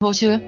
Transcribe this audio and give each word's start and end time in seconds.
Vô 0.00 0.12
chưa? 0.12 0.38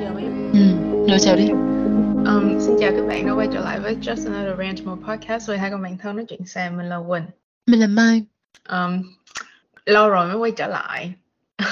Giờ 0.00 0.10
mới 0.14 0.24
Ừ, 0.52 0.60
rồi 1.08 1.18
chào 1.20 1.36
đi. 1.36 1.48
um, 1.50 2.58
Xin 2.60 2.76
chào 2.80 2.90
các 2.96 3.06
bạn 3.08 3.26
đã 3.26 3.32
quay 3.32 3.48
trở 3.52 3.60
lại 3.60 3.80
với 3.80 3.96
Just 4.02 4.32
Another 4.34 4.58
Rant 4.58 4.86
More 4.86 5.02
Podcast 5.08 5.48
với 5.48 5.58
hai 5.58 5.70
con 5.70 5.82
bạn 5.82 5.98
thân 5.98 6.16
nói 6.16 6.24
chuyện 6.28 6.46
xa 6.46 6.70
mình 6.76 6.86
là 6.88 6.96
Quỳnh 7.08 7.22
Mình 7.66 7.80
là 7.80 7.86
Mai. 7.86 8.22
um, 8.68 9.02
Lâu 9.86 10.08
rồi 10.08 10.26
mới 10.26 10.36
quay 10.36 10.50
trở 10.56 10.66
lại 10.66 11.12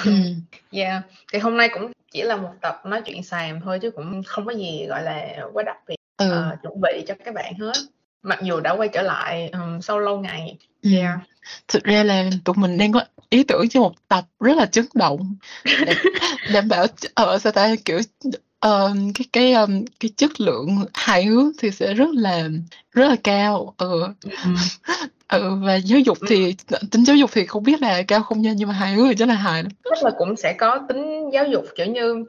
Ừ. 0.05 0.13
Yeah, 0.73 1.03
thì 1.33 1.39
hôm 1.39 1.57
nay 1.57 1.69
cũng 1.75 1.93
chỉ 2.13 2.23
là 2.23 2.37
một 2.37 2.51
tập 2.61 2.83
nói 2.87 3.03
chuyện 3.07 3.23
xàm 3.23 3.61
thôi 3.61 3.79
chứ 3.83 3.91
cũng 3.91 4.23
không 4.27 4.47
có 4.47 4.53
gì 4.53 4.87
gọi 4.89 5.03
là 5.03 5.29
quá 5.53 5.63
đặc 5.63 5.77
biệt 5.89 5.97
Ừ. 6.19 6.31
ờ, 6.31 6.57
chuẩn 6.63 6.81
bị 6.81 7.05
cho 7.07 7.15
các 7.25 7.35
bạn 7.35 7.55
hết 7.61 7.73
Mặc 8.23 8.39
dù 8.43 8.61
đã 8.61 8.73
quay 8.73 8.89
trở 8.89 9.03
lại 9.03 9.51
um, 9.53 9.81
sau 9.81 9.99
lâu 9.99 10.21
ngày. 10.21 10.59
Yeah, 10.83 11.19
Thực 11.69 11.85
ra 11.85 12.03
là 12.05 12.31
tụi 12.45 12.55
mình 12.59 12.79
đang 12.79 12.93
có 12.93 13.05
ý 13.31 13.45
tưởng 13.45 13.69
cho 13.69 13.81
một 13.81 13.93
tập 14.09 14.25
rất 14.41 14.57
là 14.57 14.67
chấn 14.67 14.87
động. 14.95 15.37
Đảm, 15.65 15.97
đảm 16.53 16.69
bảo 16.69 16.87
ở 17.15 17.39
sao 17.39 17.53
ta 17.53 17.75
kiểu 17.85 18.01
ờ, 18.59 18.93
cái 19.15 19.27
cái 19.33 19.53
um, 19.53 19.85
cái 20.01 20.11
chất 20.17 20.41
lượng 20.41 20.85
hài 20.95 21.25
hước 21.25 21.55
thì 21.59 21.71
sẽ 21.71 21.95
rất 21.95 22.09
là 22.13 22.49
rất 22.93 23.09
là 23.09 23.17
cao. 23.25 23.75
Ừ. 23.79 24.03
um, 24.45 24.57
Ừ 25.31 25.55
và 25.63 25.75
giáo 25.75 25.99
dục 25.99 26.19
thì 26.29 26.55
tính 26.91 27.05
giáo 27.05 27.17
dục 27.17 27.31
thì 27.33 27.47
không 27.47 27.63
biết 27.63 27.83
là 27.83 28.03
cao 28.03 28.23
không 28.23 28.43
nha 28.43 28.53
nhưng 28.57 28.69
mà 28.69 28.75
hài 28.75 28.95
hước 28.95 29.07
thì 29.09 29.15
rất 29.15 29.27
là 29.29 29.35
hài 29.35 29.63
lắm. 29.63 29.73
chắc 29.85 30.03
là 30.03 30.11
cũng 30.19 30.37
sẽ 30.37 30.53
có 30.53 30.79
tính 30.89 31.31
giáo 31.33 31.45
dục 31.45 31.65
kiểu 31.77 31.87
như 31.87 32.25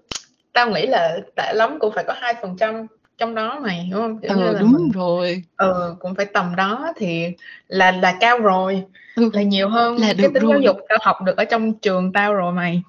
Tao 0.54 0.70
nghĩ 0.70 0.86
là 0.86 1.18
tệ 1.36 1.54
lắm 1.54 1.80
cũng 1.80 1.94
phải 1.96 2.04
có 2.08 2.14
2% 2.14 2.88
trong 3.22 3.36
đó 3.36 3.60
mày 3.60 3.88
đúng 3.92 4.02
không? 4.02 4.20
Kiểu 4.22 4.36
là 4.36 4.60
đúng 4.60 4.72
mình 4.72 4.92
rồi. 4.92 5.44
ừ 5.58 5.96
cũng 6.00 6.16
phải 6.16 6.26
tầm 6.26 6.56
đó 6.56 6.94
thì 6.98 7.26
là 7.68 7.92
là 7.92 8.18
cao 8.20 8.38
rồi 8.40 8.84
Ừ. 9.16 9.30
là 9.34 9.42
nhiều 9.42 9.70
hơn 9.70 9.98
Là 9.98 10.08
cái 10.08 10.30
tính 10.34 10.34
giáo 10.34 10.52
rồi. 10.52 10.64
dục 10.64 10.78
tao 10.90 10.98
học 11.02 11.18
được 11.26 11.38
ở 11.38 11.46
trong 11.46 11.74
trường 11.80 12.14
tao 12.14 12.34
rồi 12.34 12.54
mày 12.54 12.82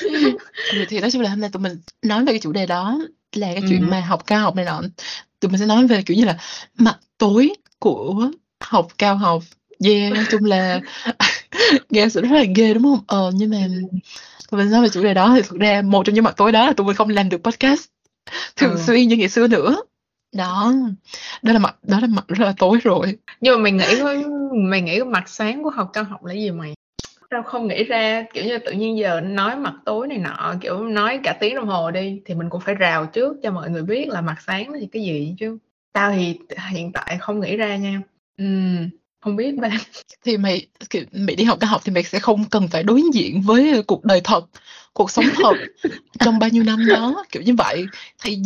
ừ, 0.72 0.84
thì 0.88 1.00
nói 1.00 1.10
chung 1.10 1.22
là 1.22 1.30
hôm 1.30 1.40
nay 1.40 1.50
tụi 1.52 1.62
mình 1.62 1.72
nói 2.02 2.24
về 2.24 2.32
cái 2.32 2.38
chủ 2.38 2.52
đề 2.52 2.66
đó 2.66 2.98
là 3.32 3.46
cái 3.54 3.62
chuyện 3.68 3.82
Ừ. 3.82 3.86
mà 3.90 4.00
học 4.00 4.26
cao 4.26 4.40
học 4.40 4.56
này 4.56 4.64
nọ 4.64 4.82
tụi 5.40 5.50
mình 5.50 5.60
sẽ 5.60 5.66
nói 5.66 5.86
về 5.86 6.02
kiểu 6.06 6.16
như 6.16 6.24
là 6.24 6.36
mặt 6.78 6.98
tối 7.18 7.52
của 7.78 8.30
học 8.60 8.86
cao 8.98 9.16
học 9.16 9.42
yeah 9.84 10.12
nói 10.12 10.24
chung 10.30 10.44
là 10.44 10.80
nghe 11.90 12.08
sẽ 12.08 12.20
rất 12.20 12.28
là 12.32 12.44
ghê 12.56 12.74
đúng 12.74 12.82
không? 12.82 13.04
Ờ 13.06 13.30
nhưng 13.34 13.50
mà 13.50 13.58
mình 14.52 14.70
nói 14.70 14.82
về 14.82 14.88
chủ 14.88 15.02
đề 15.02 15.14
đó 15.14 15.32
thì 15.36 15.42
thực 15.42 15.60
ra 15.60 15.82
một 15.82 16.02
trong 16.06 16.14
những 16.14 16.24
mặt 16.24 16.34
tối 16.36 16.52
đó 16.52 16.66
là 16.66 16.72
tụi 16.72 16.86
mình 16.86 16.96
không 16.96 17.08
làm 17.08 17.28
được 17.28 17.38
podcast 17.42 17.84
thường 18.56 18.70
Ừ. 18.70 18.76
xuyên 18.76 19.08
như 19.08 19.16
ngày 19.16 19.28
xưa 19.28 19.48
nữa. 19.48 19.76
Đó 20.36 20.72
đó 21.42 21.52
là 21.52 21.58
mặt 21.58 21.76
đó 21.82 22.00
là 22.00 22.06
mặt 22.06 22.24
rất 22.28 22.44
là 22.44 22.54
tối 22.58 22.78
rồi. 22.82 23.18
Nhưng 23.40 23.54
mà 23.54 23.62
mày 23.62 23.72
nghĩ 23.72 24.02
mày 24.54 24.82
nghĩ 24.82 24.96
cái 24.98 25.04
mặt 25.04 25.28
sáng 25.28 25.62
của 25.62 25.70
học 25.70 25.90
cao 25.92 26.04
học 26.04 26.24
là 26.24 26.34
gì 26.34 26.50
mày? 26.50 26.74
Tao 27.30 27.42
không 27.42 27.66
nghĩ 27.68 27.84
ra 27.84 28.24
kiểu 28.34 28.44
như 28.44 28.58
tự 28.58 28.72
nhiên 28.72 28.98
giờ 28.98 29.20
nói 29.20 29.56
mặt 29.56 29.74
tối 29.84 30.08
này 30.08 30.18
nọ 30.18 30.54
kiểu 30.60 30.84
nói 30.88 31.20
cả 31.22 31.36
tiếng 31.40 31.54
đồng 31.54 31.66
hồ 31.66 31.90
đi 31.90 32.22
thì 32.24 32.34
mình 32.34 32.50
cũng 32.50 32.60
phải 32.60 32.74
rào 32.74 33.06
trước 33.06 33.36
cho 33.42 33.50
mọi 33.50 33.70
người 33.70 33.82
biết 33.82 34.08
là 34.08 34.20
mặt 34.20 34.36
sáng 34.46 34.70
là 34.70 34.78
cái 34.92 35.02
gì 35.02 35.34
chứ. 35.38 35.58
Tao 35.92 36.12
thì 36.12 36.38
hiện 36.70 36.92
tại 36.92 37.18
không 37.20 37.40
nghĩ 37.40 37.56
ra 37.56 37.76
nha. 37.76 38.00
Ừm, 38.38 38.88
không 39.24 39.36
biết 39.36 39.56
ba. 39.56 39.68
Thì 40.24 40.36
mày 40.36 40.66
mày 41.12 41.36
đi 41.36 41.44
học 41.44 41.58
cao 41.60 41.70
học 41.70 41.80
thì 41.84 41.92
mày 41.92 42.02
sẽ 42.02 42.18
không 42.18 42.44
cần 42.50 42.68
phải 42.68 42.82
đối 42.82 43.02
diện 43.14 43.42
với 43.42 43.82
cuộc 43.82 44.04
đời 44.04 44.20
thật 44.24 44.44
cuộc 44.92 45.10
sống 45.10 45.26
thật 45.34 45.54
trong 46.18 46.38
bao 46.38 46.50
nhiêu 46.50 46.64
năm 46.64 46.86
đó 46.86 47.24
kiểu 47.32 47.42
như 47.42 47.54
vậy. 47.54 47.88
Thì 48.22 48.38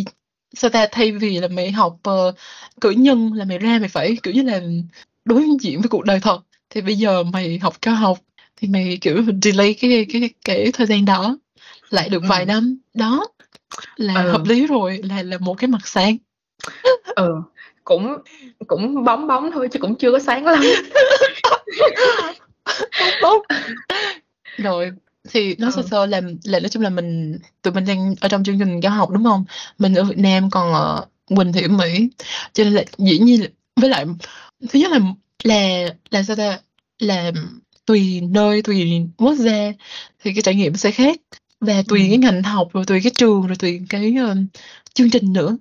sao 0.55 0.71
ta? 0.71 0.87
Thay 0.93 1.12
vì 1.12 1.39
là 1.41 1.49
mày 1.49 1.71
học 1.73 1.99
ờ, 2.03 2.33
cử 2.81 2.91
nhân 2.91 3.33
là 3.33 3.45
mày 3.45 3.59
ra 3.59 3.79
mày 3.79 3.89
phải 3.89 4.17
kiểu 4.23 4.34
như 4.34 4.43
là 4.43 4.61
đối 5.25 5.45
diện 5.61 5.81
với 5.81 5.89
cuộc 5.89 6.05
đời 6.05 6.21
thật. 6.21 6.41
Thì 6.71 6.81
bây 6.81 6.95
giờ 6.95 7.23
mày 7.23 7.59
học 7.59 7.75
cao 7.83 7.95
học 7.95 8.19
thì 8.56 8.69
mày 8.69 8.99
kiểu 9.01 9.23
delay 9.43 9.75
cái 9.75 10.06
cái 10.12 10.31
cái 10.45 10.71
thời 10.73 10.87
gian 10.87 11.05
đó 11.05 11.39
lại 11.91 12.09
được 12.09 12.23
vài 12.29 12.41
Ừ. 12.41 12.47
năm. 12.47 12.79
Đó 12.95 13.27
là 13.97 14.23
Ừ. 14.25 14.33
hợp 14.33 14.43
lý 14.47 14.67
rồi 14.67 15.01
là 15.03 15.23
là 15.23 15.39
một 15.39 15.55
cái 15.55 15.69
mặt 15.69 15.87
sáng. 15.89 16.17
Ừ 17.17 17.43
cũng 17.89 18.17
cũng 18.67 19.05
bóng 19.05 19.27
bóng 19.27 19.50
thôi 19.53 19.69
chứ 19.72 19.78
cũng 19.78 19.94
chưa 19.94 20.12
có 20.12 20.19
sáng 20.19 20.44
lắm. 20.44 20.62
Tốt. 23.21 23.43
Rồi 24.59 24.91
thì 25.31 25.56
sơ 25.59 25.66
Ừ. 25.76 25.82
sơ 25.91 26.06
là 26.06 26.21
là 26.44 26.60
nói 26.60 26.69
chung 26.69 26.82
là 26.82 26.91
mình 26.91 27.38
tụi 27.62 27.75
mình 27.75 27.84
đang 27.87 28.15
ở 28.21 28.28
trong 28.28 28.44
chương 28.44 28.59
trình 28.59 28.81
cao 28.81 28.93
học 28.93 29.10
đúng 29.10 29.25
không? 29.25 29.44
Mình 29.78 29.94
ở 29.94 30.04
Việt 30.04 30.19
Nam 30.19 30.50
còn 30.50 30.72
ở 30.72 31.04
Quỳnh 31.37 31.53
thì 31.53 31.62
ở 31.62 31.69
Mỹ. 31.69 32.09
Cho 32.53 32.65
nên 32.65 32.72
là 32.72 32.84
dĩ 32.98 33.19
nhiên 33.19 33.41
là, 33.43 33.47
với 33.77 33.91
lại 33.91 34.06
thứ 34.71 34.78
nhất 34.78 34.91
là 34.93 34.98
là 35.44 35.87
là 36.10 36.22
sao 36.22 36.37
ta? 36.37 36.59
Là 36.98 37.32
tùy 37.87 38.21
nơi 38.21 38.62
tùy 38.62 39.03
quốc 39.16 39.34
gia 39.34 39.72
thì 40.25 40.32
cái 40.34 40.43
trải 40.43 40.54
nghiệm 40.54 40.77
sẽ 40.77 40.91
khác. 40.91 41.16
Và 41.60 41.82
tùy 41.88 42.00
Ừ. 42.00 42.06
cái 42.09 42.19
ngành 42.19 42.43
học 42.43 42.69
rồi 42.72 42.84
tùy 42.87 43.00
cái 43.04 43.12
trường 43.15 43.47
rồi 43.47 43.56
tùy 43.56 43.81
cái 43.88 44.15
ờ, 44.21 44.37
chương 44.94 45.10
trình 45.10 45.32
nữa 45.32 45.56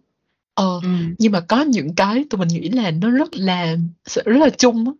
ờ 0.57 0.79
ừ. 0.83 0.89
nhưng 1.19 1.31
mà 1.31 1.39
có 1.39 1.61
những 1.61 1.95
cái 1.95 2.25
tụi 2.29 2.39
mình 2.39 2.47
nghĩ 2.47 2.69
là 2.69 2.91
nó 2.91 3.09
rất 3.09 3.29
là 3.35 3.77
rất 4.25 4.37
là 4.37 4.49
chung 4.49 4.85
á 4.87 4.91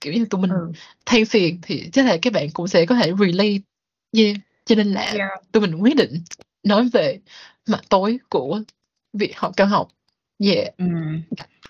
kiểu 0.00 0.12
như 0.12 0.24
tụi 0.30 0.40
mình 0.40 0.50
ừ. 0.50 0.72
than 1.06 1.24
phiền 1.24 1.58
thì 1.62 1.90
chắc 1.92 2.06
là 2.06 2.16
các 2.22 2.32
bạn 2.32 2.46
cũng 2.52 2.68
sẽ 2.68 2.86
có 2.86 2.94
thể 2.94 3.12
relate 3.20 3.58
yeah 4.16 4.36
cho 4.64 4.74
nên 4.74 4.86
là 4.92 5.02
Yeah. 5.14 5.30
tụi 5.52 5.60
mình 5.60 5.74
quyết 5.82 5.96
định 5.96 6.14
nói 6.62 6.88
về 6.92 7.18
mặt 7.68 7.80
tối 7.88 8.18
của 8.30 8.60
việc 9.12 9.38
học 9.38 9.52
cao 9.56 9.66
học 9.66 9.88
yeah 10.38 10.74
Ừ. 10.78 10.84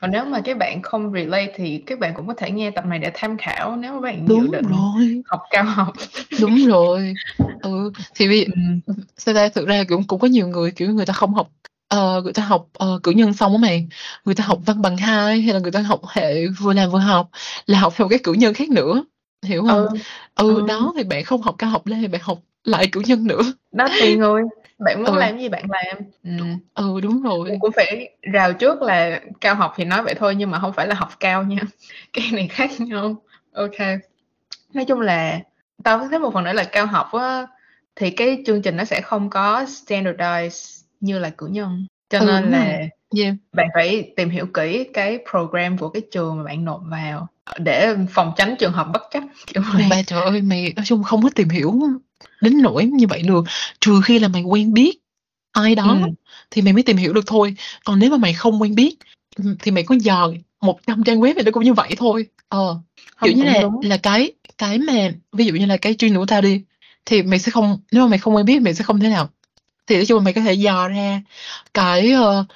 Còn 0.01 0.11
nếu 0.11 0.25
mà 0.25 0.41
các 0.45 0.57
bạn 0.59 0.83
không 0.83 1.13
relate 1.13 1.53
thì 1.57 1.83
các 1.87 1.99
bạn 1.99 2.13
cũng 2.17 2.27
có 2.27 2.35
thể 2.35 2.51
nghe 2.51 2.71
tập 2.71 2.85
này 2.87 2.99
để 2.99 3.11
tham 3.15 3.37
khảo 3.39 3.77
nếu 3.77 3.93
mà 3.93 4.01
bạn 4.01 4.27
dự 4.29 4.35
đúng 4.35 4.51
định 4.51 4.67
rồi 4.69 5.23
học 5.27 5.41
cao 5.51 5.65
học. 5.65 5.95
đúng 6.41 6.67
rồi 6.67 7.15
ừ 7.63 7.93
thì 8.15 8.29
vì 8.29 8.45
Ừ. 8.45 8.53
sao 9.17 9.35
ta 9.35 9.49
thực 9.49 9.69
ra 9.69 9.85
cũng 9.89 10.05
cũng 10.07 10.21
có 10.21 10.29
nhiều 10.29 10.49
người 10.49 10.71
kiểu 10.71 10.91
người 10.95 11.07
ta 11.07 11.13
không 11.13 11.35
học 11.35 11.51
ờ, 11.91 12.23
người 12.25 12.33
ta 12.33 12.43
học 12.45 12.69
ờ, 12.75 13.01
cử 13.03 13.11
nhân 13.13 13.35
xong 13.35 13.53
á 13.53 13.59
mày 13.63 13.89
người 14.25 14.35
ta 14.35 14.45
học 14.45 14.59
văn 14.67 14.83
bằng 14.83 14.97
hai 14.97 15.41
hay 15.43 15.55
là 15.55 15.61
người 15.61 15.73
ta 15.73 15.81
học 15.81 16.01
hệ 16.09 16.47
vừa 16.49 16.73
làm 16.73 16.91
vừa 16.91 16.99
học 16.99 17.31
là 17.67 17.79
học 17.81 17.93
theo 17.97 18.09
cái 18.09 18.19
cử 18.25 18.33
nhân 18.33 18.55
khác 18.55 18.69
nữa 18.71 19.05
hiểu 19.43 19.63
không 19.67 19.77
Ừ. 19.77 19.99
ừ 20.37 20.61
Ừ. 20.61 20.67
đó 20.69 20.93
thì 20.97 21.05
bạn 21.05 21.25
không 21.25 21.43
học 21.43 21.55
cao 21.59 21.71
học 21.71 21.87
lên 21.87 22.01
thì 22.03 22.09
bạn 22.09 22.21
học 22.25 22.39
lại 22.65 22.89
cử 22.93 23.01
nhân 23.07 23.27
nữa 23.27 23.43
Đó 23.73 23.89
tùy 23.99 24.17
người. 24.17 24.43
Bạn 24.79 25.03
muốn 25.05 25.15
Ừ. 25.15 25.19
làm 25.21 25.39
gì 25.39 25.49
bạn 25.49 25.65
làm. 25.71 25.97
Ừ. 26.25 26.31
ừ 26.75 27.01
đúng 27.01 27.23
rồi 27.23 27.49
Cũng 27.51 27.61
cũng 27.61 27.73
phải 27.77 28.11
rào 28.33 28.53
trước 28.53 28.83
là 28.83 29.21
cao 29.41 29.55
học 29.55 29.73
thì 29.77 29.85
nói 29.85 30.03
vậy 30.03 30.15
thôi 30.15 30.35
nhưng 30.35 30.51
mà 30.51 30.59
không 30.61 30.73
phải 30.73 30.87
là 30.87 30.95
học 30.95 31.21
cao 31.21 31.43
nha. 31.43 31.59
Cái 32.13 32.25
này 32.33 32.49
khác 32.49 32.71
nhau. 32.81 33.23
Ok. 33.53 33.79
Nói 34.75 34.85
chung 34.85 35.01
là 35.01 35.41
tao 35.85 36.09
thấy 36.11 36.19
một 36.19 36.31
phần 36.35 36.45
nữa 36.45 36.53
là 36.53 36.65
cao 36.65 36.87
học 36.87 37.13
á 37.13 37.47
thì 37.97 38.11
cái 38.11 38.43
chương 38.47 38.63
trình 38.63 38.77
nó 38.77 38.85
sẽ 38.85 39.01
không 39.01 39.31
có 39.31 39.63
standardize 39.65 40.80
như 41.01 41.19
là 41.19 41.31
cử 41.31 41.47
nhân. 41.47 41.87
Cho 42.11 42.19
Ừ, 42.21 42.27
nên 42.27 42.51
là 42.51 42.65
rồi. 42.65 42.89
yeah 43.17 43.35
bạn 43.53 43.69
phải 43.75 44.13
tìm 44.17 44.31
hiểu 44.31 44.47
kỹ 44.47 44.85
cái 44.95 45.19
program 45.31 45.79
của 45.79 45.89
cái 45.89 46.03
trường 46.13 46.37
mà 46.37 46.45
bạn 46.45 46.65
nộp 46.65 46.81
vào 46.87 47.29
để 47.59 47.95
phòng 48.11 48.33
tránh 48.37 48.55
trường 48.59 48.73
hợp 48.73 48.87
bất 48.93 49.03
chấp 49.11 49.23
kiểu 49.47 49.63
vậy. 49.75 49.87
ba 49.91 50.03
trời 50.03 50.23
ơi 50.23 50.43
mày 50.43 50.73
nói 50.77 50.85
chung 50.85 51.03
không 51.03 51.23
có 51.23 51.31
tìm 51.35 51.49
hiểu 51.49 51.81
đến 52.41 52.63
nỗi 52.63 52.85
như 52.85 53.07
vậy 53.07 53.23
được 53.23 53.45
trừ 53.81 54.01
khi 54.05 54.19
là 54.19 54.29
mày 54.29 54.43
quen 54.43 54.73
biết 54.73 54.99
ai 55.53 55.75
đó 55.75 55.99
Ừ. 56.03 56.09
thì 56.51 56.63
mày 56.63 56.73
mới 56.73 56.83
tìm 56.83 56.97
hiểu 56.97 57.13
được 57.13 57.27
thôi 57.27 57.55
còn 57.85 57.99
nếu 57.99 58.11
mà 58.11 58.17
mày 58.17 58.33
không 58.35 58.63
quen 58.63 58.75
biết 58.75 58.97
ừ, 59.37 59.57
thì 59.63 59.71
mày 59.71 59.83
có 59.83 59.95
dò 60.01 60.33
100 60.61 61.05
trang 61.05 61.21
web 61.21 61.35
thì 61.37 61.43
nó 61.43 61.51
cũng 61.51 61.65
như 61.65 61.75
vậy 61.75 61.95
thôi 61.97 62.27
ờ 62.49 62.81
kiểu 63.23 63.33
như 63.33 63.45
là 63.45 63.63
đúng. 63.63 63.81
là 63.83 63.97
cái 63.97 64.33
cái 64.59 64.79
mà 64.79 65.13
ví 65.33 65.47
dụ 65.47 65.55
như 65.55 65.67
là 65.67 65.77
cái 65.77 65.95
chuyên 65.95 66.15
của 66.17 66.27
tao 66.27 66.41
đi 66.41 66.63
thì 67.05 67.23
mày 67.23 67.39
sẽ 67.39 67.51
không 67.53 67.79
nếu 67.93 68.03
mà 68.03 68.09
mày 68.09 68.19
không 68.19 68.35
quen 68.37 68.47
biết 68.47 68.63
mày 68.63 68.75
sẽ 68.75 68.85
không 68.85 69.01
thể 69.01 69.09
nào 69.09 69.29
thì 69.91 69.97
nói 69.97 70.07
chung 70.07 70.25
mày 70.25 70.35
có 70.35 70.41
thể 70.43 70.55
dò 70.55 70.89
ra 70.89 71.23
cái 71.75 72.13
ờ, 72.13 72.47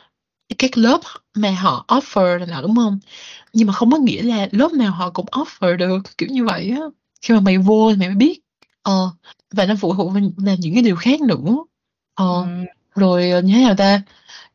các 0.59 0.79
lớp 0.79 1.01
mà 1.35 1.51
họ 1.51 1.85
offer 1.89 2.39
là 2.47 2.61
đúng 2.63 2.77
không? 2.77 2.99
Nhưng 3.53 3.69
mà 3.69 3.75
không 3.75 3.91
có 3.93 3.99
nghĩa 3.99 4.23
là 4.23 4.49
lớp 4.53 4.73
nào 4.73 4.93
họ 4.93 5.11
cũng 5.11 5.27
offer 5.27 5.77
được 5.77 5.99
kiểu 6.19 6.29
như 6.33 6.45
vậy 6.45 6.71
á. 6.71 6.81
Khi 7.23 7.35
mà 7.35 7.41
mày 7.41 7.59
vô 7.59 7.91
thì 7.93 7.99
mày 7.99 8.09
mới 8.09 8.17
biết. 8.17 8.41
Ờ 8.83 9.11
và 9.53 9.67
nó 9.67 9.75
phụ 9.81 9.95
thuộc 9.95 10.13
vào 10.13 10.23
những 10.59 10.75
cái 10.75 10.83
điều 10.83 10.97
khác 10.97 11.21
nữa. 11.21 11.57
Ờ 12.15 12.25
Ừ. 12.27 12.65
rồi 12.95 13.31
ờ, 13.31 13.43
như 13.43 13.55
thế 13.55 13.63
nào 13.65 13.75
ta? 13.77 14.03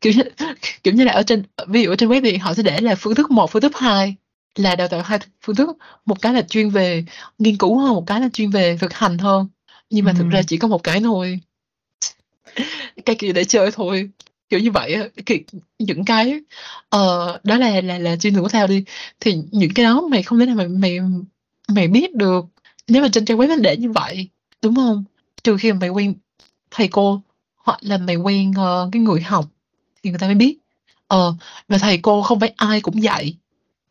Kiểu 0.00 0.12
như, 0.16 0.22
kiểu 0.84 0.94
như 0.94 1.04
là 1.04 1.12
ở 1.12 1.22
trên 1.22 1.42
ví 1.68 1.82
dụ 1.82 1.90
ở 1.90 1.96
trên 1.96 2.08
web 2.08 2.20
thì 2.24 2.36
họ 2.36 2.54
sẽ 2.54 2.62
để 2.62 2.80
là 2.80 2.94
phương 2.94 3.14
thức 3.14 3.30
một 3.30 3.50
phương 3.52 3.62
thức 3.62 3.72
hai 3.78 4.16
là 4.56 4.76
đào 4.76 4.88
tạo 4.88 5.02
hai 5.02 5.18
phương 5.42 5.56
thức. 5.56 5.70
Một 6.06 6.22
cái 6.22 6.34
là 6.34 6.42
chuyên 6.42 6.70
về 6.70 7.04
nghiên 7.38 7.56
cứu 7.58 7.78
hơn 7.78 7.94
một 7.94 8.04
cái 8.06 8.20
là 8.20 8.28
chuyên 8.32 8.50
về 8.50 8.78
thực 8.80 8.92
hành 8.94 9.18
hơn. 9.18 9.48
Nhưng 9.90 10.04
mà 10.04 10.12
thực 10.12 10.24
Ừ. 10.24 10.30
ra 10.30 10.42
chỉ 10.42 10.56
có 10.58 10.68
một 10.68 10.82
cái 10.84 11.00
thôi 11.00 11.40
cái 13.04 13.16
kia 13.16 13.32
để 13.32 13.44
chơi 13.44 13.70
thôi. 13.70 14.10
Kiểu 14.48 14.60
như 14.60 14.70
vậy 14.70 14.94
á. 14.94 15.08
Những 15.78 16.04
cái 16.04 16.34
uh, 16.96 17.44
đó 17.44 17.56
là 17.58 17.80
là 17.80 17.98
là 17.98 18.16
chuyên 18.16 18.34
ngữ 18.34 18.42
của 18.42 18.48
tao 18.48 18.66
đi. 18.66 18.84
Thì 19.20 19.36
những 19.50 19.74
cái 19.74 19.84
đó 19.84 20.00
mày 20.10 20.22
không 20.22 20.38
thể 20.38 20.46
nào 20.46 20.56
mày 20.56 20.68
mày 20.68 20.98
mày 21.68 21.88
biết 21.88 22.14
được. 22.14 22.44
Nếu 22.88 23.02
mà 23.02 23.08
trên 23.12 23.24
trang 23.24 23.38
web 23.38 23.48
nó 23.48 23.56
để 23.56 23.76
như 23.76 23.92
vậy 23.92 24.28
đúng 24.62 24.76
không? 24.76 25.04
Trừ 25.42 25.56
khi 25.56 25.72
mà 25.72 25.78
mày 25.80 25.88
quen 25.88 26.14
thầy 26.70 26.88
cô 26.88 27.20
hoặc 27.56 27.78
là 27.80 27.98
mày 27.98 28.16
quen 28.16 28.50
uh, 28.50 28.92
cái 28.92 29.02
người 29.02 29.20
học 29.20 29.44
thì 30.02 30.10
người 30.10 30.18
ta 30.18 30.26
mới 30.26 30.34
biết. 30.34 30.56
Ờ 31.06 31.34
và 31.68 31.78
thầy 31.78 31.98
cô 31.98 32.22
không 32.22 32.40
phải 32.40 32.52
ai 32.56 32.80
cũng 32.80 33.02
dạy 33.02 33.34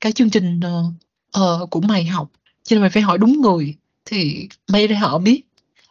cái 0.01 0.11
chương 0.11 0.29
trình 0.29 0.59
uh, 0.59 0.93
uh, 1.41 1.69
của 1.69 1.81
mày 1.81 2.05
học. 2.05 2.29
Cho 2.63 2.75
nên 2.75 2.81
mày 2.81 2.89
phải 2.89 3.03
hỏi 3.03 3.17
đúng 3.17 3.41
người 3.41 3.75
thì 4.05 4.47
mày 4.67 4.87
ra 4.87 4.99
họ 4.99 5.17
biết. 5.17 5.41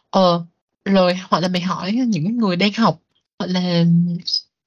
Ờ 0.09 0.45
rồi 0.89 1.19
hoặc 1.29 1.39
là 1.39 1.47
mày 1.47 1.61
hỏi 1.61 1.91
những 1.91 2.37
người 2.37 2.55
đang 2.55 2.73
học 2.73 2.99
hoặc 3.39 3.47
là 3.47 3.83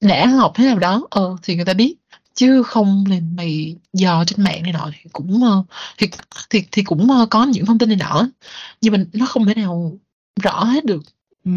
đã 0.01 0.27
học 0.27 0.51
thế 0.55 0.65
nào 0.65 0.79
đó 0.79 1.07
ờ 1.09 1.35
thì 1.43 1.55
người 1.55 1.65
ta 1.65 1.73
biết. 1.73 1.95
Chứ 2.33 2.63
không 2.63 3.03
là 3.09 3.15
mày 3.37 3.75
dò 3.93 4.23
trên 4.27 4.43
mạng 4.43 4.63
này 4.63 4.73
nọ 4.73 4.89
thì 4.93 5.09
cũng 5.11 5.43
uh, 5.43 5.65
thì 5.97 6.07
thì 6.49 6.63
thì 6.71 6.83
cũng 6.83 7.07
uh, 7.23 7.29
có 7.29 7.45
những 7.45 7.65
thông 7.65 7.77
tin 7.77 7.89
này 7.89 7.97
nọ. 7.97 8.27
Nhưng 8.81 8.93
mà 8.93 8.99
nó 9.13 9.25
không 9.25 9.45
thể 9.45 9.53
nào 9.55 9.97
rõ 10.43 10.63
hết 10.63 10.85
được. 10.85 11.03
Ừ. 11.45 11.51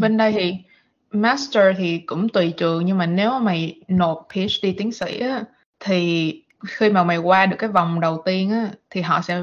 bên 0.00 0.16
đây 0.16 0.32
thì 0.32 0.54
master 1.12 1.76
thì 1.78 1.98
cũng 1.98 2.28
tùy 2.28 2.52
trường 2.56 2.86
nhưng 2.86 2.98
mà 2.98 3.06
nếu 3.06 3.30
mà 3.30 3.38
mày 3.38 3.74
nộp 3.88 4.28
PhD 4.32 4.66
tiến 4.78 4.92
sĩ 4.92 5.18
á, 5.18 5.44
thì 5.80 6.32
khi 6.66 6.90
mà 6.90 7.04
mày 7.04 7.18
qua 7.18 7.46
được 7.46 7.56
cái 7.58 7.70
vòng 7.70 8.00
đầu 8.00 8.22
tiên 8.24 8.50
á, 8.50 8.70
thì 8.90 9.00
họ 9.00 9.22
sẽ 9.22 9.42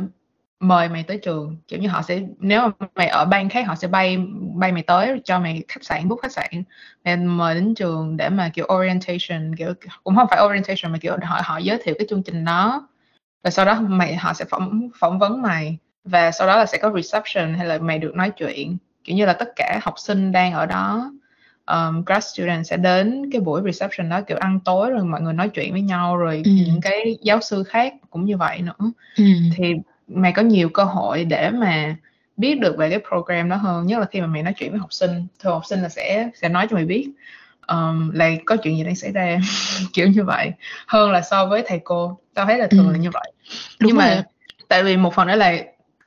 mời 0.59 0.89
mày 0.89 1.03
tới 1.03 1.17
trường. 1.17 1.57
Kiểu 1.67 1.79
như 1.79 1.87
họ 1.87 2.01
sẽ 2.01 2.21
nếu 2.39 2.61
mà 2.61 2.87
mày 2.95 3.07
ở 3.07 3.25
bang 3.25 3.49
khác 3.49 3.67
họ 3.67 3.75
sẽ 3.75 3.87
bay 3.87 4.17
bay 4.55 4.71
mày 4.71 4.83
tới 4.83 5.21
cho 5.23 5.39
mày 5.39 5.63
khách 5.67 5.83
sạn 5.83 6.07
book 6.07 6.19
khách 6.21 6.31
sạn. 6.31 6.63
Mày 7.05 7.17
mời 7.17 7.55
đến 7.55 7.75
trường 7.75 8.17
để 8.17 8.29
mà 8.29 8.49
kiểu 8.49 8.67
orientation 8.77 9.55
kiểu 9.55 9.73
cũng 10.03 10.15
không 10.15 10.27
phải 10.29 10.39
orientation 10.45 10.91
mà 10.91 10.97
kiểu 11.01 11.17
họ 11.23 11.41
họ 11.43 11.57
giới 11.57 11.79
thiệu 11.83 11.95
cái 11.99 12.07
chương 12.09 12.23
trình 12.23 12.45
đó. 12.45 12.87
Và 13.43 13.49
sau 13.49 13.65
đó 13.65 13.81
mày 13.81 14.15
họ 14.15 14.33
sẽ 14.33 14.45
phỏng 14.45 14.89
phỏng 14.99 15.19
vấn 15.19 15.41
mày. 15.41 15.77
Và 16.03 16.31
sau 16.31 16.47
đó 16.47 16.57
là 16.57 16.65
sẽ 16.65 16.77
có 16.77 16.91
reception 16.95 17.53
hay 17.53 17.67
là 17.67 17.77
mày 17.77 17.99
được 17.99 18.15
nói 18.15 18.31
chuyện. 18.37 18.77
Kiểu 19.03 19.15
như 19.15 19.25
là 19.25 19.33
tất 19.33 19.49
cả 19.55 19.79
học 19.83 19.93
sinh 19.97 20.31
đang 20.31 20.53
ở 20.53 20.65
đó 20.65 21.11
um, 21.67 22.03
grad 22.05 22.23
student 22.23 22.67
sẽ 22.67 22.77
đến 22.77 23.29
cái 23.31 23.41
buổi 23.41 23.61
reception 23.71 24.09
đó 24.09 24.21
kiểu 24.21 24.37
ăn 24.37 24.59
tối 24.59 24.89
rồi 24.89 25.03
mọi 25.03 25.21
người 25.21 25.33
nói 25.33 25.49
chuyện 25.49 25.71
với 25.71 25.81
nhau 25.81 26.17
rồi 26.17 26.41
ừ. 26.45 26.51
những 26.51 26.81
cái 26.81 27.17
giáo 27.21 27.41
sư 27.41 27.63
khác 27.63 27.93
cũng 28.09 28.25
như 28.25 28.37
vậy 28.37 28.61
nữa. 28.61 28.91
Ừ. 29.17 29.23
thì 29.55 29.73
mày 30.07 30.31
có 30.31 30.41
nhiều 30.41 30.69
cơ 30.69 30.83
hội 30.83 31.25
để 31.25 31.49
mà 31.49 31.95
biết 32.37 32.59
được 32.59 32.77
về 32.77 32.89
cái 32.89 32.99
program 33.09 33.49
đó 33.49 33.55
hơn 33.55 33.85
nhất 33.85 33.99
là 33.99 34.05
khi 34.11 34.21
mà 34.21 34.27
mày 34.27 34.43
nói 34.43 34.53
chuyện 34.57 34.71
với 34.71 34.79
học 34.79 34.93
sinh 34.93 35.27
thường 35.39 35.53
học 35.53 35.65
sinh 35.69 35.81
là 35.81 35.89
sẽ 35.89 36.29
sẽ 36.35 36.49
nói 36.49 36.67
cho 36.69 36.75
mày 36.75 36.85
biết 36.85 37.09
um, 37.67 38.11
là 38.13 38.31
có 38.45 38.55
chuyện 38.55 38.77
gì 38.77 38.83
đang 38.83 38.95
xảy 38.95 39.11
ra 39.11 39.39
kiểu 39.93 40.07
như 40.07 40.23
vậy 40.23 40.51
hơn 40.87 41.11
là 41.11 41.21
so 41.21 41.45
với 41.45 41.63
thầy 41.67 41.79
cô 41.83 42.19
tao 42.33 42.45
thấy 42.45 42.57
là 42.57 42.67
thường 42.67 42.87
ừ. 42.87 42.91
là 42.91 42.97
như 42.97 43.09
vậy 43.13 43.31
Đúng 43.79 43.87
nhưng 43.87 43.97
rồi. 43.97 44.05
mà 44.05 44.23
tại 44.67 44.83
vì 44.83 44.97
một 44.97 45.13
phần 45.13 45.27
đó 45.27 45.35
là 45.35 45.57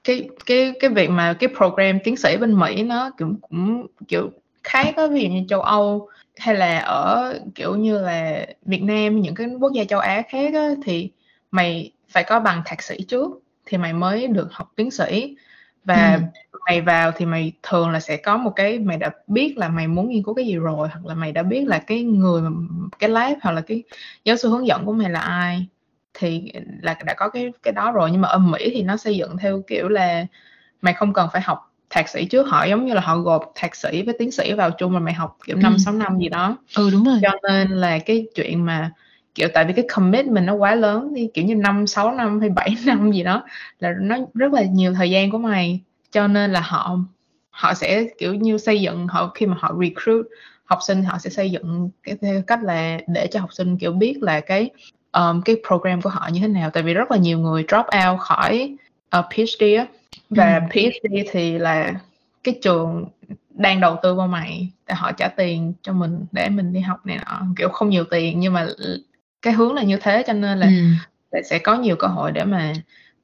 cái 0.04 0.28
cái 0.46 0.72
cái 0.80 0.90
việc 0.90 1.10
mà 1.10 1.32
cái 1.32 1.48
program 1.56 1.98
tiến 2.04 2.16
sĩ 2.16 2.36
bên 2.36 2.58
Mỹ 2.58 2.82
nó 2.82 3.10
cũng 3.18 3.36
cũng 3.40 3.86
kiểu 4.08 4.30
khác 4.64 4.96
á 4.96 5.06
ví 5.06 5.22
dụ 5.22 5.28
như 5.28 5.44
châu 5.48 5.60
Âu 5.60 6.08
hay 6.36 6.54
là 6.54 6.78
ở 6.78 7.34
kiểu 7.54 7.76
như 7.76 8.00
là 8.00 8.46
Việt 8.62 8.82
Nam 8.82 9.20
những 9.20 9.34
cái 9.34 9.46
quốc 9.60 9.72
gia 9.72 9.84
châu 9.84 10.00
Á 10.00 10.22
khác 10.28 10.54
á, 10.54 10.68
thì 10.84 11.10
mày 11.50 11.92
phải 12.08 12.24
có 12.24 12.40
bằng 12.40 12.62
thạc 12.64 12.82
sĩ 12.82 12.96
trước 13.08 13.42
thì 13.70 13.78
mày 13.78 13.92
mới 13.92 14.26
được 14.26 14.48
học 14.52 14.72
tiến 14.76 14.90
sĩ. 14.90 15.36
Và 15.84 16.12
ừ. 16.14 16.20
mày 16.66 16.80
vào 16.80 17.12
thì 17.16 17.26
mày 17.26 17.52
thường 17.62 17.90
là 17.90 18.00
sẽ 18.00 18.16
có 18.16 18.36
một 18.36 18.52
cái 18.56 18.78
mày 18.78 18.96
đã 18.96 19.10
biết 19.26 19.58
là 19.58 19.68
mày 19.68 19.88
muốn 19.88 20.08
nghiên 20.08 20.22
cứu 20.22 20.34
cái 20.34 20.46
gì 20.46 20.56
rồi 20.56 20.88
hoặc 20.88 21.06
là 21.06 21.14
mày 21.14 21.32
đã 21.32 21.42
biết 21.42 21.64
là 21.66 21.78
cái 21.78 22.02
người 22.02 22.42
cái 22.98 23.10
lab 23.10 23.32
hoặc 23.42 23.52
là 23.52 23.60
cái 23.60 23.82
giáo 24.24 24.36
sư 24.36 24.48
hướng 24.48 24.66
dẫn 24.66 24.84
của 24.84 24.92
mày 24.92 25.10
là 25.10 25.20
ai. 25.20 25.66
Thì 26.14 26.52
là 26.82 26.96
đã 27.04 27.14
có 27.14 27.28
cái 27.28 27.52
cái 27.62 27.72
đó 27.72 27.92
rồi 27.92 28.10
nhưng 28.10 28.20
mà 28.20 28.28
ở 28.28 28.38
Mỹ 28.38 28.70
thì 28.74 28.82
nó 28.82 28.96
xây 28.96 29.16
dựng 29.16 29.36
theo 29.36 29.62
kiểu 29.66 29.88
là 29.88 30.26
mày 30.82 30.94
không 30.94 31.12
cần 31.12 31.28
phải 31.32 31.42
học 31.42 31.72
thạc 31.90 32.08
sĩ 32.08 32.24
trước. 32.24 32.48
Họ 32.48 32.64
giống 32.64 32.86
như 32.86 32.94
là 32.94 33.00
họ 33.00 33.18
gộp 33.18 33.52
thạc 33.54 33.76
sĩ 33.76 34.02
với 34.02 34.14
tiến 34.18 34.30
sĩ 34.30 34.52
vào 34.52 34.70
chung 34.70 34.92
mà 34.92 35.00
mày 35.00 35.14
học 35.14 35.36
kiểu 35.46 35.56
năm 35.56 35.72
ừ. 35.72 35.78
sáu 35.78 35.94
năm 35.94 36.18
gì 36.18 36.28
đó. 36.28 36.56
Ừ 36.76 36.90
đúng 36.90 37.04
rồi. 37.04 37.18
Cho 37.22 37.30
nên 37.42 37.68
là 37.68 37.98
cái 37.98 38.26
chuyện 38.34 38.66
mà 38.66 38.90
kiểu 39.34 39.48
tại 39.54 39.64
vì 39.64 39.72
cái 39.72 39.84
commitment 39.94 40.46
nó 40.46 40.54
quá 40.54 40.74
lớn 40.74 41.12
thì 41.16 41.28
kiểu 41.34 41.44
như 41.44 41.54
năm 41.54 41.86
sáu 41.86 42.12
năm 42.12 42.40
hay 42.40 42.48
7 42.50 42.76
năm 42.86 43.12
gì 43.12 43.22
đó 43.22 43.44
là 43.80 43.94
nó 44.00 44.16
rất 44.34 44.52
là 44.52 44.62
nhiều 44.62 44.94
thời 44.94 45.10
gian 45.10 45.30
của 45.30 45.38
mày. 45.38 45.80
Cho 46.10 46.26
nên 46.26 46.52
là 46.52 46.60
họ 46.60 46.98
họ 47.50 47.74
sẽ 47.74 48.04
kiểu 48.18 48.34
như 48.34 48.58
xây 48.58 48.80
dựng 48.80 49.06
họ 49.06 49.32
khi 49.34 49.46
mà 49.46 49.56
họ 49.58 49.74
recruit 49.80 50.26
học 50.64 50.78
sinh 50.86 51.02
họ 51.04 51.18
sẽ 51.18 51.30
xây 51.30 51.50
dựng 51.50 51.90
cái 52.02 52.16
theo 52.20 52.42
cách 52.46 52.62
là 52.62 52.98
để 53.06 53.26
cho 53.26 53.40
học 53.40 53.52
sinh 53.52 53.78
kiểu 53.78 53.92
biết 53.92 54.22
là 54.22 54.40
cái 54.40 54.70
um, 55.12 55.40
cái 55.40 55.56
program 55.68 56.02
của 56.02 56.10
họ 56.10 56.28
như 56.32 56.40
thế 56.40 56.48
nào. 56.48 56.70
Tại 56.70 56.82
vì 56.82 56.94
rất 56.94 57.10
là 57.10 57.16
nhiều 57.16 57.38
người 57.38 57.64
drop 57.68 57.86
out 58.08 58.20
khỏi 58.20 58.76
uh, 59.18 59.24
PhD 59.30 59.62
á. 59.78 59.86
Và 60.30 60.54
ừ. 60.54 60.60
PhD 60.70 61.14
thì 61.30 61.58
là 61.58 61.94
cái 62.44 62.58
trường 62.62 63.06
đang 63.50 63.80
đầu 63.80 63.96
tư 64.02 64.14
vào 64.14 64.26
mày 64.26 64.68
để 64.88 64.94
họ 64.94 65.12
trả 65.12 65.28
tiền 65.28 65.72
cho 65.82 65.92
mình 65.92 66.24
để 66.32 66.48
mình 66.48 66.72
đi 66.72 66.80
học 66.80 67.06
này 67.06 67.18
nọ. 67.26 67.42
Kiểu 67.56 67.68
không 67.68 67.88
nhiều 67.88 68.04
tiền 68.04 68.40
nhưng 68.40 68.52
mà 68.52 68.66
cái 69.42 69.52
hướng 69.52 69.74
là 69.74 69.82
như 69.82 69.98
thế 70.00 70.22
cho 70.26 70.32
nên 70.32 70.58
là 70.58 70.66
ừ. 71.32 71.40
sẽ 71.44 71.58
có 71.58 71.74
nhiều 71.74 71.96
cơ 71.96 72.06
hội 72.06 72.32
để 72.32 72.44
mà 72.44 72.72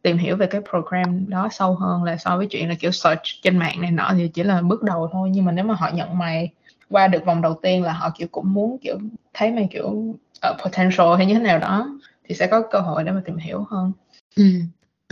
tìm 0.03 0.19
hiểu 0.19 0.37
về 0.37 0.47
cái 0.47 0.61
program 0.71 1.31
đó 1.31 1.49
sâu 1.53 1.75
hơn 1.75 2.05
là 2.05 2.17
so 2.17 2.37
với 2.37 2.47
chuyện 2.47 2.69
là 2.69 2.75
kiểu 2.75 2.91
search 2.91 3.23
trên 3.43 3.59
mạng 3.59 3.81
này 3.81 3.91
nọ 3.91 4.13
thì 4.17 4.29
chỉ 4.29 4.43
là 4.43 4.63
bước 4.63 4.83
đầu 4.83 5.09
thôi 5.13 5.31
nhưng 5.33 5.45
mà 5.45 5.53
nếu 5.53 5.65
mà 5.65 5.75
họ 5.75 5.91
nhận 5.95 6.19
mày 6.19 6.51
qua 6.91 7.09
được 7.09 7.25
vòng 7.25 7.43
đầu 7.43 7.59
tiên 7.63 7.83
là 7.83 7.93
họ 7.93 8.11
kiểu 8.19 8.29
cũng 8.31 8.55
muốn 8.55 8.79
kiểu 8.79 8.99
thấy 9.35 9.51
mày 9.51 9.69
kiểu 9.71 9.87
uh, 9.89 10.63
potential 10.65 11.17
hay 11.17 11.27
như 11.27 11.35
thế 11.35 11.41
nào 11.41 11.59
đó 11.59 11.99
thì 12.29 12.35
sẽ 12.35 12.47
có 12.47 12.63
cơ 12.71 12.79
hội 12.79 13.05
để 13.05 13.13
mà 13.13 13.21
tìm 13.25 13.37
hiểu 13.37 13.67
hơn 13.71 13.93
ừ. 14.37 14.45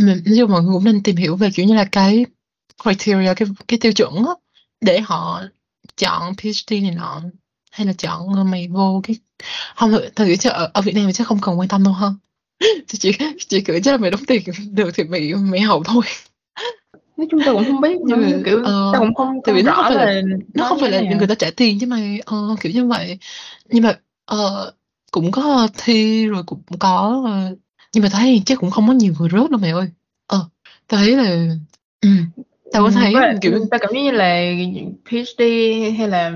Mình, 0.00 0.22
nhưng 0.26 0.50
mọi 0.50 0.62
người 0.62 0.72
cũng 0.72 0.84
nên 0.84 1.02
tìm 1.02 1.16
hiểu 1.16 1.36
về 1.36 1.48
kiểu 1.54 1.66
như 1.66 1.74
là 1.74 1.84
cái 1.92 2.26
criteria 2.82 3.34
cái 3.34 3.48
cái 3.68 3.78
tiêu 3.82 3.92
chuẩn 3.92 4.14
á 4.14 4.32
để 4.80 5.00
họ 5.00 5.42
chọn 5.96 6.34
PhD 6.34 6.72
này 6.82 6.94
nọ 6.96 7.22
hay 7.74 7.86
là 7.86 7.92
chọn 7.92 8.50
mày 8.50 8.68
vô 8.68 9.00
cái 9.04 9.16
không 9.76 9.90
thật 9.90 10.10
thật 10.16 10.24
chứ 10.40 10.50
ở, 10.50 10.70
ở 10.74 10.82
Việt 10.82 10.94
Nam 10.94 11.06
thì 11.06 11.12
chắc 11.12 11.26
không 11.26 11.40
cần 11.40 11.58
quan 11.58 11.68
tâm 11.68 11.84
đâu 11.84 11.92
hơn 11.92 12.14
chỉ 12.86 12.98
chỉ 12.98 13.12
chỉ 13.48 13.60
kiểu 13.60 13.80
chắc 13.84 13.90
là 13.90 13.96
mày 13.96 14.10
đóng 14.10 14.24
tiền 14.26 14.42
được 14.72 14.90
thì 14.94 15.04
mày 15.04 15.34
mày 15.34 15.60
học 15.60 15.82
thôi. 15.84 16.02
Nói 17.16 17.26
chung 17.30 17.40
tao 17.46 17.54
cũng 17.54 17.64
không 17.64 17.80
biết 17.80 17.98
nhưng 18.04 18.20
mà 18.20 18.28
kiểu 18.44 18.58
uh, 18.58 18.64
tao 18.64 18.98
cũng 18.98 19.14
không 19.14 19.40
tại 19.44 19.54
vì 19.54 19.62
nó 19.62 19.72
không 19.74 19.94
phải 19.94 20.06
là, 20.06 20.22
nó 20.54 20.68
không 20.68 20.80
phải 20.80 20.90
là 20.90 21.00
người 21.18 21.26
ta 21.26 21.34
trả 21.34 21.50
tiền 21.56 21.78
chứ 21.80 21.86
mày 21.86 22.20
uh, 22.34 22.60
kiểu 22.60 22.72
như 22.72 22.86
vậy. 22.86 23.18
Nhưng 23.68 23.82
mà 23.82 23.98
uh, 24.34 24.74
cũng 25.10 25.30
có 25.30 25.68
thi 25.78 26.26
rồi 26.26 26.42
cũng 26.46 26.62
có 26.78 27.24
uh, 27.24 27.58
nhưng 27.92 28.02
mà 28.02 28.08
thấy 28.12 28.42
chắc 28.46 28.58
cũng 28.58 28.70
không 28.70 28.86
có 28.86 28.92
nhiều 28.92 29.14
người 29.18 29.28
rớt 29.32 29.50
đâu 29.50 29.60
mày 29.60 29.70
ơi. 29.70 29.88
Ờ 30.26 30.48
tao 30.88 31.00
thấy 31.00 31.16
là 31.16 31.54
ừ, 32.00 32.08
tao 32.72 32.82
có 32.82 32.90
thấy 32.90 33.14
Với 33.14 33.34
kiểu 33.40 33.52
tao 33.70 33.80
cảm 33.80 33.90
giác 33.94 34.00
như 34.00 34.10
là 34.10 34.40
PhD 35.10 35.42
hay 35.98 36.08
là 36.08 36.32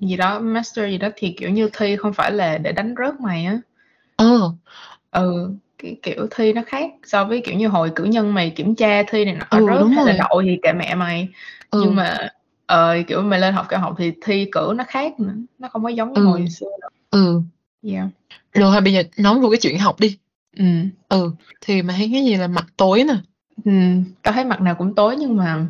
gì 0.00 0.16
đó 0.16 0.38
master 0.38 0.90
gì 0.90 0.98
đó 0.98 1.08
thì 1.16 1.34
kiểu 1.38 1.50
như 1.50 1.70
thi 1.72 1.96
không 1.96 2.12
phải 2.12 2.32
là 2.32 2.58
để 2.58 2.72
đánh 2.72 2.94
rớt 2.98 3.20
mày 3.20 3.44
á 3.44 3.58
ờ 4.16 4.52
ừ 5.10 5.50
cái 5.78 5.96
kiểu 6.02 6.26
thi 6.30 6.52
nó 6.52 6.62
khác 6.66 6.90
so 7.04 7.24
với 7.24 7.40
kiểu 7.44 7.54
như 7.54 7.68
hồi 7.68 7.90
cử 7.96 8.04
nhân 8.04 8.34
mày 8.34 8.50
kiểm 8.50 8.74
tra 8.74 9.02
thi 9.02 9.24
này 9.24 9.34
nọ 9.34 9.46
ừ, 9.50 9.66
rớt 9.66 9.80
đúng 9.80 9.90
hay 9.90 10.04
rồi. 10.04 10.14
là 10.14 10.26
đậu 10.28 10.42
thì 10.44 10.58
kệ 10.62 10.72
mẹ 10.72 10.94
mày 10.94 11.28
ừ. 11.70 11.80
nhưng 11.82 11.94
mà 11.96 12.28
ờ, 12.66 12.96
kiểu 13.08 13.22
mày 13.22 13.40
lên 13.40 13.54
học 13.54 13.66
cao 13.68 13.80
học 13.80 13.94
thì 13.98 14.12
thi 14.24 14.48
cử 14.52 14.72
nó 14.76 14.84
khác 14.88 15.20
nữa 15.20 15.32
nó 15.58 15.68
không 15.68 15.82
có 15.82 15.88
giống 15.88 16.12
như 16.12 16.20
ừ. 16.20 16.26
hồi 16.26 16.48
xưa 16.48 16.66
đâu 16.80 16.90
ừ 17.10 17.42
yeah. 17.82 18.06
rồi 18.52 18.80
bây 18.80 18.92
giờ 18.92 19.02
nói 19.16 19.40
về 19.40 19.48
cái 19.50 19.58
chuyện 19.62 19.78
học 19.78 20.00
đi 20.00 20.18
ừ 20.56 20.64
ừ 21.08 21.30
thì 21.60 21.82
mày 21.82 21.96
thấy 21.96 22.10
cái 22.12 22.24
gì 22.24 22.36
là 22.36 22.46
mặt 22.48 22.66
tối 22.76 23.04
nè 23.04 23.14
ừ 23.64 23.72
tao 24.22 24.34
thấy 24.34 24.44
mặt 24.44 24.60
nào 24.60 24.74
cũng 24.74 24.94
tối 24.94 25.16
nhưng 25.18 25.36
mà 25.36 25.66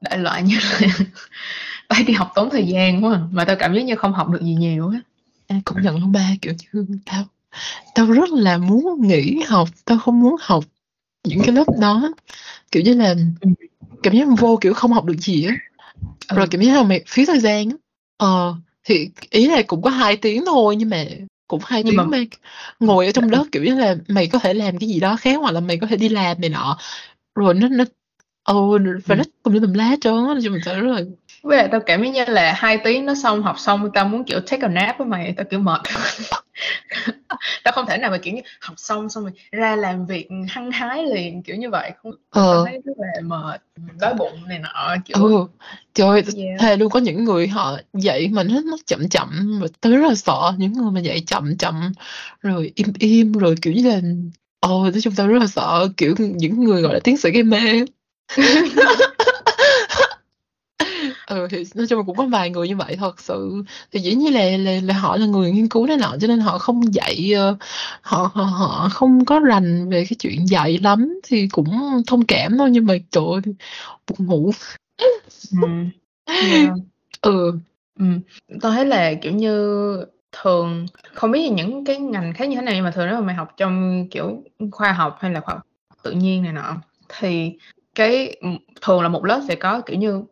đại 0.00 0.18
loại 0.18 0.42
như 0.42 0.56
là 0.56 0.88
tao 1.88 2.00
đi 2.06 2.12
học 2.12 2.32
tốn 2.34 2.50
thời 2.50 2.66
gian 2.66 3.04
quá 3.04 3.14
à. 3.14 3.20
mà 3.30 3.44
tao 3.44 3.56
cảm 3.56 3.74
giác 3.74 3.82
như 3.82 3.96
không 3.96 4.12
học 4.12 4.28
được 4.28 4.42
gì 4.42 4.54
nhiều 4.54 4.88
á 4.88 5.00
à, 5.48 5.56
cũng 5.64 5.82
nhận 5.82 6.00
luôn 6.00 6.12
ba 6.12 6.30
kiểu 6.42 6.54
như 6.72 6.86
tao 7.06 7.24
tao 7.94 8.06
rất 8.06 8.30
là 8.30 8.58
muốn 8.58 9.08
nghỉ 9.08 9.40
học 9.46 9.68
tao 9.84 9.98
không 9.98 10.20
muốn 10.20 10.36
học 10.40 10.64
những 11.24 11.40
cái 11.44 11.54
lớp 11.54 11.66
đó 11.80 12.12
kiểu 12.72 12.82
như 12.82 12.94
là 12.94 13.14
ừ. 13.40 13.48
cảm 14.02 14.14
giác 14.14 14.28
vô 14.38 14.58
kiểu 14.60 14.74
không 14.74 14.92
học 14.92 15.04
được 15.04 15.16
gì 15.18 15.44
á 15.44 15.56
ừ. 16.28 16.36
rồi 16.36 16.46
cảm 16.50 16.60
giác 16.60 16.74
là 16.74 16.82
mày 16.82 17.04
phí 17.08 17.26
thời 17.26 17.40
gian 17.40 17.70
á 17.70 17.76
ờ 18.16 18.54
thì 18.84 19.10
ý 19.30 19.46
là 19.46 19.62
cũng 19.62 19.82
có 19.82 19.90
hai 19.90 20.16
tiếng 20.16 20.44
thôi 20.46 20.76
nhưng 20.76 20.90
mà 20.90 21.04
cũng 21.48 21.60
hai 21.64 21.82
tiếng 21.82 21.96
mà... 21.96 22.04
mày 22.04 22.26
ngồi 22.80 23.06
ở 23.06 23.12
trong 23.12 23.30
lớp 23.30 23.44
kiểu 23.52 23.64
như 23.64 23.74
là 23.74 23.96
mày 24.08 24.26
có 24.26 24.38
thể 24.38 24.54
làm 24.54 24.78
cái 24.78 24.88
gì 24.88 25.00
đó 25.00 25.16
khác 25.16 25.36
hoặc 25.40 25.50
là 25.50 25.60
mày 25.60 25.76
có 25.76 25.86
thể 25.86 25.96
đi 25.96 26.08
làm 26.08 26.40
này 26.40 26.50
nọ 26.50 26.78
rồi 27.34 27.54
nó 27.54 27.68
nó 27.68 27.84
ồ 28.42 28.78
và 29.06 29.14
nó 29.14 29.24
tùm 29.42 29.54
lum 29.54 29.62
tùm 29.62 29.72
lá 29.72 29.96
trơn 30.00 30.14
á 30.28 30.34
cho 30.42 30.50
mình 30.50 30.60
sợ 30.64 30.80
rất 30.80 30.92
là 30.92 31.02
với 31.42 31.56
lại 31.56 31.68
tao 31.70 31.80
cảm 31.80 32.02
giác 32.02 32.10
như 32.10 32.24
là 32.24 32.52
hai 32.56 32.78
tiếng 32.84 33.06
nó 33.06 33.14
xong 33.14 33.42
học 33.42 33.58
xong 33.58 33.90
tao 33.94 34.04
muốn 34.04 34.24
kiểu 34.24 34.40
take 34.40 34.62
a 34.62 34.68
nap 34.68 34.98
á 34.98 35.04
mày 35.04 35.34
tao 35.36 35.46
kiểu 35.50 35.60
mệt 35.60 35.80
tao 37.64 37.72
không 37.72 37.86
thể 37.88 37.96
nào 37.96 38.10
mà 38.10 38.18
kiểu 38.18 38.34
như 38.34 38.40
học 38.60 38.74
xong 38.78 39.08
xong 39.08 39.24
rồi 39.24 39.32
ra 39.52 39.76
làm 39.76 40.06
việc 40.06 40.28
hăng 40.48 40.70
hái 40.70 41.06
liền 41.06 41.42
kiểu 41.42 41.56
như 41.56 41.70
vậy 41.70 41.92
không 42.02 42.12
ờ. 42.30 42.64
thấy 42.66 42.80
rất 42.84 42.92
là 42.96 43.20
mệt 43.22 43.62
đói 44.00 44.14
bụng 44.14 44.48
này 44.48 44.58
nọ 44.58 44.96
kiểu 45.04 45.16
ừ 45.26 45.46
trời 45.94 46.22
yeah. 46.36 46.60
thề 46.60 46.76
luôn 46.76 46.90
có 46.90 47.00
những 47.00 47.24
người 47.24 47.48
họ 47.48 47.78
dạy 47.92 48.28
mình 48.28 48.48
hết 48.48 48.64
nó 48.64 48.76
chậm 48.86 49.08
chậm 49.08 49.58
mà 49.60 49.66
tao 49.80 49.92
rất 49.92 50.08
là 50.08 50.14
sợ 50.14 50.52
những 50.58 50.72
người 50.72 50.90
mà 50.90 51.00
dạy 51.00 51.22
chậm 51.26 51.56
chậm 51.56 51.92
rồi 52.40 52.72
im 52.74 52.92
im 52.98 53.32
rồi 53.32 53.54
kiểu 53.62 53.72
như 53.72 53.88
là 53.88 54.00
ồ 54.60 54.82
nói 54.82 55.00
chung 55.02 55.14
tao 55.16 55.28
rất 55.28 55.38
là 55.38 55.46
sợ 55.46 55.88
kiểu 55.96 56.14
những 56.18 56.64
người 56.64 56.82
gọi 56.82 56.94
là 56.94 57.00
tiến 57.04 57.16
sĩ 57.16 57.30
gây 57.30 57.42
mê. 57.42 57.84
Ừ 61.26 61.46
thì 61.50 61.64
nói 61.74 61.86
chung 61.86 61.98
là 61.98 62.04
cũng 62.06 62.16
có 62.16 62.26
vài 62.26 62.50
người 62.50 62.68
như 62.68 62.76
vậy 62.76 62.96
thật 62.96 63.20
sự. 63.20 63.64
Thì 63.92 64.00
dĩ 64.00 64.14
nhiên 64.14 64.34
là 64.34 64.44
là, 64.44 64.80
là 64.84 64.94
họ 64.94 65.16
là 65.16 65.26
người 65.26 65.52
nghiên 65.52 65.68
cứu 65.68 65.86
này 65.86 65.96
nọ 65.96 66.16
cho 66.20 66.26
nên 66.26 66.40
họ 66.40 66.58
không 66.58 66.94
dạy 66.94 67.32
uh, 67.52 67.58
họ, 68.02 68.30
họ 68.34 68.44
họ 68.44 68.88
không 68.92 69.24
có 69.24 69.40
rành 69.40 69.88
về 69.88 70.04
cái 70.04 70.16
chuyện 70.18 70.48
dạy 70.48 70.78
lắm 70.78 71.20
thì 71.22 71.48
cũng 71.48 71.66
thông 72.06 72.24
cảm 72.24 72.58
thôi 72.58 72.70
nhưng 72.70 72.86
mà 72.86 72.94
trời 73.10 73.24
ơi 73.32 73.40
buồn 74.08 74.26
ngủ. 74.26 74.50
Ừ. 75.62 75.68
yeah. 76.50 76.72
ừ. 77.20 77.52
Ừm, 77.98 78.20
tôi 78.60 78.72
thấy 78.72 78.86
là, 78.86 79.14
kiểu 79.22 79.32
như, 79.32 79.96
thường 80.32 80.86
không 81.14 81.30
biết 81.30 81.48
những 81.48 81.84
cái 81.84 81.98
ngành 81.98 82.32
khác 82.34 82.48
như 82.48 82.56
thế 82.56 82.62
này 82.62 82.74
nhưng 82.74 82.84
mà 82.84 82.90
thường 82.90 83.06
nếu 83.06 83.14
mà 83.14 83.20
mày 83.20 83.34
học 83.34 83.54
trong, 83.56 84.06
kiểu, 84.10 84.42
khoa 84.70 84.92
học 84.92 85.16
hay 85.20 85.30
là 85.30 85.40
khoa 85.40 85.54
học 85.54 85.66
tự 86.02 86.10
nhiên 86.10 86.42
này 86.42 86.52
nọ, 86.52 86.76
thì 87.08 87.52
cái 87.94 88.36
thường 88.82 89.02
là 89.02 89.08
một 89.08 89.24
lớp 89.24 89.40
sẽ 89.48 89.54
có, 89.54 89.80
kiểu 89.80 89.98
như, 89.98 90.22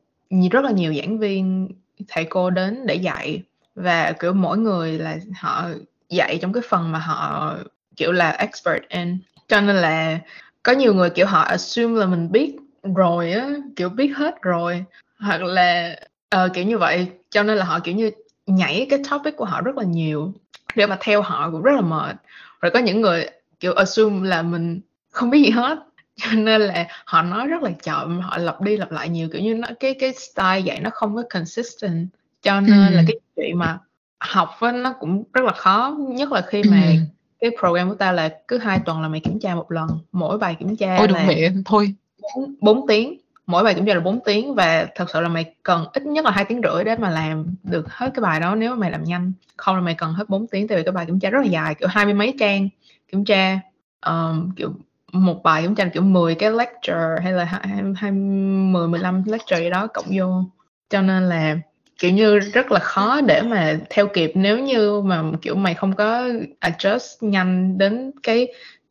rất 0.51 0.65
là 0.65 0.71
nhiều 0.71 0.95
giảng 0.95 1.19
viên, 1.19 1.69
thầy 2.09 2.25
cô 2.25 2.51
đến 2.51 2.87
để 2.87 2.95
dạy. 2.95 3.43
Và, 3.75 4.13
kiểu, 4.13 4.33
mỗi 4.33 4.59
người 4.59 4.99
là 4.99 5.19
họ 5.41 5.69
dạy 6.09 6.39
trong 6.43 6.53
cái 6.53 6.63
phần 6.69 6.93
mà 6.93 6.99
họ, 6.99 7.55
kiểu 7.97 8.13
là, 8.13 8.31
expert 8.31 8.83
in. 8.89 9.19
Cho 9.49 9.61
nên 9.61 9.77
là 9.77 10.19
có 10.63 10.73
nhiều 10.73 10.95
người, 10.95 11.11
kiểu, 11.11 11.27
họ 11.27 11.43
assume 11.43 12.01
là 12.01 12.07
mình 12.07 12.33
biết 12.33 12.57
rồi 12.97 13.33
á, 13.33 13.49
kiểu, 13.77 13.89
biết 13.89 14.13
hết 14.17 14.43
rồi, 14.43 14.85
hoặc 15.19 15.43
là 15.43 15.97
uh, 16.37 16.55
kiểu 16.55 16.65
như 16.65 16.79
vậy, 16.79 17.07
cho 17.31 17.43
nên 17.43 17.59
là 17.59 17.65
họ, 17.65 17.81
kiểu 17.81 17.95
như, 17.95 18.11
nhảy 18.49 18.87
cái 18.91 18.99
topic 19.11 19.37
của 19.37 19.45
họ 19.45 19.61
rất 19.61 19.77
là 19.77 19.85
nhiều 19.85 20.33
để 20.75 20.87
mà 20.87 20.97
theo 21.01 21.23
họ 21.23 21.51
cũng 21.51 21.63
rất 21.63 21.73
là 21.75 21.81
mệt. 21.81 22.17
Rồi 22.61 22.71
có 22.71 22.79
những 22.79 23.01
người, 23.01 23.27
kiểu, 23.61 23.75
assume 23.75 24.29
là 24.29 24.43
mình 24.43 24.81
không 25.11 25.31
biết 25.31 25.43
gì 25.45 25.51
hết, 25.51 25.79
cho 26.17 26.31
nên 26.33 26.61
là 26.61 26.87
họ 27.05 27.23
nói 27.23 27.47
rất 27.47 27.63
là 27.63 27.71
chậm, 27.83 28.21
họ 28.21 28.39
lặp 28.39 28.61
đi 28.61 28.77
lặp 28.77 28.93
lại 28.93 29.09
nhiều, 29.09 29.29
kiểu 29.33 29.43
như, 29.43 29.55
nó 29.55 29.69
cái 29.81 29.95
cái 29.95 30.13
style 30.13 30.61
dạy 30.61 30.81
nó 30.81 30.91
không 30.91 31.17
có 31.17 31.23
consistent, 31.31 32.09
cho 32.43 32.61
nên 32.61 32.93
là 32.93 32.99
Ừm. 32.99 33.07
cái 33.07 33.17
chuyện 33.37 33.59
mà 33.59 33.79
học 34.19 34.51
á 34.61 34.73
nó 34.73 34.93
cũng 35.01 35.25
rất 35.33 35.45
là 35.45 35.53
khó, 35.53 35.97
nhất 35.99 36.33
là 36.33 36.41
khi 36.41 36.63
mà 36.63 36.87
Ừm. 36.87 37.07
cái 37.41 37.51
program 37.61 37.89
của 37.89 37.95
ta 37.95 38.13
là 38.13 38.29
cứ 38.49 38.59
2 38.59 38.79
tuần 38.85 39.03
là 39.03 39.09
mày 39.09 39.21
kiểm 39.21 39.41
tra 39.41 39.55
một 39.55 39.73
lần, 39.73 39.89
mỗi 40.13 40.39
bài 40.39 40.57
kiểm 40.59 40.77
tra 40.77 40.97
Ôi, 40.97 41.09
là 41.09 41.25
mẹ, 41.27 41.51
thôi. 41.65 41.95
4 42.37 42.55
4 42.61 42.87
tiếng, 42.87 43.19
mỗi 43.49 43.65
bài 43.65 43.75
kiểm 43.75 43.87
tra 43.87 43.95
là 43.95 44.01
4 44.01 44.21
tiếng 44.25 44.55
và 44.55 44.87
thật 44.95 45.07
sự 45.13 45.21
là 45.21 45.29
mày 45.29 45.45
cần 45.63 45.87
ít 45.93 46.03
nhất 46.07 46.25
là 46.25 46.31
2 46.31 46.45
tiếng 46.45 46.61
rưỡi 46.65 46.85
để 46.85 46.97
mà 46.97 47.11
làm 47.11 47.47
được 47.65 47.87
hết 47.93 48.11
cái 48.15 48.21
bài 48.23 48.41
đó 48.41 48.55
nếu 48.55 48.71
mà 48.71 48.77
mày 48.77 48.91
làm 48.91 49.05
nhanh, 49.05 49.33
không 49.57 49.75
là 49.77 49.81
mày 49.83 49.95
cần 49.95 50.13
hết 50.15 50.29
4 50.29 50.47
tiếng 50.47 50.69
tại 50.69 50.79
vì 50.79 50.85
cái 50.85 50.93
bài 50.93 51.07
kiểm 51.07 51.21
tra 51.21 51.31
rất 51.31 51.39
là 51.41 51.47
dài, 51.47 51.75
kiểu, 51.75 51.89
hai 51.89 52.05
mươi 52.05 52.15
mấy 52.15 52.35
trang 52.41 52.69
kiểm 53.13 53.25
tra, 53.25 53.61
ờm, 54.01 54.51
kiểu, 54.57 54.73
một 55.13 55.43
bài 55.43 55.63
kiểm 55.63 55.75
tra 55.75 55.85
kiểu, 55.95 56.03
10 56.03 56.35
cái 56.35 56.51
lecture 56.53 57.17
hay 57.25 57.33
là 57.33 57.45
hai 57.45 57.61
hai 57.69 57.83
hai 57.97 58.13
10, 58.13 58.89
15 58.89 59.23
lecture 59.27 59.59
gì 59.61 59.71
đó 59.71 59.87
cộng 59.87 60.07
vô. 60.19 60.45
Cho 60.91 61.03
nên 61.03 61.29
là, 61.29 61.57
kiểu 61.99 62.11
như, 62.13 62.39
rất 62.39 62.73
là 62.73 62.81
khó 62.81 63.21
để 63.21 63.43
mà 63.43 63.79
theo 63.91 64.07
kịp 64.09 64.33
nếu 64.35 64.59
như 64.59 65.01
mà, 65.03 65.23
kiểu, 65.43 65.55
mày 65.57 65.75
không 65.75 65.93
có 65.97 66.29
adjust 66.61 67.29
nhanh 67.29 67.79
đến 67.79 68.11
cái 68.23 68.49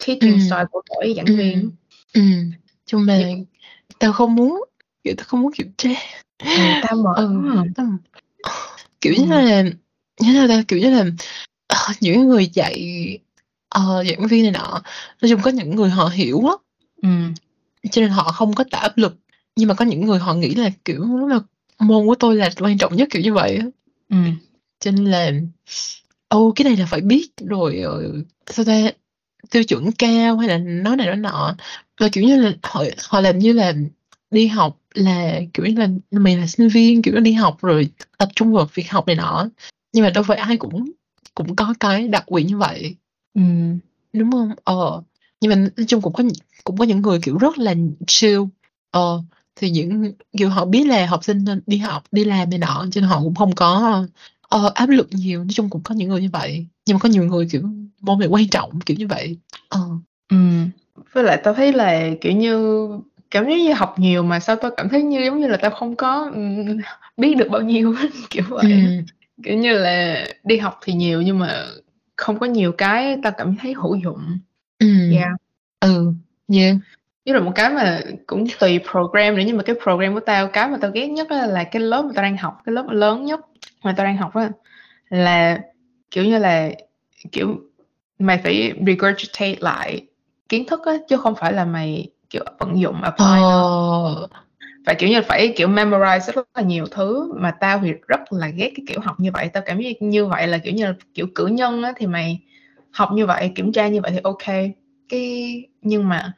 teaching 0.07 0.31
Ừm. 0.31 0.39
style 0.39 0.65
của 0.71 0.81
mỗi 0.89 1.13
giảng 1.17 1.25
viên. 1.37 1.61
Ừm. 1.61 1.71
Ừm. 2.13 2.51
Chung 2.85 3.07
là. 3.07 3.19
Tao 3.99 4.13
không 4.13 4.35
muốn, 4.35 4.63
kiểu, 5.03 5.13
tao 5.17 5.25
không 5.27 5.41
muốn 5.41 5.51
kiểm 5.53 5.71
tra. 5.77 5.89
Ừ, 6.39 6.61
tao 6.81 6.95
mệt 6.95 7.15
Ừ, 7.17 7.27
tao 7.75 7.87
kiểu 9.01 9.13
như 9.13 9.21
Ừm. 9.21 9.29
là, 9.29 9.63
như 10.19 10.33
nào 10.33 10.47
ta, 10.47 10.63
kiểu 10.67 10.79
như 10.79 10.89
là, 10.89 11.05
ờ, 11.67 11.77
những 11.99 12.27
người 12.27 12.49
dạy, 12.53 13.19
ờ, 13.69 14.03
giảng 14.09 14.27
viên 14.27 14.43
này 14.43 14.51
nọ, 14.51 14.81
nói 15.21 15.29
chung 15.29 15.41
có 15.41 15.51
những 15.51 15.75
người 15.75 15.89
họ 15.89 16.07
hiểu 16.07 16.45
á, 16.47 16.53
Ừm. 17.01 17.33
cho 17.91 18.01
nên 18.01 18.09
họ 18.11 18.23
không 18.23 18.53
có 18.53 18.63
tạo 18.71 18.81
áp 18.81 18.97
lực, 18.97 19.15
nhưng 19.55 19.67
mà 19.67 19.73
có 19.73 19.85
những 19.85 20.01
người 20.05 20.19
họ 20.19 20.33
nghĩ 20.33 20.55
là, 20.55 20.69
kiểu, 20.85 20.99
lúc 20.99 21.29
là 21.29 21.39
môn 21.79 22.07
của 22.07 22.15
tôi 22.15 22.35
là 22.35 22.49
quan 22.59 22.77
trọng 22.77 22.95
nhất, 22.95 23.07
kiểu 23.11 23.21
như 23.21 23.33
vậy 23.33 23.57
á. 23.57 23.65
Ừm. 24.09 24.35
Cho 24.79 24.91
nên 24.91 25.05
là, 25.05 25.31
ô, 26.27 26.53
cái 26.55 26.65
này 26.65 26.77
là 26.77 26.85
phải 26.85 27.01
biết 27.01 27.29
rồi, 27.37 27.77
ờ, 27.79 28.03
sao 28.47 28.65
ta, 28.65 28.81
tiêu 29.51 29.63
chuẩn 29.63 29.91
cao 29.91 30.37
hay 30.37 30.49
là 30.49 30.57
nói 30.57 30.95
này 30.97 31.07
nói 31.07 31.15
nọ. 31.15 31.55
Và, 31.99 32.09
kiểu 32.11 32.23
như 32.23 32.41
là, 32.41 32.51
họ 32.63 32.83
họ 33.09 33.21
làm 33.21 33.39
như 33.39 33.53
là 33.53 33.73
đi 34.31 34.47
học 34.47 34.77
là, 34.93 35.39
kiểu 35.53 35.65
như 35.65 35.75
là, 35.79 35.87
mày 36.11 36.37
là 36.37 36.47
sinh 36.47 36.67
viên, 36.69 37.01
kiểu, 37.01 37.19
đi 37.19 37.33
học 37.33 37.57
rồi 37.61 37.89
tập 38.17 38.29
trung 38.35 38.53
vào 38.53 38.67
việc 38.73 38.89
học 38.91 39.07
này 39.07 39.15
nọ, 39.15 39.49
nhưng 39.93 40.03
mà 40.03 40.09
đâu 40.09 40.23
phải 40.27 40.37
ai 40.37 40.57
cũng 40.57 40.91
cũng 41.35 41.55
có 41.55 41.73
cái 41.79 42.07
đặc 42.07 42.23
quyền 42.27 42.47
như 42.47 42.57
vậy. 42.57 42.95
Ừm. 43.33 43.79
Đúng 44.13 44.31
hông? 44.31 44.49
Ờ, 44.63 45.01
nhưng 45.41 45.49
mà 45.49 45.55
nói 45.55 45.85
chung 45.87 46.01
cũng 46.01 46.13
có 46.13 46.23
cũng 46.63 46.77
có 46.77 46.85
những 46.85 47.01
người, 47.01 47.19
kiểu, 47.23 47.37
rất 47.37 47.57
là 47.57 47.73
chill, 48.07 48.41
ờ, 48.91 49.21
thì 49.55 49.69
những 49.69 50.13
kiểu, 50.37 50.49
họ 50.49 50.65
biết 50.65 50.87
là 50.87 51.05
học 51.05 51.23
sinh 51.23 51.45
đi 51.67 51.77
học, 51.77 52.03
đi 52.11 52.23
làm 52.23 52.49
này 52.49 52.59
nọ, 52.59 52.85
cho 52.91 53.01
nên 53.01 53.09
họ 53.09 53.21
cũng 53.23 53.35
không 53.35 53.55
có, 53.55 54.05
ờ, 54.41 54.71
áp 54.75 54.89
lực 54.89 55.07
nhiều, 55.11 55.39
nói 55.43 55.51
chung 55.53 55.69
cũng 55.69 55.83
có 55.83 55.95
những 55.95 56.09
người 56.09 56.21
như 56.21 56.29
vậy. 56.33 56.65
Nhưng 56.85 56.95
mà 56.95 56.99
có 56.99 57.09
nhiều 57.09 57.23
người, 57.25 57.47
kiểu, 57.51 57.61
môn 58.01 58.19
này 58.19 58.27
quan 58.27 58.47
trọng, 58.49 58.79
kiểu 58.81 58.97
như 58.97 59.07
vậy. 59.07 59.37
Ờ. 59.69 59.79
Ừm, 60.29 60.69
với 61.13 61.23
lại 61.23 61.37
tao 61.43 61.53
thấy 61.53 61.73
là, 61.73 62.09
kiểu 62.21 62.31
như, 62.31 62.87
cảm 63.31 63.45
giác 63.49 63.55
như 63.57 63.73
học 63.73 63.99
nhiều 63.99 64.23
mà 64.23 64.39
sao 64.39 64.55
tao 64.55 64.71
cảm 64.77 64.89
thấy 64.89 65.03
như 65.03 65.23
giống 65.25 65.39
như 65.39 65.47
là 65.47 65.57
tao 65.57 65.71
không 65.71 65.95
có, 65.95 66.31
ừm, 66.33 66.77
biết 67.17 67.33
được 67.37 67.49
bao 67.49 67.61
nhiêu 67.61 67.95
kiểu 68.29 68.43
vậy. 68.49 68.71
Ừm. 68.71 69.05
Kiểu 69.43 69.57
như 69.57 69.77
là 69.77 70.25
đi 70.43 70.57
học 70.57 70.79
thì 70.83 70.93
nhiều 70.93 71.21
nhưng 71.21 71.39
mà 71.39 71.65
không 72.15 72.39
có 72.39 72.45
nhiều 72.45 72.71
cái 72.71 73.17
tao 73.23 73.31
cảm 73.37 73.55
thấy 73.61 73.73
hữu 73.73 73.95
dụng. 73.95 74.39
Ừm. 74.79 75.11
Yeah. 75.13 75.31
Ừ, 75.79 76.13
yeah. 76.53 76.75
Với 77.25 77.33
lại 77.33 77.43
một 77.43 77.51
cái 77.55 77.69
mà 77.69 78.01
cũng 78.27 78.45
tùy 78.59 78.79
program 78.91 79.35
nữa, 79.35 79.43
nhưng 79.47 79.57
mà 79.57 79.63
cái 79.63 79.75
program 79.83 80.13
của 80.13 80.19
tao, 80.19 80.47
cái 80.47 80.67
mà 80.69 80.77
tao 80.81 80.91
ghét 80.91 81.07
nhất 81.07 81.29
á 81.29 81.45
là 81.45 81.63
cái 81.63 81.81
lớp 81.81 82.01
mà 82.01 82.11
tao 82.15 82.23
đang 82.23 82.37
học, 82.37 82.61
cái 82.65 82.73
lớp 82.73 82.85
lớn 82.89 83.25
nhất 83.25 83.39
mà 83.83 83.93
tao 83.97 84.05
đang 84.05 84.17
học 84.17 84.33
á, 84.33 84.49
là, 85.09 85.59
kiểu 86.11 86.25
như 86.25 86.37
là, 86.37 86.69
kiểu, 87.31 87.61
mày 88.19 88.37
phải 88.37 88.73
regurgitate 88.87 89.55
lại 89.59 90.06
kiến 90.49 90.65
thức 90.67 90.81
á, 90.85 90.93
chứ 91.09 91.17
không 91.17 91.35
phải 91.35 91.53
là 91.53 91.65
mày, 91.65 92.09
kiểu, 92.29 92.43
vận 92.59 92.79
dụng, 92.81 93.01
apply. 93.01 93.25
Ờ. 93.25 94.27
Và, 94.85 94.93
kiểu 94.93 95.09
như, 95.09 95.21
phải, 95.21 95.53
kiểu, 95.57 95.67
memorize 95.69 96.33
rất 96.33 96.47
là 96.55 96.61
nhiều 96.63 96.85
thứ, 96.91 97.33
mà 97.37 97.51
tao 97.51 97.79
thì 97.83 97.93
rất 98.07 98.33
là 98.33 98.47
ghét 98.47 98.71
cái 98.75 98.85
kiểu 98.87 98.99
học 99.01 99.19
như 99.19 99.31
vậy. 99.33 99.49
Tao 99.53 99.63
cảm 99.65 99.81
giác 99.81 100.01
như 100.01 100.25
vậy 100.25 100.47
là, 100.47 100.57
kiểu 100.57 100.73
như 100.73 100.85
là, 100.85 100.93
kiểu, 101.13 101.27
cử 101.35 101.47
nhân 101.47 101.83
á 101.83 101.93
thì 101.97 102.07
mày 102.07 102.39
học 102.91 103.09
như 103.13 103.25
vậy, 103.25 103.51
kiểm 103.55 103.71
tra 103.71 103.87
như 103.87 104.01
vậy 104.01 104.11
thì 104.11 104.19
kê. 104.45 104.71
Cái 105.09 105.63
nhưng 105.81 106.09
mà 106.09 106.33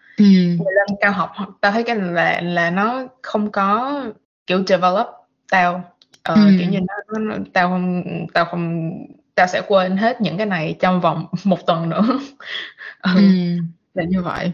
mày 0.66 0.74
lên 0.76 0.98
cao 1.02 1.12
học 1.12 1.32
tao 1.62 1.72
thấy 1.72 1.84
cái 1.84 1.96
là 1.96 2.42
là 2.42 2.72
nó 2.72 3.04
không 3.22 3.52
có, 3.52 4.02
kiểu, 4.48 4.64
develop 4.68 5.08
tao, 5.52 5.84
ờ, 6.24 6.36
kiểu 6.58 6.68
Ừm. 6.68 6.72
như, 6.72 6.80
nó 6.88 7.20
nó 7.20 7.36
tao 7.54 7.70
hông 7.70 8.04
tao 8.34 8.46
không 8.46 8.92
tao 9.36 9.48
sẽ 9.48 9.62
quên 9.68 9.98
hết 9.98 10.22
những 10.22 10.38
cái 10.38 10.46
này 10.46 10.76
trong 10.80 11.02
vòng 11.02 11.26
1 11.46 11.68
tuần 11.68 11.90
nữa. 11.90 12.02
Ừ, 13.02 13.12
Ừm. 13.16 13.58
Là 14.00 14.06
như 14.06 14.22
vậy. 14.22 14.52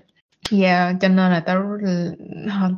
Yeah, 0.52 0.96
cho 1.02 1.08
nên 1.08 1.32
là 1.32 1.40
tao 1.40 1.64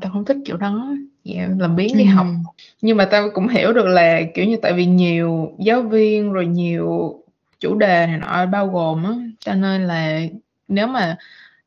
tao 0.01 0.11
hông 0.11 0.25
thích 0.25 0.37
kiểu 0.45 0.57
đó, 0.57 0.87
yeah, 1.25 1.49
làm 1.59 1.75
biếng 1.75 1.97
đi 1.97 2.03
học. 2.03 2.25
Ừm. 2.25 2.43
Nhưng 2.81 2.97
mà 2.97 3.05
tao 3.05 3.29
cũng 3.33 3.47
hiểu 3.47 3.73
được 3.73 3.85
là, 3.87 4.19
kiểu 4.35 4.45
như, 4.45 4.57
tại 4.61 4.73
vì 4.73 4.85
nhiều 4.85 5.51
giáo 5.59 5.81
viên 5.81 6.31
rồi 6.31 6.45
nhiều 6.45 7.15
chủ 7.59 7.75
đề 7.75 8.07
này 8.07 8.17
nọ 8.17 8.45
bao 8.45 8.67
gồm 8.67 9.03
á, 9.03 9.11
cho 9.39 9.53
nên 9.53 9.87
là 9.87 10.21
nếu 10.67 10.87
mà 10.87 11.17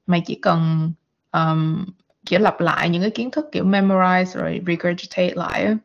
mày 0.07 0.23
chỉ 0.27 0.39
cần, 0.43 0.93
ờm, 1.31 1.87
kiểu, 2.27 2.41
lặp 2.41 2.61
lại 2.61 2.89
những 2.89 3.03
cái 3.03 3.11
kiến 3.11 3.31
thức, 3.31 3.47
kiểu, 3.53 3.65
memorize 3.65 4.25
rồi 4.25 4.61
regurgitate 4.67 5.35
lại 5.35 5.65
á, 5.65 5.77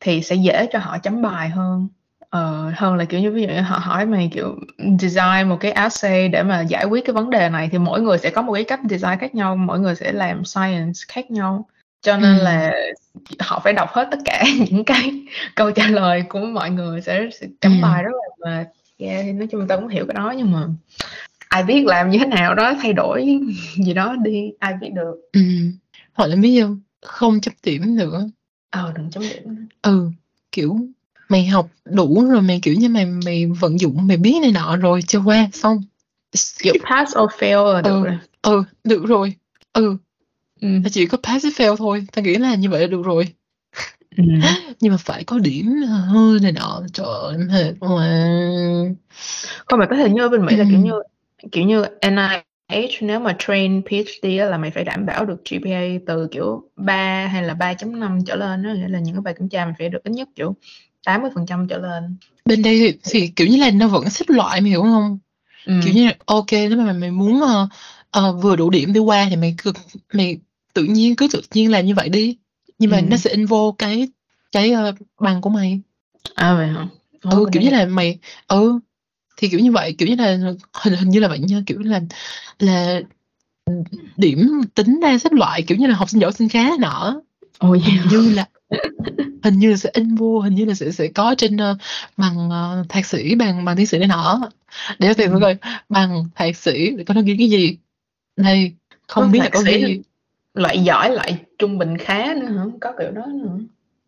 thì 0.00 0.22
sẽ 0.22 0.34
dễ 0.36 0.66
cho 0.72 0.78
họ 0.78 0.98
chấm 0.98 1.22
bài 1.22 1.48
hơn. 1.48 1.88
Ờ, 2.30 2.72
hơn 2.76 2.94
là, 2.96 3.04
kiểu 3.04 3.20
như, 3.20 3.30
ví 3.30 3.42
dụ 3.42 3.48
như 3.48 3.60
họ 3.60 3.78
hỏi 3.78 4.06
mày, 4.06 4.30
kiểu, 4.34 4.56
design 5.00 5.48
một 5.48 5.56
cái 5.60 5.72
essay 5.72 6.28
để 6.28 6.42
mà 6.42 6.60
giải 6.60 6.84
quyết 6.84 7.04
cái 7.04 7.14
vấn 7.14 7.30
đề 7.30 7.48
này 7.48 7.68
thì 7.72 7.78
mỗi 7.78 8.00
người 8.00 8.18
sẽ 8.18 8.30
có 8.30 8.42
một 8.42 8.52
cái 8.54 8.64
cách 8.64 8.80
design 8.90 9.18
khác 9.20 9.34
nhau, 9.34 9.56
mỗi 9.56 9.80
người 9.80 9.94
sẽ 9.94 10.12
làm 10.12 10.44
science 10.44 11.00
khác 11.08 11.30
nhau. 11.30 11.68
Cho 12.02 12.16
nên 12.16 12.36
Ừm. 12.36 12.44
là 12.44 12.72
họ 13.40 13.60
phải 13.64 13.72
đọc 13.72 13.88
hết 13.92 14.08
tất 14.10 14.18
cả 14.24 14.44
những 14.70 14.84
cái 14.84 15.22
câu 15.56 15.70
trả 15.70 15.86
lời 15.86 16.22
của 16.28 16.40
mọi 16.40 16.70
người 16.70 17.02
sẽ 17.02 17.28
sẽ 17.40 17.46
chấm 17.60 17.72
Ừm. 17.72 17.80
bài 17.82 18.02
rất 18.02 18.10
là 18.12 18.50
mệt. 18.50 18.66
Yeah, 18.98 19.24
thì 19.24 19.32
nói 19.32 19.48
chung 19.50 19.66
tao 19.68 19.78
cũng 19.80 19.88
hiểu 19.88 20.06
cái 20.06 20.14
đó 20.14 20.34
nhưng 20.36 20.52
mà 20.52 20.66
ai 21.48 21.62
biết 21.62 21.86
làm 21.86 22.10
như 22.10 22.18
thế 22.18 22.26
nào 22.26 22.54
đó, 22.54 22.74
thay 22.82 22.92
đổi 22.92 23.40
gì 23.84 23.94
đó 23.94 24.16
đi, 24.24 24.52
ai 24.58 24.74
biết 24.80 24.90
được. 24.94 25.14
Ừm, 25.32 25.72
hoặc 26.12 26.26
là 26.26 26.36
biết 26.36 26.60
hông? 26.60 26.80
Không 27.02 27.40
chấm 27.40 27.54
điểm 27.62 27.96
nữa. 27.96 28.28
Ờ, 28.70 28.92
đừng 28.96 29.10
chấm 29.10 29.22
điểm. 29.22 29.68
Ừ, 29.82 30.10
kiểu, 30.52 30.76
mày 31.30 31.46
học 31.46 31.68
đủ 31.84 32.24
rồi, 32.30 32.42
mày, 32.42 32.60
kiểu 32.62 32.74
như, 32.74 32.88
mày 32.88 33.06
mày 33.06 33.46
vận 33.46 33.80
dụng, 33.80 34.06
mày 34.06 34.16
biết 34.16 34.38
này 34.42 34.52
nọ 34.52 34.76
rồi, 34.76 35.00
cho 35.08 35.22
qua, 35.24 35.48
xong. 35.52 35.82
Kiểu, 36.62 36.74
pass 36.90 37.18
or 37.18 37.30
fail 37.38 37.72
là 37.72 37.82
được 37.82 37.90
Ừ, 37.90 38.04
rồi. 38.04 38.18
ừ, 38.42 38.62
được 38.84 39.06
rồi. 39.06 39.34
Ừ. 39.72 39.96
Là 40.60 40.88
chỉ 40.92 41.06
có 41.06 41.18
pass 41.22 41.44
với 41.44 41.52
fail 41.52 41.76
thôi, 41.76 42.06
tao 42.12 42.24
nghĩ 42.24 42.34
là 42.34 42.54
như 42.54 42.70
vậy 42.70 42.80
là 42.80 42.86
được 42.86 43.02
rồi. 43.04 43.24
Ừm. 44.16 44.26
Nhưng 44.80 44.92
mà 44.92 44.96
phải 44.96 45.24
có 45.24 45.38
điểm, 45.38 45.66
hơi 45.86 46.40
này 46.40 46.52
nọ, 46.52 46.82
trời 46.92 47.06
ơi, 47.22 47.38
mệt 47.38 47.74
quá. 47.80 48.06
Không, 49.66 49.78
mà 49.78 49.86
có 49.90 49.96
thể 49.96 50.10
như 50.10 50.22
ở 50.22 50.28
bên 50.28 50.46
Mỹ 50.46 50.56
là, 50.56 50.64
kiểu 50.64 50.74
Ừm. 50.78 50.84
như, 50.84 50.92
kiểu 51.52 51.64
như, 51.64 51.84
NIH 52.00 53.02
nếu 53.02 53.20
mà 53.20 53.36
train 53.38 53.82
PhD 53.82 54.26
là 54.50 54.58
mày 54.58 54.70
phải 54.70 54.84
đảm 54.84 55.06
bảo 55.06 55.24
được 55.24 55.42
GPA 55.50 55.80
từ, 56.06 56.28
kiểu, 56.32 56.70
3 56.76 57.26
hay 57.26 57.42
là 57.42 57.54
3.5 57.54 58.24
trở 58.26 58.36
lên 58.36 58.62
á, 58.62 58.74
nghĩa 58.74 58.88
là 58.88 58.98
những 59.00 59.14
cái 59.14 59.22
bài 59.22 59.34
kiểm 59.38 59.48
tra 59.48 59.64
mày 59.64 59.74
phải 59.78 59.88
được 59.88 60.04
ít 60.04 60.10
nhất, 60.10 60.28
kiểu, 60.36 60.56
80% 61.06 61.68
trở 61.68 61.78
lên. 61.78 62.16
Bên 62.44 62.62
đây 62.62 62.78
thì 62.78 62.98
thì, 63.04 63.28
kiểu 63.36 63.46
như 63.46 63.56
là, 63.56 63.70
nó 63.70 63.88
vẫn 63.88 64.10
xếp 64.10 64.24
loại, 64.28 64.60
mày 64.60 64.70
hiểu 64.70 64.82
hông? 64.82 65.18
Kiểu 65.66 65.74
Ừm. 65.76 65.94
như 65.94 66.06
là, 66.06 66.14
kê, 66.46 66.68
nếu 66.68 66.78
mà 66.78 66.92
mày 66.92 67.10
muốn, 67.10 67.40
ờ, 67.40 67.68
ờ, 68.10 68.32
vừa 68.32 68.56
đủ 68.56 68.70
điểm 68.70 68.92
để 68.92 69.00
qua 69.00 69.26
thì 69.30 69.36
mày 69.36 69.54
cực 69.62 69.76
mày 70.12 70.38
tự 70.74 70.84
nhiên 70.84 71.16
cứ 71.16 71.28
tự 71.32 71.40
nhiên 71.54 71.70
làm 71.70 71.86
như 71.86 71.94
vậy 71.94 72.08
đi, 72.08 72.36
nhưng 72.78 72.90
mà 72.90 73.00
nó 73.00 73.06
Ừm. 73.10 73.18
sẽ 73.18 73.30
in 73.30 73.46
vô 73.46 73.74
cái 73.78 74.08
cái, 74.52 74.72
ơ, 74.72 74.92
bằng 75.20 75.40
của 75.40 75.50
mày. 75.50 75.80
À 76.34 76.54
vậy 76.54 76.68
hả? 76.68 76.86
Ủa, 77.22 77.30
Ừ, 77.30 77.46
kiểu 77.52 77.62
như 77.62 77.70
là 77.70 77.86
mày 77.86 78.18
ừ, 78.48 78.78
thì 79.36 79.48
kiểu 79.48 79.60
như 79.60 79.72
vậy, 79.72 79.94
kiểu 79.98 80.08
như 80.08 80.14
là 80.14 80.38
hình 80.74 80.94
hình 80.94 81.08
như 81.08 81.20
là 81.20 81.28
vậy 81.28 81.38
nha, 81.38 81.62
kiểu 81.66 81.78
là 81.78 82.00
là 82.58 83.00
điểm 84.16 84.48
tính 84.74 85.00
ra 85.00 85.18
xếp 85.18 85.32
loại 85.32 85.62
kiểu 85.62 85.78
như 85.78 85.86
là 85.86 85.94
học 85.94 86.08
sinh 86.10 86.20
giỏi 86.20 86.32
sinh 86.32 86.48
khá 86.48 86.70
nọ 86.78 87.20
Ồ 87.58 87.72
hình 87.72 87.96
hả? 87.96 88.06
như 88.10 88.30
là 88.30 88.46
hình 89.42 89.58
như 89.58 89.70
là 89.70 89.76
sẽ 89.76 89.90
in 89.94 90.14
vô 90.14 90.40
hình 90.40 90.54
như 90.54 90.64
là 90.64 90.74
sẽ 90.74 90.90
sẽ 90.92 91.08
có 91.08 91.34
trên 91.38 91.56
ờ, 91.56 91.76
bằng 92.16 92.50
ờ, 92.50 92.84
thạc 92.88 93.06
sĩ 93.06 93.34
bằng 93.34 93.64
bằng 93.64 93.76
tiến 93.76 93.86
sĩ 93.86 93.98
này 93.98 94.08
nọ 94.08 94.40
để 94.98 95.08
cho 95.08 95.14
tìm 95.14 95.32
Ừ. 95.32 95.38
coi 95.40 95.56
bằng 95.88 96.24
thạc 96.34 96.56
sĩ 96.56 96.90
để 96.96 97.04
coi 97.04 97.14
nó 97.14 97.20
ghi 97.22 97.36
cái 97.38 97.50
gì 97.50 97.76
đây 98.36 98.72
không 99.08 99.24
Có 99.24 99.30
biết 99.30 99.38
là 99.38 99.48
có 99.52 99.60
ghi 99.62 100.00
loại 100.54 100.78
giỏi 100.84 101.10
loại 101.10 101.38
trung 101.58 101.78
bình 101.78 101.98
khá 101.98 102.34
nữa 102.34 102.46
hả? 102.46 102.64
Có 102.80 102.92
kiểu 102.98 103.10
đó 103.10 103.26
nữa. 103.26 103.58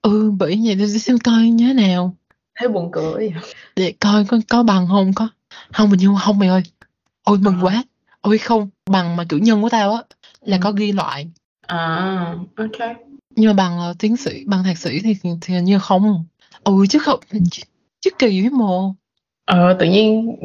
ừ 0.02 0.30
bởi 0.38 0.60
vậy 0.64 0.76
tôi 0.78 0.88
xem 0.88 1.18
coi 1.18 1.52
thế 1.58 1.72
nào 1.72 2.14
Thấy 2.56 2.68
buồn 2.68 2.88
cười 2.92 3.12
vậy. 3.30 3.32
để 3.76 3.94
coi 4.00 4.24
có 4.24 4.38
có 4.48 4.62
bằng 4.62 4.86
không 4.88 5.12
có 5.14 5.28
không 5.72 5.90
mình 5.90 6.00
như 6.00 6.08
không 6.24 6.38
mày 6.38 6.48
ơi 6.48 6.62
ôi 7.22 7.38
mừng 7.38 7.54
Ờ. 7.60 7.66
quá 7.66 7.84
ôi 8.20 8.38
không 8.38 8.68
bằng 8.90 9.16
mà 9.16 9.24
cử 9.28 9.36
nhân 9.36 9.62
của 9.62 9.68
tao 9.68 9.94
á 9.94 10.02
là 10.40 10.56
Ừ. 10.56 10.60
có 10.62 10.72
ghi 10.72 10.92
loại 10.92 11.30
À, 11.66 12.34
ok. 12.56 12.96
Nhưng 13.36 13.46
mà 13.50 13.52
bằng 13.52 13.78
ờ, 13.78 13.94
tiến 13.98 14.16
sĩ 14.16 14.44
bằng 14.46 14.64
thạc 14.64 14.78
sĩ 14.78 15.00
thì 15.04 15.16
thì 15.40 15.60
như 15.60 15.78
không 15.78 16.24
ừ 16.64 16.72
chứ 16.90 16.98
không 16.98 17.20
chứ, 17.50 17.62
chứ 18.00 18.10
kỳ 18.18 18.40
với 18.40 18.50
mồ 18.50 18.94
Ờ, 19.44 19.76
tự 19.80 19.86
nhiên 19.86 20.36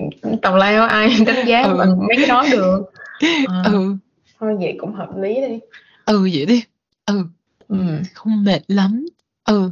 tào 0.42 0.58
lao 0.58 0.86
ai 0.88 1.10
đánh 1.26 1.48
giá 1.48 1.62
Ừ. 1.62 1.76
bằng 1.78 2.00
mấy 2.00 2.16
cái 2.18 2.26
đó 2.28 2.46
được. 2.52 2.92
Ờ. 3.48 3.64
ừ 3.74 3.96
Thôi 4.40 4.56
vậy 4.60 4.78
cũng 4.80 4.94
hợp 4.94 5.10
lý 5.18 5.36
đi. 5.36 5.60
ừ 6.06 6.30
vậy 6.34 6.46
đi 6.46 6.64
ừ 7.06 7.24
Ừ. 7.68 7.78
không 8.14 8.44
mệt 8.44 8.60
lắm 8.68 9.06
ừ 9.46 9.72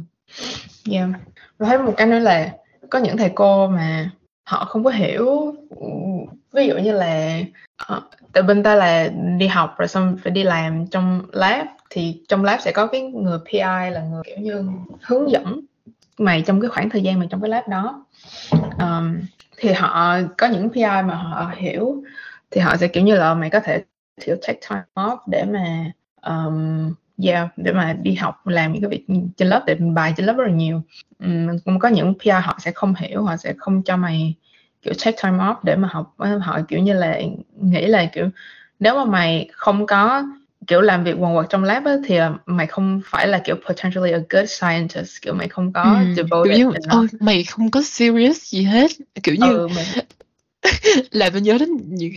Yeah. 0.90 1.10
Và 1.58 1.66
thấy 1.66 1.78
một 1.78 1.92
cái 1.96 2.06
nữa 2.06 2.18
là 2.18 2.52
có 2.90 2.98
những 2.98 3.16
thầy 3.16 3.30
cô 3.34 3.68
mà 3.68 4.10
họ 4.44 4.64
không 4.64 4.84
có 4.84 4.90
hiểu 4.90 5.54
ví 6.52 6.66
dụ 6.66 6.74
như 6.78 6.92
là 6.92 7.40
ờ, 7.76 8.00
tại 8.32 8.42
bên 8.42 8.62
ta 8.62 8.74
là 8.74 9.08
đi 9.38 9.46
học 9.46 9.74
rồi 9.78 9.88
xong 9.88 10.16
phải 10.22 10.32
đi 10.32 10.42
làm 10.42 10.86
trong 10.86 11.22
lab 11.32 11.66
thì 11.90 12.22
trong 12.28 12.44
lab 12.44 12.60
sẽ 12.60 12.72
có 12.72 12.86
cái 12.86 13.02
người 13.02 13.38
PI 13.52 13.90
là 13.90 14.06
người 14.10 14.22
kiểu 14.26 14.36
như 14.38 14.64
hướng 15.02 15.30
dẫn 15.30 15.60
mày 16.18 16.42
trong 16.42 16.60
cái 16.60 16.70
khoảng 16.70 16.90
thời 16.90 17.02
gian 17.02 17.20
mà 17.20 17.26
trong 17.30 17.40
cái 17.40 17.50
lab 17.50 17.68
đó. 17.68 18.04
Um, 18.78 19.20
thì 19.56 19.72
họ 19.72 20.16
có 20.38 20.46
những 20.46 20.70
PI 20.70 20.82
mà 20.82 21.14
họ 21.14 21.52
hiểu 21.56 22.02
thì 22.50 22.60
họ 22.60 22.76
sẽ 22.76 22.88
kiểu 22.88 23.02
như 23.02 23.16
là 23.16 23.34
mày 23.34 23.50
có 23.50 23.60
thể 23.60 23.82
kiểu 24.24 24.36
take 24.46 24.60
time 24.70 24.82
off 24.94 25.18
để 25.26 25.44
mà 25.44 25.92
um, 26.22 26.92
yeah, 27.22 27.48
để 27.56 27.72
mà 27.72 27.96
đi 28.02 28.14
học 28.14 28.46
làm 28.46 28.72
những 28.72 28.82
cái 28.82 28.90
việc 28.90 29.06
trên 29.36 29.48
lớp 29.48 29.62
tại 29.66 29.74
bài 29.74 30.14
trên 30.16 30.26
lớp 30.26 30.32
rất 30.36 30.44
là 30.44 30.52
nhiều. 30.52 30.82
Um, 31.18 31.58
cũng 31.64 31.78
có 31.78 31.88
những 31.88 32.14
PR 32.14 32.30
họ 32.42 32.58
sẽ 32.60 32.72
không 32.74 32.94
hiểu 32.94 33.22
họ 33.22 33.36
sẽ 33.36 33.54
không 33.58 33.82
cho 33.82 33.96
mày 33.96 34.34
kiểu 34.82 34.94
take 35.04 35.16
time 35.22 35.38
off 35.38 35.54
để 35.62 35.76
mà 35.76 35.88
học. 35.92 36.14
Họ 36.40 36.60
kiểu 36.68 36.80
như 36.80 36.92
là 36.92 37.20
nghĩ 37.60 37.86
là 37.86 38.06
kiểu 38.12 38.28
nếu 38.80 38.94
mà 38.96 39.04
mày 39.04 39.48
không 39.52 39.86
có 39.86 40.22
kiểu 40.66 40.80
làm 40.80 41.04
việc 41.04 41.14
quần 41.18 41.34
quật 41.34 41.46
trong 41.50 41.64
lab 41.64 41.84
á, 41.84 41.96
thì 42.06 42.16
là 42.18 42.32
mày 42.46 42.66
không 42.66 43.00
phải 43.04 43.28
là 43.28 43.38
kiểu 43.44 43.56
potentially 43.68 44.12
a 44.12 44.18
good 44.30 44.50
scientist 44.50 45.22
kiểu 45.22 45.34
mày 45.34 45.48
không 45.48 45.72
có 45.72 45.82
ừ. 45.82 46.12
kiểu 46.16 46.24
devoted 46.24 46.58
như 46.58 46.64
enough. 46.64 46.90
ôi 46.90 47.06
mày 47.20 47.44
không 47.44 47.70
có 47.70 47.82
serious 47.82 48.44
gì 48.44 48.62
hết 48.62 48.90
kiểu 49.22 49.34
như 49.34 49.52
ừ, 49.52 49.68
mày, 49.74 49.86
làm 51.10 51.32
tôi 51.32 51.40
nhớ 51.40 51.58
đến 51.58 51.68
những 51.88 52.12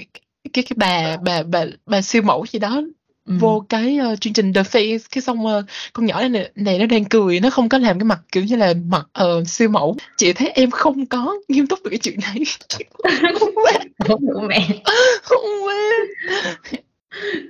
cái 0.53 0.63
cái, 0.63 0.63
bà 0.75 1.17
bà 1.17 1.43
bà 1.43 1.65
bà 1.85 2.01
siêu 2.01 2.21
mẫu 2.21 2.45
gì 2.45 2.59
đó 2.59 2.81
ừ. 3.25 3.33
vô 3.39 3.65
cái 3.69 3.97
ờ, 3.97 4.15
chương 4.15 4.33
trình 4.33 4.53
The 4.53 4.61
Face 4.61 4.99
cái 5.11 5.21
xong 5.21 5.47
ờ, 5.47 5.63
con 5.93 6.05
nhỏ 6.05 6.27
này, 6.27 6.51
này 6.55 6.79
nó 6.79 6.85
đang 6.85 7.05
cười 7.05 7.39
nó 7.39 7.49
không 7.49 7.69
có 7.69 7.77
làm 7.77 7.99
cái 7.99 8.05
mặt 8.05 8.19
kiểu 8.31 8.43
như 8.43 8.55
là 8.55 8.73
mặt 8.85 9.07
ờ, 9.13 9.43
siêu 9.45 9.69
mẫu 9.69 9.95
chị 10.17 10.33
thấy 10.33 10.49
em 10.49 10.71
không 10.71 11.05
có 11.05 11.35
nghiêm 11.47 11.67
túc 11.67 11.79
về 11.83 11.89
cái 11.89 11.99
chuyện 11.99 12.19
này 12.19 12.39
không 13.39 13.49
quá 13.55 13.73
không 14.07 14.27
được 14.27 14.47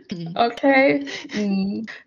Ừ. 0.10 0.18
ok 0.36 0.62
ừ. 1.34 1.42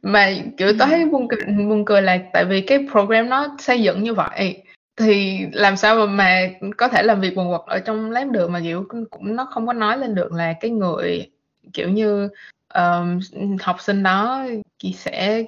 mà 0.02 0.30
kiểu 0.56 0.72
tao 0.78 0.88
thấy 0.88 1.04
buồn 1.06 1.28
cười, 1.28 1.40
buồn 1.68 1.84
cười 1.84 2.02
là 2.02 2.18
tại 2.32 2.44
vì 2.44 2.60
cái 2.60 2.78
program 2.90 3.28
nó 3.28 3.56
xây 3.58 3.82
dựng 3.82 4.02
như 4.02 4.14
vậy 4.14 4.62
thì 4.96 5.40
làm 5.52 5.76
sao 5.76 6.06
mà, 6.06 6.06
mà 6.06 6.48
có 6.76 6.88
thể 6.88 7.02
làm 7.02 7.20
việc 7.20 7.32
quần 7.36 7.48
quật 7.48 7.60
ở 7.66 7.78
trong 7.78 8.10
lab 8.10 8.30
được 8.30 8.50
mà 8.50 8.60
kiểu 8.60 8.86
cũng 9.10 9.36
nó 9.36 9.44
không 9.44 9.66
có 9.66 9.72
nói 9.72 9.98
lên 9.98 10.14
được 10.14 10.32
là 10.32 10.52
cái 10.60 10.70
người 10.70 11.30
kiểu 11.72 11.88
như 11.88 12.28
um, 12.74 13.20
học 13.60 13.76
sinh 13.80 14.02
đó 14.02 14.46
thì 14.82 14.92
sẽ 14.92 15.44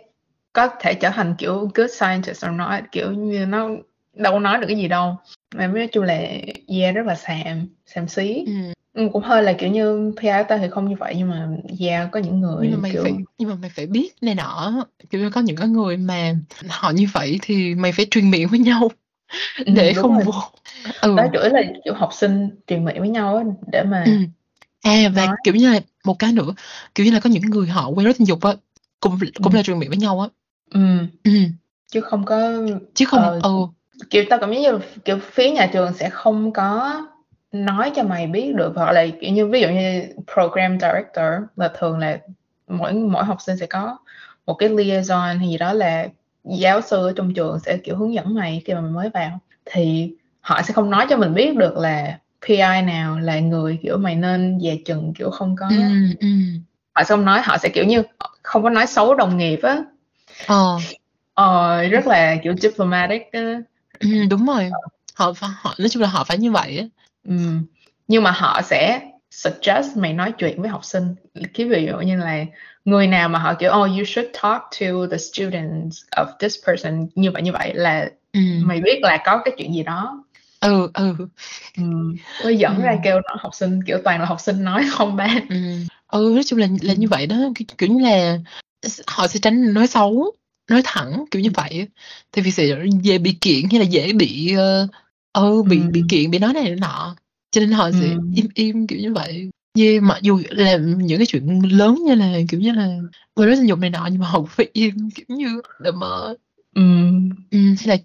có 0.53 0.69
thể 0.81 0.95
trở 0.95 1.11
thành 1.11 1.35
kiểu 1.39 1.71
good 1.75 1.91
scientist 1.91 2.47
or 2.47 2.53
not 2.53 2.85
kiểu 2.93 3.11
như 3.11 3.47
nó 3.47 3.69
đâu 4.15 4.41
nói 4.41 4.59
được 4.59 4.67
cái 4.67 4.77
gì 4.77 4.89
đâu 4.89 5.17
mà 5.55 5.67
nói 5.67 5.89
chung 5.93 6.05
là 6.05 6.15
yeah 6.69 6.95
rất 6.95 7.07
là 7.07 7.15
xàm 7.15 7.67
xàm 7.87 8.09
xí 8.09 8.45
Ừ. 8.47 8.74
Ừ, 8.95 9.09
cũng 9.13 9.23
hơi 9.23 9.43
là 9.43 9.53
kiểu 9.59 9.71
như 9.71 10.13
PR 10.17 10.43
ta 10.49 10.59
thì 10.59 10.69
không 10.71 10.89
như 10.89 10.97
vậy 10.99 11.15
nhưng 11.19 11.31
mà 11.31 11.49
yeah 11.81 12.09
có 12.13 12.21
những 12.21 12.41
người 12.41 12.69
nhưng 12.69 12.73
mà 12.73 12.83
mày 12.83 12.93
kiểu 12.93 13.05
phải 13.05 13.13
nhưng 13.39 13.49
mà 13.49 13.55
mày 13.55 13.71
phải 13.71 13.87
biết 13.87 14.15
này 14.21 14.35
nọ 14.35 14.85
kiểu 15.11 15.21
như 15.21 15.31
có 15.31 15.41
những 15.41 15.57
cái 15.57 15.69
người 15.69 15.97
mà 15.97 16.35
họ 16.69 16.91
như 16.91 17.07
vậy 17.13 17.39
thì 17.43 17.75
mày 17.75 17.93
phải 17.93 18.07
truyền 18.11 18.31
miệng 18.31 18.49
với 18.49 18.59
nhau 18.59 18.91
Ừ, 19.67 19.73
để 19.75 19.93
đúng 19.97 20.03
không 20.03 20.19
vô 20.25 20.33
ừ. 21.01 21.17
đó 21.17 21.27
chủ 21.33 21.41
yếu 21.41 21.53
là 21.53 21.63
kiểu 21.85 21.95
học 21.95 22.11
sinh 22.13 22.51
truyền 22.67 22.85
miệng 22.85 23.01
với 23.01 23.09
nhau 23.09 23.57
để 23.73 23.83
mà 23.85 24.05
ừ. 24.05 24.13
à 24.83 25.11
và 25.17 25.27
nói. 25.27 25.37
kiểu 25.45 25.55
như 25.55 25.73
là 25.73 25.81
một 26.05 26.19
cái 26.19 26.33
nữa 26.33 26.55
kiểu 26.95 27.07
như 27.07 27.13
là 27.13 27.21
có 27.21 27.31
những 27.31 27.43
người 27.51 27.69
họ 27.69 27.89
quen 27.89 28.05
rối 28.05 28.15
tình 28.15 28.27
dục 28.27 28.43
á 28.45 28.53
cũng 29.01 29.19
cũng 29.43 29.53
Ừ. 29.53 29.57
là 29.57 29.63
truyền 29.63 29.79
miệng 29.79 29.89
với 29.91 29.99
nhau 29.99 30.21
á 30.21 30.29
ừ, 30.71 30.81
ừ. 31.25 31.31
chứ 31.93 32.01
không 32.01 32.25
có 32.25 32.53
chứ 32.95 33.05
không 33.05 33.21
Ờ, 33.21 33.41
ừ 33.43 33.51
kiểu 34.11 34.25
tao 34.31 34.39
cảm 34.41 34.53
giác 34.53 34.59
như 34.61 34.79
kiểu 35.05 35.19
phía 35.23 35.51
nhà 35.51 35.71
trường 35.73 35.93
sẽ 35.95 36.11
không 36.11 36.53
có 36.53 37.01
nói 37.55 37.93
cho 37.97 38.03
mày 38.03 38.27
biết 38.27 38.55
được 38.55 38.73
hoặc 38.77 38.93
là 38.93 39.07
kiểu 39.21 39.33
như 39.33 39.47
ví 39.47 39.61
dụ 39.61 39.69
như 39.69 40.03
program 40.35 40.79
director 40.81 41.25
là 41.57 41.71
thường 41.79 41.99
là 41.99 42.19
mỗi 42.69 42.93
mỗi 42.93 43.25
học 43.25 43.41
sinh 43.41 43.57
sẽ 43.57 43.67
có 43.67 43.99
một 44.47 44.55
cái 44.55 44.69
liaison 44.69 45.39
hay 45.39 45.49
gì 45.49 45.59
đó 45.59 45.73
là 45.73 46.07
giáo 46.45 46.81
sư 46.81 47.07
ở 47.07 47.13
trong 47.17 47.35
trường 47.35 47.59
sẽ 47.61 47.77
kiểu 47.77 47.97
hướng 47.97 48.15
dẫn 48.15 48.35
mày 48.35 48.63
khi 48.65 48.75
mà 48.75 48.81
mày 48.81 48.91
mới 48.91 49.11
vào. 49.15 49.39
Thì 49.65 50.13
họ 50.41 50.63
sẽ 50.63 50.75
không 50.75 50.91
nói 50.91 51.07
cho 51.11 51.17
mình 51.17 51.35
biết 51.35 51.57
được 51.57 51.77
là 51.77 52.19
PI 52.47 52.83
nào 52.87 53.19
là 53.19 53.39
người 53.41 53.79
kiểu 53.83 53.97
mày 53.97 54.15
nên 54.15 54.59
dè 54.63 54.77
chừng 54.85 55.13
kiểu 55.19 55.31
không 55.31 55.57
có. 55.57 55.67
Ừ 55.69 55.77
ừ. 56.21 56.29
Họ 56.93 57.05
sẽ 57.05 57.09
không 57.09 57.25
nói 57.25 57.41
họ 57.45 57.59
sẽ 57.59 57.69
kiểu 57.69 57.85
như 57.85 58.03
không 58.43 58.63
có 58.63 58.71
nói 58.71 58.87
xấu 58.87 59.15
đồng 59.15 59.39
nghiệp 59.39 59.61
á. 59.63 59.85
Ờ. 60.47 60.79
Ờ, 61.35 61.83
rất 61.89 62.07
là 62.07 62.37
kiểu 62.43 62.55
diplomatic 62.57 63.33
á. 63.33 63.61
ừ, 64.01 64.09
đúng 64.31 64.47
rồi. 64.47 64.71
Họ 65.15 65.33
họ 65.41 65.75
nói 65.79 65.89
chung 65.89 66.03
là 66.03 66.09
họ 66.09 66.25
phải 66.25 66.39
như 66.39 66.53
vậy 66.53 66.79
á 66.79 66.87
Ừ. 67.29 67.35
Nhưng 68.09 68.23
mà 68.23 68.31
họ 68.31 68.61
sẽ 68.63 69.01
suggest 69.31 69.97
mày 69.97 70.13
nói 70.13 70.33
chuyện 70.39 70.61
với 70.63 70.71
học 70.71 70.85
sinh. 70.85 71.15
Cái 71.55 71.67
ví 71.69 71.87
dụ 71.87 71.99
như 71.99 72.17
là 72.17 72.45
người 72.85 73.07
nào 73.07 73.29
mà 73.29 73.39
họ 73.39 73.55
kiểu 73.55 73.71
oh 73.71 73.89
you 73.91 74.05
should 74.07 74.31
talk 74.43 74.63
to 74.81 74.87
the 75.11 75.17
students 75.19 75.99
of 76.17 76.27
this 76.41 76.57
person 76.67 77.07
như 77.15 77.31
vậy 77.31 77.43
như 77.43 77.53
vậy 77.53 77.75
là 77.75 78.11
ừ 78.33 78.41
mày 78.65 78.81
biết 78.81 78.99
là 79.03 79.23
có 79.25 79.43
cái 79.45 79.55
chuyện 79.59 79.75
gì 79.75 79.83
đó. 79.83 80.25
ừ 80.61 80.91
ừ 80.95 81.15
Ừ. 81.77 81.85
Dẫn 82.59 82.77
Ừ. 82.77 82.83
ra 82.83 82.97
kêu 83.05 83.21
nó 83.21 83.37
học 83.39 83.55
sinh 83.55 83.81
kiểu 83.87 83.99
toàn 84.05 84.21
là 84.21 84.27
học 84.27 84.41
sinh 84.41 84.65
nói 84.65 84.85
không 84.93 85.17
ban. 85.17 85.49
ừ 85.49 85.57
ừ 86.09 86.31
nói 86.35 86.43
chung 86.47 86.59
là 86.59 86.67
là 86.83 86.95
như 86.95 87.09
vậy 87.09 87.27
đó 87.27 87.37
kiểu, 87.55 87.67
kiểu 87.79 87.89
như 87.89 88.05
là 88.05 88.39
họ 89.07 89.27
sẽ 89.27 89.39
tránh 89.43 89.75
nói 89.75 89.87
xấu 89.87 90.33
nói 90.71 90.81
thẳng 90.85 91.25
kiểu 91.31 91.43
như 91.43 91.51
vậy 91.55 91.89
thì 92.33 92.43
vì 92.43 92.51
sẽ 92.51 92.65
dễ 93.03 93.19
bị 93.19 93.37
kiện 93.41 93.63
hay 93.71 93.81
là 93.81 93.87
dễ 93.87 94.13
bị 94.13 94.55
ờ 94.57 94.89
ừ, 95.35 95.63
bị 95.63 95.79
Ừ. 95.79 95.85
bị 95.93 96.03
kiện 96.09 96.31
bị 96.31 96.39
nói 96.39 96.53
này 96.53 96.65
nói 96.65 96.77
nọ 96.81 97.17
cho 97.51 97.61
nên 97.61 97.71
họ 97.73 97.91
sẽ 97.93 98.07
Ừ. 98.11 98.19
im 98.35 98.47
im 98.55 98.87
kiểu 98.87 98.99
như 98.99 99.13
vậy 99.13 99.51
yeah, 99.79 100.03
mặc 100.03 100.19
dù 100.23 100.41
làm 100.51 100.99
những 100.99 101.19
cái 101.19 101.27
chuyện 101.27 101.61
lớn 101.79 101.99
như 102.07 102.15
là 102.15 102.39
kiểu 102.49 102.61
như 102.61 102.73
là 102.73 102.99
quên 103.35 103.49
rối 103.49 103.57
tình 103.57 103.67
dục 103.69 103.79
này 103.79 103.91
nọ 103.91 104.09
nhưng 104.13 104.21
mà 104.21 104.27
họ 104.29 104.43
phải 104.49 104.69
im 104.73 105.11
kiểu 105.15 105.27
như 105.37 105.61
để 105.81 105.91
mà 105.91 106.07
Ừ. 106.75 106.83
ừ, 107.51 107.59
hay 107.79 107.87
là 107.87 107.97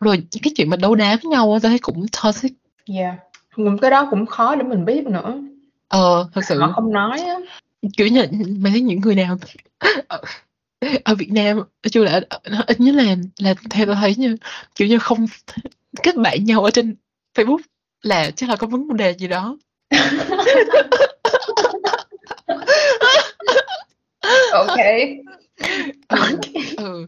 rồi 0.00 0.22
cái 0.42 0.52
chuyện 0.56 0.70
mà 0.70 0.76
đấu 0.76 0.94
đá 0.94 1.16
với 1.22 1.30
nhau 1.30 1.58
tôi 1.62 1.70
thấy 1.70 1.78
cũng 1.78 2.06
toxic 2.22 2.52
Yeah. 2.88 3.14
Cũng 3.56 3.78
cái 3.78 3.90
đó 3.90 4.08
cũng 4.10 4.26
khó 4.26 4.54
để 4.56 4.62
mình 4.62 4.84
biết 4.84 5.06
nữa. 5.06 5.42
ờ 5.88 6.28
thật 6.34 6.40
sự 6.48 6.60
Họ 6.60 6.72
không 6.74 6.92
nói 6.92 7.20
á. 7.20 7.34
kiểu 7.96 8.06
như 8.08 8.22
mày 8.58 8.72
thấy 8.72 8.80
những 8.80 9.00
người 9.00 9.14
nào 9.14 9.38
ở, 10.08 10.20
ở 11.04 11.14
Việt 11.14 11.32
Nam 11.32 11.60
chung 11.92 12.04
là 12.04 12.20
nó 12.50 12.60
ít 12.66 12.80
nhất 12.80 12.94
là 12.94 13.16
là 13.38 13.54
theo 13.70 13.86
tôi 13.86 13.94
thấy 13.94 14.14
như 14.18 14.36
kiểu 14.74 14.88
như 14.88 14.98
không 14.98 15.26
kết 16.02 16.16
bạn 16.16 16.44
nhau 16.44 16.64
ở 16.64 16.70
trên 16.70 16.96
Facebook 17.34 17.58
là 18.02 18.30
chắc 18.30 18.48
là 18.48 18.56
có 18.56 18.66
vấn 18.66 18.96
đề 18.96 19.14
gì 19.14 19.28
đó. 19.28 19.56
Ok. 24.52 24.78
ừ, 26.08 26.16
ừ, 26.76 27.06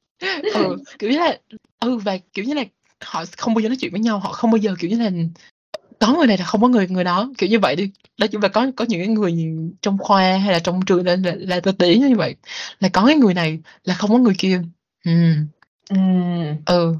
ừ 0.54 0.76
kiểu 0.98 1.10
như 1.10 1.18
là 1.18 1.38
ừ 1.80 1.96
và 1.96 2.18
kiểu 2.34 2.44
như 2.44 2.54
là 2.54 2.64
họ 3.00 3.24
không 3.36 3.54
bao 3.54 3.60
giờ 3.60 3.68
nói 3.68 3.76
chuyện 3.80 3.92
với 3.92 4.00
nhau 4.00 4.18
họ 4.18 4.32
không 4.32 4.50
bao 4.50 4.56
giờ 4.56 4.74
kiểu 4.78 4.90
như 4.90 4.98
là 4.98 5.10
có 6.00 6.14
người 6.14 6.26
này 6.26 6.38
là 6.38 6.44
không 6.44 6.62
có 6.62 6.68
người 6.68 6.88
người 6.88 7.04
đó 7.04 7.30
kiểu 7.38 7.48
như 7.50 7.58
vậy 7.58 7.76
đi. 7.76 7.90
Nói 8.18 8.28
chung 8.28 8.42
là 8.42 8.48
có 8.48 8.66
có 8.76 8.84
những 8.88 9.00
cái 9.00 9.08
người 9.08 9.54
trong 9.82 9.98
khoa 9.98 10.38
hay 10.38 10.52
là 10.52 10.58
trong 10.58 10.80
trường 10.86 11.06
là 11.06 11.16
là, 11.16 11.34
là 11.38 11.60
tôi 11.60 11.74
tí 11.78 11.98
như 11.98 12.16
vậy 12.16 12.36
là 12.80 12.88
có 12.88 13.06
cái 13.06 13.16
người 13.16 13.34
này 13.34 13.58
là 13.84 13.94
không 13.94 14.10
có 14.10 14.18
người 14.18 14.34
kia. 14.38 14.62
Ừ. 15.04 15.12
Ừ. 15.88 15.96
ừ 16.66 16.94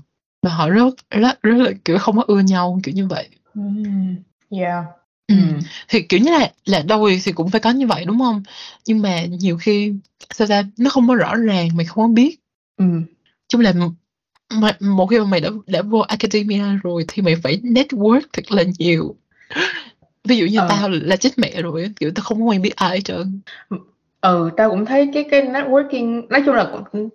và 0.47 0.53
họ 0.53 0.69
rất 0.71 0.95
rất 1.11 1.43
rất 1.43 1.55
là 1.65 1.73
kiểu 1.85 1.99
không 1.99 2.17
có 2.17 2.25
ưa 2.27 2.41
nhau 2.41 2.81
kiểu 2.83 2.95
như 2.95 3.07
vậy 3.07 3.29
Ừm, 3.55 4.17
yeah. 4.51 4.85
ừ. 5.27 5.35
Ừm. 5.35 5.59
thì 5.89 6.03
kiểu 6.03 6.21
như 6.21 6.31
là 6.31 6.51
là 6.67 6.83
đôi 6.83 7.21
thì 7.25 7.33
cũng 7.33 7.51
phải 7.51 7.61
có 7.61 7.71
như 7.71 7.87
vậy 7.87 8.05
đúng 8.05 8.19
không 8.19 8.43
nhưng 8.87 9.03
mà 9.03 9.25
nhiều 9.25 9.57
khi 9.59 9.93
sao 10.35 10.47
ra 10.47 10.63
nó 10.79 10.91
không 10.91 11.09
có 11.09 11.15
rõ 11.15 11.35
ràng 11.37 11.69
mày 11.77 11.87
không 11.87 12.05
có 12.05 12.09
biết 12.15 12.37
Ừm. 12.77 13.05
chung 13.49 13.61
là 13.61 13.73
mà, 14.61 14.73
một 14.81 15.07
khi 15.07 15.19
mà 15.19 15.25
mày 15.25 15.41
đã 15.41 15.51
đã 15.67 15.83
vô 15.83 15.99
academia 15.99 16.65
rồi 16.83 17.05
thì 17.09 17.23
mày 17.23 17.37
phải 17.37 17.57
network 17.63 18.21
thật 18.33 18.53
là 18.53 18.65
nhiều 18.79 19.17
ví 20.25 20.37
dụ 20.37 20.47
như 20.47 20.59
Ờ. 20.59 20.67
tao 20.69 20.89
là 20.89 21.17
chết 21.17 21.31
mẹ 21.37 21.63
rồi 21.63 21.91
kiểu 22.01 22.11
tao 22.15 22.25
không 22.25 22.39
có 22.39 22.45
quen 22.45 22.63
biết 22.63 22.77
ai 22.77 22.91
hết 22.97 23.01
trơn 23.05 23.41
Ừ, 24.21 24.51
tao 24.57 24.71
cũng 24.71 24.85
thấy 24.87 25.11
cái 25.15 25.25
cái 25.31 25.43
networking 25.43 26.27
nói 26.29 26.43
chung 26.47 26.55
là 26.55 26.71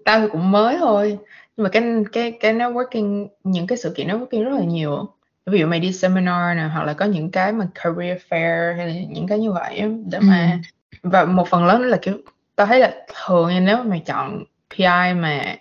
tao 0.05 0.19
thì 0.21 0.27
cũng 0.31 0.51
mới 0.51 0.77
thôi. 0.79 1.17
Nhưng 1.61 1.63
mà 1.63 1.69
cái 1.69 1.83
cái 2.11 2.31
cái 2.31 2.53
networking 2.53 3.27
những 3.43 3.67
cái 3.67 3.77
sự 3.77 3.93
kiện 3.95 4.07
networking 4.07 4.43
rất 4.43 4.57
là 4.59 4.63
nhiều. 4.63 5.09
Ví 5.45 5.59
dụ 5.59 5.67
mày 5.67 5.79
đi 5.79 5.93
seminar 5.93 6.57
nè 6.57 6.63
hoặc 6.73 6.83
là 6.83 6.93
có 6.93 7.05
những 7.05 7.31
cái 7.31 7.53
mà 7.53 7.67
career 7.75 8.21
fair 8.29 8.75
hay 8.77 8.87
là 8.87 8.93
những 9.09 9.27
cái 9.27 9.39
như 9.39 9.51
vậy 9.51 9.83
để 10.11 10.19
mà 10.19 10.59
và 11.03 11.25
một 11.25 11.47
phần 11.47 11.65
lớn 11.65 11.81
là 11.81 11.97
kiểu 12.01 12.17
tao 12.55 12.67
thấy 12.67 12.79
là 12.79 12.93
thường 13.25 13.65
nếu 13.65 13.77
mà 13.77 13.83
mày 13.83 14.03
chọn 14.05 14.43
PI 14.69 15.13
mà 15.15 15.55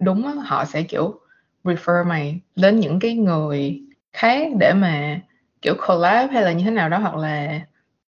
đúng 0.00 0.26
á, 0.26 0.32
họ 0.44 0.64
sẽ 0.64 0.82
kiểu 0.82 1.20
refer 1.64 2.06
mày 2.06 2.40
đến 2.56 2.80
những 2.80 3.00
cái 3.00 3.14
người 3.14 3.80
khác 4.12 4.48
để 4.58 4.72
mà 4.72 5.20
kiểu 5.62 5.74
collab 5.86 6.30
hay 6.30 6.42
là 6.42 6.52
như 6.52 6.64
thế 6.64 6.70
nào 6.70 6.88
đó 6.88 6.98
hoặc 6.98 7.16
là 7.16 7.60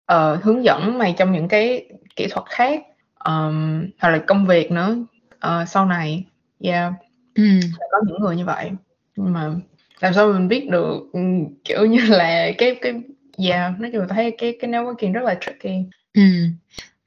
ờ, 0.05 0.39
hướng 0.43 0.63
dẫn 0.63 0.97
mày 0.97 1.15
trong 1.17 1.31
những 1.31 1.47
cái 1.47 1.85
kỹ 2.15 2.27
thuật 2.31 2.45
khác 2.49 2.83
um, 3.25 3.85
hoặc 3.99 4.09
là 4.09 4.17
công 4.27 4.45
việc 4.45 4.71
nữa 4.71 4.95
ờ, 5.39 5.65
sau 5.65 5.85
này. 5.85 6.25
Yeah 6.63 6.93
ừ. 7.35 7.43
sẽ 7.61 7.85
có 7.91 7.97
những 8.07 8.21
người 8.21 8.35
như 8.35 8.45
vậy 8.45 8.71
nhưng 9.15 9.33
mà 9.33 9.55
làm 9.99 10.13
sao 10.13 10.33
mình 10.33 10.47
biết 10.47 10.69
được 10.69 10.99
ừ, 11.13 11.19
kiểu 11.63 11.85
như 11.85 11.99
là 12.09 12.51
cái 12.57 12.75
cái 12.81 12.93
yeah 13.37 13.79
nói 13.79 13.89
chung 13.93 14.01
là 14.01 14.07
thấy 14.09 14.35
cái 14.37 14.57
cái 14.61 14.71
networking 14.71 15.13
rất 15.13 15.21
là 15.23 15.35
tricky 15.41 15.75
Ừ. 16.13 16.21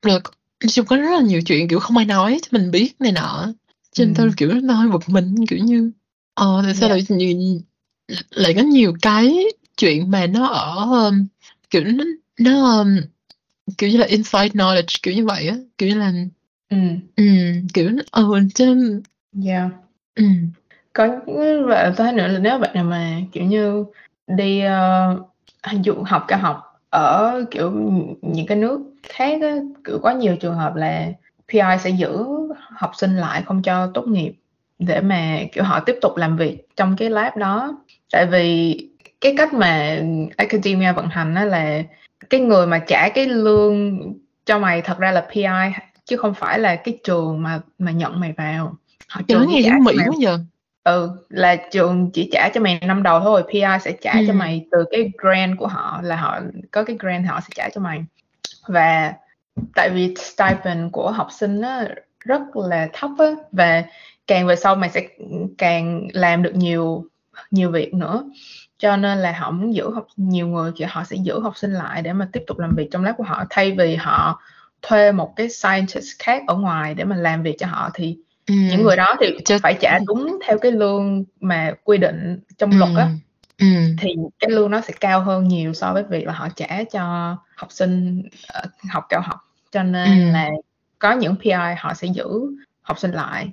Nói 0.04 0.20
chung 0.72 0.86
có 0.86 0.96
rất 0.96 1.10
là 1.10 1.20
nhiều 1.20 1.40
chuyện 1.46 1.68
kiểu 1.68 1.78
không 1.78 1.96
ai 1.96 2.06
nói 2.06 2.38
cho 2.42 2.48
mình 2.58 2.70
biết 2.70 2.92
này 2.98 3.12
nọ 3.12 3.52
cho 3.92 4.04
nên 4.04 4.14
tao 4.14 4.26
Ừ. 4.26 4.32
kiểu 4.36 4.52
nó 4.62 4.74
hơi 4.74 4.88
bực 4.88 5.08
mình 5.08 5.34
kiểu 5.48 5.58
như 5.58 5.90
ờ 6.34 6.60
tại 6.64 6.74
sao 6.74 6.88
Yeah. 6.88 7.10
lại 7.10 7.18
nhiều, 7.18 7.60
lại 8.30 8.54
có 8.54 8.62
nhiều 8.62 8.94
cái 9.02 9.36
chuyện 9.76 10.10
mà 10.10 10.26
nó 10.26 10.46
ở 10.46 10.76
um, 11.08 11.26
kiểu 11.70 11.84
nó, 11.84 12.04
nó 12.40 12.78
um, 12.80 12.96
kiểu 13.78 13.90
như 13.90 13.96
là 13.98 14.06
inside 14.06 14.48
knowledge 14.48 14.98
kiểu 15.02 15.14
như 15.14 15.26
vậy 15.26 15.48
á 15.48 15.56
kiểu 15.78 15.88
như 15.88 15.94
là 15.94 16.12
ừ 16.68 16.76
ừ, 17.16 17.24
kiểu 17.74 17.90
ờ 18.10 18.24
trên 18.54 19.02
yeah 19.46 19.70
Ừ. 20.16 20.24
có 20.92 21.08
có 21.26 21.32
và 21.66 21.92
tôi 21.96 22.06
thấy 22.06 22.12
nữa 22.12 22.26
là 22.28 22.38
nếu 22.38 22.58
bạn 22.58 22.70
nào 22.74 22.84
mà 22.84 23.20
kiểu 23.32 23.44
như 23.44 23.84
đi 24.26 24.60
ờ, 24.60 25.10
uh, 25.76 25.84
du 25.84 25.94
học 26.06 26.24
cao 26.28 26.38
học 26.38 26.80
ở 26.90 27.44
kiểu 27.50 27.70
những 28.22 28.46
cái 28.46 28.58
nước 28.58 28.80
khác 29.02 29.38
á, 29.42 29.56
kiểu 29.84 29.98
có 30.02 30.10
nhiều 30.10 30.36
trường 30.36 30.54
hợp 30.54 30.74
là 30.76 31.08
PI 31.52 31.60
sẽ 31.80 31.90
giữ 31.90 32.26
học 32.58 32.90
sinh 32.96 33.16
lại 33.16 33.42
không 33.46 33.62
cho 33.62 33.90
tốt 33.94 34.06
nghiệp 34.08 34.32
để 34.78 35.00
mà 35.00 35.38
kiểu 35.52 35.64
họ 35.64 35.80
tiếp 35.80 35.96
tục 36.02 36.16
làm 36.16 36.36
việc 36.36 36.68
trong 36.76 36.96
cái 36.96 37.10
lab 37.10 37.36
đó. 37.36 37.78
Tại 38.12 38.26
vì 38.26 38.78
cái 39.20 39.34
cách 39.38 39.54
mà 39.54 40.00
academia 40.36 40.92
vận 40.92 41.08
hành 41.08 41.34
đó 41.34 41.44
là 41.44 41.82
cái 42.30 42.40
người 42.40 42.66
mà 42.66 42.78
trả 42.78 43.08
cái 43.08 43.26
lương 43.26 44.00
cho 44.46 44.58
mày 44.58 44.82
thật 44.82 44.98
ra 44.98 45.12
là 45.12 45.26
PI 45.34 45.44
chứ 46.04 46.16
không 46.16 46.34
phải 46.34 46.58
là 46.58 46.76
cái 46.76 46.98
trường 47.04 47.42
mà 47.42 47.60
mà 47.78 47.90
nhận 47.92 48.20
mày 48.20 48.32
vào 48.36 48.76
họ 49.08 49.20
cho 49.28 49.38
nó 49.38 49.44
trường 49.44 49.54
nghe 49.54 49.60
giống 49.60 49.72
cho 49.72 49.78
Mỹ 49.84 49.96
mày 49.96 50.06
quá 50.08 50.14
giờ 50.18 50.38
ừ 50.84 51.10
là 51.28 51.56
trường 51.56 52.10
chỉ 52.10 52.28
trả 52.32 52.48
cho 52.54 52.60
mày 52.60 52.80
năm 52.86 53.02
đầu 53.02 53.20
thôi. 53.20 53.42
PI 53.52 53.62
sẽ 53.80 53.92
trả 54.00 54.12
cho 54.12 54.32
Ừ. 54.32 54.36
mày 54.36 54.66
từ 54.70 54.84
cái 54.90 55.10
grant 55.18 55.58
của 55.58 55.66
họ 55.66 56.00
là 56.02 56.16
họ 56.16 56.40
có 56.70 56.84
cái 56.84 56.96
grant 57.00 57.26
họ 57.26 57.40
sẽ 57.40 57.48
trả 57.54 57.68
cho 57.68 57.80
mày. 57.80 58.04
Và 58.66 59.14
tại 59.74 59.90
vì 59.90 60.14
stipend 60.18 60.92
của 60.92 61.10
học 61.10 61.28
sinh 61.30 61.60
á, 61.60 61.84
rất 62.20 62.42
là 62.56 62.88
thấp 62.92 63.10
á, 63.18 63.26
và 63.52 63.84
càng 64.26 64.46
về 64.46 64.56
sau 64.56 64.74
mày 64.76 64.90
sẽ 64.90 65.08
càng 65.58 66.08
làm 66.12 66.42
được 66.42 66.54
nhiều 66.54 67.04
nhiều 67.50 67.70
việc 67.70 67.94
nữa. 67.94 68.24
Cho 68.78 68.96
nên 68.96 69.18
là 69.18 69.32
họ 69.32 69.50
muốn 69.50 69.74
giữ 69.74 69.90
học 69.94 70.06
nhiều 70.16 70.48
người 70.48 70.72
kiểu 70.76 70.88
họ 70.90 71.04
sẽ 71.04 71.16
giữ 71.16 71.40
học 71.40 71.56
sinh 71.56 71.72
lại 71.72 72.02
để 72.02 72.12
mà 72.12 72.28
tiếp 72.32 72.42
tục 72.46 72.58
làm 72.58 72.74
việc 72.76 72.88
trong 72.90 73.04
lab 73.04 73.16
của 73.16 73.24
họ. 73.24 73.44
Thay 73.50 73.72
vì 73.72 73.96
họ 73.96 74.40
thuê 74.82 75.12
một 75.12 75.32
cái 75.36 75.48
scientist 75.48 76.06
khác 76.18 76.42
ở 76.46 76.54
ngoài 76.54 76.94
để 76.94 77.04
mà 77.04 77.16
làm 77.16 77.42
việc 77.42 77.56
cho 77.58 77.66
họ 77.66 77.90
thì 77.94 78.18
ừ. 78.46 78.54
những 78.54 78.82
người 78.82 78.96
đó 78.96 79.14
thì 79.20 79.26
Cho- 79.44 79.58
phải 79.62 79.76
trả 79.80 79.98
đúng 80.06 80.38
theo 80.46 80.58
cái 80.58 80.72
lương 80.72 81.24
mà 81.40 81.72
quy 81.84 81.98
định 81.98 82.38
trong 82.58 82.78
luật 82.78 82.90
á 82.96 83.08
ừ. 83.58 83.66
thì 83.98 84.14
cái 84.38 84.50
lương 84.50 84.70
nó 84.70 84.80
sẽ 84.80 84.94
cao 85.00 85.20
hơn 85.20 85.48
nhiều 85.48 85.72
so 85.72 85.92
với 85.92 86.02
việc 86.02 86.26
là 86.26 86.32
họ 86.32 86.48
trả 86.56 86.82
cho 86.92 87.36
học 87.56 87.72
sinh 87.72 88.22
ờ, 88.48 88.62
học 88.90 89.06
cao 89.08 89.20
học 89.20 89.38
cho 89.72 89.82
nên 89.82 90.26
Ừ. 90.28 90.32
là 90.32 90.50
có 90.98 91.12
những 91.12 91.34
PI 91.36 91.50
họ 91.78 91.94
sẽ 91.94 92.08
giữ 92.14 92.28
học 92.82 92.98
sinh 92.98 93.10
lại 93.12 93.48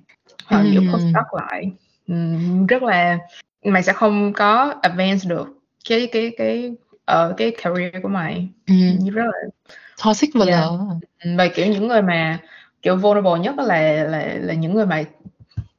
hoặc 0.45 0.63
giữ 0.71 0.79
Ừ. 0.79 0.86
postdoc 0.93 1.34
lại 1.34 1.71
Ừm, 2.08 2.65
rất 2.67 2.84
là 2.84 3.17
mày 3.65 3.84
sẽ 3.84 3.93
không 3.93 4.34
có 4.34 4.75
advance 4.82 5.29
được 5.29 5.47
cái 5.89 6.08
cái 6.12 6.32
cái 6.38 6.71
ở 7.06 7.34
cái 7.38 7.51
career 7.63 7.93
của 8.03 8.10
mày 8.10 8.47
Ừ. 8.67 8.73
rất 9.13 9.23
là 9.25 9.49
Toxic 10.06 10.29
và 10.34 10.45
Yeah. 10.45 10.60
lờ 10.62 10.77
và 11.38 11.47
kiểu 11.47 11.67
những 11.67 11.88
người 11.88 12.01
mà 12.01 12.39
kiểu 12.83 12.95
vulnerable 12.95 13.39
nhất 13.39 13.55
là 13.57 14.03
là 14.03 14.33
là 14.41 14.53
những 14.53 14.73
người 14.73 14.85
mà 14.85 15.03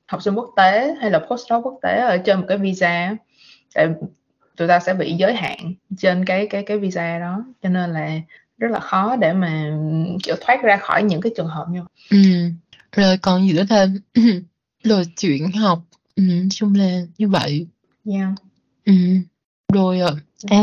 học 0.06 0.22
sinh 0.22 0.34
quốc 0.34 0.50
tế 0.56 0.94
hay 1.00 1.10
là 1.10 1.18
postdoc 1.18 1.64
quốc 1.66 1.78
tế 1.82 2.00
ở 2.00 2.18
trên 2.18 2.40
một 2.40 2.46
cái 2.48 2.58
visa 2.58 3.16
tụi 4.56 4.68
ta 4.68 4.80
sẽ 4.80 4.94
bị 4.94 5.12
giới 5.12 5.34
hạn 5.34 5.74
trên 5.98 6.24
cái 6.24 6.46
cái 6.50 6.62
cái 6.62 6.78
visa 6.78 7.18
đó 7.18 7.44
cho 7.62 7.68
nên 7.68 7.92
là 7.92 8.20
rất 8.58 8.70
là 8.70 8.80
khó 8.80 9.16
để 9.16 9.32
mà 9.32 9.78
kiểu 10.22 10.36
thoát 10.40 10.62
ra 10.62 10.76
khỏi 10.76 11.02
những 11.02 11.20
cái 11.20 11.32
trường 11.36 11.46
hợp 11.46 11.66
như 11.70 11.80
vậy. 11.80 12.20
ừ. 12.22 12.50
rồi 12.92 13.18
còn 13.18 13.46
gì 13.46 13.52
nữa 13.52 13.64
ta 13.68 13.86
rồi 14.84 15.04
chuyện 15.16 15.52
học 15.52 15.82
ừ. 16.16 16.22
chung 16.50 16.74
là 16.74 17.00
như 17.18 17.28
vậy 17.28 17.66
yeah. 18.12 18.28
ừ. 18.84 18.92
rồi 19.72 20.00
ờ, 20.00 20.16
à 20.50 20.62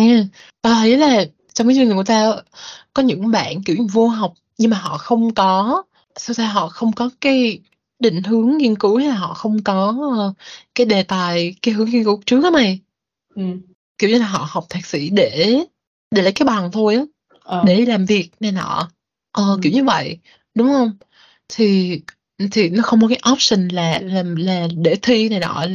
tao 0.61 0.73
thấy 0.73 0.97
là 0.97 1.25
trong 1.53 1.67
cái 1.67 1.75
chương 1.75 1.87
trình 1.87 1.95
của 1.95 2.03
tao 2.03 2.35
có 2.93 3.03
những 3.03 3.31
bạn 3.31 3.63
kiểu 3.63 3.77
vô 3.91 4.07
học 4.07 4.33
nhưng 4.57 4.71
mà 4.71 4.77
họ 4.77 4.97
không 4.97 5.33
có 5.33 5.83
sao 6.15 6.33
ra 6.33 6.47
họ 6.47 6.69
không 6.69 6.91
có 6.93 7.09
cái 7.21 7.59
định 7.99 8.23
hướng 8.23 8.57
nghiên 8.57 8.75
cứu 8.75 8.97
hay 8.97 9.07
là 9.07 9.15
họ 9.15 9.33
không 9.33 9.63
có 9.63 9.95
ờ, 10.17 10.33
cái 10.75 10.85
đề 10.85 11.03
tài 11.03 11.55
cái 11.61 11.73
hướng 11.73 11.89
nghiên 11.89 12.03
cứu 12.03 12.21
trước 12.25 12.43
á 12.43 12.49
mày 12.49 12.79
ừ. 13.35 13.43
kiểu 13.97 14.09
như 14.09 14.17
là 14.19 14.27
họ 14.27 14.47
học 14.49 14.65
thạc 14.69 14.85
sĩ 14.85 15.09
để 15.09 15.59
để 16.11 16.21
lấy 16.21 16.31
cái 16.33 16.45
bằng 16.45 16.71
thôi 16.71 16.95
á 16.95 17.01
Ờ. 17.43 17.63
để 17.67 17.85
làm 17.85 18.05
việc 18.05 18.29
này 18.39 18.51
nọ 18.51 18.89
ờ, 19.31 19.43
Ừ. 19.43 19.59
kiểu 19.63 19.71
như 19.71 19.83
vậy 19.83 20.17
đúng 20.55 20.67
không 20.67 20.91
thì 21.47 22.01
thì 22.51 22.69
nó 22.69 22.83
không 22.83 23.01
có 23.01 23.07
cái 23.07 23.19
option 23.33 23.67
là 23.67 23.99
là 23.99 24.23
là 24.37 24.67
để 24.77 24.95
thi 25.01 25.29
này 25.29 25.39
nọ 25.39 25.65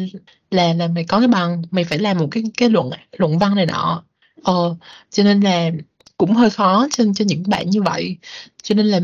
là 0.50 0.72
là 0.74 0.88
mày 0.88 1.04
có 1.08 1.18
cái 1.18 1.28
bằng 1.28 1.62
mày 1.70 1.84
phải 1.84 1.98
làm 1.98 2.18
một 2.18 2.28
cái 2.30 2.42
cái 2.56 2.70
luận 2.70 2.90
luận 3.18 3.38
văn 3.38 3.54
này 3.54 3.66
nọ 3.66 4.04
ờ 4.42 4.76
cho 5.10 5.22
nên 5.24 5.40
là 5.40 5.70
cũng 6.18 6.32
hơi 6.32 6.50
khó 6.50 6.88
cho 6.90 7.04
cho 7.14 7.24
những 7.28 7.42
bạn 7.46 7.70
như 7.70 7.82
vậy. 7.82 8.16
Cho 8.62 8.74
nên 8.74 8.86
là 8.86 9.00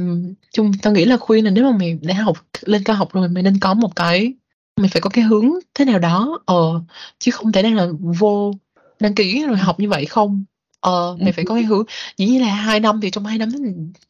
chung 0.53 0.72
tao 0.83 0.92
nghĩ 0.92 1.05
là 1.05 1.16
khuyên 1.16 1.44
là 1.44 1.51
nếu 1.51 1.64
mà 1.64 1.79
mày 1.79 1.98
đã 2.03 2.14
học 2.14 2.37
lên 2.62 2.83
cao 2.85 2.96
học 2.96 3.12
rồi 3.12 3.29
mày 3.29 3.42
nên 3.42 3.59
có 3.59 3.75
một 3.75 3.96
cái 3.96 4.33
mày 4.77 4.88
phải 4.88 5.03
có 5.03 5.11
cái 5.11 5.25
hướng 5.25 5.51
thế 5.75 5.85
nào 5.85 5.98
đó. 5.98 6.42
Ờ 6.46 6.81
chứ 7.18 7.31
không 7.31 7.53
thể 7.53 7.62
nào 7.62 7.72
là 7.75 7.87
vô 8.01 8.53
đăng 9.01 9.14
ký 9.14 9.44
rồi 9.46 9.57
học 9.57 9.81
như 9.81 9.88
vậy 9.88 10.07
không. 10.07 10.44
Ờ 10.81 11.16
mày 11.20 11.33
phải 11.33 11.44
có 11.44 11.55
cái 11.55 11.64
hướng. 11.64 11.85
Dĩ 12.16 12.27
nhiên 12.27 12.40
là 12.40 12.55
hai 12.55 12.81
năm 12.81 13.01
thì 13.01 13.11
trong 13.11 13.27
hai 13.27 13.38
năm 13.38 13.53
đó 13.53 13.59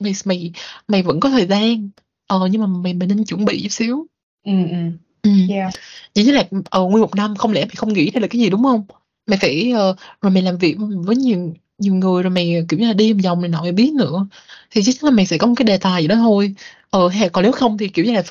mày 0.01 0.13
mày 0.25 0.53
mày 0.89 1.03
vẫn 1.03 1.21
có 1.21 1.31
thời 1.31 1.47
gian. 1.47 1.91
Ờ 2.27 2.49
nhưng 2.51 2.61
mà 2.61 2.67
mày 2.67 2.95
mày 2.95 3.09
nên 3.09 3.25
chuẩn 3.25 3.45
bị 3.45 3.63
chút 3.63 3.69
xíu. 3.73 4.07
Ừ 4.45 4.53
ừ. 4.71 4.77
Ừ. 5.23 5.31
yeah. 5.51 5.75
Dĩ 6.15 6.25
nhiên 6.25 6.35
là 6.35 6.45
ờ, 6.71 6.85
nguyên 6.85 7.01
một 7.01 7.15
năm 7.15 7.37
không 7.37 7.53
lẽ 7.53 7.65
mày 7.65 7.75
không 7.77 7.93
nghĩ 7.93 8.11
đây 8.11 8.21
là 8.21 8.27
cái 8.27 8.41
gì 8.41 8.51
đúng 8.51 8.63
không? 8.63 8.85
Mày 9.27 9.39
phải 9.39 9.73
ờ, 9.73 9.97
rồi 10.23 10.33
mày 10.33 10.43
làm 10.43 10.59
việc 10.59 10.77
với 11.05 11.17
nhiều 11.17 11.55
nhiều 11.83 11.95
người 11.95 12.23
rồi 12.23 12.31
mày 12.31 12.65
kiểu 12.69 12.81
như 12.81 12.87
là 12.87 12.93
đi 12.93 13.13
vòng 13.13 13.41
này 13.41 13.49
nọ 13.49 13.63
mày 13.63 13.73
biết 13.73 13.93
nữa. 13.95 14.27
Thì 14.71 14.83
chắc 14.85 14.95
chắn 14.95 15.05
là 15.05 15.11
mày 15.11 15.27
sẽ 15.27 15.39
có 15.39 15.47
một 15.47 15.55
cái 15.57 15.65
đề 15.65 15.79
tài 15.79 16.03
gì 16.03 16.09
đó 16.09 16.17
thôi. 16.17 16.55
Ờ 16.91 17.09
hay 17.09 17.29
còn 17.29 17.43
nếu 17.43 17.53
không 17.53 17.79
thì 17.79 17.89
kiểu 17.89 18.05
như 18.05 18.13
là 18.13 18.23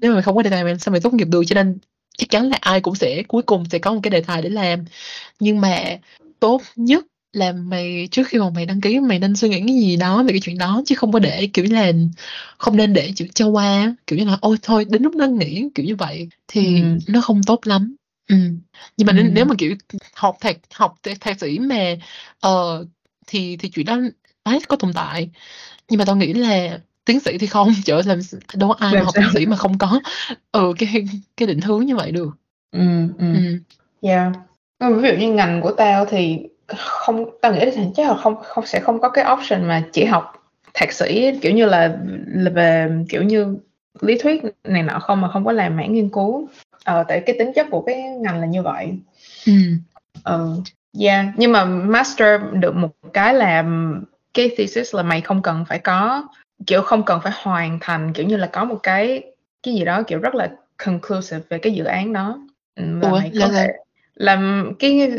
nếu 0.00 0.10
mà 0.10 0.14
mày 0.14 0.22
không 0.22 0.36
có 0.36 0.42
đề 0.42 0.50
tài 0.50 0.64
mày 0.64 0.78
sao 0.78 0.92
mày 0.92 1.00
tốt 1.00 1.12
nghiệp 1.14 1.28
được? 1.30 1.42
Cho 1.46 1.54
nên 1.54 1.78
chắc 2.18 2.30
chắn 2.30 2.48
là 2.48 2.58
ai 2.60 2.80
cũng 2.80 2.94
sẽ 2.94 3.22
cuối 3.28 3.42
cùng 3.42 3.64
sẽ 3.70 3.78
có 3.78 3.94
một 3.94 4.00
cái 4.02 4.10
đề 4.10 4.20
tài 4.20 4.42
để 4.42 4.48
làm. 4.48 4.84
Nhưng 5.40 5.60
mà 5.60 5.84
tốt 6.40 6.62
nhất 6.76 7.04
là 7.32 7.52
mày 7.52 8.08
trước 8.10 8.28
khi 8.28 8.38
mà 8.38 8.50
mày 8.50 8.66
đăng 8.66 8.80
ký 8.80 9.00
mày 9.00 9.18
nên 9.18 9.36
suy 9.36 9.48
nghĩ 9.48 9.60
cái 9.66 9.76
gì 9.76 9.96
đó 9.96 10.22
về 10.22 10.32
cái 10.32 10.40
chuyện 10.40 10.58
đó 10.58 10.82
chứ 10.86 10.94
không 10.94 11.12
có 11.12 11.18
để 11.18 11.48
kiểu 11.52 11.64
như 11.64 11.74
là 11.74 11.92
không 12.58 12.76
nên 12.76 12.92
để 12.92 13.12
chữ 13.16 13.26
cho 13.34 13.48
qua. 13.48 13.94
Kiểu 14.06 14.18
như 14.18 14.24
là 14.24 14.38
ôi 14.40 14.56
thôi 14.62 14.84
đến 14.90 15.02
lúc 15.02 15.14
nó 15.14 15.26
nghỉ 15.26 15.64
kiểu 15.74 15.86
như 15.86 15.96
vậy 15.96 16.28
thì 16.48 16.80
Ừ. 16.82 16.98
nó 17.08 17.20
không 17.20 17.42
tốt 17.42 17.60
lắm 17.66 17.94
ừ. 18.32 18.36
nhưng 18.96 19.06
mà 19.06 19.12
Ừ. 19.16 19.22
nếu, 19.32 19.44
mà 19.44 19.54
kiểu 19.58 19.74
học 20.14 20.36
thạc 20.40 20.56
học 20.74 20.94
thạc, 21.02 21.20
thạc 21.20 21.40
sĩ 21.40 21.58
mà 21.58 21.94
ờ 22.40 22.84
thì 23.26 23.56
thì 23.56 23.70
chuyện 23.70 23.86
đó 23.86 23.98
đấy 24.44 24.58
có 24.68 24.76
tồn 24.76 24.92
tại 24.94 25.30
nhưng 25.88 25.98
mà 25.98 26.04
tao 26.04 26.16
nghĩ 26.16 26.32
là 26.32 26.78
tiến 27.04 27.20
sĩ 27.20 27.38
thì 27.38 27.46
không 27.46 27.72
chợ 27.84 28.02
làm 28.06 28.18
đâu 28.54 28.68
có 28.68 28.74
ai 28.78 28.92
mà 28.92 28.96
Làm 28.96 29.04
học 29.04 29.14
sao? 29.14 29.22
tiến 29.22 29.30
sĩ 29.34 29.46
mà 29.46 29.56
không 29.56 29.78
có 29.78 30.00
ừ 30.52 30.72
cái 30.78 31.04
cái 31.36 31.46
định 31.46 31.60
hướng 31.60 31.86
như 31.86 31.96
vậy 31.96 32.12
được 32.12 32.30
ừ 32.70 32.80
ừ 33.18 33.26
ừ 33.34 33.58
Yeah. 34.00 34.32
Ví 34.80 35.08
dụ 35.08 35.14
như 35.18 35.32
ngành 35.32 35.60
của 35.62 35.72
tao 35.72 36.06
thì 36.06 36.38
không 36.76 37.30
tao 37.42 37.52
nghĩ 37.54 37.64
là 37.64 37.72
chắc 37.96 38.08
là 38.08 38.16
không 38.16 38.34
không 38.44 38.66
sẽ 38.66 38.80
không 38.80 39.00
có 39.00 39.08
cái 39.08 39.24
option 39.32 39.68
mà 39.68 39.82
chỉ 39.92 40.04
học 40.04 40.32
thạc 40.74 40.92
sĩ 40.92 41.30
kiểu 41.42 41.52
như 41.52 41.66
là, 41.66 41.98
là 42.26 42.50
về 42.50 42.90
kiểu 43.08 43.22
như 43.22 43.56
lý 44.00 44.18
thuyết 44.18 44.42
này 44.64 44.82
nọ 44.82 44.98
không 44.98 45.20
mà 45.20 45.28
không 45.32 45.44
có 45.44 45.52
làm 45.52 45.76
mảng 45.76 45.94
nghiên 45.94 46.08
cứu 46.08 46.48
ờ, 46.84 47.04
tại 47.08 47.22
cái 47.26 47.36
tính 47.38 47.52
chất 47.54 47.66
của 47.70 47.80
cái 47.80 48.02
ngành 48.02 48.40
là 48.40 48.46
như 48.46 48.62
vậy. 48.62 48.98
Ừ. 49.46 49.52
ờ, 50.22 50.56
yeah 51.00 51.26
nhưng 51.36 51.52
mà 51.52 51.64
master 51.64 52.40
được 52.52 52.76
một 52.76 52.88
cái 53.12 53.34
là 53.34 53.64
cái 54.34 54.50
thesis 54.56 54.94
là 54.94 55.02
mày 55.02 55.20
không 55.20 55.42
cần 55.42 55.64
phải 55.68 55.78
có 55.78 56.28
kiểu 56.66 56.82
không 56.82 57.02
cần 57.04 57.20
phải 57.22 57.32
hoàn 57.42 57.78
thành 57.80 58.12
kiểu 58.12 58.26
như 58.26 58.36
là 58.36 58.46
có 58.46 58.64
một 58.64 58.78
cái 58.82 59.22
cái 59.62 59.74
gì 59.74 59.84
đó 59.84 60.02
kiểu 60.02 60.18
rất 60.18 60.34
là 60.34 60.50
conclusive 60.84 61.42
về 61.48 61.58
cái 61.58 61.72
dự 61.72 61.84
án 61.84 62.12
đó. 62.12 62.38
Ừ, 62.74 62.84
là 63.00 63.10
Ủa, 63.10 63.18
mày 63.18 63.32
có 63.40 63.48
thể 63.48 63.68
làm 64.14 64.72
cái 64.78 65.12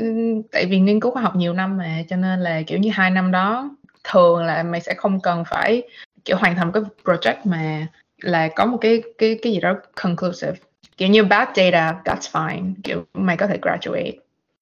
tại 0.52 0.66
vì 0.66 0.80
nghiên 0.80 1.00
cứu 1.00 1.12
khoa 1.12 1.22
học 1.22 1.36
nhiều 1.36 1.54
năm 1.54 1.78
mà 1.78 2.04
cho 2.10 2.16
nên 2.16 2.40
là 2.40 2.62
kiểu 2.68 2.80
như 2.80 2.90
hai 2.94 3.12
năm 3.12 3.32
đó 3.32 3.76
thường 4.04 4.46
là 4.46 4.64
mày 4.64 4.82
sẽ 4.82 4.94
không 4.94 5.20
cần 5.22 5.44
phải 5.46 5.84
kiểu 6.26 6.38
hoàn 6.38 6.56
thành 6.56 6.72
cái 6.72 6.84
project 7.04 7.36
mà 7.44 7.88
là 8.22 8.48
có 8.48 8.66
một 8.66 8.78
cái 8.82 9.04
cái 9.18 9.40
cái 9.42 9.54
gì 9.54 9.60
đó 9.60 9.76
conclusive 9.96 10.54
kiểu 10.98 11.10
như 11.10 11.24
bad 11.24 11.48
data 11.56 12.02
that's 12.06 12.32
fine 12.32 12.74
kiểu 12.84 13.06
mày 13.14 13.38
có 13.38 13.48
thể 13.48 13.58
graduate 13.62 14.14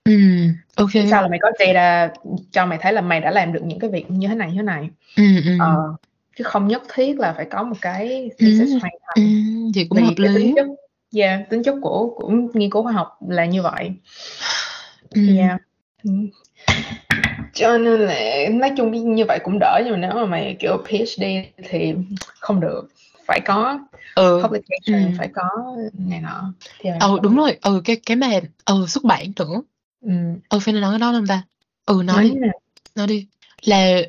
ừ 0.03 0.13
ok 0.75 0.89
là 0.95 1.27
mày 1.27 1.39
có 1.41 1.51
data 1.59 2.09
cho 2.51 2.65
mày 2.65 2.77
thấy 2.81 2.93
là 2.93 3.01
mày 3.01 3.19
đã 3.19 3.31
làm 3.31 3.53
được 3.53 3.63
những 3.63 3.79
cái 3.79 3.89
việc 3.89 4.11
như 4.11 4.27
thế 4.27 4.35
này 4.35 4.49
như 4.51 4.57
thế 4.57 4.63
này 4.63 4.89
ừ, 5.15 5.23
ừ. 5.45 5.51
ờ, 5.59 5.93
chứ 6.37 6.43
không 6.43 6.67
nhất 6.67 6.83
thiết 6.93 7.19
là 7.19 7.33
phải 7.33 7.45
có 7.45 7.63
một 7.63 7.75
cái 7.81 8.29
thesis 8.39 8.69
ừ. 8.69 8.77
hoàn 8.81 8.93
thành 9.01 9.25
ừ. 9.25 9.71
vậy 9.75 9.87
cũng 9.89 9.97
vì 9.97 10.03
hợp 10.03 10.13
lý 10.17 10.35
tính 10.35 10.53
chất 10.55 10.67
yeah, 11.15 11.49
tính 11.49 11.63
chất 11.63 11.75
của 11.81 12.13
của 12.15 12.29
nghiên 12.53 12.69
cứu 12.69 12.83
khoa 12.83 12.91
học 12.91 13.17
là 13.29 13.45
như 13.45 13.61
vậy 13.61 13.91
ừ. 15.09 15.21
yeah 15.37 15.61
ừ. 16.03 16.11
cho 17.53 17.77
nên 17.77 17.99
là 17.99 18.49
nói 18.51 18.71
chung 18.77 19.15
như 19.15 19.25
vậy 19.27 19.39
cũng 19.43 19.57
đỡ 19.59 19.81
nhưng 19.85 19.91
mà 19.93 19.97
nếu 19.97 20.11
mà 20.15 20.25
mày 20.25 20.55
kiểu 20.59 20.77
PhD 20.87 21.23
thì 21.69 21.93
không 22.39 22.59
được 22.59 22.89
phải 23.31 23.41
có 23.45 23.79
ừ. 24.15 24.41
publication 24.43 25.11
ừ. 25.11 25.17
phải 25.17 25.29
có 25.33 25.75
này 25.93 26.21
nọ. 26.21 26.53
Thì 26.79 26.89
ừ 26.89 26.95
không 26.99 27.21
đúng 27.21 27.35
rồi. 27.35 27.57
Ừ 27.61 27.81
cái 27.85 27.95
cái 27.95 28.17
mà 28.17 28.39
ừ 28.65 28.85
xuất 28.87 29.03
bản 29.03 29.31
nữa 29.39 29.61
ừ. 30.05 30.11
ừ 30.49 30.59
phải 30.59 30.73
nói 30.73 30.91
cái 30.91 30.99
đó 30.99 31.11
không 31.11 31.27
ta. 31.27 31.43
Ừ 31.85 32.01
nói 32.05 32.15
nói 32.15 32.23
đi. 32.23 32.35
nè 32.35 32.47
nói 32.95 33.07
đi. 33.07 33.27
Là 33.61 34.01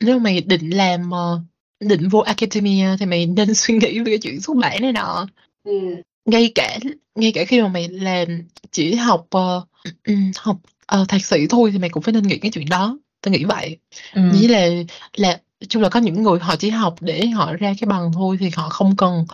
nếu 0.00 0.18
mày 0.18 0.40
định 0.40 0.70
làm 0.70 1.10
ờ, 1.10 1.40
định 1.80 2.08
vô 2.08 2.18
academia 2.18 2.96
thì 3.00 3.06
mày 3.06 3.26
nên 3.26 3.54
suy 3.54 3.74
nghĩ 3.74 3.98
về 3.98 4.04
cái 4.12 4.18
chuyện 4.22 4.40
xuất 4.40 4.56
bản 4.56 4.82
này 4.82 4.92
nọ. 4.92 5.26
Ừ. 5.64 5.72
ngay 6.24 6.52
cả 6.54 6.78
ngay 7.14 7.32
cả 7.32 7.44
khi 7.44 7.62
mà 7.62 7.68
mày 7.68 7.88
làm 7.88 8.42
chỉ 8.70 8.94
học 8.94 9.26
ừm, 10.04 10.30
học 10.36 10.56
ờ, 10.86 11.04
thạc 11.08 11.24
sĩ 11.24 11.46
thôi 11.46 11.70
thì 11.72 11.78
mày 11.78 11.90
cũng 11.90 12.02
phải 12.02 12.12
nên 12.12 12.22
nghĩ 12.22 12.38
cái 12.38 12.50
chuyện 12.50 12.68
đó. 12.68 12.98
Tao 13.20 13.32
nghĩ 13.32 13.44
vậy. 13.44 13.76
Ừ. 14.14 14.20
nghĩ 14.32 14.48
là 14.48 14.68
là 15.16 15.40
chung 15.68 15.82
là 15.82 15.88
có 15.88 16.00
những 16.00 16.22
người 16.22 16.38
họ 16.38 16.56
chỉ 16.56 16.70
học 16.70 16.94
để 17.00 17.26
họ 17.26 17.52
ra 17.52 17.74
cái 17.80 17.88
bằng 17.88 18.12
thôi 18.14 18.36
thì 18.40 18.50
họ 18.56 18.68
không 18.68 18.96
cần 18.96 19.24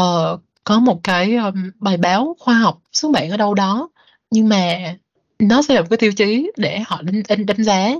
uh, 0.00 0.40
có 0.64 0.78
một 0.80 1.00
cái 1.02 1.36
um, 1.36 1.70
bài 1.78 1.96
báo 1.96 2.36
khoa 2.38 2.54
học 2.54 2.82
xuất 2.92 3.12
bản 3.12 3.30
ở 3.30 3.36
đâu 3.36 3.54
đó. 3.54 3.88
Nhưng 4.30 4.48
mà 4.48 4.94
nó 5.38 5.62
sẽ 5.62 5.74
là 5.74 5.80
một 5.80 5.86
cái 5.90 5.96
tiêu 5.96 6.12
chí 6.12 6.50
để 6.56 6.80
họ 6.86 7.02
đánh, 7.02 7.22
đánh, 7.28 7.46
đánh 7.46 7.64
giá 7.64 7.90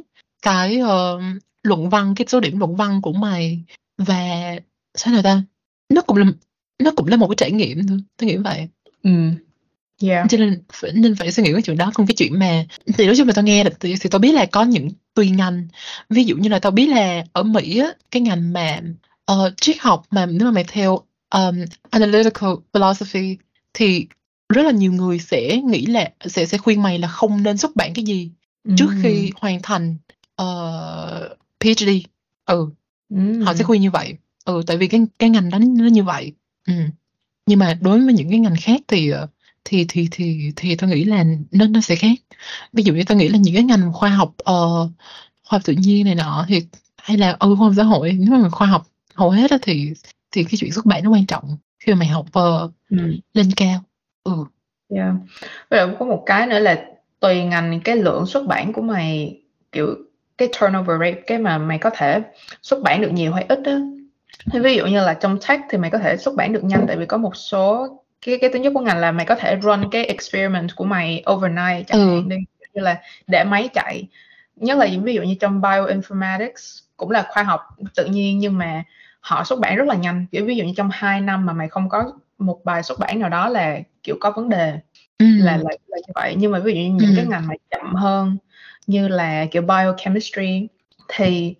cái 0.43 0.83
uh, 0.83 1.23
luận 1.63 1.91
văn 1.91 2.15
cái 2.15 2.27
số 2.29 2.41
điểm 2.41 2.59
luận 2.59 2.77
văn 2.77 3.03
của 3.03 3.13
mày. 3.13 3.63
Và 3.99 4.55
sao 4.95 5.15
nào 5.15 5.23
ta? 5.23 5.43
Nó 5.89 6.03
cũng 6.03 6.17
là 6.17 6.27
nó 6.83 6.91
cũng 6.97 7.09
là 7.09 7.17
một 7.17 7.29
cái 7.29 7.37
trải 7.37 7.53
nghiệm 7.53 7.87
thôi 7.87 7.99
tôi 8.17 8.29
nghĩ 8.29 8.37
vậy. 8.37 8.69
Ừ 9.03 9.11
yeah 10.03 10.27
cho 10.31 10.39
nên 10.39 10.63
nên 10.95 11.15
phải 11.17 11.33
suy 11.33 11.43
nghĩ 11.43 11.53
cái 11.53 11.63
chuyện 11.63 11.77
đó 11.77 11.91
còn 11.95 12.07
cái 12.07 12.15
chuyện 12.15 12.39
mà 12.39 12.65
thì 12.99 13.07
nói 13.07 13.17
chung 13.17 13.27
là 13.27 13.33
tao 13.37 13.45
nghe 13.45 13.65
được 13.65 13.81
thì, 13.81 13.95
thì 14.01 14.11
tao 14.11 14.19
biết 14.19 14.33
là 14.33 14.47
có 14.47 14.63
những 14.65 14.89
tùy 15.15 15.31
ngành 15.31 15.69
ví 16.11 16.25
dụ 16.25 16.37
như 16.37 16.49
là 16.49 16.59
tao 16.59 16.73
biết 16.73 16.87
là 16.87 17.25
ở 17.33 17.43
Mỹ 17.43 17.79
á, 17.79 17.89
cái 18.11 18.23
ngành 18.23 18.53
mà 18.53 18.81
uh, 19.33 19.53
triết 19.61 19.77
học 19.81 20.03
mà 20.11 20.27
nếu 20.27 20.45
mà 20.45 20.51
mày 20.51 20.65
theo 20.65 20.99
um, 21.35 21.65
analytical 21.91 22.51
philosophy 22.75 23.37
thì 23.75 24.07
rất 24.49 24.63
là 24.63 24.71
nhiều 24.71 24.93
người 24.93 25.19
sẽ 25.19 25.57
nghĩ 25.57 25.87
là 25.87 26.11
sẽ 26.27 26.47
sẽ 26.47 26.59
khuyên 26.59 26.83
mày 26.83 26.99
là 26.99 27.09
không 27.09 27.43
nên 27.43 27.59
xuất 27.59 27.77
bản 27.77 27.95
cái 27.95 28.05
gì 28.05 28.31
trước 28.77 28.87
Ừ. 28.89 28.95
khi 29.03 29.31
hoàn 29.41 29.63
thành 29.63 29.97
uh, 30.43 31.39
PhD 31.61 31.89
ừ 32.47 32.71
ừ. 33.11 33.43
họ 33.43 33.55
sẽ 33.55 33.65
khuyên 33.65 33.83
như 33.83 33.91
vậy 33.91 34.15
ừ 34.45 34.63
tại 34.67 34.77
vì 34.77 34.87
cái 34.87 35.01
cái 35.19 35.31
ngành 35.31 35.51
đó 35.51 35.59
nó 35.59 35.87
như 35.87 36.03
vậy 36.05 36.33
ừ. 36.67 36.73
nhưng 37.47 37.59
mà 37.59 37.79
đối 37.81 38.01
với 38.01 38.15
những 38.15 38.31
cái 38.31 38.39
ngành 38.39 38.57
khác 38.61 38.81
thì 38.89 39.11
ờ, 39.11 39.27
thì 39.65 39.87
thì 39.89 40.09
thì 40.11 40.53
thì 40.57 40.77
tôi 40.77 40.91
nghĩ 40.91 41.05
là 41.05 41.25
nó 41.51 41.67
nó 41.67 41.81
sẽ 41.81 41.97
khác 41.97 42.19
ví 42.73 42.83
dụ 42.83 42.95
như 42.95 43.03
tôi 43.07 43.17
nghĩ 43.19 43.29
là 43.29 43.39
những 43.39 43.55
cái 43.55 43.65
ngành 43.65 43.93
khoa 43.93 44.09
học 44.11 44.35
ờ, 44.39 44.55
khoa 45.45 45.59
học 45.59 45.63
tự 45.65 45.73
nhiên 45.79 46.05
này 46.05 46.15
nọ 46.15 46.45
thì 46.49 46.63
hay 46.97 47.17
là 47.17 47.37
ừ 47.41 47.55
khoa 47.59 47.67
học 47.67 47.73
xã 47.77 47.83
hội 47.83 48.13
nếu 48.13 48.31
mà 48.41 48.49
khoa 48.51 48.67
học 48.67 48.87
hầu 49.15 49.31
hết 49.31 49.51
á 49.51 49.59
thì 49.63 49.93
thì 50.31 50.45
cái 50.45 50.53
chuyện 50.59 50.73
xuất 50.73 50.87
bản 50.87 51.05
nó 51.05 51.11
quan 51.11 51.27
trọng 51.27 51.57
khi 51.81 51.93
mà 51.93 51.99
mày 51.99 52.09
học 52.09 52.27
ờ, 52.33 52.71
Ừ. 52.91 52.97
lên 53.35 53.51
cao 53.57 53.81
ừ 54.25 54.33
Yeah. 54.89 55.15
Với 55.71 55.87
lại 55.87 55.97
có 55.99 56.07
một 56.07 56.23
cái 56.27 56.47
nữa 56.47 56.59
là 56.59 56.85
tùy 57.21 57.45
ngành 57.45 57.81
cái 57.85 57.97
lượng 57.97 58.27
xuất 58.27 58.47
bản 58.47 58.73
của 58.73 58.83
mày 58.83 59.41
kiểu 59.73 59.95
cái 60.39 60.49
turnover 60.61 61.01
rate 61.01 61.21
cái 61.27 61.39
mà 61.39 61.59
mày 61.59 61.79
có 61.79 61.91
thể 61.91 62.23
xuất 62.63 62.83
bản 62.83 63.01
được 63.03 63.11
nhiều 63.13 63.33
hay 63.33 63.45
ít 63.49 63.59
á. 63.65 63.81
Ví 64.53 64.77
dụ 64.77 64.87
như 64.87 65.01
là 65.01 65.15
trong 65.15 65.39
tech 65.49 65.61
thì 65.71 65.79
mày 65.79 65.91
có 65.91 65.99
thể 65.99 66.17
xuất 66.17 66.35
bản 66.37 66.53
được 66.53 66.65
nhanh 66.65 66.87
tại 66.87 66.97
vì 66.97 67.07
có 67.07 67.17
một 67.17 67.37
số 67.37 67.89
cái 68.23 68.39
cái 68.41 68.51
tính 68.53 68.63
chất 68.65 68.73
của 68.75 68.81
ngành 68.81 68.99
là 68.99 69.13
mày 69.13 69.27
có 69.27 69.35
thể 69.35 69.57
run 69.57 69.91
cái 69.91 70.05
experiment 70.05 70.77
của 70.77 70.85
mày 70.85 71.25
overnight 71.33 71.87
chẳng 71.87 72.01
Ừ. 72.01 72.15
hạn 72.15 72.29
như 72.75 72.83
là 72.83 73.03
để 73.27 73.45
máy 73.45 73.69
chạy. 73.75 74.09
Nhất 74.57 74.79
là 74.79 74.87
ví 75.03 75.15
dụ 75.15 75.23
như 75.23 75.35
trong 75.41 75.61
bioinformatics 75.61 76.83
cũng 76.97 77.11
là 77.11 77.27
khoa 77.29 77.43
học 77.43 77.61
tự 77.95 78.05
nhiên 78.07 78.39
nhưng 78.39 78.59
mà 78.59 78.85
họ 79.21 79.45
xuất 79.45 79.59
bản 79.61 79.77
rất 79.77 79.89
là 79.89 79.95
nhanh. 79.95 80.27
Kiểu 80.33 80.45
ví 80.47 80.57
dụ 80.57 80.65
như 80.65 80.73
trong 80.77 80.89
2 80.93 81.21
năm 81.21 81.47
mà 81.47 81.53
mày 81.53 81.69
không 81.69 81.89
có 81.89 82.13
một 82.39 82.61
bài 82.65 82.83
xuất 82.83 82.99
bản 82.99 83.21
nào 83.21 83.29
đó 83.29 83.49
là 83.49 83.79
kiểu 84.03 84.17
có 84.21 84.31
vấn 84.31 84.49
đề 84.49 84.79
ừ. 85.19 85.27
là 85.39 85.57
là, 85.57 85.71
là 85.89 85.97
như 85.97 86.13
vậy 86.15 86.35
nhưng 86.39 86.53
mà 86.53 86.59
ví 86.59 86.73
dụ 86.75 86.81
như 86.81 86.91
những 86.95 87.11
Ừ. 87.11 87.17
cái 87.17 87.27
ngành 87.27 87.47
mà 87.47 87.55
chậm 87.71 87.95
hơn 87.95 88.37
như 88.87 89.09
là 89.09 89.47
kiểu 89.51 89.63
biochemistry 89.63 90.69
thì 91.09 91.55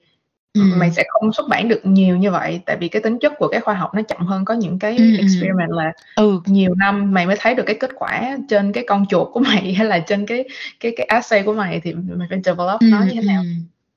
Ừ. 0.55 0.61
mày 0.77 0.91
sẽ 0.91 1.05
không 1.09 1.33
xuất 1.33 1.49
bản 1.49 1.69
được 1.69 1.81
nhiều 1.85 2.17
như 2.17 2.31
vậy 2.31 2.61
tại 2.67 2.77
vì 2.81 2.89
cái 2.89 3.03
tính 3.03 3.19
chất 3.19 3.33
của 3.39 3.49
cái 3.49 3.61
khoa 3.61 3.75
học 3.75 3.95
nó 3.95 4.03
chậm 4.03 4.27
hơn 4.27 4.45
có 4.45 4.55
những 4.55 4.79
cái 4.79 4.97
Ừ, 4.97 5.17
experiment 5.17 5.71
là 5.71 5.93
ừ. 6.17 6.41
nhiều 6.47 6.75
năm 6.75 7.15
mày 7.15 7.27
mới 7.27 7.37
thấy 7.41 7.55
được 7.55 7.63
cái 7.67 7.77
kết 7.81 7.91
quả 7.95 8.37
trên 8.49 8.73
cái 8.73 8.85
con 8.89 9.07
chuột 9.07 9.29
của 9.33 9.41
mày 9.49 9.75
hay 9.75 9.87
là 9.87 9.99
trên 9.99 10.27
cái 10.27 10.45
cái 10.81 10.93
cái 10.97 11.07
assay 11.07 11.43
của 11.43 11.53
mày 11.53 11.81
thì 11.81 11.95
mày 11.95 12.29
phải 12.31 12.41
develop 12.45 12.81
ừ, 12.81 12.87
nó 12.91 13.03
như 13.03 13.21
thế 13.21 13.27
nào. 13.27 13.43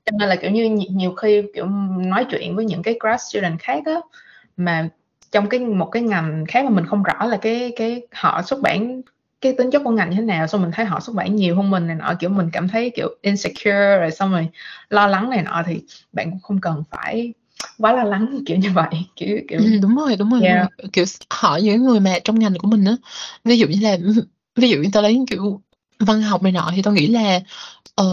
cho 0.06 0.16
nên 0.18 0.28
là 0.28 0.36
kiểu 0.36 0.50
như 0.50 0.64
nhi- 0.70 0.88
nhiều 0.90 1.12
khi 1.14 1.42
kiểu 1.54 1.66
nói 1.96 2.26
chuyện 2.30 2.56
với 2.56 2.64
những 2.64 2.82
cái 2.82 2.96
grad 3.00 3.20
student 3.20 3.60
khác 3.60 3.82
á 3.86 3.94
mà 4.56 4.88
trong 5.32 5.48
cái 5.48 5.60
một 5.60 5.86
cái 5.86 6.02
ngành 6.02 6.44
khác 6.48 6.64
mà 6.64 6.70
mình 6.70 6.86
không 6.86 7.02
rõ 7.02 7.24
là 7.26 7.36
cái 7.36 7.72
cái 7.76 8.06
họ 8.12 8.42
xuất 8.42 8.60
bản 8.62 9.00
cái 9.40 9.54
tính 9.58 9.70
chất 9.70 9.82
của 9.84 9.90
ngành 9.90 10.10
như 10.10 10.16
thế 10.16 10.22
nào 10.22 10.46
xong 10.46 10.62
mình 10.62 10.70
thấy 10.74 10.84
họ 10.86 11.00
xuất 11.00 11.16
bản 11.16 11.36
nhiều 11.36 11.56
hơn 11.56 11.70
mình 11.70 11.86
này 11.86 11.96
nọ 11.96 12.14
kiểu 12.20 12.30
mình 12.30 12.50
cảm 12.52 12.68
thấy 12.68 12.90
kiểu 12.96 13.08
insecure 13.22 13.96
rồi 13.98 14.10
xong 14.10 14.30
rồi 14.32 14.48
lo 14.90 15.06
lắng 15.06 15.30
này 15.30 15.42
nọ 15.42 15.62
thì 15.66 15.80
bạn 16.12 16.30
cũng 16.30 16.40
không 16.40 16.60
cần 16.60 16.82
phải 16.90 17.32
quá 17.78 17.92
lo 17.92 18.04
lắng 18.04 18.38
kiểu 18.46 18.56
như 18.56 18.70
vậy 18.74 18.86
kiểu 19.16 19.38
kiểu 19.48 19.60
Ừ, 19.60 19.78
đúng 19.82 19.96
rồi 19.96 20.16
đúng 20.16 20.30
rồi, 20.30 20.40
Yeah. 20.42 20.68
kiểu 20.92 21.04
hỏi 21.30 21.62
những 21.62 21.84
người 21.84 22.00
mà 22.00 22.18
trong 22.24 22.38
ngành 22.38 22.54
của 22.58 22.68
mình 22.68 22.84
á 22.84 22.96
ví 23.44 23.58
dụ 23.58 23.66
như 23.66 23.80
là 23.80 23.96
ví 24.56 24.68
dụ 24.70 24.78
như 24.78 24.88
tao 24.92 25.02
lấy 25.02 25.18
kiểu 25.30 25.60
văn 25.98 26.22
học 26.22 26.42
này 26.42 26.52
nọ 26.52 26.72
thì 26.76 26.82
tao 26.82 26.94
nghĩ 26.94 27.06
là 27.06 27.40
ờ, 27.94 28.06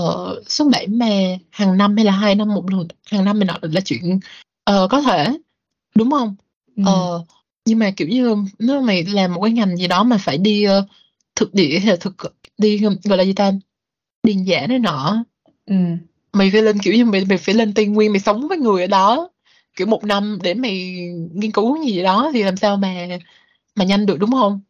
xuất 0.48 0.68
bản 0.72 0.98
mà 1.00 1.08
hàng 1.50 1.78
năm 1.78 1.96
hay 1.96 2.06
là 2.06 2.12
hai 2.12 2.36
năm 2.36 2.48
một 2.54 2.72
lần 2.72 2.88
hàng 3.12 3.26
năm 3.26 3.40
này 3.40 3.46
nọ 3.46 3.58
là 3.62 3.82
chuyện 3.86 4.20
ờ, 4.64 4.88
có 4.92 5.02
thể 5.02 5.28
đúng 5.96 6.12
không 6.12 6.36
ừ. 6.76 6.84
Ờ, 6.86 7.24
nhưng 7.66 7.80
mà 7.80 7.92
kiểu 7.98 8.08
như 8.08 8.36
nếu 8.60 8.80
mà 8.82 8.88
mày 8.88 9.04
làm 9.04 9.34
một 9.34 9.42
cái 9.42 9.52
ngành 9.52 9.78
gì 9.78 9.88
đó 9.88 10.04
mà 10.04 10.18
phải 10.18 10.38
đi 10.38 10.64
ờ, 10.64 10.86
thực 11.36 11.54
địa 11.54 11.80
hay 11.80 11.88
là 11.90 11.96
thực 12.00 12.16
đi 12.58 12.78
gọi 13.04 13.18
là 13.18 13.24
gì 13.24 13.34
ta? 13.34 13.52
Điền 14.24 14.44
giả 14.44 14.68
này 14.68 14.80
nọ. 14.80 15.26
Ừ. 15.66 15.76
mày 16.34 16.50
phải 16.52 16.62
lên 16.62 16.78
kiểu 16.84 16.94
như 16.94 17.06
mày 17.06 17.26
mày 17.26 17.38
phải 17.38 17.56
lên 17.56 17.74
Tây 17.74 17.86
Nguyên 17.86 18.12
mày 18.14 18.20
sống 18.20 18.48
với 18.48 18.58
người 18.58 18.82
ở 18.82 18.88
đó. 18.88 19.30
Kiểu 19.76 19.88
một 19.88 20.04
năm 20.04 20.40
để 20.44 20.54
mày 20.54 20.72
nghiên 21.34 21.52
cứu 21.52 21.84
gì 21.84 22.04
đó 22.04 22.32
thì 22.34 22.44
làm 22.44 22.58
sao 22.58 22.78
mà 22.78 23.08
mà 23.76 23.86
nhanh 23.86 24.06
được 24.06 24.18
đúng 24.20 24.32
không? 24.32 24.62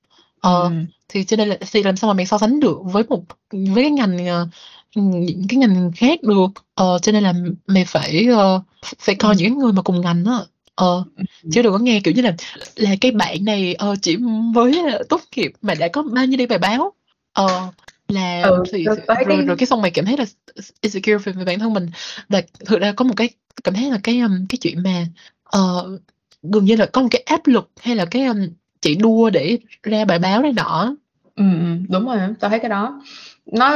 Ờ 0.42 0.64
ừ. 0.64 0.70
thì 1.10 1.26
cho 1.26 1.38
nên 1.38 1.50
là 1.50 1.58
thì 1.72 1.84
làm 1.84 1.98
sao 1.98 2.08
mà 2.08 2.14
mày 2.14 2.26
so 2.26 2.38
sánh 2.38 2.60
được 2.60 2.78
với 2.84 3.04
một 3.10 3.24
với 3.52 3.84
cái 3.84 3.92
ngành 3.92 4.28
ờ, 4.28 4.48
những 4.96 5.46
cái 5.50 5.58
ngành 5.58 5.92
khác 5.96 6.24
được? 6.24 6.48
Ờ 6.76 7.00
cho 7.02 7.12
nên 7.12 7.24
là 7.24 7.34
mày 7.68 7.86
phải 7.86 8.28
ờ, 8.28 8.62
phải 9.00 9.16
coi 9.16 9.36
Ừ. 9.36 9.40
những 9.40 9.58
người 9.60 9.74
mà 9.74 9.82
cùng 9.82 10.02
ngành 10.02 10.24
đó 10.24 10.46
ờ 10.76 11.04
chứ 11.52 11.62
đừng 11.62 11.74
có 11.74 11.80
nghe 11.80 12.02
kiểu 12.04 12.14
như 12.14 12.22
là 12.22 12.34
là 12.76 12.90
cái 13.02 13.12
bạn 13.12 13.46
này 13.46 13.74
ờ, 13.74 13.96
chỉ 14.02 14.18
mới 14.18 14.74
tốt 15.10 15.22
nghiệp 15.36 15.52
mà 15.62 15.74
đã 15.76 15.88
có 15.88 16.04
bao 16.04 16.26
nhiêu 16.26 16.38
đi 16.38 16.46
bài 16.46 16.60
báo? 16.60 16.94
Ờ 17.34 17.72
là 18.08 18.42
Ừ, 18.44 18.64
thì 18.72 18.84
rồi 18.84 18.98
cái- 19.08 19.42
rồi 19.48 19.56
cái 19.58 19.68
xong 19.68 19.82
mày 19.82 19.92
cảm 19.92 20.06
thấy 20.06 20.18
là 20.18 20.26
insecure 20.82 21.18
về, 21.18 21.32
về 21.34 21.46
bản 21.46 21.60
thân 21.60 21.74
mình. 21.74 21.90
Và 22.30 22.42
thực 22.66 22.82
ra 22.82 22.92
có 22.92 23.06
một 23.06 23.14
cái 23.18 23.30
cảm 23.64 23.74
thấy 23.74 23.92
là 23.92 24.00
cái 24.04 24.20
um, 24.20 24.46
cái 24.50 24.58
chuyện 24.62 24.84
mà 24.84 25.06
ờ, 25.44 25.90
gần 26.44 26.66
như 26.66 26.76
là 26.76 26.86
có 26.86 27.02
một 27.02 27.08
cái 27.12 27.22
áp 27.26 27.48
lực 27.48 27.70
hay 27.82 27.96
là 27.96 28.06
cái 28.06 28.26
um, 28.26 28.38
chạy 28.82 28.96
đua 28.96 29.30
để 29.30 29.58
ra 29.84 30.06
bài 30.06 30.20
báo 30.20 30.42
này 30.42 30.54
nọ. 30.54 30.96
Ừ, 31.36 31.44
đúng 31.90 32.06
rồi, 32.06 32.18
tao 32.40 32.50
thấy 32.50 32.60
cái 32.60 32.70
đó. 32.70 33.02
nó 33.46 33.76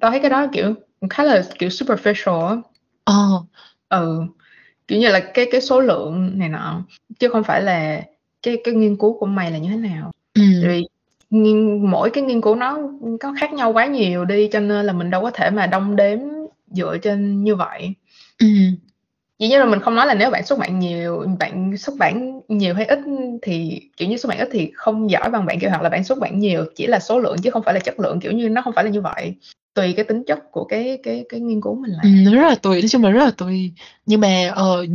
tao 0.00 0.10
thấy 0.10 0.20
cái 0.20 0.30
đó 0.30 0.46
kiểu 0.52 0.74
khá 1.10 1.24
là 1.24 1.44
kiểu 1.58 1.68
superficial 1.68 2.62
Ờ. 3.04 3.14
ừ 3.88 4.26
kiểu 4.88 4.98
như 4.98 5.08
là 5.08 5.20
cái 5.20 5.46
cái 5.50 5.60
số 5.60 5.80
lượng 5.80 6.38
này 6.38 6.48
nọ 6.48 6.82
chứ 7.18 7.28
không 7.28 7.44
phải 7.44 7.62
là 7.62 8.02
cái 8.42 8.56
cái 8.64 8.74
nghiên 8.74 8.96
cứu 8.96 9.18
của 9.18 9.26
mày 9.26 9.50
là 9.50 9.58
như 9.58 9.68
thế 9.70 9.76
nào. 9.76 10.12
Tại 10.34 10.68
vì 10.68 10.86
nghiên, 11.30 11.90
mỗi 11.90 12.10
cái 12.10 12.24
nghiên 12.24 12.40
cứu 12.40 12.54
nó 12.54 12.78
có 13.20 13.34
khác 13.40 13.52
nhau 13.52 13.72
quá 13.72 13.86
nhiều 13.86 14.24
đi 14.24 14.48
cho 14.52 14.60
nên 14.60 14.86
là 14.86 14.92
mình 14.92 15.10
đâu 15.10 15.22
có 15.22 15.30
thể 15.30 15.50
mà 15.50 15.66
đong 15.66 15.96
đếm 15.96 16.18
dựa 16.70 16.98
trên 17.02 17.44
như 17.44 17.56
vậy 17.56 17.94
Ừm. 18.38 18.76
dĩ 19.38 19.48
nhiên 19.48 19.58
là 19.58 19.64
mình 19.64 19.80
không 19.80 19.94
nói 19.94 20.06
là 20.06 20.14
nếu 20.14 20.30
bạn 20.30 20.46
xuất 20.46 20.58
bản 20.58 20.78
nhiều 20.78 21.26
bạn 21.38 21.76
xuất 21.76 21.96
bản 21.98 22.40
nhiều 22.48 22.74
hay 22.74 22.84
ít 22.84 22.98
thì 23.42 23.80
kiểu 23.96 24.08
như 24.08 24.16
xuất 24.16 24.28
bản 24.28 24.38
ít 24.38 24.48
thì 24.52 24.70
không 24.74 25.10
giỏi 25.10 25.30
bằng 25.30 25.46
bạn 25.46 25.58
kiểu 25.60 25.70
hoặc 25.70 25.82
là 25.82 25.88
bạn 25.88 26.04
xuất 26.04 26.18
bản 26.18 26.38
nhiều 26.38 26.64
chỉ 26.76 26.86
là 26.86 26.98
số 26.98 27.18
lượng 27.18 27.36
chứ 27.42 27.50
không 27.50 27.62
phải 27.62 27.74
là 27.74 27.80
chất 27.80 28.00
lượng 28.00 28.20
kiểu 28.20 28.32
như 28.32 28.48
nó 28.48 28.62
không 28.62 28.72
phải 28.72 28.84
là 28.84 28.90
như 28.90 29.00
vậy 29.00 29.34
tùy 29.74 29.92
cái 29.96 30.04
tính 30.04 30.22
chất 30.26 30.38
của 30.52 30.64
cái 30.64 30.98
cái 31.02 31.24
cái 31.28 31.40
nghiên 31.40 31.60
cứu 31.60 31.74
mình 31.82 31.90
làm 31.92 32.24
nó 32.24 32.34
rất 32.34 32.48
là 32.48 32.54
tùy, 32.54 32.80
nói 32.82 32.88
chung 32.88 33.02
là 33.04 33.10
rất 33.10 33.24
là 33.24 33.30
tùy. 33.30 33.72
Nhưng 34.06 34.20
mà, 34.20 34.50
ờ, 34.54 34.86
nh 34.86 34.94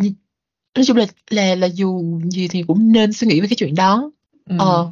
nói 0.75 0.85
chung 0.85 0.97
là 0.97 1.05
là 1.29 1.55
là 1.55 1.67
dù 1.67 2.19
gì 2.31 2.47
thì 2.47 2.63
cũng 2.67 2.91
nên 2.91 3.13
suy 3.13 3.27
nghĩ 3.27 3.41
về 3.41 3.47
cái 3.47 3.55
chuyện 3.57 3.75
đó. 3.75 4.11
Ừm. 4.49 4.57
Ờ, 4.59 4.91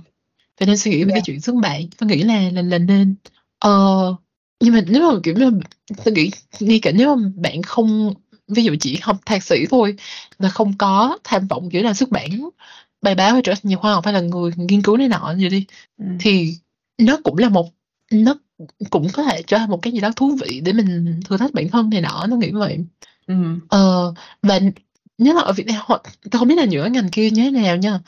phải 0.60 0.68
nên 0.68 0.78
suy 0.78 0.92
nghĩ 0.92 0.98
về 1.04 1.12
cái 1.12 1.14
Yeah. 1.16 1.26
chuyện 1.26 1.42
xuất 1.42 1.56
bản, 1.56 1.82
tôi 1.98 2.10
nghĩ 2.10 2.24
là 2.24 2.50
là 2.54 2.62
là 2.62 2.78
nên. 2.78 3.16
Ờ, 3.60 4.16
nhưng 4.62 4.74
mà 4.74 4.82
nếu 4.88 5.14
mà, 5.14 5.20
kiểu 5.24 5.36
như, 5.36 5.52
tôi 6.06 6.14
nghĩ 6.14 6.32
ngay 6.60 6.80
cả 6.82 6.92
nếu 6.96 7.16
mà 7.16 7.30
bạn 7.36 7.62
không 7.64 8.14
ví 8.48 8.64
dụ 8.64 8.76
chỉ 8.80 9.00
học 9.02 9.18
thạc 9.26 9.44
sĩ 9.44 9.66
thôi 9.72 9.96
và 10.40 10.50
không 10.50 10.74
có 10.78 11.18
tham 11.24 11.48
vọng, 11.48 11.70
kiểu 11.70 11.84
là, 11.84 11.94
xuất 11.94 12.10
bản 12.12 12.50
bài 13.02 13.16
báo 13.16 13.34
hay 13.34 13.42
trở 13.46 13.54
thành 13.54 13.62
nhà 13.72 13.78
khoa 13.78 13.94
học 13.94 14.06
hay 14.06 14.14
là 14.14 14.22
người 14.22 14.52
nghiên 14.58 14.82
cứu 14.82 14.98
này 14.98 15.08
nọ 15.10 15.36
gì 15.38 15.50
đi, 15.50 15.66
Ừm. 16.00 16.18
thì 16.20 16.54
nó 17.00 17.18
cũng 17.24 17.38
là 17.38 17.50
một 17.50 17.70
nó 18.12 18.36
cũng 18.90 19.08
có 19.14 19.24
thể 19.24 19.42
thành 19.48 19.70
một 19.70 19.82
cái 19.82 19.94
gì 19.94 20.00
đó 20.00 20.12
thú 20.16 20.38
vị 20.42 20.62
để 20.66 20.74
mình 20.74 21.20
thử 21.26 21.38
thách 21.38 21.54
bản 21.54 21.70
thân 21.70 21.90
này 21.90 22.02
nọ, 22.02 22.26
tôi 22.30 22.38
nghĩ 22.38 22.52
vậy. 22.52 22.80
Ừm. 23.28 23.60
Ờ, 23.70 24.14
và 24.42 24.60
nếu 25.18 25.34
mà 25.34 25.42
ở 25.42 25.54
Việt 25.54 25.68
Nam 25.68 25.76
hoặc 25.86 26.02
tôi 26.32 26.40
không 26.40 26.48
biết 26.48 26.56
là 26.56 26.66
những 26.66 26.82
cái 26.82 26.90
ngành 26.92 27.10
kia 27.10 27.30
như 27.30 27.44
thế 27.44 27.52
nào 27.52 27.78
nha, 27.78 28.00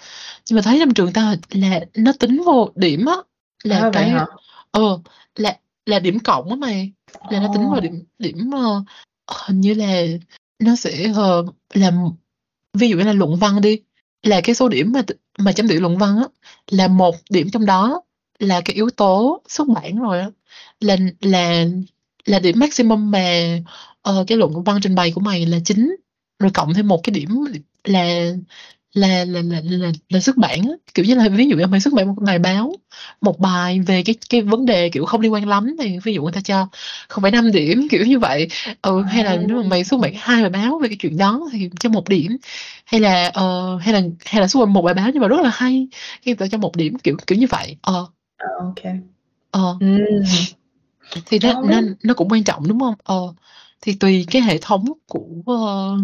nhưng 0.49 0.55
mà 0.55 0.61
thấy 0.61 0.79
trong 0.79 0.93
trường 0.93 1.13
tao 1.13 1.35
là 1.51 1.79
nó 1.95 2.11
tính 2.19 2.41
vô 2.45 2.69
điểm 2.75 3.05
á, 3.05 3.15
là 3.63 3.79
À, 3.79 3.89
cái 3.93 4.13
ờ, 4.71 4.99
là 5.35 5.57
là 5.85 5.99
điểm 5.99 6.19
cộng 6.19 6.49
á 6.49 6.55
mày, 6.55 6.91
là 7.29 7.39
nó 7.39 7.47
tính 7.53 7.69
vào 7.71 7.79
điểm 7.79 8.03
điểm, 8.19 8.51
ờ, 8.51 8.83
hình 9.47 9.61
như 9.61 9.73
là 9.73 10.03
nó 10.59 10.75
sẽ, 10.75 11.11
ờ, 11.15 11.45
làm 11.73 11.93
ví 12.73 12.89
dụ 12.89 12.97
như 12.97 13.03
là 13.03 13.13
luận 13.13 13.35
văn 13.35 13.61
đi, 13.61 13.79
là 14.23 14.41
cái 14.41 14.55
số 14.55 14.69
điểm 14.69 14.91
mà 14.91 15.01
mà 15.37 15.51
chấm 15.51 15.67
điểm 15.67 15.81
luận 15.81 15.97
văn 15.97 16.17
á, 16.17 16.23
là 16.71 16.87
một 16.87 17.15
điểm 17.29 17.49
trong 17.49 17.65
đó 17.65 18.01
là 18.39 18.61
cái 18.61 18.75
yếu 18.75 18.89
tố 18.89 19.41
xuất 19.47 19.67
bản 19.67 19.99
rồi 19.99 20.19
á, 20.19 20.29
là 20.79 20.97
là 21.21 21.65
là 22.25 22.39
điểm 22.39 22.59
maximum 22.59 23.11
mà, 23.11 23.59
ờ, 24.01 24.23
cái 24.27 24.37
luận 24.37 24.63
văn 24.63 24.79
trình 24.81 24.95
bày 24.95 25.11
của 25.11 25.21
mày 25.21 25.45
là 25.45 25.57
9, 25.65 25.95
rồi 26.39 26.51
cộng 26.53 26.73
thêm 26.73 26.87
một 26.87 27.01
cái 27.03 27.13
điểm 27.13 27.29
là 27.83 28.03
là 28.93 29.25
là 29.25 29.41
là 29.43 29.61
là 29.65 29.91
là 30.09 30.19
xuất 30.19 30.37
bản 30.37 30.61
á. 30.63 30.71
Kiểu 30.93 31.05
như 31.05 31.15
là, 31.15 31.29
ví 31.29 31.47
dụ 31.49 31.57
như 31.57 31.67
mày 31.67 31.79
xuất 31.79 31.93
bản 31.93 32.07
một 32.07 32.15
bài 32.21 32.39
báo, 32.39 32.73
một 33.21 33.39
bài 33.39 33.79
về 33.79 34.03
cái 34.03 34.15
cái 34.29 34.41
vấn 34.41 34.65
đề, 34.65 34.89
kiểu, 34.89 35.05
không 35.05 35.21
liên 35.21 35.33
quan 35.33 35.49
lắm 35.49 35.75
thì 35.79 35.99
ví 36.03 36.13
dụ 36.13 36.23
người 36.23 36.31
ta 36.33 36.41
cho 36.41 36.67
0,5 37.09 37.51
điểm, 37.51 37.87
kiểu 37.91 38.05
như 38.05 38.19
vậy. 38.19 38.47
Ừ, 38.81 39.03
hay 39.03 39.23
là 39.23 39.37
nếu 39.37 39.57
mà 39.57 39.63
mày 39.69 39.83
xuất 39.83 39.99
bản 40.01 40.13
2 40.17 40.41
bài 40.43 40.49
báo 40.51 40.79
về 40.79 40.87
cái 40.89 40.97
chuyện 41.01 41.17
đó 41.17 41.41
thì 41.53 41.69
cho 41.79 41.89
1 41.89 42.09
điểm, 42.09 42.37
hay 42.85 43.01
là, 43.01 43.31
ờ, 43.33 43.77
hay 43.77 43.93
là 43.93 44.01
hay 44.25 44.41
là 44.41 44.47
xuất 44.47 44.59
bản 44.65 44.73
một 44.73 44.81
bài 44.81 44.93
báo 44.93 45.09
nhưng 45.13 45.21
mà 45.21 45.27
rất 45.27 45.41
là 45.43 45.49
hay, 45.53 45.87
cái 46.25 46.35
người 46.35 46.35
ta 46.35 46.47
cho 46.51 46.57
1 46.57 46.75
điểm, 46.77 46.97
kiểu 46.99 47.17
kiểu 47.27 47.37
như 47.39 47.47
vậy. 47.49 47.77
Ờ. 47.81 48.07
À, 48.37 48.47
ô 48.59 48.73
kê. 48.75 48.89
Ờ. 49.51 49.77
Ừm. 49.79 49.99
Thì 51.27 51.39
nó 51.43 51.53
nó 51.63 51.81
nó 52.03 52.13
cũng 52.13 52.29
quan 52.29 52.43
trọng, 52.43 52.67
đúng 52.67 52.79
hông? 52.79 52.95
Ờ, 53.03 53.15
thì 53.81 53.93
tùy 53.95 54.25
cái 54.31 54.41
hệ 54.41 54.57
thống 54.61 54.85
của, 55.07 55.25
ờ, 55.47 55.97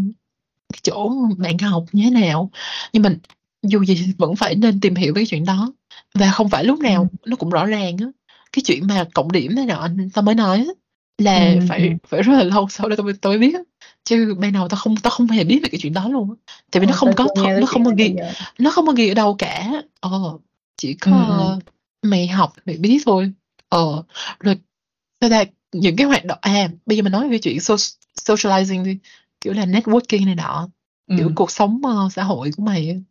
cái 0.74 0.80
chỗ 0.84 1.12
bạn 1.40 1.60
học 1.60 1.86
như 1.94 2.04
thế 2.04 2.10
nào, 2.12 2.52
nhưng 2.94 3.04
mà 3.04 3.10
dù 3.64 3.86
gì 3.86 3.96
thì 4.06 4.14
vẫn 4.20 4.36
phải 4.36 4.56
nên 4.56 4.80
tìm 4.82 4.96
hiểu 4.96 5.14
về 5.16 5.20
cái 5.22 5.26
chuyện 5.30 5.46
đó, 5.46 5.74
và 6.16 6.32
không 6.32 6.50
phải 6.50 6.66
lúc 6.66 6.80
nào 6.80 7.02
Ừm. 7.02 7.10
nó 7.28 7.36
cũng 7.36 7.52
rõ 7.52 7.66
ràng 7.66 7.98
á. 8.02 8.08
Cái 8.54 8.64
chuyện 8.66 8.88
mà 8.88 9.06
cộng 9.14 9.32
điểm 9.34 9.56
này 9.56 9.66
nọ 9.66 9.90
tao 10.14 10.24
mới 10.24 10.36
nói 10.36 10.58
á, 10.60 10.66
là 11.20 11.56
Ừm, 11.56 11.68
phải 11.70 11.90
ừm. 11.90 11.98
phải 12.10 12.24
rất 12.24 12.34
là 12.34 12.44
lâu 12.44 12.68
sau 12.70 12.90
đó 12.90 12.96
tao 12.98 13.04
mới 13.06 13.14
tao 13.22 13.32
mới 13.32 13.40
biết 13.40 13.54
á, 13.56 13.62
chứ 14.06 14.36
ban 14.40 14.54
đầu 14.54 14.70
tao 14.70 14.78
không 14.82 14.96
tao 14.98 15.12
không 15.12 15.28
hề 15.28 15.44
biết 15.46 15.60
về 15.64 15.70
cái 15.70 15.80
chuyện 15.84 15.94
đó 15.94 16.10
luôn 16.10 16.30
á. 16.32 16.54
Tại 16.72 16.82
vì 16.82 16.88
nó 16.88 16.94
Ờ, 16.94 16.98
không 16.98 17.10
tao 17.10 17.16
có 17.16 17.24
chưa 17.24 17.32
th 17.36 17.40
nghe 17.42 17.54
tới 17.56 17.62
nó 17.62 17.68
chuyện 17.70 17.70
không 17.74 17.86
có 17.86 17.92
này 17.92 17.96
ghi 17.98 18.16
giờ. 18.18 18.34
nó 18.60 18.72
không 18.72 18.88
có 18.88 18.94
ghi 18.94 19.10
ở 19.10 19.14
đâu 19.16 19.36
cả. 19.40 19.72
Ờ, 20.02 20.12
chỉ 20.78 20.94
có, 20.96 21.12
Ừm, 21.12 21.60
mày 22.06 22.28
học 22.28 22.54
mày 22.66 22.78
biết 22.78 23.00
thôi. 23.06 23.32
Ờ, 23.70 24.04
rồi 24.40 24.56
sao 25.22 25.30
ta, 25.30 25.44
những 25.72 25.96
cái 25.96 26.08
hoạt 26.08 26.26
động 26.26 26.38
à, 26.42 26.70
bây 26.86 26.98
giờ 26.98 27.04
mình 27.04 27.12
nói 27.12 27.30
về 27.30 27.38
chuyện 27.38 27.60
soc 27.60 27.80
socializing 28.26 28.84
đi, 28.86 28.98
kiểu 29.42 29.54
là 29.54 29.66
networking 29.66 30.26
này 30.26 30.36
nọ, 30.36 30.70
kiểu, 31.18 31.28
Ừm. 31.28 31.36
cuộc 31.36 31.52
sống, 31.52 31.82
ơ, 31.86 32.10
xã 32.12 32.24
hội 32.24 32.52
của 32.58 32.64
mày. 32.64 33.02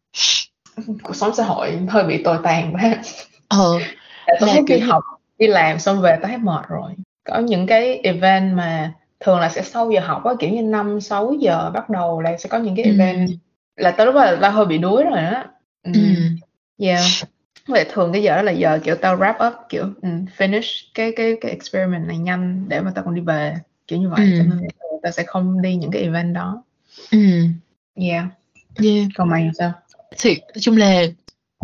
Cuộc 1.03 1.17
sống 1.17 1.35
xã 1.35 1.45
hội 1.45 1.79
hơi 1.89 2.05
bị 2.05 2.23
tồi 2.23 2.39
tàn 2.43 2.75
quá. 2.75 3.03
Ờ, 3.49 3.79
tao 4.41 4.49
là, 4.49 4.55
kiểu 4.69 4.79
đi 4.79 4.79
học, 4.79 5.03
đi 5.39 5.47
làm 5.47 5.79
xong 5.79 6.01
về 6.01 6.19
tao 6.23 6.29
thấy 6.29 6.39
mệt 6.39 6.65
rồi. 6.69 6.93
Có 7.25 7.39
những 7.39 7.67
cái 7.67 7.97
event 7.99 8.57
mà 8.57 8.93
thường 9.21 9.39
là 9.39 9.49
sẽ 9.49 9.63
sau 9.63 9.91
giờ 9.91 10.01
học 10.01 10.25
á, 10.25 10.33
kiểu 10.41 10.51
như 10.51 10.63
5-6 10.63 11.35
giờ 11.41 11.71
bắt 11.75 11.91
đầu 11.91 12.21
là 12.21 12.37
sẽ 12.37 12.49
có 12.49 12.59
những 12.59 12.77
cái 12.77 12.85
event 12.85 13.29
Ừm. 13.29 13.37
là 13.77 13.91
tới 13.91 14.07
lúc 14.07 14.15
đó 14.15 14.25
là 14.25 14.39
tao 14.41 14.51
hơi 14.51 14.67
bị 14.67 14.79
đuối 14.79 15.05
rồi 15.05 15.19
á. 15.19 15.47
Ừm. 15.83 15.93
Ừm. 15.95 16.37
Yeah. 16.79 17.03
Lại 17.67 17.87
thường 17.93 18.13
cái 18.13 18.23
giờ 18.23 18.37
đó 18.37 18.43
là 18.43 18.53
giờ, 18.53 18.79
kiểu, 18.85 18.95
tao 18.95 19.17
wrap 19.17 19.49
up, 19.49 19.55
kiểu, 19.69 19.85
ừm, 20.03 20.25
finish 20.39 20.85
cái 20.95 21.13
cái 21.17 21.37
cái 21.41 21.51
experiment 21.51 22.07
này 22.09 22.19
nhanh 22.19 22.65
để 22.69 22.81
mà 22.81 22.93
tao 22.95 23.05
còn 23.05 23.15
đi 23.15 23.21
về, 23.21 23.57
kiểu 23.89 23.99
như 23.99 24.09
vậy, 24.09 24.27
cho 24.39 24.45
Ừm. 24.45 24.51
nên 24.51 24.69
tao 25.03 25.13
sẽ 25.13 25.23
không 25.27 25.63
đi 25.63 25.77
những 25.77 25.91
cái 25.91 26.03
event 26.03 26.35
đó. 26.35 26.63
Ừm. 27.11 27.55
Yeah. 27.95 28.25
Yeah. 28.83 29.07
Còn 29.15 29.29
mày 29.31 29.43
thì 29.45 29.51
sao? 29.59 29.73
Thì 30.19 30.37
chung 30.61 30.77
là 30.77 31.03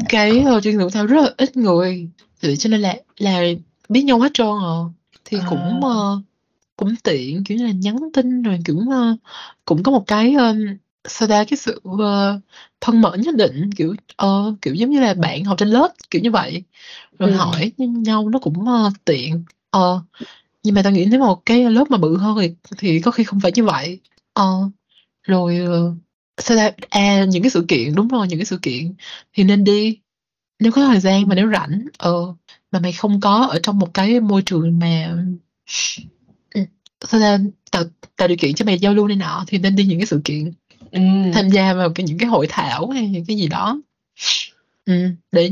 cái, 0.08 0.40
ơ, 0.40 0.60
chuyên 0.60 0.78
của 0.78 0.90
tao 0.92 1.06
rất 1.06 1.22
là 1.22 1.30
ít 1.38 1.56
người, 1.56 2.08
vậy 2.42 2.56
cho 2.56 2.68
nên 2.70 2.80
là 2.80 2.96
là 3.18 3.40
biết 3.88 4.02
nhau 4.02 4.18
hết 4.20 4.30
trơn 4.34 4.46
à, 4.46 4.76
thì 5.24 5.38
cũng, 5.46 5.80
À. 5.84 5.88
ơ, 5.88 6.20
cũng 6.76 6.94
tiện, 7.04 7.44
kiểu 7.44 7.58
như 7.58 7.66
là, 7.66 7.72
nhắn 7.72 7.96
tin 8.14 8.42
rồi 8.42 8.58
cũng, 8.66 8.90
ơ, 8.90 9.16
cũng 9.64 9.82
có 9.82 9.92
một 9.92 10.04
cái, 10.06 10.34
ờm, 10.38 10.64
sao 11.08 11.28
ta, 11.28 11.44
cái 11.44 11.56
sự, 11.56 11.80
ờ, 11.98 12.40
thân 12.80 13.00
mật 13.00 13.16
nhất 13.18 13.34
định, 13.36 13.70
kiểu, 13.76 13.94
ờ, 14.16 14.54
kiểu, 14.62 14.74
giống 14.74 14.90
như 14.90 15.00
là 15.00 15.14
bạn 15.14 15.44
học 15.44 15.58
trên 15.58 15.68
lớp, 15.68 15.88
kiểu 16.10 16.22
như 16.22 16.30
vậy. 16.30 16.62
Rồi 17.18 17.30
Ừm. 17.30 17.38
hỏi 17.38 17.72
nh 17.78 18.02
nhau 18.02 18.28
nó 18.28 18.38
cũng, 18.38 18.66
ơ, 18.68 18.90
tiện. 19.04 19.44
Ờ, 19.70 20.02
nhưng 20.62 20.74
mà 20.74 20.82
tao 20.84 20.92
nghĩ 20.92 21.04
nếu 21.06 21.20
mà 21.20 21.26
một 21.26 21.42
cái 21.46 21.70
lớp 21.70 21.84
mà 21.90 21.98
bự 21.98 22.16
hơn 22.18 22.38
thì 22.38 22.54
thì 22.78 23.00
có 23.00 23.10
khi 23.10 23.24
không 23.24 23.40
phải 23.40 23.52
như 23.54 23.64
vậy. 23.64 24.00
Ờ, 24.34 24.44
rồi, 25.24 25.60
sao 26.38 26.56
ta, 26.58 26.70
à, 26.90 27.24
những 27.24 27.42
cái 27.42 27.50
sự 27.50 27.64
kiện 27.68 27.94
đúng 27.94 28.08
rồi, 28.08 28.28
những 28.28 28.38
cái 28.38 28.46
sự 28.46 28.58
kiện 28.62 28.94
thì 29.34 29.44
nên 29.44 29.64
đi, 29.64 29.98
nếu 30.60 30.72
có 30.72 30.86
thời 30.86 31.00
gian 31.00 31.28
mà 31.28 31.34
nếu 31.34 31.50
rảnh, 31.52 31.86
ờ, 31.98 32.12
mà 32.72 32.80
mày 32.80 32.92
không 32.92 33.20
có 33.20 33.46
ở 33.52 33.60
trong 33.62 33.78
một 33.78 33.94
cái 33.94 34.20
môi 34.20 34.42
trường 34.42 34.78
mà 34.78 35.16
ừm, 36.54 36.64
sao 37.04 37.20
ta, 37.20 37.38
tạo 37.72 37.84
tạo 38.16 38.28
điều 38.28 38.36
kiện 38.40 38.54
cho 38.54 38.64
mày 38.64 38.78
giao 38.78 38.94
lưu 38.94 39.08
này 39.08 39.16
nọ 39.16 39.44
thì 39.48 39.58
nên 39.58 39.76
đi 39.76 39.84
những 39.86 39.98
cái 40.00 40.06
sự 40.06 40.20
kiện, 40.24 40.52
Ừm. 40.92 41.32
tham 41.32 41.48
gia 41.48 41.74
vào 41.74 41.90
cái 41.94 42.06
những 42.06 42.18
cái 42.18 42.28
hội 42.28 42.46
thảo 42.48 42.88
hay 42.90 43.08
những 43.08 43.24
cái 43.24 43.36
gì 43.36 43.48
đó. 43.48 43.80
Ừm, 44.86 45.14
để, 45.32 45.50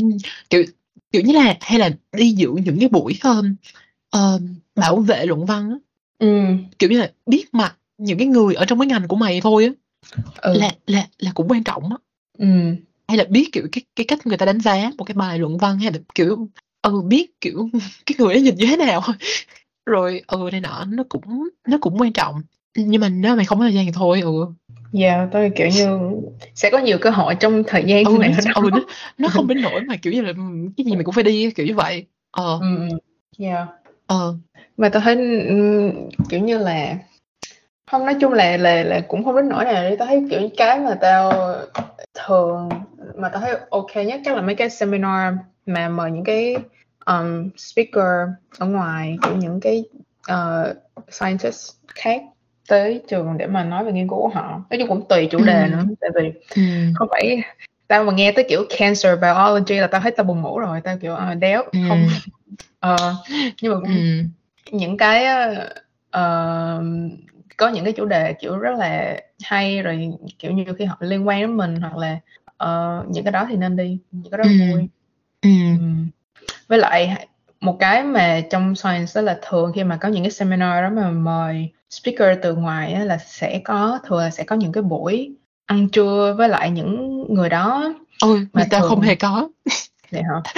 kiểu 0.51 0.65
kiểu 1.13 1.23
như 1.23 1.33
là, 1.33 1.57
hay 1.61 1.79
là 1.79 1.91
đi 2.13 2.31
dự 2.31 2.51
những 2.65 2.79
cái 2.81 2.89
buổi, 2.89 3.19
ờm, 3.23 3.55
ờm, 4.11 4.55
bảo 4.77 4.97
vệ 4.97 5.27
luận 5.27 5.47
văn 5.47 5.71
á. 5.71 5.77
Ừm. 6.19 6.65
Kiểu 6.79 6.91
như 6.91 6.99
là, 7.01 7.11
biết 7.27 7.45
mặt 7.55 7.77
những 7.99 8.19
cái 8.19 8.27
người 8.27 8.55
ở 8.55 8.65
trong 8.65 8.79
cái 8.81 8.87
ngành 8.87 9.09
của 9.09 9.17
mày 9.17 9.41
thôi 9.41 9.65
á, 9.65 9.71
Ừ. 10.43 10.55
là 10.59 10.73
là 10.87 11.07
là 11.19 11.31
cũng 11.35 11.49
quan 11.49 11.65
trọng 11.65 11.83
á. 11.91 11.97
Ừm. 12.39 12.77
Hay 13.09 13.19
là 13.19 13.25
biết, 13.25 13.49
kiểu, 13.53 13.67
cái 13.73 13.83
cái 13.97 14.05
cách 14.07 14.27
người 14.27 14.37
ta 14.37 14.47
đánh 14.47 14.61
giá 14.61 14.91
một 14.99 15.05
cái 15.05 15.15
bài 15.15 15.39
luận 15.39 15.59
văn 15.59 15.79
hay 15.79 15.93
là, 15.93 15.99
kiểu, 16.15 16.49
ừ, 16.83 17.01
biết, 17.03 17.41
kiểu, 17.41 17.69
cái 18.07 18.17
người 18.19 18.35
ấy 18.35 18.43
nhìn 18.43 18.55
như 18.55 18.67
thế 18.67 18.77
nào. 18.77 19.03
Rồi, 19.87 20.23
ừ, 20.27 20.49
này 20.53 20.61
nọ 20.61 20.85
nó 20.85 21.05
cũng 21.09 21.49
nó 21.69 21.79
cũng 21.81 22.01
quan 22.01 22.13
trọng, 22.13 22.43
nhưng 22.77 23.01
mà 23.01 23.09
nếu 23.09 23.33
mà 23.33 23.37
mày 23.37 23.45
không 23.47 23.59
có 23.59 23.65
thời 23.65 23.75
gian 23.75 23.87
thì 23.87 23.93
thôi, 23.93 24.21
ừ. 24.21 24.33
Yeah, 24.93 25.29
tôi, 25.33 25.51
kiểu 25.57 25.69
như, 25.69 25.99
sẽ 26.55 26.71
có 26.71 26.79
nhiều 26.79 26.99
cơ 27.01 27.11
hội 27.11 27.35
trong 27.35 27.63
thời 27.67 27.85
gian 27.85 28.05
Ừ, 28.05 28.17
này 28.21 28.31
nó 28.47 28.53
ừ, 28.63 28.69
nó 28.73 28.81
nó 29.19 29.29
không 29.29 29.47
đến 29.49 29.63
nỗi 29.63 29.81
mà, 29.81 29.97
kiểu 30.03 30.13
như 30.13 30.21
là, 30.23 30.33
cái 30.77 30.85
gì 30.87 30.95
mày 30.95 31.05
cũng 31.05 31.15
phải 31.15 31.25
đi 31.25 31.51
kiểu 31.51 31.67
như 31.67 31.75
vậy. 31.75 32.07
Ờ. 32.31 32.59
Ừm. 32.61 32.89
Yeah. 33.39 33.69
Ờ. 34.07 34.35
Mà 34.77 34.89
tao 34.89 35.03
thấy, 35.03 35.45
ừm, 35.49 35.93
kiểu 36.29 36.41
như 36.41 36.59
là 36.59 36.97
hông, 37.91 38.05
nói 38.07 38.15
chung 38.21 38.33
là 38.33 38.57
là 38.57 38.83
là 38.83 39.01
cũng 39.09 39.25
không 39.25 39.37
đến 39.37 39.49
nỗi 39.49 39.65
nào 39.65 39.91
đi, 39.91 39.97
tao 39.97 40.09
thấy, 40.09 40.27
kiểu, 40.31 40.49
cái 40.57 40.79
mà 40.81 40.95
tao 41.01 41.33
thường 42.15 42.69
mà 43.17 43.29
tao 43.29 43.41
thấy 43.41 43.55
kê 43.95 44.05
nhất 44.05 44.21
chắc 44.25 44.37
là 44.37 44.43
mấy 44.43 44.55
cái 44.55 44.71
seminar 44.71 45.35
mà 45.67 45.89
mời 45.89 46.11
những 46.11 46.25
cái, 46.25 46.57
ờm, 46.99 47.49
speaker 47.57 48.05
ở 48.59 48.67
ngoài, 48.67 49.17
kiểu, 49.23 49.37
những 49.37 49.61
cái, 49.61 49.85
ờ, 50.27 50.75
scientist 51.11 51.73
khác 51.89 52.23
tới 52.69 53.03
trường 53.09 53.39
để 53.39 53.47
mà 53.47 53.65
nói 53.65 53.85
về 53.85 53.93
nghiên 53.93 54.09
cứu 54.09 54.19
của 54.19 54.29
họ. 54.29 54.63
Nói 54.71 54.79
chung 54.79 54.89
cũng 54.89 55.09
tùy 55.09 55.29
chủ 55.31 55.45
đề 55.45 55.69
nữa, 55.69 55.79
Ừm. 55.79 55.95
tại 56.01 56.11
vì 56.15 56.33
Ừm. 56.57 56.95
không 56.95 57.09
phải 57.11 57.43
tao 57.89 58.05
mà 58.05 58.13
nghe 58.13 58.33
tới, 58.33 58.47
kiểu, 58.49 58.65
cancer 58.79 59.19
biology 59.21 59.75
là 59.75 59.87
tao 59.87 60.01
thấy 60.01 60.13
tao 60.13 60.25
buồn 60.25 60.43
ngủ 60.43 60.59
rồi, 60.59 60.81
tao, 60.81 60.97
kiểu, 60.99 61.15
ờ, 61.15 61.35
đéo, 61.35 61.63
không 61.89 62.09
Ừm. 62.09 62.09
ờ, 62.81 63.15
nhưng 63.63 63.73
mà 63.75 63.81
cũng 63.81 63.95
Ừm. 63.95 64.29
những 64.71 64.97
cái 64.97 65.27
uh, 66.17 66.83
có 67.57 67.69
những 67.69 67.85
cái 67.85 67.93
chủ 67.93 68.05
đề 68.05 68.33
kiểu 68.33 68.59
rất 68.59 68.79
là 68.79 69.21
hay 69.43 69.83
rồi 69.83 70.11
kiểu 70.39 70.53
như 70.53 70.65
khi 70.79 70.85
họ 70.85 70.97
liên 71.01 71.29
quan 71.29 71.41
đến 71.41 71.57
mình 71.57 71.77
hoặc 71.81 71.97
là 71.97 72.19
uh, 72.65 73.11
những 73.11 73.25
cái 73.25 73.33
đó 73.33 73.47
thì 73.51 73.57
nên 73.57 73.77
đi 73.77 73.99
những 74.11 74.33
cái 74.33 74.39
đó 74.39 74.45
ừ. 74.45 74.73
vui 74.73 74.89
ừ. 75.43 75.49
với 76.69 76.79
lại 76.79 77.27
một 77.61 77.77
cái 77.81 78.03
mà 78.03 78.41
trong 78.51 78.75
science 78.75 79.13
đó 79.15 79.21
là 79.21 79.39
thường 79.49 79.73
khi 79.75 79.85
mà 79.85 79.97
có 79.97 80.09
những 80.09 80.23
cái 80.23 80.31
seminar 80.31 80.83
đó 80.83 80.91
mà 80.91 81.11
mời 81.11 81.73
speaker 81.91 82.39
từ 82.43 82.55
ngoài 82.55 83.07
là 83.07 83.19
sẽ 83.19 83.61
có 83.65 83.99
thường 84.07 84.31
sẽ 84.31 84.45
có 84.45 84.57
những 84.57 84.73
cái 84.73 84.83
buổi 84.83 85.35
ăn 85.67 85.89
trưa 85.89 86.35
với 86.39 86.49
lại 86.49 86.71
những 86.71 87.25
người 87.35 87.49
đó. 87.49 87.95
Ôi 88.21 88.47
mà 88.53 88.65
tao 88.71 88.89
không 88.89 89.01
hề 89.01 89.15
có. 89.15 89.49
Vậy 90.11 90.23
hả? 90.23 90.53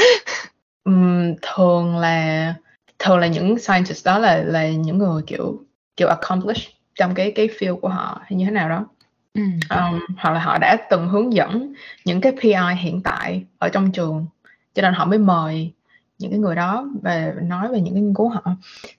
Um, 0.85 1.35
thường 1.43 1.97
là 1.97 2.55
thường 2.99 3.18
là 3.18 3.26
những 3.26 3.59
scientist 3.59 4.07
đó 4.07 4.18
là 4.18 4.37
là 4.37 4.68
những 4.68 4.99
người 4.99 5.22
kiểu 5.26 5.62
kiểu 5.97 6.09
accomplished 6.09 6.68
trong 6.95 7.14
cái 7.14 7.33
cái 7.35 7.49
field 7.59 7.81
của 7.81 7.89
họ 7.89 8.20
hay 8.22 8.33
như 8.33 8.45
thế 8.45 8.51
nào 8.51 8.68
đó. 8.68 8.87
Ừ. 9.35 9.43
um, 9.70 10.01
hoặc 10.18 10.31
là 10.31 10.41
họ 10.41 10.59
đã 10.59 10.76
từng 10.91 11.09
hướng 11.09 11.33
dẫn 11.33 11.72
những 12.05 12.20
cái 12.20 12.33
PI 12.43 12.74
hiện 12.78 13.03
tại 13.03 13.45
ở 13.59 13.68
trong 13.68 13.93
trường 13.93 14.26
cho 14.74 14.83
nên 14.83 14.95
họ 14.95 15.05
mới 15.05 15.18
mời 15.18 15.72
những 16.18 16.31
cái 16.31 16.41
người 16.41 16.55
đó 16.55 16.89
và 17.03 17.33
nói 17.43 17.68
về 17.68 17.81
những 17.81 17.95
cái 17.95 18.03
nghiên 18.03 18.14
cứu 18.14 18.28
họ. 18.28 18.43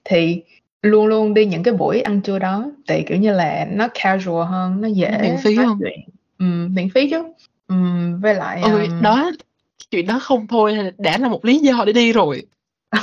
Thì 0.04 0.42
luôn 0.82 1.06
luôn 1.06 1.34
đi 1.34 1.46
những 1.46 1.62
cái 1.62 1.74
buổi 1.74 2.00
ăn 2.00 2.20
trưa 2.20 2.38
đó. 2.38 2.64
Thì 2.88 3.02
kiểu 3.02 3.18
như 3.18 3.32
là 3.32 3.66
nó 3.70 3.88
casual 3.94 4.46
hơn 4.46 4.80
nó 4.80 4.88
dễ 4.88 5.18
miễn 5.22 5.36
phí 5.42 5.56
không? 5.56 5.78
chuyện. 5.80 6.00
Ừ, 6.38 6.68
miễn 6.70 6.90
phí 6.90 7.10
chứ. 7.10 7.22
Ừ, 7.68 7.76
với 8.20 8.34
lại 8.34 8.60
ôi 8.62 8.86
um... 8.86 9.02
đó 9.02 9.30
chuyện 9.90 10.06
đó 10.06 10.18
không 10.22 10.46
thôi 10.46 10.78
đã 10.98 11.18
là 11.18 11.28
một 11.28 11.44
lý 11.44 11.58
do 11.58 11.84
để 11.86 11.92
đi 11.92 12.12
rồi. 12.12 12.42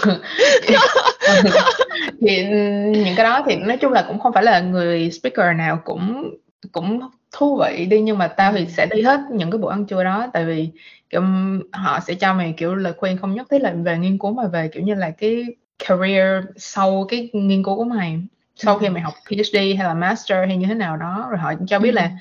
Thì 2.21 2.43
những 2.91 3.15
cái 3.15 3.23
đó 3.23 3.43
thì 3.47 3.55
nói 3.55 3.77
chung 3.77 3.91
là 3.91 4.05
cũng 4.07 4.19
không 4.19 4.33
phải 4.33 4.43
là 4.43 4.59
người 4.59 5.11
speaker 5.11 5.57
nào 5.57 5.79
cũng 5.83 6.33
cũng 6.71 6.99
thú 7.31 7.61
vị 7.63 7.85
đi 7.85 8.01
nhưng 8.01 8.17
mà 8.17 8.27
tao 8.27 8.53
thì 8.53 8.65
sẽ 8.65 8.85
đi 8.85 9.01
hết 9.01 9.19
những 9.31 9.51
cái 9.51 9.57
buổi 9.57 9.71
ăn 9.71 9.85
trưa 9.85 10.03
đó. 10.03 10.27
Tại 10.33 10.45
vì 10.45 10.69
kiểu 11.09 11.21
họ 11.71 11.99
sẽ 12.07 12.13
cho 12.13 12.33
mày 12.33 12.53
kiểu 12.57 12.75
lời 12.75 12.93
khuyên 12.97 13.17
không 13.17 13.35
nhất 13.35 13.47
thiết 13.51 13.61
là 13.61 13.73
về 13.83 13.97
nghiên 13.97 14.17
cứu 14.17 14.33
mà 14.33 14.47
về 14.47 14.69
kiểu 14.73 14.83
như 14.83 14.93
là 14.95 15.11
cái 15.11 15.45
career 15.87 16.43
sau 16.57 17.05
cái 17.09 17.29
nghiên 17.33 17.63
cứu 17.63 17.75
của 17.75 17.83
mày 17.83 18.19
sau 18.55 18.79
khi 18.79 18.89
mày 18.89 19.01
học 19.01 19.13
PhD 19.29 19.55
hay 19.55 19.77
là 19.77 19.93
master 19.93 20.47
hay 20.47 20.57
như 20.57 20.67
thế 20.67 20.73
nào 20.73 20.97
đó 20.97 21.27
rồi 21.29 21.39
họ 21.39 21.53
cho 21.67 21.79
biết 21.79 21.91
là 21.91 22.11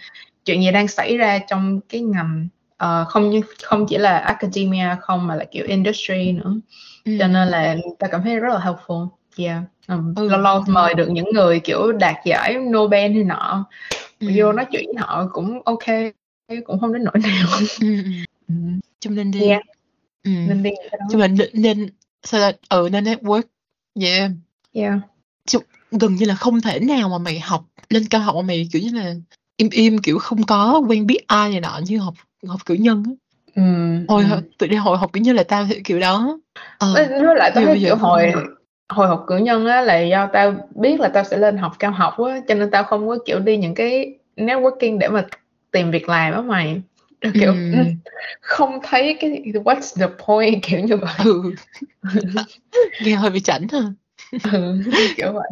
chuyện 0.45 0.63
gì 0.63 0.73
đang 0.73 0.89
xảy 0.89 1.17
ra 1.17 1.39
trong 1.49 1.81
cái 1.89 2.01
ngành 2.01 2.49
uh, 2.85 3.09
không 3.09 3.31
như 3.31 3.41
không 3.63 3.87
chỉ 3.89 3.99
là 3.99 4.19
academia 4.19 4.97
không 5.01 5.27
mà 5.27 5.35
là 5.35 5.45
kiểu 5.45 5.65
industry 5.67 6.33
nữa 6.33 6.55
ừ. 7.05 7.17
cho 7.19 7.27
nên 7.27 7.49
là 7.49 7.77
ta 7.99 8.09
cảm 8.09 8.23
thấy 8.23 8.41
rất 8.41 8.55
là 8.55 8.61
helpful 8.61 9.09
yeah 9.37 9.63
um, 9.89 10.15
ừ. 10.15 10.29
lâu 10.29 10.41
lâu 10.41 10.65
mời 10.67 10.95
được 10.95 11.11
những 11.11 11.33
người 11.33 11.61
kiểu 11.61 11.93
đạt 11.93 12.15
giải 12.25 12.57
Nobel 12.59 13.13
hay 13.13 13.25
nọ 13.25 13.67
ừ. 14.21 14.29
vô 14.37 14.53
nói 14.53 14.67
chuyện 14.73 14.85
với 14.87 14.95
họ 14.99 15.29
cũng 15.33 15.63
ok 15.65 15.85
cũng 16.65 16.81
không 16.81 16.93
đến 16.93 17.05
nỗi 17.05 17.19
nào 17.23 17.47
ừ. 17.81 18.03
ừ. 18.49 18.55
chung 19.01 19.15
nên 19.15 19.31
đi 19.31 19.41
yeah. 19.41 19.63
ừ. 20.25 20.31
nên 20.49 20.63
nên 21.53 21.89
sao 22.23 22.41
là 22.41 22.53
ừ 22.69 22.89
nên 22.93 23.05
network. 23.05 23.43
Yeah. 24.01 24.31
Yeah. 24.73 24.99
Chung, 25.47 25.63
gần 25.91 26.15
như 26.15 26.27
là 26.27 26.35
không 26.35 26.61
thể 26.61 26.81
nào 26.81 27.09
mà 27.09 27.19
mày 27.19 27.41
học 27.41 27.65
lên 27.91 28.05
cao 28.11 28.21
học 28.21 28.35
mà 28.35 28.43
mày 28.43 28.69
kiểu 28.73 28.83
như 28.83 28.99
là 28.99 29.15
im 29.57 29.69
im 29.71 29.99
kiểu 29.99 30.19
không 30.19 30.43
có 30.43 30.83
quen 30.89 31.07
biết 31.07 31.19
ai 31.27 31.51
này 31.51 31.61
nọ 31.61 31.81
như 31.87 31.99
học 31.99 32.15
học 32.47 32.61
cử 32.67 32.75
nhân 32.75 33.05
á. 33.07 33.13
Ừ, 33.55 33.63
hồi 34.09 34.25
ừ. 34.31 34.41
tự 34.59 34.67
đi 34.67 34.77
hồi 34.77 34.99
học 34.99 35.13
cử 35.13 35.21
nhân 35.21 35.37
là 35.37 35.43
tao 35.43 35.67
kiểu 35.85 36.01
đó. 36.01 36.39
Ờ, 36.79 36.95
với 36.95 37.37
lại 37.37 37.51
tao 37.55 37.65
thấy 37.65 37.81
kiểu 37.81 37.97
hồi 37.97 38.33
hồi 38.89 39.09
học 39.09 39.25
cử 39.27 39.37
nhân 39.37 39.67
á 39.67 39.81
là 39.81 40.01
do 40.01 40.27
tao 40.33 40.55
biết 40.75 41.01
là 41.01 41.09
tao 41.09 41.25
sẽ 41.25 41.37
lên 41.37 41.57
học 41.57 41.73
cao 41.79 41.91
học 41.91 42.15
á 42.19 42.41
cho 42.49 42.55
nên 42.55 42.71
tao 42.71 42.85
không 42.85 43.09
có 43.09 43.19
kiểu 43.27 43.39
đi 43.39 43.57
những 43.57 43.75
cái 43.75 44.15
networking 44.37 44.99
để 44.99 45.09
mà 45.09 45.27
tìm 45.71 45.91
việc 45.91 46.09
làm 46.09 46.33
á 46.33 46.41
mày 46.41 46.83
kiểu 47.21 47.53
ừ. 47.53 47.85
không 48.41 48.79
thấy 48.83 49.17
cái 49.21 49.31
what's 49.45 50.01
the 50.01 50.07
point 50.27 50.63
kiểu 50.63 50.81
như 50.81 50.97
vậy 50.97 51.15
ừ. 51.25 51.55
nghe 53.05 53.15
hơi 53.15 53.31
bị 53.31 53.41
chảnh 53.41 53.67
ha 53.73 53.81
ừ, 54.53 54.81
kiểu 55.17 55.33
vậy 55.33 55.51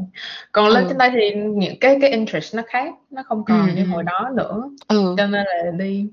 còn 0.52 0.68
lên 0.68 0.84
ừ. 0.84 0.88
trên 0.88 0.98
đây 0.98 1.10
thì 1.14 1.40
những 1.54 1.78
cái 1.80 1.98
cái 2.00 2.10
interest 2.10 2.54
nó 2.54 2.62
khác 2.66 2.94
nó 3.10 3.22
không 3.26 3.44
còn 3.44 3.68
ừ. 3.68 3.74
như 3.76 3.84
hồi 3.84 4.02
đó 4.02 4.30
nữa 4.34 4.62
ừ. 4.88 5.14
cho 5.18 5.26
nên 5.26 5.46
là 5.46 5.70
đi 5.78 6.06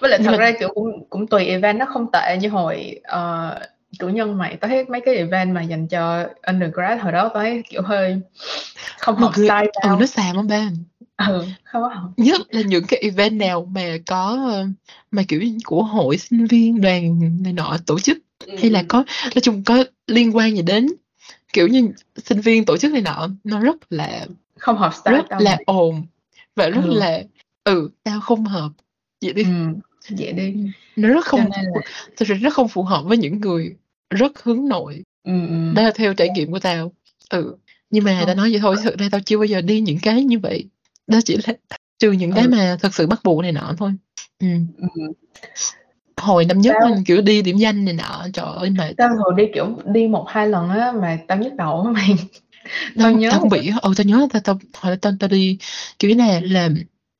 với 0.00 0.10
lại 0.10 0.20
thật 0.24 0.36
ra 0.38 0.52
kiểu 0.58 0.68
cũng 0.74 1.04
cũng 1.10 1.26
tùy 1.26 1.46
event 1.46 1.78
nó 1.78 1.86
không 1.86 2.06
tệ 2.12 2.36
như 2.40 2.48
hồi 2.48 3.00
uh, 3.16 3.62
cử 3.98 4.08
nhân 4.08 4.38
mày 4.38 4.56
tao 4.56 4.68
thấy 4.68 4.84
mấy 4.84 5.00
cái 5.00 5.16
event 5.16 5.54
mà 5.54 5.62
dành 5.62 5.88
cho 5.88 6.26
undergrad 6.46 7.00
hồi 7.00 7.12
đó 7.12 7.30
tao 7.34 7.42
thấy 7.42 7.62
kiểu 7.68 7.82
hơi 7.82 8.20
không 8.98 9.16
hợp 9.16 9.30
người... 9.36 9.46
style 9.46 9.70
ừ 9.82 9.96
nó 10.00 10.06
xàm 10.06 10.36
lắm 10.36 10.46
bên 10.46 10.84
ừ. 11.16 11.44
Không 11.64 11.82
có 11.82 11.88
học. 11.88 12.10
Nhất 12.16 12.40
là 12.50 12.62
những 12.62 12.84
cái 12.88 13.00
event 13.00 13.32
nào 13.32 13.64
mà 13.64 13.96
có 14.06 14.38
mà 15.10 15.22
kiểu 15.28 15.42
của 15.64 15.82
hội 15.82 16.18
sinh 16.18 16.46
viên 16.46 16.80
đoàn 16.80 17.20
này 17.42 17.52
nọ 17.52 17.76
tổ 17.86 18.00
chức. 18.00 18.18
Ừ. 18.46 18.56
hay 18.60 18.70
là 18.70 18.84
có 18.88 19.04
nói 19.22 19.40
chung 19.42 19.62
có 19.64 19.84
liên 20.06 20.36
quan 20.36 20.56
gì 20.56 20.62
đến 20.62 20.86
kiểu 21.52 21.68
như 21.68 21.88
sinh 22.24 22.40
viên 22.40 22.64
tổ 22.64 22.76
chức 22.76 22.92
này 22.92 23.02
nọ 23.02 23.28
nó 23.44 23.60
rất 23.60 23.76
là 23.90 24.26
không 24.58 24.78
hợp 24.78 24.94
style 24.94 25.16
rất 25.16 25.30
là 25.30 25.38
mày. 25.38 25.64
ồn 25.66 26.02
và 26.56 26.68
rất 26.68 26.82
ừ. 26.84 26.94
là 26.94 27.22
ừ 27.64 27.90
tao 28.02 28.20
không 28.20 28.44
hợp. 28.44 28.70
Vậy 29.22 29.32
đi. 29.32 29.42
Ừ, 29.42 29.50
vậy 30.18 30.32
đi. 30.32 30.54
Nó 30.96 31.08
rất 31.08 31.24
không 31.24 31.40
là... 31.40 31.62
thực 32.16 32.28
sự 32.28 32.34
rất 32.34 32.52
không 32.52 32.68
phù 32.68 32.82
hợp 32.82 33.02
với 33.04 33.16
những 33.16 33.40
người 33.40 33.76
rất 34.10 34.42
hướng 34.42 34.68
nội. 34.68 35.02
Ừ, 35.24 35.32
ừ. 35.48 35.72
đó 35.74 35.82
là 35.82 35.90
theo 35.94 36.14
trải 36.14 36.28
nghiệm 36.34 36.52
của 36.52 36.58
tao. 36.58 36.92
Ừ. 37.30 37.56
Nhưng 37.90 38.04
mà 38.04 38.20
ừ. 38.20 38.26
tao 38.26 38.34
nói 38.34 38.50
vậy 38.50 38.60
thôi 38.60 38.76
thực 38.84 38.98
ra 38.98 39.08
tao 39.12 39.20
chưa 39.20 39.38
bao 39.38 39.44
giờ 39.44 39.60
đi 39.60 39.80
những 39.80 39.98
cái 40.02 40.24
như 40.24 40.38
vậy 40.38 40.68
đó 41.06 41.18
chỉ 41.24 41.36
là 41.46 41.54
trừ 41.98 42.12
những 42.12 42.32
cái 42.32 42.44
ừ. 42.44 42.48
mà 42.48 42.76
thật 42.80 42.94
sự 42.94 43.06
bắt 43.06 43.20
buộc 43.24 43.42
này 43.42 43.52
nọ 43.52 43.74
thôi 43.78 43.92
ừ. 44.40 44.46
Ừ. 44.78 45.12
hồi 46.16 46.44
năm 46.44 46.60
nhất 46.60 46.76
mình 46.84 47.04
kiểu 47.04 47.22
đi 47.22 47.42
điểm 47.42 47.56
danh 47.56 47.84
này 47.84 47.94
nọ 47.94 48.26
trời 48.32 48.46
ơi 48.56 48.70
mà 48.70 48.90
tao 48.96 49.08
hồi 49.16 49.34
đi 49.36 49.44
kiểu 49.54 49.78
đi 49.84 50.08
một 50.08 50.26
hai 50.28 50.48
lần 50.48 50.68
á 50.68 50.92
mà 50.92 51.18
tao 51.28 51.38
nhức 51.38 51.54
đầu 51.54 51.82
á 51.82 51.92
mày 51.92 52.16
tao 52.96 53.12
nhớ 53.12 53.28
tao 53.30 53.40
cũng 53.40 53.48
bị 53.48 53.70
ừ 53.82 53.92
tao 53.96 54.04
nhớ 54.04 54.28
tao 54.32 54.42
tao 54.44 54.58
hồi 54.74 54.96
tao 54.96 55.12
tao 55.20 55.28
đi 55.28 55.58
kiểu 55.98 56.14
này 56.14 56.42
là 56.42 56.68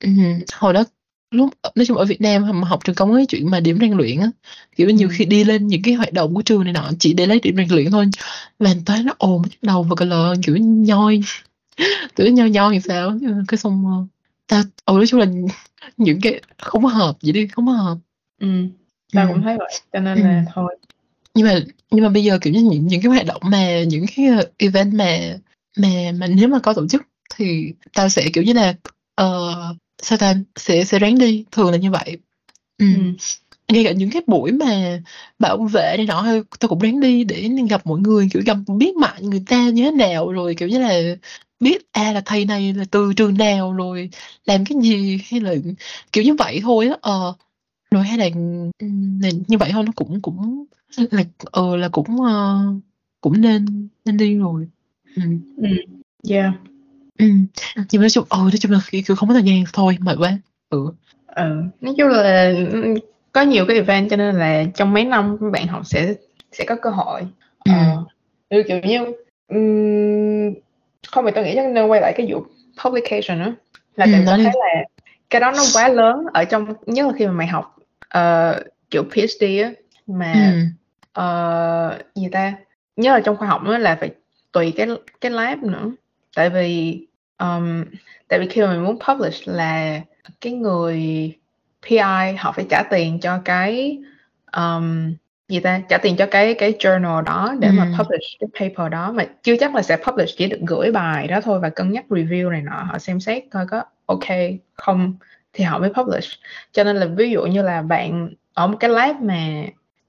um, 0.04 0.40
hồi 0.52 0.72
đó 0.72 0.84
lúc 1.30 1.50
nói 1.74 1.86
chung 1.86 1.96
ở 1.96 2.04
Việt 2.04 2.20
Nam 2.20 2.60
mà 2.60 2.68
học 2.68 2.80
trường 2.84 2.94
công 2.94 3.12
ấy 3.12 3.26
chuyện 3.26 3.50
mà 3.50 3.60
điểm 3.60 3.78
rèn 3.80 3.92
luyện 3.92 4.20
á 4.20 4.30
kiểu 4.76 4.90
nhiều 4.90 5.08
ừ. 5.08 5.14
khi 5.16 5.24
đi 5.24 5.44
lên 5.44 5.66
những 5.66 5.82
cái 5.82 5.94
hoạt 5.94 6.12
động 6.12 6.34
của 6.34 6.42
trường 6.42 6.64
này 6.64 6.72
nọ 6.72 6.90
chỉ 6.98 7.12
để 7.14 7.26
lấy 7.26 7.40
điểm 7.40 7.56
rèn 7.56 7.68
luyện 7.70 7.90
thôi 7.90 8.06
là 8.58 8.74
tới 8.86 9.02
nó 9.02 9.12
ồn 9.18 9.42
đầu 9.62 9.82
và 9.82 9.96
cái 9.96 10.08
lờ 10.08 10.34
kiểu 10.46 10.56
nhoi 10.56 11.20
tưởng 12.14 12.34
nhoi 12.34 12.50
nhoi 12.50 12.74
thì 12.74 12.80
sao 12.80 13.18
cái 13.48 13.58
xong 13.58 14.06
ta 14.46 14.64
ừ 14.84 14.92
nói 14.92 15.06
chung 15.06 15.20
là 15.20 15.26
những 15.96 16.20
cái 16.22 16.40
không 16.58 16.82
có 16.82 16.88
hợp 16.88 17.16
vậy 17.22 17.32
đi 17.32 17.46
không 17.46 17.66
có 17.66 17.72
hợp 17.72 17.96
ừ 18.40 18.48
tao 19.12 19.26
ừ. 19.26 19.32
cũng 19.32 19.42
thấy 19.42 19.58
vậy 19.58 19.70
cho 19.92 20.00
nên 20.00 20.18
ừ. 20.18 20.22
là 20.22 20.44
thôi 20.54 20.76
nhưng 21.34 21.46
mà 21.46 21.60
nhưng 21.90 22.04
mà 22.04 22.10
bây 22.10 22.24
giờ 22.24 22.38
kiểu 22.42 22.52
như 22.52 22.62
những 22.62 22.86
những 22.86 23.02
cái 23.02 23.12
hoạt 23.12 23.26
động 23.26 23.42
mà 23.44 23.82
những 23.82 24.04
cái 24.16 24.26
ờ, 24.26 24.50
event 24.58 24.94
mà 24.94 25.18
mà 25.76 25.88
mà 26.14 26.26
nếu 26.26 26.48
mà 26.48 26.58
có 26.58 26.72
tổ 26.72 26.88
chức 26.88 27.02
thì 27.34 27.72
tao 27.94 28.08
sẽ 28.08 28.28
kiểu 28.32 28.44
như 28.44 28.52
là 28.52 28.74
uh, 29.22 29.76
sao 30.02 30.18
ta 30.18 30.34
sẽ 30.56 30.84
sẽ 30.84 30.98
ráng 30.98 31.18
đi 31.18 31.44
thường 31.52 31.70
là 31.70 31.76
như 31.76 31.90
vậy 31.90 32.18
ừ. 32.78 32.86
ừ. 32.96 33.02
Ngay 33.68 33.84
cả 33.84 33.92
những 33.92 34.10
cái 34.10 34.22
buổi 34.26 34.52
mà 34.52 35.00
bảo 35.38 35.58
vệ 35.72 35.94
này 35.96 36.06
nọ 36.06 36.26
tao 36.60 36.68
cũng 36.68 36.78
ráng 36.78 37.00
đi 37.00 37.24
để 37.24 37.50
gặp 37.70 37.86
mọi 37.86 38.00
người 38.00 38.28
kiểu 38.32 38.42
gặp 38.46 38.56
biết 38.78 38.96
mặt 38.96 39.14
người 39.20 39.42
ta 39.46 39.68
như 39.68 39.84
thế 39.84 39.90
nào 39.90 40.32
rồi 40.32 40.54
kiểu 40.54 40.68
như 40.68 40.78
là 40.78 41.00
biết 41.60 41.86
a 41.92 42.02
à, 42.02 42.12
là 42.12 42.22
thầy 42.24 42.44
này 42.44 42.72
là 42.72 42.84
từ 42.90 43.12
trường 43.16 43.38
nào 43.38 43.72
rồi 43.72 44.10
làm 44.46 44.64
cái 44.64 44.78
gì 44.82 45.20
hay 45.30 45.40
là 45.40 45.54
kiểu 46.12 46.24
như 46.24 46.34
vậy 46.34 46.60
thôi 46.62 46.88
á 46.88 46.96
ờ 47.00 47.34
rồi 47.90 48.04
hay 48.04 48.18
là, 48.18 48.28
là 49.20 49.30
như 49.48 49.58
vậy 49.58 49.70
thôi 49.72 49.84
nó 49.86 49.92
cũng 49.96 50.20
cũng 50.22 50.64
là 50.96 51.24
ờ 51.50 51.76
là 51.76 51.88
cũng 51.88 52.06
uh, 52.20 52.82
cũng 53.20 53.40
nên 53.40 53.88
nên 54.04 54.16
đi 54.16 54.36
rồi 54.36 54.68
ừ. 55.16 55.22
ừ. 55.56 55.68
yeah 56.30 56.52
ừ. 57.18 57.26
nhưng 57.76 58.00
mà 58.00 58.02
nói 58.02 58.10
chung 58.10 58.24
ờ 58.28 58.38
nói 58.38 58.52
chung 58.60 58.72
là 58.72 58.80
kiểu 58.90 59.16
không 59.16 59.28
có 59.28 59.34
thời 59.34 59.42
gian 59.42 59.64
thôi 59.72 59.96
mệt 60.00 60.16
quá 60.18 60.38
ừ 60.70 60.86
ừ 61.26 61.62
nói 61.80 61.94
chung 61.98 62.08
là 62.08 62.52
có 63.34 63.42
nhiều 63.42 63.64
cái 63.66 63.76
event 63.76 64.10
cho 64.10 64.16
nên 64.16 64.34
là 64.34 64.64
trong 64.74 64.92
mấy 64.92 65.04
năm 65.04 65.38
bạn 65.52 65.66
học 65.66 65.82
sẽ 65.86 66.14
sẽ 66.52 66.64
có 66.64 66.76
cơ 66.82 66.90
hội 66.90 67.20
ừ. 67.64 67.72
ờ, 68.48 68.62
kiểu 68.68 68.80
như 68.80 68.98
um, 69.48 70.54
không 71.08 71.24
thì 71.26 71.32
tôi 71.34 71.44
nghĩ 71.44 71.52
chắc 71.54 71.68
nên 71.68 71.86
quay 71.86 72.00
lại 72.00 72.12
cái 72.16 72.26
vụ 72.30 72.44
publication 72.84 73.38
đó 73.44 73.52
là 73.96 74.04
ừ, 74.04 74.10
tại 74.12 74.22
tôi 74.26 74.36
thấy 74.36 74.44
là 74.44 74.84
cái 75.30 75.40
đó 75.40 75.52
nó 75.56 75.64
quá 75.74 75.88
lớn 75.88 76.26
ở 76.34 76.44
trong 76.44 76.74
nhất 76.86 77.06
là 77.06 77.12
khi 77.16 77.26
mà 77.26 77.32
mày 77.32 77.46
học 77.46 77.76
uh, 78.18 78.66
kiểu 78.90 79.04
PhD 79.04 79.44
á 79.62 79.72
mà 80.06 80.32
ừ. 81.14 81.20
uh, 81.20 82.14
gì 82.14 82.28
ta 82.32 82.54
nhớ 82.96 83.12
là 83.12 83.20
trong 83.20 83.36
khoa 83.36 83.48
học 83.48 83.62
là 83.64 83.96
phải 84.00 84.10
tùy 84.52 84.72
cái 84.76 84.88
cái 85.20 85.30
lab 85.30 85.62
nữa 85.62 85.90
tại 86.36 86.50
vì 86.50 86.98
um, 87.38 87.84
tại 88.28 88.38
vì 88.38 88.48
khi 88.48 88.60
mà 88.60 88.72
mình 88.72 88.84
muốn 88.84 88.98
publish 89.08 89.48
là 89.48 90.00
cái 90.40 90.52
người 90.52 91.32
PI 91.88 92.36
họ 92.38 92.52
phải 92.52 92.66
trả 92.70 92.82
tiền 92.82 93.20
cho 93.20 93.38
cái 93.44 93.98
um, 94.56 95.14
gì 95.48 95.60
ta? 95.60 95.80
Trả 95.88 95.98
tiền 95.98 96.16
cho 96.16 96.26
cái 96.26 96.54
cái 96.54 96.72
journal 96.78 97.22
đó 97.22 97.54
để 97.58 97.70
mà 97.70 97.84
Ừm. 97.84 97.92
publish 97.98 98.40
cái 98.40 98.48
paper 98.60 98.92
đó. 98.92 99.12
Mà 99.12 99.24
chưa 99.42 99.56
chắc 99.60 99.74
là 99.74 99.82
sẽ 99.82 99.96
publish 99.96 100.36
chỉ 100.36 100.46
được 100.48 100.60
gửi 100.66 100.92
bài 100.92 101.26
đó 101.26 101.40
thôi 101.40 101.60
và 101.60 101.68
cân 101.68 101.92
nhắc 101.92 102.04
review 102.08 102.50
này 102.50 102.62
nọ. 102.62 102.82
Họ 102.90 102.98
xem 102.98 103.20
xét 103.20 103.42
coi 103.50 103.66
có 103.66 103.82
ok 104.06 104.24
không 104.74 105.14
thì 105.52 105.64
họ 105.64 105.78
mới 105.78 105.92
publish. 105.92 106.28
Cho 106.72 106.84
nên 106.84 106.96
là 106.96 107.06
ví 107.06 107.30
dụ 107.30 107.42
như 107.42 107.62
là 107.62 107.82
bạn 107.82 108.30
ở 108.54 108.66
một 108.66 108.76
cái 108.80 108.90
lab 108.90 109.22
mà 109.22 109.62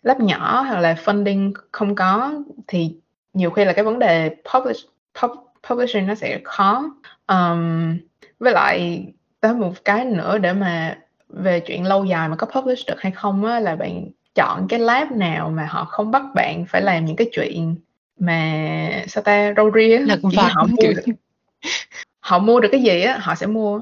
lab 0.03 0.19
nhỏ 0.19 0.61
hoặc 0.61 0.79
là 0.79 0.93
funding 1.05 1.53
không 1.71 1.95
có 1.95 2.33
thì 2.67 2.95
nhiều 3.33 3.51
khi 3.51 3.65
là 3.65 3.73
cái 3.73 3.85
vấn 3.85 3.99
đề 3.99 4.35
publish 4.53 4.85
pub, 5.21 5.31
publishing 5.69 6.07
nó 6.07 6.15
sẽ 6.15 6.39
khó. 6.43 6.91
Um, 7.27 7.97
với 8.39 8.53
lại 8.53 9.05
tới 9.39 9.53
một 9.53 9.73
cái 9.85 10.05
nữa 10.05 10.37
để 10.37 10.53
mà 10.53 10.97
về 11.29 11.59
chuyện 11.59 11.85
lâu 11.85 12.05
dài 12.05 12.29
mà 12.29 12.35
có 12.35 12.47
publish 12.47 12.87
được 12.87 13.01
hay 13.01 13.11
không 13.11 13.45
á 13.45 13.59
là 13.59 13.75
bạn 13.75 14.05
chọn 14.35 14.67
cái 14.67 14.79
lab 14.79 15.11
nào 15.11 15.49
mà 15.49 15.65
họ 15.65 15.85
không 15.85 16.11
bắt 16.11 16.23
bạn 16.35 16.65
phải 16.65 16.81
làm 16.81 17.05
những 17.05 17.15
cái 17.15 17.29
chuyện 17.31 17.75
mà 18.19 19.01
sao 19.07 19.23
ta 19.23 19.53
râu 19.57 19.71
ria 19.71 19.99
là 19.99 20.17
vặt 20.21 20.49
họ 20.53 20.65
mua 20.65 20.77
kiểu 20.81 20.93
được 20.93 21.13
họ 22.19 22.39
mua 22.39 22.59
được 22.59 22.69
cái 22.71 22.81
gì 22.81 23.01
á 23.01 23.17
họ 23.21 23.35
sẽ 23.35 23.47
mua. 23.47 23.81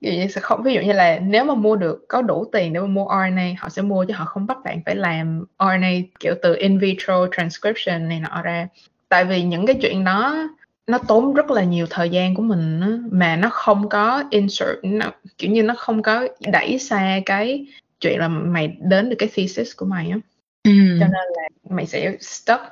Ví 0.00 0.16
dụ 0.16 0.28
sẽ 0.28 0.40
không 0.40 0.62
ví 0.62 0.74
dụ 0.74 0.80
như 0.80 0.92
là 0.92 1.18
nếu 1.18 1.44
mà 1.44 1.54
mua 1.54 1.76
được 1.76 2.04
có 2.08 2.22
đủ 2.22 2.44
tiền 2.52 2.72
để 2.72 2.80
mà 2.80 2.86
mua 2.86 3.06
RNA 3.08 3.48
họ 3.58 3.68
sẽ 3.68 3.82
mua 3.82 4.04
chứ 4.04 4.14
họ 4.14 4.24
không 4.24 4.46
bắt 4.46 4.58
bạn 4.64 4.80
phải 4.86 4.96
làm 4.96 5.44
RNA 5.58 5.90
kiểu 6.20 6.34
từ 6.42 6.56
in 6.56 6.78
vitro 6.78 7.26
transcription 7.36 8.08
này 8.08 8.20
nọ 8.20 8.42
ra. 8.42 8.68
Tại 9.08 9.24
vì 9.24 9.42
những 9.42 9.66
cái 9.66 9.76
chuyện 9.82 10.04
đó 10.04 10.48
nó 10.86 10.98
tốn 10.98 11.34
rất 11.34 11.50
là 11.50 11.64
nhiều 11.64 11.86
thời 11.90 12.10
gian 12.10 12.34
của 12.34 12.42
mình 12.42 12.80
á, 12.80 12.88
mà 13.10 13.36
nó 13.36 13.48
không 13.52 13.88
có 13.88 14.24
insert 14.30 14.68
nó, 14.82 15.06
kiểu 15.38 15.50
như 15.50 15.62
nó 15.62 15.74
không 15.78 16.02
có 16.02 16.28
đẩy 16.52 16.78
xa 16.78 17.20
cái 17.26 17.66
chuyện 18.00 18.18
là 18.18 18.28
mày 18.28 18.76
đến 18.80 19.10
được 19.10 19.16
cái 19.18 19.28
thesis 19.34 19.76
của 19.76 19.86
mày 19.86 20.10
á 20.10 20.16
Ừm. 20.64 20.96
cho 21.00 21.06
nên 21.06 21.12
là 21.36 21.48
mày 21.70 21.86
sẽ 21.86 22.16
stuck 22.20 22.62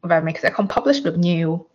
và 0.00 0.20
mày 0.20 0.34
sẽ 0.42 0.50
không 0.50 0.68
publish 0.68 1.04
được 1.04 1.18
nhiều 1.18 1.66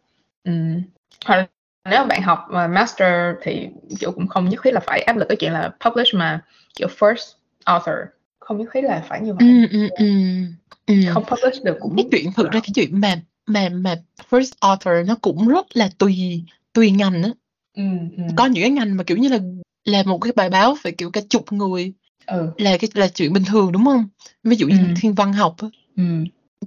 Ừm. 0.44 0.82
hoặc 1.26 1.36
là 1.38 1.48
nếu 1.90 2.00
mà 2.00 2.06
bạn 2.06 2.22
học 2.22 2.40
mà 2.50 2.68
master 2.68 3.36
thì 3.42 3.68
kiểu 4.00 4.12
cũng 4.12 4.28
không 4.28 4.50
nhất 4.50 4.60
thiết 4.64 4.74
là 4.74 4.80
phải 4.80 5.02
áp 5.02 5.18
lực 5.18 5.26
cái 5.30 5.36
chuyện 5.36 5.54
là 5.54 5.72
publish 5.86 6.16
mà 6.16 6.42
kiểu 6.76 6.88
first 7.00 7.34
author 7.64 7.96
không 8.40 8.58
nhất 8.58 8.70
thiết 8.74 8.82
là 8.84 9.04
phải 9.10 9.22
như 9.22 9.34
vậy 9.34 9.48
Ừm, 9.48 9.68
ừm, 9.72 9.90
ừm. 10.00 10.54
Ừm. 10.88 11.02
không 11.14 11.24
publish 11.26 11.64
được 11.64 11.78
cũng 11.80 11.96
cái 11.98 12.06
chuyện 12.12 12.32
thực 12.36 12.52
ra 12.52 12.60
cái 12.60 12.72
chuyện 12.76 13.02
mà 13.02 13.16
mà 13.48 13.70
mà 13.70 13.96
first 14.30 14.52
author 14.60 15.08
nó 15.08 15.16
cũng 15.22 15.48
rất 15.48 15.66
là 15.78 15.90
tùy 15.98 16.44
tùy 16.74 16.92
ngành 16.92 17.24
á. 17.24 17.30
Ừ, 17.74 17.84
ừ. 18.18 18.24
có 18.38 18.46
những 18.46 18.64
cái 18.64 18.72
ngành 18.72 18.98
mà 18.98 19.04
kiểu 19.04 19.18
như 19.18 19.30
là 19.30 19.40
làm 19.86 20.06
một 20.10 20.18
cái 20.18 20.34
bài 20.36 20.50
báo 20.50 20.76
phải 20.84 20.92
kiểu 20.92 21.12
cả 21.12 21.22
chục 21.30 21.54
người 21.54 21.94
ừ, 22.26 22.50
là 22.58 22.78
cái 22.78 22.90
là 22.94 23.08
chuyện 23.08 23.34
bình 23.34 23.44
thường 23.48 23.72
đúng 23.72 23.86
không? 23.86 24.08
Ví 24.44 24.56
dụ 24.56 24.68
như 24.68 24.78
Ừ. 24.78 24.94
thiên 24.96 25.14
văn 25.14 25.34
học 25.34 25.56
á, 25.58 25.68
ừ, 25.98 26.04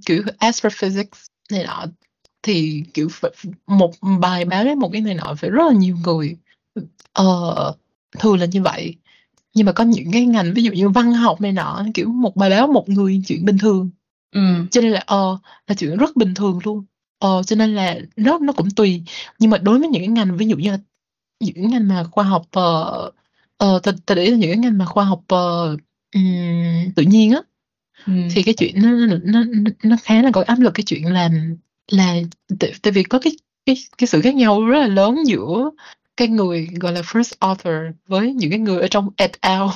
kiểu 0.05 0.23
astrophysics 0.39 1.25
này 1.51 1.63
nọ 1.65 1.85
thì 2.43 2.83
kiểu 2.93 3.07
một 3.67 3.91
bài 4.19 4.45
báo 4.45 4.63
đấy 4.65 4.75
một 4.75 4.89
cái 4.91 5.01
này 5.01 5.13
nọ 5.13 5.35
phải 5.37 5.49
rất 5.49 5.63
là 5.67 5.73
nhiều 5.73 5.97
người. 6.03 6.37
Ờ 7.13 7.73
thường 8.19 8.39
là 8.39 8.45
như 8.45 8.61
vậy. 8.61 8.95
Nhưng 9.53 9.65
mà 9.65 9.71
có 9.71 9.83
những 9.83 10.11
cái 10.11 10.25
ngành 10.25 10.53
ví 10.53 10.63
dụ 10.63 10.71
như 10.71 10.89
văn 10.89 11.13
học 11.13 11.41
này 11.41 11.51
nọ 11.51 11.85
kiểu 11.93 12.09
một 12.09 12.35
bài 12.35 12.49
báo 12.49 12.67
một 12.67 12.89
người 12.89 13.21
chuyện 13.27 13.45
bình 13.45 13.57
thường 13.57 13.89
ừ, 14.37 14.65
cho 14.71 14.81
nên 14.81 14.91
là 14.91 15.03
ờ 15.05 15.37
là 15.67 15.75
chuyện 15.75 15.97
rất 15.97 16.15
bình 16.15 16.33
thường 16.33 16.59
luôn. 16.63 16.85
Ờ 17.19 17.43
cho 17.43 17.55
nên 17.55 17.75
là 17.75 17.99
nó 18.15 18.39
nó 18.41 18.53
cũng 18.53 18.69
tùy. 18.71 19.03
Nhưng 19.39 19.49
mà 19.49 19.57
đối 19.57 19.79
với 19.79 19.89
những 19.89 20.01
cái 20.01 20.07
ngành 20.07 20.37
ví 20.37 20.47
dụ 20.47 20.57
như 20.57 20.71
là 20.71 20.77
những 21.39 21.55
cái 21.55 21.63
ngành 21.65 21.87
mà 21.87 22.03
khoa 22.03 22.23
học 22.23 22.45
ờ 22.51 23.11
ờ 23.57 23.79
ta, 23.83 23.91
ta 24.05 24.15
để 24.15 24.23
ý 24.23 24.31
là 24.31 24.37
những 24.37 24.51
cái 24.51 24.57
ngành 24.57 24.77
mà 24.77 24.85
khoa 24.85 25.05
học 25.05 25.23
ờ, 25.27 25.77
ừm, 26.15 26.91
tự 26.95 27.03
nhiên 27.03 27.31
á 27.31 27.41
ừ. 28.07 28.13
thì 28.31 28.43
cái 28.43 28.53
chuyện 28.53 28.75
nó 28.81 28.89
nó 29.23 29.43
nó, 29.43 29.71
nó 29.83 29.95
khá 30.03 30.21
là 30.21 30.31
có 30.33 30.43
áp 30.47 30.59
lực 30.59 30.73
cái 30.73 30.83
chuyện 30.87 31.05
làm 31.13 31.57
là 31.91 32.15
tại, 32.59 32.73
tại 32.81 32.93
vì 32.93 33.03
có 33.03 33.19
cái 33.19 33.33
cái 33.65 33.75
cái 33.97 34.07
sự 34.07 34.21
khác 34.21 34.35
nhau 34.35 34.65
rất 34.65 34.79
là 34.79 34.87
lớn 34.87 35.17
giữa 35.27 35.69
cái 36.17 36.27
người 36.27 36.69
gọi 36.81 36.93
là 36.93 37.01
first 37.01 37.33
author 37.39 37.75
với 38.07 38.33
những 38.33 38.49
cái 38.49 38.59
người 38.59 38.81
ở 38.81 38.87
trong 38.87 39.09
et 39.17 39.31
al. 39.41 39.67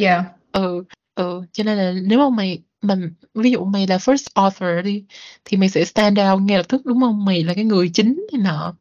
Yeah 0.00 0.24
ừ 0.52 0.84
ừ 1.14 1.42
cho 1.52 1.64
nên 1.64 1.78
là 1.78 1.92
nếu 2.08 2.18
mà 2.18 2.36
mày 2.36 2.58
mà 2.82 2.94
ví 3.34 3.50
dụ 3.50 3.64
mày 3.64 3.86
là 3.86 3.96
first 3.96 4.26
author 4.34 4.84
đi 4.84 5.04
thì 5.44 5.56
mày 5.56 5.68
sẽ 5.68 5.84
stand 5.84 6.18
out 6.32 6.42
ngay 6.42 6.56
lập 6.58 6.66
tức 6.68 6.82
đúng 6.86 7.00
không 7.00 7.24
mày 7.24 7.44
là 7.44 7.54
cái 7.54 7.64
người 7.64 7.90
chính 7.94 8.26
này 8.32 8.42
nọ 8.42 8.74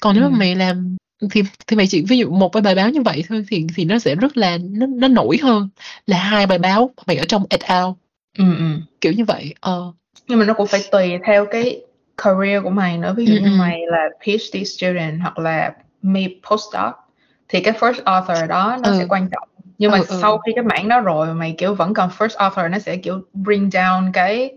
còn 0.00 0.14
nếu 0.16 0.24
Ừ. 0.24 0.30
mà 0.30 0.38
mày 0.38 0.54
làm 0.56 0.96
thì 1.30 1.42
thì 1.66 1.76
mày 1.76 1.86
chỉ 1.86 2.04
ví 2.08 2.18
dụ 2.18 2.30
một 2.30 2.48
cái 2.48 2.62
bài 2.62 2.74
báo 2.74 2.90
như 2.90 3.02
vậy 3.02 3.24
thôi 3.28 3.44
thì 3.48 3.66
thì 3.76 3.84
nó 3.84 3.98
sẽ 3.98 4.14
rất 4.14 4.36
là 4.36 4.58
nó 4.62 4.86
nó 4.86 5.08
nổi 5.08 5.38
hơn 5.42 5.68
là 6.06 6.18
hai 6.18 6.46
bài 6.46 6.58
báo 6.58 6.90
mày 7.06 7.16
ở 7.16 7.24
trong 7.28 7.46
et 7.50 7.60
al 7.60 7.84
ừ, 8.38 8.44
ừ. 8.58 8.64
kiểu 9.00 9.12
như 9.12 9.24
vậy 9.24 9.54
ờ 9.60 9.92
nhưng 10.28 10.38
mà 10.38 10.44
nó 10.44 10.54
cũng 10.54 10.66
phải 10.66 10.84
tùy 10.92 11.12
theo 11.26 11.46
cái 11.50 11.80
career 12.16 12.62
của 12.62 12.70
mày 12.70 12.98
nữa 12.98 13.14
ví 13.16 13.26
dụ 13.26 13.34
Ừ, 13.34 13.38
như 13.40 13.46
ừ. 13.50 13.56
mày 13.58 13.80
là 13.86 14.08
PhD 14.24 14.64
student 14.66 15.20
hoặc 15.22 15.38
là 15.38 15.72
me 16.02 16.28
postdoc 16.50 16.94
thì 17.48 17.60
cái 17.60 17.74
first 17.74 18.02
author 18.04 18.48
đó 18.48 18.76
nó 18.82 18.88
Ừ. 18.90 18.98
sẽ 18.98 19.06
quan 19.08 19.28
trọng 19.32 19.48
nhưng 19.78 19.90
mà 19.90 19.98
Ừ, 19.98 20.04
ừ. 20.08 20.18
sau 20.20 20.38
khi 20.38 20.52
cái 20.54 20.64
mảng 20.64 20.88
đó 20.88 21.00
rồi 21.00 21.26
mà 21.26 21.32
mày 21.32 21.54
kiểu 21.58 21.74
vẫn 21.74 21.94
còn 21.94 22.10
first 22.18 22.36
author 22.38 22.70
nó 22.70 22.78
sẽ 22.78 22.96
kiểu 22.96 23.20
bring 23.32 23.68
down 23.68 24.10
cái 24.12 24.50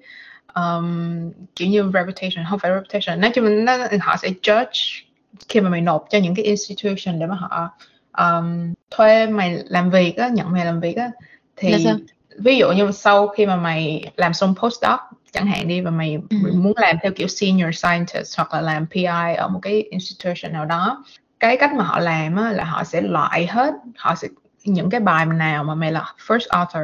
um, 0.55 1.31
kiểu 1.55 1.67
như 1.67 1.91
reputation 1.93 2.45
không 2.49 2.59
phải 2.59 2.71
reputation 2.71 3.21
nói 3.21 3.31
chung 3.35 3.65
nó 3.65 3.77
họ 4.01 4.15
sẽ 4.17 4.29
judge 4.41 5.01
khi 5.49 5.61
mà 5.61 5.69
mày 5.69 5.81
nộp 5.81 6.05
cho 6.09 6.17
những 6.17 6.35
cái 6.35 6.45
institution 6.45 7.19
để 7.19 7.25
mà 7.25 7.35
họ 7.35 7.69
um, 8.17 8.73
thuê 8.91 9.27
mày 9.27 9.59
làm 9.69 9.89
việc 9.89 10.17
á 10.17 10.27
nhận 10.27 10.51
mày 10.51 10.65
làm 10.65 10.79
việc 10.79 10.97
á 10.97 11.11
thì 11.55 11.83
sao? 11.83 11.95
ví 12.37 12.57
dụ 12.57 12.71
như 12.71 12.91
sau 12.91 13.27
khi 13.27 13.45
mà 13.45 13.55
mày 13.55 14.11
làm 14.15 14.33
xong 14.33 14.55
postdoc 14.61 14.99
chẳng 15.31 15.47
hạn 15.47 15.67
đi 15.67 15.81
và 15.81 15.91
mày 15.91 16.17
Ừ. 16.29 16.37
muốn 16.53 16.73
làm 16.75 16.97
theo 17.03 17.11
kiểu 17.11 17.27
senior 17.27 17.75
scientist 17.75 18.37
hoặc 18.37 18.53
là 18.53 18.61
làm 18.61 18.85
PI 18.91 19.35
ở 19.37 19.47
một 19.47 19.59
cái 19.61 19.81
institution 19.81 20.53
nào 20.53 20.65
đó 20.65 21.03
cái 21.39 21.57
cách 21.57 21.73
mà 21.73 21.83
họ 21.83 21.99
làm 21.99 22.35
á, 22.35 22.51
là 22.51 22.63
họ 22.63 22.83
sẽ 22.83 23.01
loại 23.01 23.47
hết 23.47 23.73
họ 23.97 24.15
sẽ 24.15 24.27
những 24.67 24.89
cái 24.89 24.99
bài 24.99 25.25
nào 25.25 25.63
mà 25.63 25.75
mày 25.75 25.91
là 25.91 26.13
first 26.27 26.47
author 26.49 26.83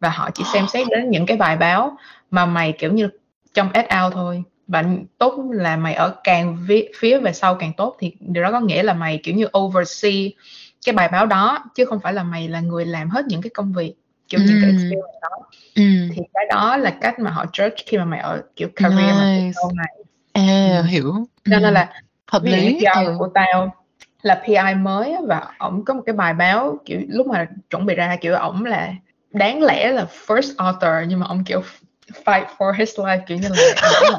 và 0.00 0.08
họ 0.08 0.30
chỉ 0.30 0.44
xem 0.52 0.68
xét 0.68 0.86
đến 0.90 1.10
những 1.10 1.26
cái 1.26 1.36
bài 1.36 1.56
báo 1.56 1.96
mà 2.30 2.46
mày 2.46 2.72
kiểu 2.72 2.92
như 2.92 3.08
trong 3.54 3.68
al 3.72 4.12
thôi 4.12 4.42
và 4.66 4.84
tốt 5.18 5.44
là 5.52 5.76
mày 5.76 5.94
ở 5.94 6.14
càng 6.24 6.56
vi- 6.66 6.88
phía 6.98 7.18
về 7.18 7.32
sau 7.32 7.54
càng 7.54 7.72
tốt 7.76 7.96
thì 8.00 8.12
điều 8.20 8.42
đó 8.42 8.52
có 8.52 8.60
nghĩa 8.60 8.82
là 8.82 8.94
mày 8.94 9.20
kiểu 9.22 9.34
như 9.34 9.46
oversee 9.58 10.28
cái 10.86 10.92
bài 10.94 11.08
báo 11.08 11.26
đó 11.26 11.64
chứ 11.74 11.84
không 11.84 12.00
phải 12.00 12.12
là 12.12 12.22
mày 12.22 12.48
là 12.48 12.60
người 12.60 12.86
làm 12.86 13.10
hết 13.10 13.26
những 13.26 13.42
cái 13.42 13.50
công 13.50 13.72
việc 13.72 13.94
kiểu 14.28 14.40
những 14.40 14.58
cái 14.60 14.70
Ừ. 14.70 14.76
experience 14.76 15.18
đó 15.22 15.28
ừ 15.74 15.82
thì 16.14 16.22
cái 16.34 16.46
đó 16.50 16.76
là 16.76 16.90
cách 17.00 17.18
mà 17.18 17.30
họ 17.30 17.44
judge 17.52 17.70
khi 17.86 17.98
mà 17.98 18.04
mày 18.04 18.20
ở 18.20 18.42
kiểu 18.56 18.68
career 18.76 19.16
mà 19.16 19.34
Nice. 19.36 19.52
sau 19.54 19.72
này 19.74 19.94
à 20.32 20.76
Ừ. 20.82 20.82
hiểu 20.82 21.12
cho 21.44 21.56
Ừ. 21.56 21.60
nên 21.60 21.74
là 21.74 21.92
hợp 22.28 22.42
lý 22.44 22.78
ừ. 22.94 23.14
của 23.18 23.28
tao 23.34 23.74
là 24.22 24.42
PI 24.46 24.74
mới 24.76 25.16
và 25.26 25.54
ổng 25.58 25.84
có 25.84 25.94
một 25.94 26.02
cái 26.06 26.12
bài 26.12 26.34
báo 26.34 26.78
kiểu 26.84 27.00
lúc 27.08 27.26
mà 27.26 27.46
chuẩn 27.70 27.86
bị 27.86 27.94
ra 27.94 28.16
kiểu 28.20 28.34
ổng 28.34 28.64
là 28.64 28.92
đáng 29.30 29.62
lẽ 29.62 29.92
là 29.92 30.06
first 30.26 30.54
author 30.56 31.08
nhưng 31.10 31.20
mà 31.20 31.26
ổng 31.26 31.44
kiểu 31.44 31.62
fight 32.24 32.44
for 32.58 32.72
his 32.72 32.98
life 32.98 33.20
kiểu 33.26 33.38
như 33.38 33.48
là 33.48 34.18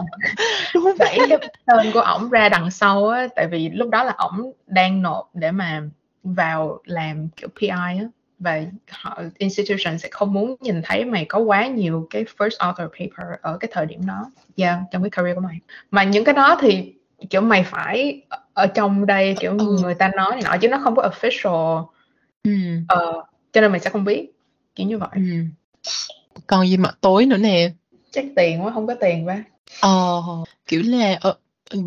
đẩy 0.99 1.17
cái 1.29 1.37
tên 1.65 1.91
của 1.93 1.99
ổng 1.99 2.29
ra 2.29 2.49
đằng 2.49 2.71
sau 2.71 3.07
á 3.07 3.27
tại 3.35 3.47
vì 3.47 3.69
lúc 3.69 3.89
đó 3.89 4.03
là 4.03 4.13
ổng 4.17 4.51
đang 4.67 5.01
nộp 5.01 5.29
để 5.33 5.51
mà 5.51 5.81
vào 6.23 6.79
làm 6.85 7.27
kiểu 7.29 7.49
PI 7.59 7.67
á 7.69 8.03
và 8.39 8.61
họ 8.89 9.21
institution 9.37 9.97
sẽ 9.97 10.09
không 10.11 10.33
muốn 10.33 10.55
nhìn 10.59 10.81
thấy 10.83 11.05
mày 11.05 11.25
có 11.25 11.39
quá 11.39 11.67
nhiều 11.67 12.07
cái 12.09 12.25
first 12.37 12.57
author 12.59 12.87
paper 12.99 13.39
ở 13.41 13.57
cái 13.57 13.69
thời 13.73 13.85
điểm 13.85 14.05
đó. 14.05 14.31
Yeah, 14.57 14.79
trong 14.91 15.03
cái 15.03 15.09
career 15.09 15.35
của 15.35 15.41
mày. 15.41 15.59
Mà 15.91 16.03
những 16.03 16.23
cái 16.23 16.35
đó 16.35 16.57
thì 16.61 16.93
kiểu 17.29 17.41
mày 17.41 17.63
phải 17.63 18.21
ở 18.57 18.67
trong 18.67 19.05
đây 19.05 19.35
kiểu 19.39 19.51
Ừ. 19.59 19.77
người 19.81 19.95
ta 19.95 20.11
nói 20.15 20.31
này 20.31 20.41
nọ 20.45 20.57
chứ 20.61 20.67
nó 20.67 20.79
không 20.83 20.95
có 20.95 21.09
official 21.09 21.85
ừ. 22.43 22.51
ờ, 22.87 23.13
cho 23.53 23.61
nên 23.61 23.71
mày 23.71 23.79
sẽ 23.79 23.89
không 23.89 24.03
biết 24.03 24.31
kiểu 24.75 24.87
như 24.87 24.97
vậy 24.97 25.09
Ừ. 25.13 25.21
còn 26.47 26.67
gì 26.67 26.77
mặt 26.77 26.97
tối 27.01 27.25
nữa 27.25 27.37
nè 27.37 27.71
chắc 28.11 28.25
tiền 28.35 28.63
quá 28.65 28.71
không 28.73 28.87
có 28.87 28.95
tiền 29.01 29.27
quá 29.27 29.43
ờ 29.81 30.21
kiểu 30.67 30.81
là 30.85 31.17
ờ, 31.21 31.35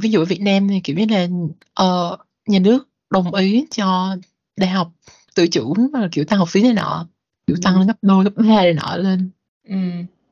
ví 0.01 0.11
dụ 0.11 0.21
ở 0.21 0.25
Việt 0.25 0.41
Nam 0.41 0.69
thì 0.69 0.81
kiểu 0.85 0.97
như 0.97 1.07
là 1.11 1.27
ờ, 1.75 2.17
nhà 2.47 2.59
nước 2.59 2.89
đồng 3.11 3.35
ý 3.35 3.67
cho 3.71 4.17
đại 4.57 4.71
học 4.71 4.91
tự 5.35 5.47
chủ 5.49 5.75
mà 5.93 6.09
kiểu 6.13 6.25
tăng 6.25 6.39
học 6.39 6.49
phí 6.51 6.63
này 6.63 6.73
nọ 6.73 7.07
kiểu 7.47 7.57
Ừ. 7.57 7.61
tăng 7.63 7.79
lên 7.79 7.87
gấp 7.87 7.97
đôi 8.03 8.25
gấp 8.25 8.31
ba 8.37 8.45
này 8.45 8.73
nọ 8.73 8.97
lên 8.97 9.31
ừ, 9.69 9.77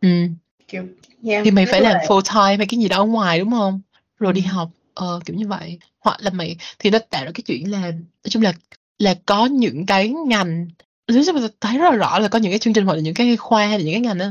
ừ. 0.01 0.09
kiểu 0.69 0.85
yeah, 1.25 1.43
thì 1.45 1.51
mày 1.51 1.67
phải 1.67 1.81
làm 1.81 1.93
là- 1.93 2.05
full 2.09 2.23
time 2.23 2.57
hay 2.57 2.67
cái 2.67 2.81
gì 2.81 2.89
đó 2.89 2.97
ở 2.97 3.05
ngoài 3.05 3.39
đúng 3.39 3.51
không 3.51 3.81
rồi 4.19 4.33
đi 4.33 4.43
Ừ. 4.43 4.49
học 4.53 4.71
ờ, 4.95 5.21
kiểu 5.25 5.37
như 5.37 5.49
vậy 5.49 5.79
hoặc 6.09 6.21
là 6.23 6.31
mày 6.31 6.57
thì 6.79 6.91
nó 6.91 6.99
tạo 6.99 7.25
ra 7.25 7.31
cái 7.35 7.43
chuyện 7.47 7.71
là 7.71 7.81
nói 7.81 8.31
chung 8.31 8.43
là 8.43 8.53
là 8.99 9.15
có 9.27 9.47
những 9.47 9.87
cái 9.87 10.09
ngành 10.09 10.69
nói 11.09 11.23
chung 11.27 11.37
là 11.37 11.49
thấy 11.61 11.79
rất 11.79 11.91
là 11.91 11.97
rõ 11.97 12.19
là 12.19 12.29
có 12.29 12.39
những 12.39 12.53
cái 12.53 12.59
chương 12.59 12.73
trình 12.73 12.87
hoặc 12.87 12.95
là 12.95 13.01
những 13.01 13.15
cái 13.15 13.37
khoa 13.37 13.67
hay 13.67 13.79
là 13.79 13.85
những 13.85 13.95
cái 13.95 14.01
ngành 14.01 14.19
đó 14.19 14.27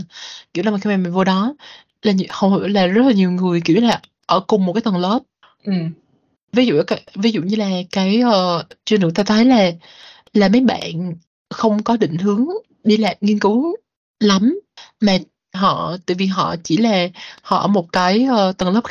kiểu 0.54 0.64
là 0.64 0.72
khi 0.82 0.90
mà 0.90 0.98
mày 0.98 1.12
vô 1.12 1.24
đó 1.24 1.56
là 2.02 2.14
hầu 2.30 2.60
là 2.60 2.88
rất 2.88 3.06
là 3.06 3.12
nhiều 3.12 3.32
người 3.32 3.62
kiểu 3.62 3.82
là 3.82 4.02
ở 4.26 4.40
cùng 4.40 4.66
một 4.66 4.74
cái 4.74 4.82
tầng 4.82 4.98
lớp. 4.98 5.20
Ừ, 5.64 5.74
ví 6.54 6.66
dụ 6.66 6.82
ví 7.16 7.32
dụ 7.32 7.42
như 7.42 7.56
là 7.56 7.70
cái 7.92 8.22
uh, 8.24 8.66
chương 8.86 9.02
trình 9.02 9.14
ta 9.14 9.24
thấy 9.24 9.46
là 9.46 9.72
là 10.34 10.50
mấy 10.50 10.62
bạn 10.62 11.14
không 11.50 11.84
có 11.84 11.98
định 11.98 12.18
hướng 12.18 12.48
đi 12.84 12.98
làm 12.98 13.16
nghiên 13.22 13.40
cứu 13.40 13.76
lắm 14.20 14.60
mà 15.02 15.18
họ 15.54 15.98
tại 16.06 16.16
vì 16.16 16.26
họ 16.26 16.56
chỉ 16.64 16.78
là 16.78 17.08
họ 17.42 17.58
ở 17.58 17.68
một 17.68 17.92
cái 17.92 18.28
uh, 18.50 18.58
tầng 18.58 18.74
lớp 18.74 18.82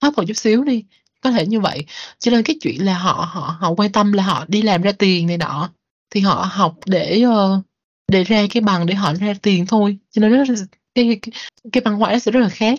thấp 0.00 0.14
một 0.16 0.24
chút 0.28 0.36
xíu 0.36 0.64
đi 0.64 0.84
có 1.24 1.30
thể 1.30 1.46
như 1.46 1.60
vậy. 1.60 1.84
Cho 2.18 2.30
nên 2.30 2.42
cái 2.42 2.56
chuyện 2.60 2.84
là 2.84 2.98
họ 2.98 3.28
họ 3.32 3.56
họ 3.60 3.70
quan 3.76 3.92
tâm 3.92 4.12
là 4.12 4.22
họ 4.22 4.44
đi 4.48 4.62
làm 4.62 4.82
ra 4.82 4.92
tiền 4.92 5.26
này 5.26 5.38
nọ 5.38 5.70
thì 6.10 6.20
họ 6.20 6.48
học 6.52 6.74
để 6.86 7.24
uh, 7.26 7.64
để 8.12 8.24
ra 8.24 8.46
cái 8.50 8.60
bằng 8.60 8.86
để 8.86 8.94
họ 8.94 9.14
ra 9.14 9.34
tiền 9.42 9.66
thôi. 9.66 9.98
Cho 10.10 10.20
nên 10.20 10.32
nó 10.32 10.44
cái 10.94 11.20
cái, 11.22 11.32
cái 11.72 11.82
bằng 11.84 11.98
ngoại 11.98 12.12
nó 12.12 12.18
sẽ 12.18 12.30
rất 12.32 12.40
là 12.40 12.48
khác 12.48 12.78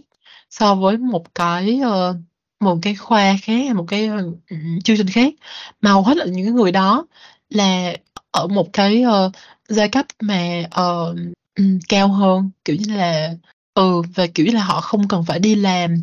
so 0.50 0.76
với 0.76 0.98
một 0.98 1.36
cái 1.36 1.82
uh, 1.86 2.16
một 2.60 2.78
cái 2.82 2.96
khoa 2.96 3.36
khác 3.42 3.76
một 3.76 3.86
cái 3.88 4.10
uh, 4.10 4.38
chương 4.84 4.98
trình 4.98 5.08
khác. 5.08 5.34
Mà 5.82 5.92
hầu 5.92 6.04
hết 6.04 6.18
là 6.18 6.26
những 6.26 6.56
người 6.56 6.72
đó 6.72 7.06
là 7.50 7.94
ở 8.32 8.48
một 8.48 8.74
cái 8.74 9.04
uh, 9.06 9.32
giai 9.70 9.90
cấp 9.90 10.06
mà 10.22 10.64
uh, 10.66 11.18
um, 11.58 11.80
cao 11.90 12.08
hơn. 12.08 12.50
Kiểu 12.66 12.76
như 12.76 12.96
là 12.96 13.34
ừ 13.74 14.02
và 14.16 14.28
kiểu 14.28 14.46
như 14.46 14.52
là 14.52 14.64
họ 14.64 14.82
không 14.82 15.08
cần 15.08 15.24
phải 15.26 15.40
đi 15.40 15.56
làm 15.56 15.96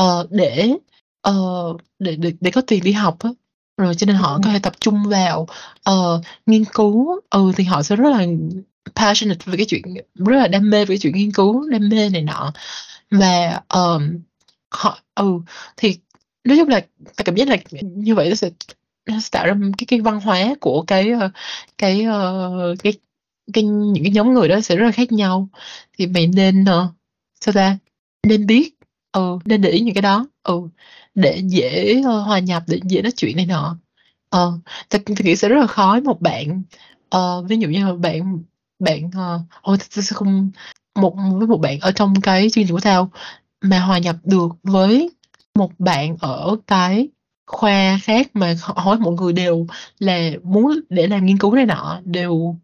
uh, 0.00 0.30
để 0.30 0.72
uh, 1.30 1.80
để 1.98 2.16
để 2.16 2.32
để 2.40 2.50
có 2.50 2.60
tiền 2.60 2.84
đi 2.84 2.92
học 2.92 3.18
á. 3.18 3.30
Rồi 3.76 3.94
cho 3.94 4.06
nên 4.06 4.16
họ 4.16 4.40
có 4.44 4.50
thể 4.50 4.58
tập 4.58 4.72
trung 4.80 5.04
vào 5.08 5.46
uh, 5.90 6.24
nghiên 6.46 6.64
cứu. 6.64 7.20
Ừ 7.30 7.52
thì 7.56 7.64
họ 7.64 7.82
sẽ 7.82 7.96
rất 7.96 8.10
là 8.10 8.26
passionate 8.94 9.40
về 9.44 9.56
cái 9.56 9.66
chuyện 9.66 9.82
rất 10.14 10.36
là 10.36 10.48
đam 10.48 10.70
mê 10.70 10.84
về 10.84 10.94
cái 10.94 10.98
chuyện 10.98 11.14
nghiên 11.14 11.32
cứu 11.32 11.68
đam 11.68 11.88
mê 11.88 12.08
này 12.08 12.22
nọ. 12.22 12.52
Và 13.10 13.60
um, 13.74 14.18
họ 14.70 14.98
ừ 15.14 15.40
thì 15.76 15.98
nói 16.44 16.58
chung 16.58 16.68
là 16.68 16.80
ta 17.16 17.24
cảm 17.24 17.34
giác 17.34 17.48
là 17.48 17.56
như 17.82 18.14
vậy 18.14 18.28
nó 18.28 18.34
sẽ 18.34 18.50
nó 19.06 19.20
sẽ 19.20 19.28
tạo 19.32 19.46
ra 19.46 19.54
cái 19.78 19.86
cái 19.86 20.00
văn 20.00 20.20
hóa 20.20 20.54
của 20.60 20.84
cái 20.86 21.12
cái 21.78 22.06
uh, 22.06 22.78
cái 22.82 22.92
cái 23.52 23.64
những 23.64 24.04
cái 24.04 24.12
nhóm 24.12 24.34
người 24.34 24.48
đó 24.48 24.60
sẽ 24.60 24.76
rất 24.76 24.86
là 24.86 24.92
khác 24.92 25.12
nhau. 25.12 25.48
Thì 25.98 26.06
mày 26.06 26.26
nên 26.26 26.62
uh, 26.62 26.90
sao 27.40 27.52
ta? 27.52 27.78
Nên 28.22 28.46
biết 28.46 28.72
ừ 29.12 29.38
nên 29.44 29.60
để 29.62 29.70
ý 29.70 29.80
những 29.80 29.94
cái 29.94 30.02
đó. 30.02 30.26
Ừ 30.42 30.60
để 31.16 31.42
dễ 31.46 32.00
uh, 32.00 32.26
hòa 32.26 32.38
nhập 32.38 32.62
để 32.66 32.80
dễ 32.84 33.02
nói 33.02 33.12
chuyện 33.16 33.36
này 33.36 33.46
nọ 33.46 33.76
ờ 34.30 34.46
uh, 34.46 34.60
ta 34.88 34.98
nghĩ 35.18 35.36
sẽ 35.36 35.48
rất 35.48 35.60
là 35.60 35.66
khó 35.66 36.00
một 36.00 36.20
bạn 36.20 36.62
uh, 37.16 37.48
ví 37.48 37.56
dụ 37.56 37.68
như 37.68 37.86
là 37.86 37.94
bạn 37.94 38.38
bạn 38.78 39.10
ờ 39.14 39.40
ôi 39.62 39.78
ta 39.78 40.02
sẽ 40.02 40.14
không 40.14 40.50
một 40.94 41.16
với 41.38 41.46
một 41.46 41.58
bạn 41.58 41.80
ở 41.80 41.92
trong 41.92 42.20
cái 42.20 42.50
chương 42.50 42.64
trình 42.64 42.74
của 42.74 42.80
tao 42.80 43.10
mà 43.60 43.78
hòa 43.80 43.98
nhập 43.98 44.16
được 44.24 44.48
với 44.62 45.10
một 45.54 45.70
bạn 45.78 46.16
ở 46.20 46.56
cái 46.66 47.08
khoa 47.46 47.98
khác 48.02 48.30
mà 48.34 48.54
hỏi 48.60 48.98
mọi 48.98 49.12
người 49.12 49.32
đều 49.32 49.66
là 49.98 50.30
muốn 50.42 50.80
để 50.90 51.06
làm 51.06 51.26
nghiên 51.26 51.38
cứu 51.38 51.54
này 51.54 51.66
nọ 51.66 52.00
đều 52.04 52.56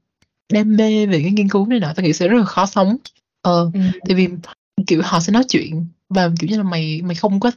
đam 0.52 0.76
mê 0.76 1.06
về 1.06 1.22
cái 1.22 1.32
nghiên 1.32 1.48
cứu 1.48 1.66
này 1.66 1.80
nọ 1.80 1.92
tao 1.96 2.04
nghĩ 2.04 2.12
sẽ 2.12 2.28
rất 2.28 2.38
là 2.38 2.44
khó 2.44 2.66
sống 2.66 2.96
ờ 3.42 3.70
ừ. 3.74 3.80
tại 4.08 4.14
vì 4.14 4.28
kiểu 4.86 5.02
họ 5.04 5.20
sẽ 5.20 5.32
nói 5.32 5.44
chuyện 5.48 5.86
và 6.08 6.30
kiểu 6.40 6.50
như 6.50 6.56
là 6.56 6.62
mày 6.62 7.02
mày 7.02 7.14
không 7.14 7.40
có 7.40 7.50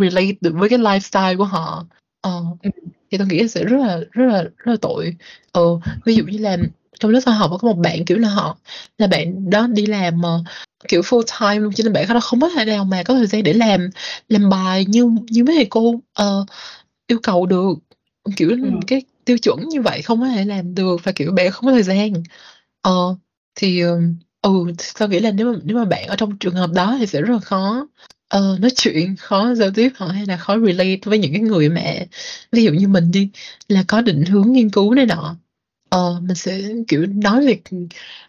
relate 0.00 0.32
được 0.40 0.54
với 0.54 0.68
cái 0.68 0.78
lifestyle 0.78 1.36
của 1.36 1.44
họ. 1.44 1.86
Ờ 2.20 2.44
ừ. 2.62 2.70
thì 3.10 3.18
tao 3.18 3.26
nghĩ 3.26 3.48
sẽ 3.48 3.64
rất 3.64 3.76
là 3.80 4.00
rất 4.10 4.26
là 4.26 4.42
rất 4.42 4.72
là 4.72 4.76
tội. 4.80 5.16
Ờ 5.52 5.62
ví 6.04 6.14
dụ 6.14 6.24
như 6.24 6.38
là 6.38 6.56
trong 7.00 7.10
lớp 7.10 7.20
khoa 7.24 7.34
học 7.34 7.50
có 7.60 7.68
một 7.68 7.78
bạn 7.78 8.04
kiểu 8.04 8.18
là 8.18 8.28
họ 8.28 8.56
là 8.98 9.06
bạn 9.06 9.50
đó 9.50 9.66
đi 9.66 9.86
làm 9.86 10.18
uh, 10.18 10.46
kiểu 10.88 11.00
full 11.00 11.22
time 11.40 11.60
luôn 11.60 11.72
cho 11.72 11.84
nên 11.84 11.92
bạn 11.92 12.08
đó 12.08 12.20
không 12.20 12.40
có 12.40 12.48
thể 12.48 12.64
nào 12.64 12.84
mà 12.84 13.02
có 13.02 13.14
thời 13.14 13.26
gian 13.26 13.42
để 13.42 13.52
làm 13.52 13.90
làm 14.28 14.50
bài 14.50 14.84
như 14.88 15.10
như 15.30 15.44
mấy 15.44 15.56
thầy 15.56 15.66
cô 15.70 15.90
uh, 15.90 16.46
yêu 17.06 17.18
cầu 17.22 17.46
được. 17.46 17.74
Kiểu 18.36 18.48
ừ. 18.50 18.56
cái 18.86 19.02
tiêu 19.24 19.38
chuẩn 19.38 19.68
như 19.68 19.82
vậy 19.82 20.02
không 20.02 20.20
có 20.20 20.28
thể 20.28 20.44
làm 20.44 20.74
được 20.74 20.96
và 21.04 21.12
kiểu 21.12 21.32
bạn 21.32 21.50
không 21.50 21.64
có 21.66 21.72
thời 21.72 21.82
gian. 21.82 22.12
Ờ 22.82 23.08
uh, 23.10 23.18
thì 23.54 23.82
ừ 24.42 24.50
tao 24.98 25.08
nghĩ 25.08 25.20
là 25.20 25.30
nếu 25.30 25.52
mà 25.52 25.58
nếu 25.64 25.76
mà 25.76 25.84
bạn 25.84 26.06
ở 26.06 26.16
trong 26.16 26.38
trường 26.38 26.54
hợp 26.54 26.70
đó 26.74 26.96
thì 26.98 27.06
sẽ 27.06 27.20
rất 27.20 27.32
là 27.32 27.38
khó 27.38 27.86
uh, 28.36 28.60
nói 28.60 28.70
chuyện 28.76 29.16
khó 29.16 29.54
giao 29.54 29.70
tiếp 29.70 29.92
hoặc 29.96 30.12
hay 30.12 30.26
là 30.26 30.36
khó 30.36 30.58
relate 30.58 31.00
với 31.04 31.18
những 31.18 31.32
cái 31.32 31.42
người 31.42 31.68
mà 31.68 31.82
ví 32.52 32.64
dụ 32.64 32.72
như 32.72 32.88
mình 32.88 33.10
đi 33.10 33.30
là 33.68 33.84
có 33.88 34.02
định 34.02 34.24
hướng 34.24 34.52
nghiên 34.52 34.70
cứu 34.70 34.94
này 34.94 35.06
nọ 35.06 35.36
Ờ, 35.92 36.20
mình 36.22 36.34
sẽ, 36.34 36.60
kiểu, 36.88 37.06
nói 37.06 37.46
về, 37.46 37.60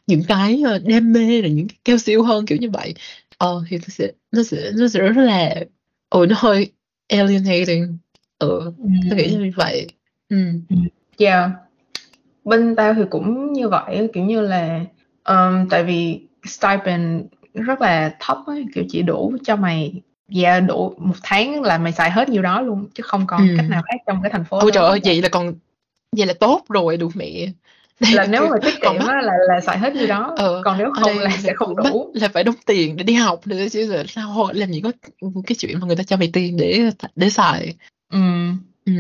những 0.08 0.22
cái, 0.28 0.62
ơ, 0.66 0.80
đam 0.80 1.14
mê 1.14 1.42
rồi 1.42 1.52
những 1.52 1.68
cái 1.68 1.78
cao 1.86 1.98
siêu 1.98 2.24
hơn, 2.24 2.46
kiểu 2.46 2.58
như 2.58 2.70
vậy. 2.70 2.94
Ờ, 3.38 3.64
thì 3.70 3.78
nó 3.78 3.88
sẽ 3.88 4.12
nó 4.32 4.44
sẽ 4.44 4.72
nó 4.76 4.88
sẽ 4.88 5.00
rất 5.00 5.22
là 5.24 5.56
ừ, 6.10 6.26
nó 6.30 6.36
hơi 6.40 6.72
alienating. 7.08 7.98
Ừ, 8.40 8.72
tôi 9.10 9.18
nghĩ 9.18 9.36
như 9.36 9.52
vậy. 9.56 9.88
Ừm, 10.30 10.62
yeah. 11.18 11.52
Bên 12.44 12.76
tao 12.76 12.94
thì 12.94 13.02
cũng 13.10 13.54
như 13.54 13.70
vậy 13.70 14.10
kiểu 14.14 14.24
như 14.24 14.42
là, 14.42 14.86
ờm, 15.24 15.70
tại 15.70 15.84
vì 15.84 16.20
stipend 16.46 17.26
rất 17.54 17.82
là 17.82 18.16
thấp 18.20 18.38
á, 18.48 18.54
kiểu, 18.76 18.84
chỉ 18.90 19.02
đủ 19.02 19.38
cho 19.44 19.56
mày 19.56 20.02
yeah, 20.36 20.64
đủ 20.68 20.94
một 20.98 21.16
tháng 21.24 21.62
là 21.62 21.78
mày 21.78 21.92
xài 21.92 22.12
hết 22.12 22.30
nhiêu 22.30 22.42
đó 22.42 22.62
luôn, 22.62 22.88
chứ 22.94 23.04
không 23.04 23.28
còn 23.28 23.48
cách 23.58 23.70
nào 23.70 23.82
khác 23.86 23.96
trong 24.08 24.22
cái 24.24 24.32
thành 24.32 24.46
phố 24.46 24.60
Ôi 24.60 24.72
trời 24.74 24.84
ơi, 24.84 25.00
vậy 25.04 25.22
là 25.22 25.30
còn 25.30 25.54
vậy 26.18 26.26
là 26.26 26.34
tốt 26.34 26.64
rồi 26.70 26.98
đủ 26.98 27.12
mẹ 27.16 27.48
là 28.00 28.26
nếu 28.30 28.48
mà 28.50 28.58
tiết 28.62 28.74
kiệm 28.82 29.08
á 29.08 29.22
là 29.22 29.34
là 29.48 29.62
xài 29.62 29.78
hết 29.78 29.96
như 29.96 30.06
đó 30.06 30.36
ừ, 30.38 30.62
còn 30.66 30.78
nếu 30.78 30.92
không 31.02 31.20
là 31.20 31.30
sẽ 31.44 31.54
không 31.56 31.76
đủ 31.76 32.12
là 32.14 32.28
phải 32.28 32.44
đóng 32.44 32.56
tiền 32.66 32.96
để 32.96 33.04
đi 33.04 33.14
học 33.14 33.48
nữa 33.48 33.66
chứ 33.72 33.88
giờ 33.88 34.04
sao 34.08 34.50
làm 34.54 34.72
gì 34.72 34.82
có 34.82 34.92
cái 35.48 35.56
chuyện 35.60 35.80
mà 35.80 35.88
người 35.88 35.96
ta 35.96 36.04
cho 36.04 36.18
mày 36.18 36.30
tiền 36.34 36.58
để 36.58 36.90
để 37.16 37.30
xài 37.30 37.74
ừ. 38.10 38.20
ừ. 38.86 38.94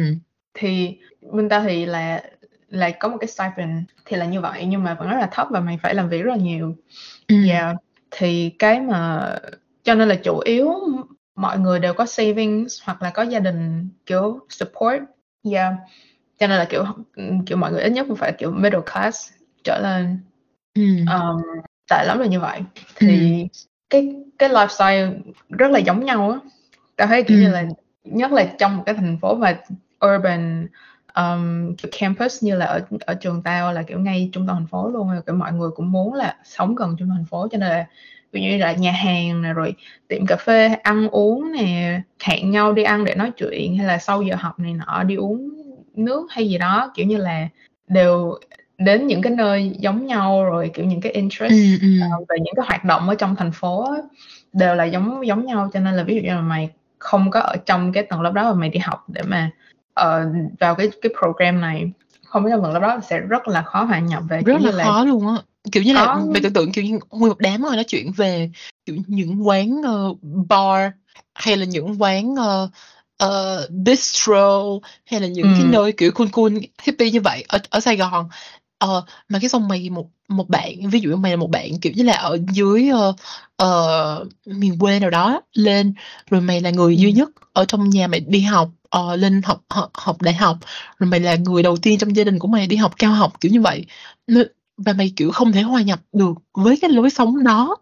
thì 0.53 0.97
bên 1.31 1.49
ta 1.49 1.63
thì 1.67 1.85
là 1.85 2.23
là 2.69 2.91
có 2.91 3.07
một 3.09 3.17
cái 3.19 3.27
stipend 3.27 3.79
thì 4.05 4.17
là 4.17 4.25
như 4.25 4.41
vậy 4.41 4.65
nhưng 4.65 4.83
mà 4.83 4.93
vẫn 4.93 5.09
rất 5.09 5.17
là 5.19 5.29
thấp 5.31 5.47
và 5.51 5.59
mày 5.59 5.79
phải 5.83 5.95
làm 5.95 6.09
việc 6.09 6.21
rất 6.21 6.31
là 6.31 6.37
nhiều 6.37 6.75
ừ. 7.27 7.35
yeah. 7.47 7.75
Thì 8.17 8.49
cái 8.59 8.81
mà 8.81 9.35
cho 9.83 9.95
nên 9.95 10.09
là 10.09 10.15
chủ 10.15 10.39
yếu 10.39 10.73
mọi 11.35 11.59
người 11.59 11.79
đều 11.79 11.93
có 11.93 12.05
savings 12.05 12.81
hoặc 12.83 13.01
là 13.01 13.09
có 13.09 13.23
gia 13.23 13.39
đình 13.39 13.89
kiểu 14.05 14.39
support. 14.49 15.01
Yeah. 15.51 15.73
Cho 16.39 16.47
nên 16.47 16.57
là 16.57 16.65
kiểu 16.65 16.85
kiểu 17.45 17.57
mọi 17.57 17.71
người 17.71 17.81
ít 17.81 17.89
nhất 17.89 18.05
cũng 18.07 18.17
phải 18.17 18.31
kiểu 18.31 18.51
middle 18.51 18.81
class 18.93 19.31
trở 19.63 19.79
lên. 19.79 20.19
Um, 20.75 21.41
tại 21.87 22.05
lắm 22.05 22.19
là 22.19 22.25
như 22.25 22.39
vậy. 22.39 22.61
Thì 22.95 23.47
cái 23.89 24.15
cái 24.39 24.49
lifestyle 24.49 25.19
rất 25.49 25.71
là 25.71 25.79
giống 25.79 26.05
nhau 26.05 26.31
á. 26.31 26.39
Tao 26.95 27.07
thấy 27.07 27.23
kiểu 27.23 27.37
như 27.37 27.49
là 27.49 27.65
nhất 28.03 28.31
là 28.31 28.53
trong 28.59 28.77
một 28.77 28.83
cái 28.85 28.95
thành 28.95 29.17
phố 29.21 29.35
mà 29.35 29.59
urban 30.05 30.67
um, 31.15 31.75
kiểu 31.75 31.91
campus 31.99 32.43
như 32.43 32.55
là 32.55 32.65
ở 32.65 32.81
ở 32.99 33.13
trường 33.13 33.41
tao 33.43 33.73
là 33.73 33.83
kiểu 33.83 33.99
ngay 33.99 34.29
trung 34.33 34.47
tâm 34.47 34.55
thành 34.55 34.67
phố 34.67 34.89
luôn 34.89 35.09
kiểu 35.25 35.35
mọi 35.35 35.53
người 35.53 35.69
cũng 35.75 35.91
muốn 35.91 36.13
là 36.13 36.35
sống 36.43 36.75
gần 36.75 36.95
trung 36.99 37.09
tâm 37.09 37.17
thành 37.17 37.25
phố 37.25 37.47
cho 37.51 37.57
nên 37.57 37.69
là 37.69 37.85
ví 38.31 38.41
dụ 38.41 38.47
như 38.47 38.57
là 38.57 38.71
nhà 38.71 38.91
hàng 38.91 39.41
này 39.41 39.53
rồi 39.53 39.73
tiệm 40.07 40.25
cà 40.25 40.35
phê 40.35 40.67
ăn 40.67 41.09
uống 41.09 41.51
nè 41.51 42.01
hẹn 42.23 42.51
nhau 42.51 42.73
đi 42.73 42.83
ăn 42.83 43.05
để 43.05 43.15
nói 43.15 43.31
chuyện 43.37 43.77
hay 43.77 43.87
là 43.87 43.97
sau 43.97 44.21
giờ 44.21 44.35
học 44.39 44.59
này 44.59 44.73
nọ 44.73 45.03
đi 45.03 45.15
uống 45.15 45.49
nước 45.95 46.27
hay 46.29 46.49
gì 46.49 46.57
đó 46.57 46.91
kiểu 46.95 47.05
như 47.05 47.17
là 47.17 47.47
đều 47.87 48.39
đến 48.77 49.07
những 49.07 49.21
cái 49.21 49.33
nơi 49.35 49.71
giống 49.79 50.05
nhau 50.05 50.45
rồi 50.45 50.71
kiểu 50.73 50.85
những 50.85 51.01
cái 51.01 51.11
interest 51.11 51.51
ừ, 51.51 51.77
ừ. 51.81 51.87
Uh, 52.21 52.29
về 52.29 52.35
những 52.39 52.53
cái 52.55 52.65
hoạt 52.67 52.85
động 52.85 53.09
ở 53.09 53.15
trong 53.15 53.35
thành 53.35 53.51
phố 53.51 53.87
đều 54.53 54.75
là 54.75 54.83
giống 54.83 55.27
giống 55.27 55.45
nhau 55.45 55.69
cho 55.73 55.79
nên 55.79 55.93
là 55.93 56.03
ví 56.03 56.15
dụ 56.15 56.21
như 56.21 56.29
là 56.29 56.41
mày 56.41 56.69
không 56.99 57.31
có 57.31 57.39
ở 57.39 57.55
trong 57.65 57.91
cái 57.91 58.03
tầng 58.03 58.21
lớp 58.21 58.31
đó 58.31 58.43
mà 58.43 58.59
mày 58.59 58.69
đi 58.69 58.79
học 58.79 59.05
để 59.07 59.21
mà 59.21 59.51
uh, 60.01 60.51
vào 60.59 60.75
cái 60.75 60.89
cái 61.01 61.11
program 61.19 61.61
này 61.61 61.91
không 62.25 62.43
có 62.43 62.49
trong 62.49 62.63
tầng 62.63 62.73
lớp 62.73 62.79
đó 62.79 62.99
sẽ 63.09 63.19
rất 63.19 63.47
là 63.47 63.61
khó 63.61 63.83
hòa 63.83 63.99
nhập 63.99 64.23
về 64.29 64.41
rất 64.45 64.61
là, 64.61 64.71
là 64.71 64.83
khó 64.83 65.03
luôn 65.03 65.27
á. 65.27 65.35
Kiểu 65.71 65.83
như 65.83 65.93
là 65.93 66.15
mày 66.15 66.41
tưởng 66.41 66.53
tượng 66.53 66.71
kiểu 66.71 66.83
như 66.83 66.99
nguyên 67.09 67.29
một 67.29 67.39
đám 67.39 67.61
rồi 67.61 67.75
nói 67.75 67.83
chuyện 67.83 68.11
về 68.11 68.51
kiểu 68.85 68.95
những 69.07 69.47
quán 69.47 69.81
uh, 69.81 70.17
bar 70.49 70.91
hay 71.35 71.57
là 71.57 71.65
những 71.65 72.01
quán 72.01 72.33
uh, 72.33 72.69
uh, 73.23 73.69
bistro 73.69 74.63
hay 75.05 75.19
là 75.19 75.27
những 75.27 75.47
ừ. 75.47 75.53
cái 75.57 75.67
nơi 75.71 75.91
kiểu 75.91 76.11
cool 76.11 76.27
cool 76.31 76.53
hippie 76.83 77.11
như 77.11 77.21
vậy 77.21 77.43
ở 77.47 77.59
ở 77.69 77.79
Sài 77.79 77.97
Gòn. 77.97 78.29
Uh, 78.85 79.03
mà 79.29 79.39
cái 79.41 79.49
xong 79.49 79.67
mày 79.67 79.89
một 79.89 80.09
một 80.37 80.49
bạn 80.49 80.89
ví 80.89 80.99
dụ 80.99 81.15
mày 81.15 81.31
là 81.31 81.37
một 81.37 81.49
bạn 81.49 81.79
kiểu 81.79 81.93
như 81.95 82.03
là 82.03 82.13
ở 82.13 82.37
dưới 82.53 82.89
uh, 82.91 83.15
uh, 83.63 84.27
miền 84.45 84.79
quê 84.79 84.99
nào 84.99 85.09
đó 85.09 85.41
lên 85.53 85.93
rồi 86.29 86.41
mày 86.41 86.61
là 86.61 86.69
người 86.69 86.97
duy 86.97 87.11
nhất 87.11 87.29
ở 87.53 87.65
trong 87.65 87.89
nhà 87.89 88.07
mày 88.07 88.19
đi 88.19 88.41
học 88.41 88.69
uh, 88.97 89.19
lên 89.19 89.41
học, 89.41 89.61
học 89.69 89.91
học 89.93 90.21
đại 90.21 90.33
học 90.33 90.57
rồi 90.99 91.09
mày 91.09 91.19
là 91.19 91.35
người 91.35 91.63
đầu 91.63 91.77
tiên 91.77 91.97
trong 91.97 92.15
gia 92.15 92.23
đình 92.23 92.39
của 92.39 92.47
mày 92.47 92.67
đi 92.67 92.75
học 92.75 92.93
cao 92.97 93.11
học 93.13 93.33
kiểu 93.41 93.51
như 93.51 93.61
vậy. 93.61 93.85
Và 94.77 94.93
mày 94.93 95.13
kiểu 95.15 95.31
không 95.31 95.51
thể 95.51 95.61
hòa 95.61 95.81
nhập 95.81 95.99
được 96.13 96.33
với 96.53 96.77
cái 96.81 96.89
lối 96.89 97.09
sống 97.09 97.43
đó 97.43 97.77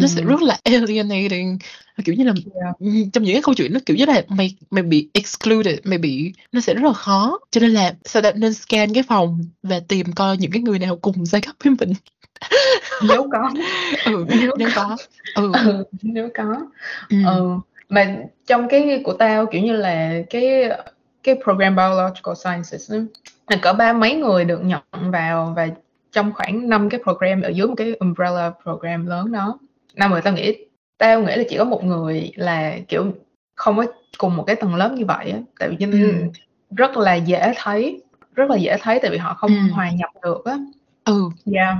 nó 0.00 0.06
sẽ 0.06 0.22
rất 0.22 0.42
là 0.42 0.58
alienating 0.64 1.58
kiểu 2.04 2.14
như 2.14 2.24
là 2.24 2.32
yeah. 2.62 2.74
trong 3.12 3.24
những 3.24 3.34
cái 3.34 3.42
câu 3.42 3.54
chuyện 3.54 3.72
nó 3.72 3.80
kiểu 3.86 3.96
như 3.96 4.04
là 4.04 4.22
mày 4.28 4.56
mày 4.70 4.82
bị 4.82 5.10
excluded 5.14 5.78
mày 5.84 5.98
bị 5.98 6.32
nó 6.52 6.60
sẽ 6.60 6.74
rất 6.74 6.84
là 6.84 6.92
khó 6.92 7.38
cho 7.50 7.60
nên 7.60 7.70
là 7.70 7.94
sao 8.04 8.22
ta 8.22 8.32
nên 8.32 8.54
scan 8.54 8.94
cái 8.94 9.02
phòng 9.02 9.38
và 9.62 9.80
tìm 9.88 10.12
coi 10.12 10.36
những 10.36 10.50
cái 10.50 10.62
người 10.62 10.78
nào 10.78 10.96
cùng 10.96 11.26
giai 11.26 11.40
cấp 11.40 11.54
với 11.64 11.74
mình 11.80 11.92
nếu 13.08 13.28
có 13.32 13.50
ừ 14.04 14.26
nếu, 14.28 14.50
nếu 14.58 14.68
có, 14.74 14.96
có. 15.34 15.42
Ừ. 15.42 15.52
ừ 15.64 15.84
nếu 16.02 16.28
có 16.34 16.56
ừ. 17.10 17.16
ừ 17.26 17.58
mà 17.88 18.16
trong 18.46 18.68
cái 18.68 19.00
của 19.04 19.12
tao 19.12 19.46
kiểu 19.46 19.62
như 19.62 19.72
là 19.72 20.22
cái 20.30 20.70
cái 21.22 21.36
program 21.44 21.76
biological 21.76 22.34
sciences 22.34 22.92
là 23.48 23.56
cỡ 23.62 23.72
ba 23.72 23.92
mấy 23.92 24.14
người 24.14 24.44
được 24.44 24.60
nhận 24.64 24.82
vào 24.92 25.52
và 25.56 25.68
trong 26.12 26.32
khoảng 26.34 26.68
năm 26.68 26.90
cái 26.90 27.00
program 27.02 27.42
ở 27.42 27.48
dưới 27.48 27.66
một 27.66 27.74
cái 27.76 27.94
umbrella 28.00 28.52
program 28.62 29.06
lớn 29.06 29.32
đó 29.32 29.58
năm 29.94 30.10
người 30.10 30.20
tao 30.22 30.32
nghĩ 30.34 30.56
tao 30.98 31.20
nghĩ 31.22 31.36
là 31.36 31.44
chỉ 31.48 31.58
có 31.58 31.64
một 31.64 31.84
người 31.84 32.32
là 32.36 32.76
kiểu 32.88 33.12
không 33.54 33.76
có 33.76 33.86
cùng 34.18 34.36
một 34.36 34.44
cái 34.46 34.56
tầng 34.56 34.74
lớp 34.74 34.92
như 34.92 35.04
vậy 35.06 35.30
á 35.30 35.38
tại 35.58 35.68
vì 35.68 35.86
Ừ. 35.86 36.12
rất 36.76 36.96
là 36.96 37.14
dễ 37.14 37.52
thấy 37.56 38.02
rất 38.34 38.50
là 38.50 38.56
dễ 38.56 38.76
thấy 38.82 38.98
tại 39.02 39.10
vì 39.10 39.18
họ 39.18 39.34
không 39.34 39.50
Ừ. 39.50 39.72
hòa 39.72 39.90
nhập 39.90 40.10
được 40.22 40.44
á 40.44 40.58
Ừ. 41.04 41.30
yeah. 41.54 41.76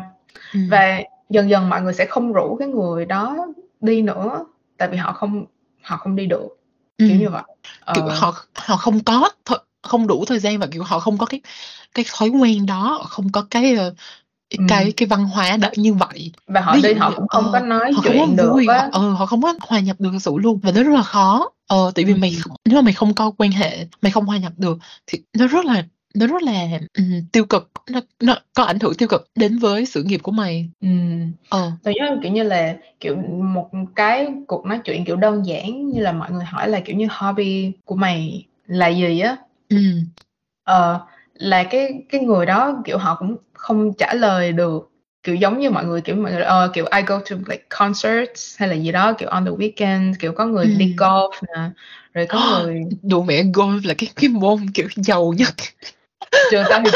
Ừ. 0.52 0.60
và 0.70 1.02
dần 1.30 1.50
dần 1.50 1.68
mọi 1.68 1.82
người 1.82 1.94
sẽ 1.94 2.04
không 2.06 2.32
rủ 2.32 2.56
cái 2.58 2.68
người 2.68 3.04
đó 3.06 3.46
đi 3.80 4.02
nữa 4.02 4.44
tại 4.76 4.88
vì 4.88 4.96
họ 4.96 5.12
không 5.12 5.44
họ 5.82 5.96
không 5.96 6.16
đi 6.16 6.26
được 6.26 6.48
Ừ. 6.98 7.06
kiểu 7.08 7.16
như 7.18 7.28
vậy 7.28 7.42
Kiểu 7.94 8.04
Ờ, 8.04 8.14
họ 8.18 8.34
họ 8.54 8.76
không 8.76 9.00
có 9.04 9.30
không 9.82 10.06
đủ 10.06 10.24
thời 10.26 10.38
gian 10.38 10.58
và, 10.58 10.66
kiểu, 10.72 10.82
họ 10.82 10.98
không 10.98 11.18
có 11.18 11.26
cái 11.26 11.40
cái 11.94 12.04
thói 12.18 12.28
quen 12.28 12.66
đó, 12.66 13.04
không 13.08 13.32
có 13.32 13.46
cái, 13.50 13.76
ờ, 14.52 14.62
Ừm. 14.62 14.66
cái 14.68 14.92
cái 14.96 15.06
văn 15.08 15.24
hóa 15.24 15.56
đó 15.56 15.68
như 15.76 15.94
vậy. 15.94 16.32
và 16.46 16.60
họ 16.60 16.74
Ví 16.76 16.82
đi 16.82 16.94
họ 16.94 17.12
cũng 17.16 17.28
không 17.28 17.44
ờ, 17.44 17.50
có 17.52 17.60
nói 17.66 17.92
họ 17.92 18.02
không 18.02 18.18
có 18.18 18.24
chuyện 18.26 18.36
được 18.36 18.50
vui, 18.52 18.66
họ 18.66 18.72
á 18.74 18.88
ờ, 18.92 19.12
họ 19.12 19.26
không 19.26 19.42
có 19.42 19.54
hòa 19.60 19.80
nhập 19.80 19.96
được 20.00 20.10
sự 20.20 20.32
luôn 20.38 20.60
và 20.62 20.70
nó 20.72 20.82
rất 20.82 20.92
là 20.94 21.02
khó. 21.02 21.50
Ờ, 21.68 21.90
tại 21.94 22.04
vì 22.04 22.14
mày 22.14 22.30
Ừm. 22.30 22.40
kh 22.42 22.56
nếu 22.64 22.76
mà 22.76 22.82
mày 22.82 22.92
không 22.92 23.14
có 23.14 23.30
quan 23.38 23.50
hệ, 23.52 23.86
mày 24.02 24.12
không 24.12 24.24
hòa 24.26 24.38
nhập 24.38 24.52
được 24.56 24.78
thì 25.06 25.18
nó 25.38 25.46
rất 25.46 25.64
là 25.64 25.82
nó 26.14 26.26
rất 26.26 26.42
là, 26.42 26.66
ừm, 26.98 27.26
tiêu 27.32 27.44
cực, 27.44 27.70
nó 27.90 28.00
nó 28.22 28.36
có 28.54 28.64
ảnh 28.64 28.78
hưởng 28.80 28.94
tiêu 28.94 29.08
cực 29.08 29.28
đến 29.34 29.58
với 29.58 29.86
sự 29.86 30.02
nghiệp 30.02 30.20
của 30.22 30.32
mày. 30.32 30.68
Ừm. 30.80 31.32
Ờ. 31.48 31.72
Tao 31.82 31.94
nhớ, 31.94 32.16
kiểu 32.22 32.32
như 32.32 32.42
là, 32.42 32.76
kiểu, 33.00 33.16
một 33.54 33.70
cái 33.96 34.26
cuộc 34.48 34.66
nói 34.66 34.78
chuyện, 34.84 35.04
kiểu, 35.04 35.16
đơn 35.16 35.46
giản 35.46 35.88
như 35.88 36.00
là 36.00 36.12
mọi 36.12 36.30
người 36.30 36.44
hỏi 36.44 36.68
là, 36.68 36.80
kiểu 36.80 36.96
như, 36.96 37.06
hobby 37.10 37.72
của 37.84 37.94
mày 37.96 38.46
là 38.66 38.88
gì 38.88 39.20
á. 39.20 39.36
Ừm. 39.68 40.04
Ờ, 40.64 41.00
là 41.34 41.64
cái 41.64 42.02
cái 42.08 42.20
người 42.20 42.46
đó, 42.46 42.82
kiểu, 42.84 42.98
họ 42.98 43.14
cũng 43.14 43.36
không 43.52 43.92
trả 43.98 44.14
lời 44.14 44.52
được, 44.52 44.90
kiểu, 45.22 45.34
giống 45.34 45.58
như 45.60 45.70
mọi 45.70 45.84
người, 45.84 46.00
kiểu, 46.00 46.16
mọi 46.16 46.32
người, 46.32 46.42
ờ, 46.42 46.70
kiểu, 46.74 46.84
I 46.96 47.02
go 47.02 47.18
to, 47.30 47.36
like, 47.46 47.62
concerts 47.68 48.58
hay 48.60 48.68
là 48.68 48.74
gì 48.74 48.92
đó, 48.92 49.12
kiểu, 49.12 49.28
on 49.28 49.44
the 49.44 49.50
weekend, 49.50 50.14
kiểu, 50.18 50.32
có 50.32 50.46
người 50.46 50.66
đi 50.66 50.86
Ừm. 50.86 50.96
golf 50.96 51.30
nè, 51.56 51.62
rồi 52.14 52.26
có 52.26 52.40
người 52.50 52.80
Đùa 53.02 53.22
mẹ 53.22 53.42
golf 53.42 53.80
là 53.88 53.94
cái 53.98 54.10
cái 54.16 54.28
môn, 54.28 54.58
kiểu, 54.74 54.88
giàu 54.96 55.32
nhất. 55.36 55.54
Trường 56.50 56.64
tao 56.70 56.80
thì 56.84 56.90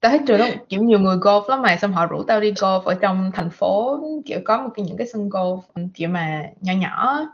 tao 0.00 0.10
thấy 0.10 0.20
trường 0.26 0.38
đó, 0.38 0.46
kiểu, 0.68 0.82
nhiều 0.82 0.98
người 0.98 1.16
golf 1.16 1.48
lắm 1.48 1.62
mày, 1.62 1.78
xong 1.78 1.92
họ 1.92 2.06
rủ 2.06 2.22
tao 2.22 2.40
đi 2.40 2.52
golf 2.52 2.80
ở 2.80 2.94
trong 2.94 3.30
thành 3.34 3.50
phố, 3.50 4.00
kiểu, 4.26 4.40
có 4.44 4.62
một 4.62 4.70
cái 4.74 4.86
những 4.86 4.96
cái 4.96 5.06
sân 5.12 5.28
golf, 5.28 5.60
kiểu, 5.94 6.08
mà 6.08 6.42
nhỏ 6.60 7.12
á. 7.18 7.26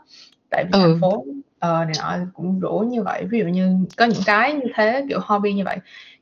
Tại 0.49 0.63
vì 0.63 0.69
thành 0.71 0.83
Ừ. 0.83 0.97
phố, 1.01 1.25
ờ, 1.59 1.85
này 1.85 1.95
nọ 1.99 2.17
cũng 2.33 2.59
rủ 2.59 2.79
như 2.79 3.03
vậy. 3.03 3.25
Ví 3.31 3.39
dụ 3.39 3.45
như 3.45 3.77
có 3.97 4.05
những 4.05 4.23
cái 4.25 4.53
như 4.53 4.65
thế, 4.75 5.05
kiểu, 5.09 5.19
hobby 5.23 5.53
như 5.53 5.63
vậy, 5.65 5.77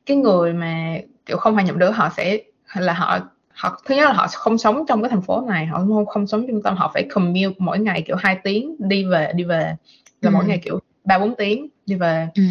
cái 0.06 0.16
người 0.16 0.52
mà, 0.52 0.94
kiểu, 1.26 1.36
không 1.36 1.54
hòa 1.54 1.62
nhập 1.62 1.76
được 1.76 1.90
họ 1.90 2.08
sẽ 2.16 2.38
là 2.76 2.92
họ 2.92 3.18
họ 3.54 3.80
thứ 3.86 3.94
nhất 3.94 4.04
là 4.04 4.12
họ 4.12 4.26
không 4.34 4.58
sống 4.58 4.84
trong 4.88 5.02
cái 5.02 5.10
thành 5.10 5.22
phố 5.22 5.40
này, 5.48 5.66
họ 5.66 5.78
không 5.78 6.06
không 6.06 6.26
sống 6.26 6.46
trung 6.48 6.62
tâm, 6.62 6.76
họ 6.76 6.90
phải 6.94 7.02
commute 7.14 7.54
mỗi 7.58 7.78
ngày, 7.78 8.02
kiểu, 8.06 8.16
2 8.16 8.38
tiếng 8.44 8.76
đi 8.78 9.04
về 9.04 9.32
đi 9.34 9.44
về, 9.44 9.76
là 10.22 10.30
mỗi 10.30 10.40
Ừm. 10.42 10.48
ngày, 10.48 10.58
kiểu, 10.64 10.78
3-4 11.04 11.34
tiếng 11.38 11.68
đi 11.86 11.94
về. 11.96 12.28
Ừm. 12.34 12.44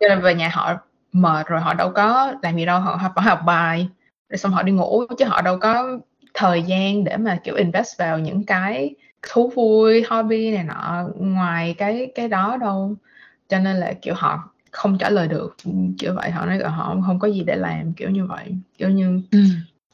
Cho 0.00 0.08
nên 0.08 0.20
về 0.20 0.34
nhà 0.34 0.48
họ 0.52 0.74
mệt 1.12 1.46
rồi 1.48 1.60
họ 1.60 1.74
đâu 1.74 1.90
có 1.94 2.34
làm 2.42 2.56
gì 2.56 2.66
đâu, 2.66 2.80
họ 2.80 2.94
họ 2.96 3.12
phải 3.16 3.24
học 3.24 3.40
bài, 3.46 3.88
rồi 4.30 4.38
xong 4.38 4.52
họ 4.52 4.62
đi 4.62 4.72
ngủ 4.72 5.04
chứ 5.18 5.24
họ 5.24 5.42
đâu 5.42 5.58
có 5.60 5.98
thời 6.34 6.62
gian 6.62 7.04
để 7.04 7.16
mà, 7.16 7.38
kiểu, 7.44 7.54
invest 7.56 7.98
vào 7.98 8.18
những 8.18 8.44
cái 8.46 8.94
thú 9.32 9.52
vui, 9.56 10.04
hobby 10.10 10.50
này 10.52 10.64
nọ 10.64 11.04
ngoài 11.18 11.74
cái 11.78 12.12
cái 12.14 12.28
đó 12.28 12.56
đâu. 12.60 12.94
Cho 13.48 13.58
nên 13.58 13.76
là, 13.76 13.92
kiểu, 14.02 14.14
họ 14.16 14.51
không 14.72 14.98
trả 14.98 15.10
lời 15.10 15.28
được, 15.28 15.56
ừm, 15.64 15.94
kiểu 15.98 16.14
vậy, 16.14 16.30
họ 16.30 16.46
nói 16.46 16.58
là 16.58 16.68
họ 16.68 16.96
hông 17.02 17.18
có 17.18 17.28
gì 17.28 17.42
để 17.46 17.56
làm, 17.56 17.92
kiểu 17.92 18.10
như 18.10 18.26
vậy. 18.26 18.54
Kiểu 18.78 18.88
như, 18.90 19.20
Ừm. 19.30 19.48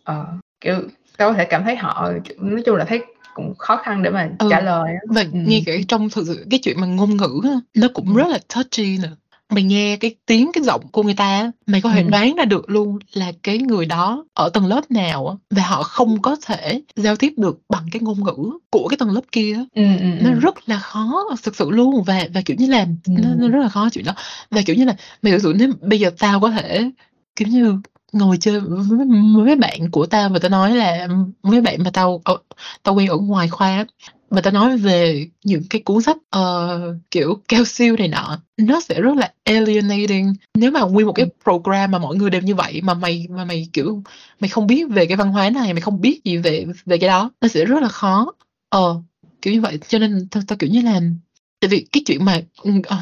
ờ, 0.05 0.27
kiểu, 0.61 0.75
tao 1.17 1.31
có 1.31 1.35
thể 1.37 1.45
cảm 1.45 1.65
thấy 1.65 1.77
họ, 1.77 2.13
nói 2.39 2.63
chung 2.67 2.77
là 2.77 2.85
thấy 2.85 3.01
cũng 3.35 3.55
khó 3.59 3.77
khăn 3.77 4.03
để 4.03 4.11
mà 4.11 4.31
Ừ, 4.39 4.47
trả 4.51 4.61
lời 4.61 4.95
và 5.09 5.21
Ừm. 5.33 5.45
ngay 5.49 5.63
cả 5.67 5.73
trong 5.89 6.11
thực 6.11 6.27
sự 6.27 6.47
cái 6.51 6.61
chuyện 6.63 6.81
mà 6.81 6.87
ngôn 6.87 7.17
ngữ 7.17 7.41
nó 7.75 7.89
cũng 7.95 8.07
Ừm. 8.07 8.17
rất 8.17 8.27
là 8.29 8.39
touchy 8.55 8.99
nữa. 8.99 9.17
Mày 9.51 9.63
nghe 9.63 9.97
cái 9.97 10.15
tiếng, 10.27 10.51
cái 10.53 10.65
giọng 10.65 10.89
của 10.93 11.03
người 11.03 11.15
ta 11.15 11.53
mày 11.67 11.81
có 11.81 11.91
thể 11.91 12.03
Ừm. 12.03 12.11
đoán 12.11 12.35
ra 12.37 12.45
được 12.45 12.71
luôn 12.71 12.99
là 13.13 13.33
cái 13.43 13.59
người 13.59 13.87
đó 13.87 14.25
ở 14.35 14.49
tầng 14.49 14.67
lớp 14.67 14.91
nào 14.91 15.27
á, 15.29 15.35
và 15.51 15.63
họ 15.63 15.83
không 15.83 16.23
có 16.23 16.37
thể 16.47 16.83
giao 16.97 17.17
tiếp 17.17 17.33
được 17.37 17.59
bằng 17.69 17.87
cái 17.93 18.01
ngôn 18.03 18.25
ngữ 18.25 18.59
của 18.71 18.89
cái 18.89 18.97
tầng 18.97 19.11
lớp 19.11 19.21
kia 19.33 19.55
á. 19.55 19.65
Ừm, 19.75 19.99
ừm, 19.99 20.23
Nó 20.25 20.35
rất 20.41 20.69
là 20.69 20.79
khó, 20.79 21.25
thực 21.43 21.57
sự 21.57 21.71
luôn 21.71 22.03
và 22.07 22.27
và, 22.35 22.41
kiểu 22.45 22.57
như 22.61 22.67
là, 22.67 22.87
nó 23.07 23.29
nó 23.29 23.45
Ừm. 23.45 23.51
rất 23.51 23.59
là 23.63 23.69
khó 23.69 23.89
chuyện 23.93 24.05
đó. 24.05 24.13
Và, 24.51 24.63
kiểu 24.67 24.77
như 24.77 24.85
là, 24.85 24.95
mày 25.23 25.33
tưởng 25.33 25.41
tượng 25.43 25.59
nếu 25.59 25.69
bây 25.81 26.01
giờ 26.01 26.11
tao 26.19 26.41
có 26.41 26.51
thể, 26.51 26.91
kiểu 27.37 27.49
như, 27.49 27.75
ngồi 28.13 28.37
chơi 28.41 28.61
với 28.61 29.07
mấy 29.47 29.57
bạn 29.57 29.91
của 29.91 30.07
tao 30.07 30.29
và 30.29 30.39
tao 30.39 30.49
nói 30.51 30.77
là 30.77 31.09
mấy 31.43 31.61
bạn 31.61 31.83
mà 31.85 31.91
tao 31.93 32.23
tao 32.83 32.95
quen 32.95 33.09
ở 33.09 33.17
ngoài 33.17 33.49
khoa 33.49 33.85
á, 34.31 34.35
và 34.35 34.41
tao 34.41 34.53
nói 34.53 34.77
về 34.77 35.27
những 35.45 35.63
cái 35.71 35.83
cuốn 35.83 36.03
sách, 36.03 36.17
ờ, 36.31 36.81
kiểu, 37.11 37.43
cao 37.49 37.65
siêu 37.65 37.97
này 37.97 38.09
nọ, 38.09 38.39
nó 38.57 38.81
sẽ 38.81 39.01
rất 39.01 39.17
là 39.17 39.33
alienating. 39.45 40.35
Nếu 40.55 40.71
mà 40.71 40.81
nguyên 40.81 41.07
một 41.07 41.13
cái 41.13 41.25
Ừm. 41.27 41.33
program 41.45 41.91
mà 41.91 41.99
mọi 41.99 42.17
người 42.17 42.31
đều 42.31 42.41
như 42.41 42.55
vậy 42.55 42.81
mà 42.83 42.95
mày 42.95 43.27
mà 43.31 43.45
mày, 43.45 43.69
kiểu, 43.73 44.03
mày 44.41 44.49
không 44.49 44.67
biết 44.67 44.85
về 44.91 45.07
cái 45.07 45.17
văn 45.17 45.33
hóa 45.33 45.51
này, 45.51 45.73
mày 45.75 45.81
không 45.81 46.01
biết 46.01 46.21
gì 46.25 46.37
về 46.37 46.67
về 46.87 46.99
cái 46.99 47.09
đó, 47.09 47.31
nó 47.41 47.49
sẽ 47.49 47.65
rất 47.65 47.83
là 47.83 47.89
khó. 47.89 48.33
Ờ, 48.69 49.03
kiểu 49.43 49.55
như 49.55 49.61
vậy, 49.61 49.79
cho 49.89 49.99
nên 49.99 50.29
tao 50.31 50.43
tao, 50.47 50.57
kiểu 50.59 50.71
như 50.71 50.81
là 50.83 51.01
tại 51.61 51.69
vì 51.69 51.87
cái 51.93 52.03
chuyện 52.07 52.25
mà, 52.25 52.41
ừ, 52.63 52.71
ờ, 52.87 52.97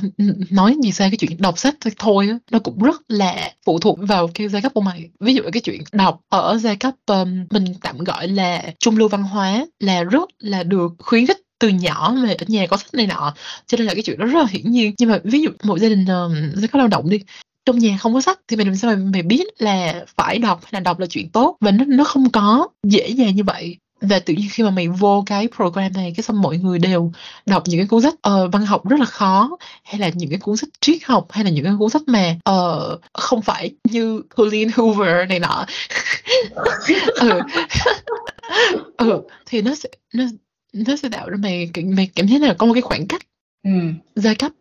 nói 0.51 0.77
gì 0.83 0.93
xa 0.93 1.09
cái 1.09 1.17
chuyện 1.17 1.37
đọc 1.39 1.59
sách 1.59 1.75
thôi 1.99 2.29
á, 2.29 2.39
nó 2.51 2.59
cũng 2.59 2.79
rất 2.79 3.03
là 3.09 3.53
phụ 3.65 3.79
thuộc 3.79 3.99
vào 4.03 4.29
cái 4.35 4.49
giai 4.49 4.63
cấp 4.63 4.75
của 4.75 4.81
mày. 4.81 5.05
Ví 5.21 5.35
dụ 5.35 5.43
cái 5.53 5.61
chuyện 5.61 5.83
đọc 5.93 6.21
ở 6.29 6.59
giai 6.63 6.77
cấp, 6.77 6.95
um, 7.07 7.47
mình 7.51 7.65
tạm 7.83 7.99
gọi 7.99 8.29
là 8.29 8.63
trung 8.79 8.97
lưu 8.97 9.09
văn 9.09 9.23
hóa 9.23 9.67
là 9.81 10.03
rất 10.05 10.31
là 10.39 10.63
được 10.63 10.93
khuyến 10.99 11.27
khích 11.27 11.39
từ 11.59 11.69
nhỏ 11.69 12.15
mà 12.23 12.29
ở 12.29 12.45
nhà 12.49 12.67
có 12.67 12.77
sách 12.77 12.95
này 12.95 13.07
nọ, 13.07 13.35
cho 13.67 13.79
nên 13.79 13.87
là 13.87 13.95
cái 13.95 14.03
chuyện 14.03 14.19
đó 14.19 14.27
rất 14.27 14.41
là 14.41 14.47
hiển 14.51 14.71
nhiên. 14.71 14.95
Nhưng 14.99 15.09
mà 15.09 15.19
ví 15.25 15.41
dụ 15.41 15.51
một 15.63 15.79
gia 15.79 15.89
đình, 15.89 16.05
ờm, 16.07 16.53
giai 16.55 16.69
cấp 16.69 16.79
lao 16.79 16.89
động 16.89 17.11
đi, 17.11 17.21
trong 17.67 17.79
nhà 17.79 17.99
không 18.01 18.15
có 18.15 18.21
sách 18.21 18.41
thì 18.49 18.57
mình 18.57 18.67
làm 18.67 18.77
sao 18.77 18.91
mà 18.91 19.03
mày 19.13 19.23
biết 19.23 19.45
là 19.59 20.05
phải 20.17 20.39
đọc 20.39 20.61
hay 20.63 20.71
là 20.73 20.81
đọc 20.81 20.99
là 20.99 21.07
chuyện 21.07 21.31
tốt, 21.31 21.57
và 21.61 21.71
nó 21.71 21.85
nó 21.89 22.05
không 22.05 22.31
có 22.31 22.69
dễ 22.87 23.09
dàng 23.09 23.37
như 23.37 23.45
vậy. 23.45 23.77
Và 24.09 24.19
tự 24.19 24.35
nhiên 24.35 24.49
khi 24.51 24.63
mà 24.63 24.71
mày 24.71 24.89
vô 24.89 25.23
cái 25.27 25.49
program 25.57 25.93
này, 25.93 26.13
cái 26.17 26.23
xong 26.25 26.43
mọi 26.43 26.59
người 26.59 26.79
đều 26.79 27.13
đọc 27.47 27.63
những 27.67 27.81
cái 27.81 27.87
cuốn 27.87 28.03
sách, 28.03 28.15
ờ, 28.23 28.49
văn 28.49 28.67
học 28.67 28.89
rất 28.89 29.01
là 29.01 29.07
khó, 29.07 29.57
hay 29.85 30.01
là 30.01 30.11
những 30.15 30.31
cái 30.31 30.39
cuốn 30.39 30.57
sách 30.57 30.69
triết 30.81 31.05
học, 31.05 31.27
hay 31.31 31.45
là 31.45 31.51
những 31.51 31.65
cái 31.65 31.73
cuốn 31.79 31.91
sách 31.91 32.03
mà, 32.07 32.37
ờ, 32.45 32.99
không 33.15 33.43
phải 33.43 33.71
như 33.85 34.23
Colleen 34.37 34.69
Hoover 34.75 35.29
này 35.29 35.39
nọ. 35.39 35.67
Ừ. 37.21 37.41
Ừ, 38.97 39.21
thì 39.47 39.63
nó 39.63 39.75
sẽ 39.75 39.89
nó 40.15 40.25
nó 40.73 40.97
sẽ 40.97 41.09
tạo 41.09 41.31
ra 41.31 41.37
mày 41.43 41.71
mày 41.85 42.11
cảm 42.15 42.29
thấy 42.29 42.39
là 42.39 42.55
có 42.55 42.67
một 42.67 42.73
cái 42.75 42.83
khoảng 42.83 43.07
cách 43.07 43.23
Ừm. 43.65 43.95
giai 44.17 44.35
cấp 44.35 44.53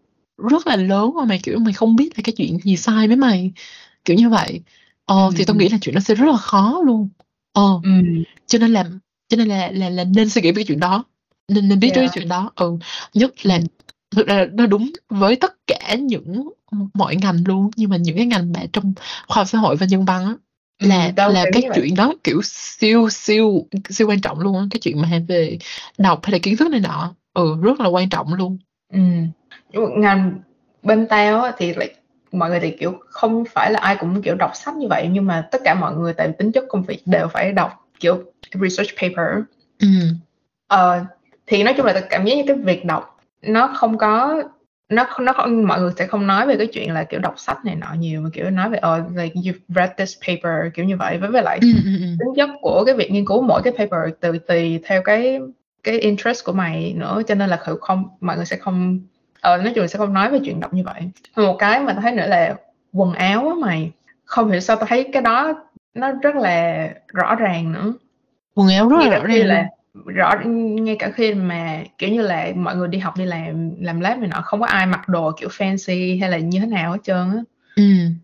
rất 0.49 0.67
là 0.67 0.75
lớn 0.75 1.11
mà 1.15 1.25
mày, 1.25 1.39
kiểu, 1.43 1.59
mày 1.59 1.73
không 1.73 1.95
biết 1.95 2.09
là 2.17 2.21
cái 2.23 2.33
chuyện 2.37 2.57
gì 2.63 2.77
sai 2.77 3.07
với 3.07 3.15
mày, 3.15 3.51
kiểu 4.05 4.17
như 4.17 4.29
vậy. 4.29 4.61
Ờ, 5.05 5.25
Ừm, 5.25 5.33
thì 5.35 5.45
tao 5.45 5.53
ừm. 5.53 5.57
nghĩ 5.57 5.69
là 5.69 5.77
chuyện 5.81 5.95
đó 5.95 6.01
sẽ 6.01 6.15
rất 6.15 6.25
là 6.31 6.37
khó 6.37 6.81
luôn. 6.85 7.09
Ờ, 7.53 7.79
Ừm. 7.83 8.23
cho 8.47 8.59
nên 8.59 8.73
là 8.73 8.85
cho 9.27 9.37
nên 9.37 9.47
là 9.47 9.71
là 9.71 9.89
là 9.89 10.03
nên 10.03 10.29
suy 10.29 10.41
nghĩ 10.41 10.51
về 10.51 10.55
cái 10.55 10.63
chuyện 10.67 10.79
đó, 10.79 11.03
nên 11.47 11.69
nên 11.69 11.79
biết 11.79 11.89
tới 11.89 11.95
cái 11.95 12.03
Yeah. 12.03 12.13
chuyện 12.13 12.27
đó. 12.27 12.51
Ừ, 12.55 12.77
nhất 13.13 13.45
là 13.45 13.59
thực 14.15 14.27
ra 14.27 14.35
là 14.35 14.45
nó 14.53 14.65
đúng 14.65 14.91
với 15.09 15.35
tất 15.35 15.53
cả 15.67 15.95
những 15.99 16.49
mọi 16.93 17.15
ngành 17.15 17.43
luôn, 17.45 17.69
nhưng 17.75 17.89
mà 17.89 17.97
những 17.97 18.17
cái 18.17 18.25
ngành 18.25 18.53
mà 18.53 18.59
trong 18.73 18.93
khoa 19.27 19.37
học 19.37 19.47
xã 19.47 19.57
hội 19.57 19.75
và 19.75 19.85
nhân 19.85 20.05
văn 20.05 20.25
á, 20.25 20.33
là 20.79 21.05
Ừm, 21.05 21.15
tao 21.15 21.31
là 21.31 21.45
cái 21.53 21.61
nghĩ 21.61 21.69
vậy. 21.69 21.79
chuyện 21.81 21.95
đó, 21.95 22.13
kiểu, 22.23 22.41
siêu 22.43 23.09
siêu 23.09 23.67
siêu 23.89 24.07
quan 24.07 24.21
trọng 24.21 24.39
luôn 24.39 24.57
á, 24.57 24.65
cái 24.71 24.79
chuyện 24.79 25.01
mà 25.01 25.19
về 25.27 25.57
đọc 25.97 26.19
hay 26.23 26.31
là 26.31 26.37
kiến 26.39 26.57
thức 26.57 26.71
này 26.71 26.79
nọ, 26.79 27.13
ừ, 27.33 27.55
rất 27.61 27.79
là 27.79 27.87
quan 27.87 28.09
trọng 28.09 28.33
luôn. 28.33 28.57
Mà 29.73 29.81
ngành 29.97 30.39
bên 30.83 31.07
tao 31.07 31.41
á 31.41 31.51
thì 31.57 31.73
lại 31.73 31.95
mọi 32.31 32.49
người 32.49 32.59
thì, 32.59 32.71
kiểu, 32.79 32.99
không 33.09 33.43
phải 33.49 33.71
là 33.71 33.79
ai 33.79 33.95
cũng, 33.99 34.21
kiểu, 34.21 34.35
đọc 34.35 34.51
sách 34.55 34.75
như 34.75 34.87
vậy, 34.87 35.09
nhưng 35.11 35.25
mà 35.25 35.47
tất 35.51 35.61
cả 35.63 35.73
mọi 35.73 35.95
người 35.95 36.13
tại 36.13 36.31
tính 36.37 36.51
chất 36.51 36.63
công 36.69 36.83
việc 36.83 37.01
đều 37.05 37.27
phải 37.27 37.51
đọc, 37.51 37.71
kiểu, 37.99 38.23
research 38.61 38.89
paper. 39.01 39.43
Ừm. 39.79 40.19
Ờ, 40.67 41.05
thì 41.47 41.63
nói 41.63 41.73
chung 41.77 41.85
là 41.85 41.93
tao 41.93 42.03
cảm 42.09 42.25
giác 42.25 42.35
như 42.35 42.43
cái 42.47 42.55
việc 42.55 42.85
đọc 42.85 43.17
nó 43.41 43.67
không 43.75 43.97
có 43.97 44.43
nó 44.89 45.07
nó 45.19 45.33
không 45.33 45.67
mọi 45.67 45.81
người 45.81 45.91
sẽ 45.97 46.07
không 46.07 46.27
nói 46.27 46.47
về 46.47 46.55
cái 46.57 46.67
chuyện 46.67 46.93
là, 46.93 47.03
kiểu, 47.03 47.19
đọc 47.19 47.33
sách 47.37 47.65
này 47.65 47.75
nọ 47.75 47.87
nhiều, 47.99 48.21
mà, 48.21 48.29
kiểu, 48.33 48.49
nói 48.49 48.69
về, 48.69 48.77
ờ, 48.77 49.03
like 49.15 49.33
you've 49.35 49.59
read 49.67 49.89
this 49.97 50.13
paper, 50.27 50.73
kiểu 50.73 50.85
như 50.85 50.97
vậy. 50.97 51.17
Với 51.17 51.29
với 51.31 51.43
lại 51.43 51.59
Ừm, 51.61 51.71
ừm, 51.85 51.93
ừm. 52.01 52.17
tính 52.19 52.29
chất 52.35 52.49
của 52.61 52.83
cái 52.85 52.95
việc 52.95 53.11
nghiên 53.11 53.25
cứu 53.25 53.41
mỗi 53.41 53.61
cái 53.63 53.73
paper 53.77 54.13
từ 54.19 54.37
tùy 54.39 54.79
theo 54.85 55.01
cái 55.01 55.39
cái 55.83 55.99
interest 55.99 56.45
của 56.45 56.51
mày 56.53 56.93
nữa, 56.97 57.21
cho 57.27 57.35
nên 57.35 57.49
là 57.49 57.57
kh 57.57 57.79
không 57.81 58.03
mọi 58.21 58.35
người 58.35 58.45
sẽ 58.45 58.57
không 58.57 58.99
ờ, 59.41 59.57
nói 59.57 59.71
chung 59.75 59.81
là 59.81 59.87
sẽ 59.87 59.97
không 59.99 60.13
nói 60.13 60.29
về 60.31 60.39
chuyện 60.45 60.59
đọc 60.59 60.73
như 60.73 60.83
vậy. 60.85 61.01
Một 61.35 61.55
cái 61.59 61.79
mà 61.79 61.93
tao 61.93 62.01
thấy 62.01 62.11
nữa 62.11 62.27
là 62.27 62.55
quần 62.93 63.13
áo 63.13 63.49
á 63.49 63.55
mày, 63.61 63.91
không 64.25 64.51
hiểu 64.51 64.59
sao 64.59 64.75
tao 64.75 64.85
thấy 64.85 65.09
cái 65.13 65.21
đó 65.21 65.53
nó 65.93 66.11
rất 66.21 66.35
là 66.35 66.89
rõ 67.13 67.35
ràng 67.35 67.73
nữa. 67.73 67.93
Quần 68.55 68.67
áo 68.67 68.89
rất 68.89 68.97
Ngay 68.99 69.09
là 69.09 69.17
rõ 69.17 69.25
ràng 69.25 69.47
là 69.47 69.69
rõ 70.05 70.35
ngay 70.45 70.95
cả 70.99 71.11
khi 71.11 71.33
mà, 71.33 71.83
kiểu 71.97 72.09
như 72.09 72.21
là, 72.21 72.51
mọi 72.55 72.75
người 72.75 72.87
đi 72.87 72.97
học, 72.97 73.17
đi 73.17 73.25
làm 73.25 73.71
làm 73.81 73.99
lab 73.99 74.19
này 74.19 74.27
nọ, 74.27 74.41
không 74.41 74.59
có 74.59 74.65
ai 74.65 74.85
mặc 74.85 75.09
đồ, 75.09 75.31
kiểu, 75.39 75.49
fancy 75.49 76.19
hay 76.19 76.29
là 76.29 76.37
như 76.37 76.59
thế 76.59 76.65
nào 76.65 76.91
hết 76.91 76.97
trơn 77.03 77.17
á. 77.17 77.43
Ừm. 77.75 78.15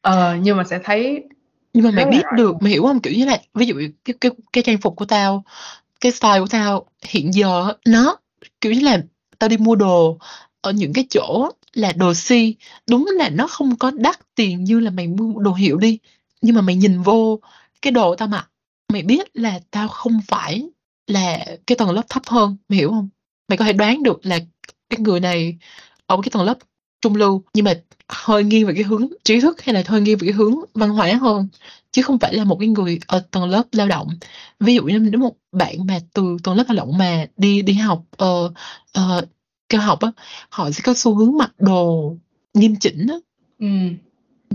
Ờ, 0.00 0.36
nhưng 0.42 0.56
mà 0.56 0.64
sẽ 0.64 0.78
thấy 0.84 1.24
Nhưng 1.72 1.84
mà 1.84 1.90
mày 1.90 2.04
biết 2.04 2.22
rõ 2.24 2.36
được, 2.36 2.56
mày 2.60 2.72
hiểu 2.72 2.86
hông? 2.86 3.00
Kiểu 3.00 3.12
như 3.12 3.24
là, 3.24 3.38
ví 3.54 3.66
dụ 3.66 3.74
cái 4.04 4.14
cái 4.20 4.30
cái 4.52 4.62
trang 4.62 4.78
phục 4.78 4.96
của 4.96 5.04
tao 5.04 5.44
cái 6.00 6.12
style 6.12 6.40
của 6.40 6.46
tao 6.50 6.86
hiện 7.02 7.34
giờ 7.34 7.72
nó 7.86 8.16
kiểu 8.60 8.72
như 8.72 8.80
là 8.80 9.02
tao 9.38 9.48
đi 9.48 9.56
mua 9.56 9.74
đồ 9.74 10.18
ở 10.60 10.72
những 10.72 10.92
cái 10.92 11.06
chỗ 11.10 11.50
là 11.72 11.92
đồ 11.92 12.14
si 12.14 12.54
đúng 12.88 13.08
là 13.18 13.28
nó 13.28 13.46
không 13.46 13.76
có 13.76 13.90
đắt 13.90 14.34
tiền 14.34 14.64
như 14.64 14.80
là 14.80 14.90
mày 14.90 15.06
mua 15.06 15.40
đồ 15.40 15.52
hiệu 15.52 15.76
đi 15.76 15.98
nhưng 16.42 16.54
mà 16.54 16.60
mày 16.60 16.76
nhìn 16.76 17.02
vô 17.02 17.38
cái 17.82 17.90
đồ 17.90 18.14
tao 18.14 18.28
mặc 18.28 18.49
mày 18.92 19.02
biết 19.02 19.36
là 19.36 19.60
tao 19.70 19.88
không 19.88 20.20
phải 20.28 20.62
là 21.06 21.44
cái 21.66 21.76
tầng 21.76 21.90
lớp 21.90 22.02
thấp 22.08 22.22
hơn 22.26 22.56
mày 22.68 22.78
hiểu 22.78 22.90
không? 22.90 23.08
Mày 23.48 23.56
có 23.56 23.64
thể 23.64 23.72
đoán 23.72 24.02
được 24.02 24.20
là 24.22 24.38
cái 24.90 25.00
người 25.00 25.20
này 25.20 25.58
ở 26.06 26.16
cái 26.22 26.30
tầng 26.32 26.42
lớp 26.42 26.58
trung 27.00 27.16
lưu 27.16 27.42
nhưng 27.54 27.64
mà 27.64 27.74
hơi 28.08 28.44
nghiêng 28.44 28.66
về 28.66 28.74
cái 28.74 28.82
hướng 28.82 29.08
trí 29.24 29.40
thức 29.40 29.62
hay 29.62 29.74
là 29.74 29.82
hơi 29.86 30.00
nghiêng 30.00 30.18
về 30.18 30.26
cái 30.26 30.34
hướng 30.34 30.54
văn 30.74 30.90
hóa 30.90 31.12
hơn 31.20 31.48
chứ 31.92 32.02
không 32.02 32.18
phải 32.18 32.34
là 32.34 32.44
một 32.44 32.56
cái 32.60 32.68
người 32.68 32.98
ở 33.06 33.20
tầng 33.30 33.44
lớp 33.44 33.62
lao 33.72 33.88
động. 33.88 34.08
Ví 34.60 34.74
dụ 34.74 34.82
như 34.84 34.98
nếu 34.98 35.20
một 35.20 35.36
bạn 35.52 35.86
mà 35.86 35.98
từ 36.14 36.36
tầng 36.44 36.54
lớp 36.56 36.64
lao 36.68 36.76
động 36.76 36.98
mà 36.98 37.26
đi 37.36 37.62
đi 37.62 37.72
học 37.72 38.04
uh, 38.24 38.52
uh, 38.98 39.24
cao 39.68 39.80
học 39.80 40.00
á 40.00 40.12
họ 40.48 40.70
sẽ 40.70 40.80
có 40.84 40.94
xu 40.94 41.14
hướng 41.14 41.38
mặc 41.38 41.52
đồ 41.58 42.14
nghiêm 42.54 42.76
chỉnh 42.76 43.06
á. 43.08 43.16
Ừ. 43.58 43.66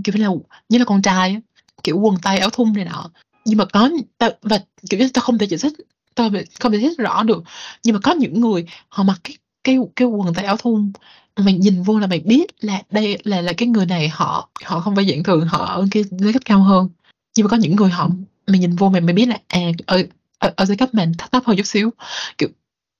kiểu 0.04 0.14
như 0.14 0.22
là 0.22 0.30
như 0.68 0.78
là 0.78 0.84
con 0.84 1.02
trai 1.02 1.30
á 1.30 1.40
kiểu 1.82 1.98
quần 1.98 2.16
tay 2.22 2.38
áo 2.38 2.50
thun 2.50 2.72
này 2.72 2.84
nọ 2.84 3.10
nhưng 3.46 3.58
mà 3.58 3.64
có 3.64 3.90
ta, 4.18 4.30
và 4.42 4.60
kiểu 4.90 5.00
như 5.00 5.08
ta 5.14 5.20
không 5.20 5.38
thể 5.38 5.46
giải 5.46 5.58
thích 5.58 5.72
ta 6.14 6.30
không 6.60 6.72
thể 6.72 6.78
giải 6.78 6.90
thích 6.90 6.98
rõ 6.98 7.22
được. 7.22 7.42
Nhưng 7.84 7.94
mà 7.94 8.00
có 8.02 8.12
những 8.12 8.40
người 8.40 8.66
họ 8.88 9.02
mặc 9.04 9.20
cái 9.24 9.36
cái 9.64 9.78
cái 9.96 10.08
quần 10.08 10.34
tay 10.34 10.44
áo 10.44 10.56
thun 10.56 10.92
mày 11.36 11.54
nhìn 11.54 11.82
vô 11.82 11.98
là 11.98 12.06
mày 12.06 12.20
biết 12.20 12.46
là 12.60 12.82
đây 12.90 13.18
là 13.24 13.40
là 13.40 13.52
cái 13.56 13.68
người 13.68 13.86
này 13.86 14.08
họ 14.08 14.50
họ 14.64 14.80
không 14.80 14.96
phải 14.96 15.06
dạng 15.08 15.22
thường 15.22 15.46
họ 15.46 15.64
ở 15.64 15.86
cái 15.90 16.04
giai 16.10 16.32
cấp 16.32 16.42
cao 16.44 16.62
hơn. 16.62 16.88
Nhưng 17.36 17.44
mà 17.44 17.50
có 17.50 17.56
những 17.56 17.76
người 17.76 17.90
họ 17.90 18.10
mày 18.46 18.58
nhìn 18.58 18.76
vô 18.76 18.88
mày 18.88 19.00
mày 19.00 19.14
biết 19.14 19.28
là 19.28 19.38
à 19.48 19.60
ở 19.86 20.02
ở, 20.38 20.52
ở 20.56 20.64
giai 20.64 20.76
cấp 20.76 20.94
mình 20.94 21.12
thấp 21.18 21.32
thấp 21.32 21.42
hơn 21.46 21.56
chút 21.56 21.66
xíu. 21.66 21.92
Kiểu 22.38 22.48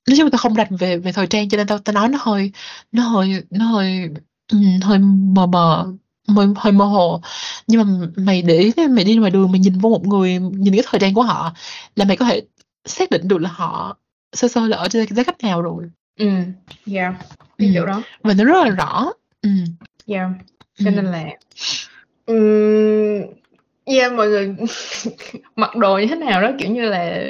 nói 0.08 0.16
chung 0.16 0.24
là 0.26 0.30
tao 0.30 0.38
không 0.38 0.54
rành 0.54 0.76
về 0.76 0.96
về 0.98 1.12
thời 1.12 1.26
trang 1.26 1.48
cho 1.48 1.56
nên 1.56 1.66
tao 1.66 1.78
tao 1.78 1.94
nói 1.94 2.08
nó 2.08 2.18
hơi 2.22 2.52
nó 2.92 3.02
hơi 3.02 3.42
nó 3.50 3.64
hơi 3.64 4.08
um, 4.52 4.80
hơi 4.82 4.98
mờ 4.98 5.46
mờ 5.46 5.92
hơi, 6.28 6.46
hơi 6.56 6.72
mơ 6.72 6.84
hồ 6.84 7.20
nhưng 7.66 7.80
mà 7.80 8.06
mày 8.16 8.42
để 8.42 8.58
ý 8.58 8.72
mày 8.90 9.04
đi 9.04 9.16
ngoài 9.16 9.30
đường 9.30 9.52
mày 9.52 9.60
nhìn 9.60 9.78
vô 9.78 9.88
một 9.90 10.06
người 10.06 10.38
nhìn 10.38 10.74
cái 10.74 10.82
thời 10.86 11.00
trang 11.00 11.14
của 11.14 11.22
họ 11.22 11.52
là 11.96 12.04
mày 12.04 12.16
có 12.16 12.24
thể 12.24 12.42
xác 12.84 13.10
định 13.10 13.28
được 13.28 13.38
là 13.38 13.50
họ 13.52 13.96
sơ 14.32 14.48
sơ 14.48 14.66
là 14.68 14.76
ở 14.76 14.88
trên 14.88 15.06
giai 15.10 15.24
cấp 15.24 15.34
nào 15.42 15.62
rồi 15.62 15.84
ừ 16.18 16.26
yeah 16.94 17.14
cái 17.58 17.68
ừ. 17.68 17.72
kiểu 17.72 17.86
đó 17.86 18.02
và 18.22 18.34
nó 18.34 18.44
rất 18.44 18.64
là 18.64 18.70
rõ 18.70 19.12
ừ. 19.42 19.50
yeah 20.06 20.30
Ừ. 20.78 20.84
cho 20.84 20.90
nên 20.90 21.04
là 21.04 21.24
um, 22.26 23.22
yeah 23.84 24.12
mọi 24.12 24.28
người 24.28 24.56
mặc 25.56 25.76
đồ 25.76 25.98
như 25.98 26.06
thế 26.06 26.16
nào 26.16 26.42
đó 26.42 26.50
kiểu 26.58 26.70
như 26.70 26.82
là 26.82 27.22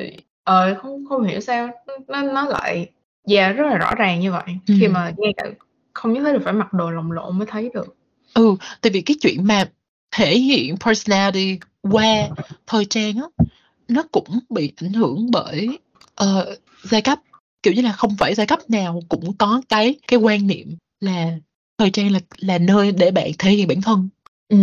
ờ 0.44 0.74
không 0.82 1.04
không 1.08 1.24
hiểu 1.24 1.40
sao 1.40 1.68
nó 2.08 2.22
nó 2.22 2.44
lại 2.48 2.90
yeah 3.28 3.56
rất 3.56 3.64
là 3.66 3.76
rõ 3.78 3.94
ràng 3.94 4.20
như 4.20 4.32
vậy 4.32 4.44
Ừ. 4.68 4.74
khi 4.80 4.88
mà 4.88 5.12
ngay 5.18 5.32
cả 5.36 5.44
không 5.92 6.12
nhất 6.12 6.22
thiết 6.24 6.32
là 6.32 6.38
phải 6.44 6.52
mặc 6.52 6.72
đồ 6.72 6.90
lồng 6.90 7.12
lộn 7.12 7.38
mới 7.38 7.46
thấy 7.46 7.70
được 7.74 7.96
ừ 8.36 8.56
tại 8.80 8.92
vì 8.92 9.00
cái 9.00 9.16
chuyện 9.20 9.44
mà 9.46 9.70
thể 10.10 10.38
hiện 10.38 10.76
personality 10.76 11.58
qua 11.82 12.28
thời 12.66 12.84
trang 12.84 13.16
á 13.16 13.44
nó 13.88 14.02
cũng 14.12 14.38
bị 14.50 14.72
ảnh 14.76 14.92
hưởng 14.92 15.30
bởi 15.30 15.78
ờ, 16.14 16.56
giai 16.82 17.02
cấp. 17.02 17.20
Kiểu 17.62 17.74
như 17.74 17.82
là 17.82 17.92
không 17.92 18.16
phải 18.18 18.34
giai 18.34 18.46
cấp 18.46 18.70
nào 18.70 19.02
cũng 19.08 19.36
có 19.36 19.62
cái 19.68 19.94
cái 20.08 20.18
quan 20.18 20.46
niệm 20.46 20.76
là 21.00 21.38
thời 21.78 21.90
trang 21.90 22.12
là 22.12 22.20
là 22.38 22.58
nơi 22.58 22.92
để 22.92 23.10
bạn 23.10 23.30
thể 23.38 23.50
hiện 23.50 23.68
bản 23.68 23.82
thân. 23.82 24.08
Ừ. 24.48 24.56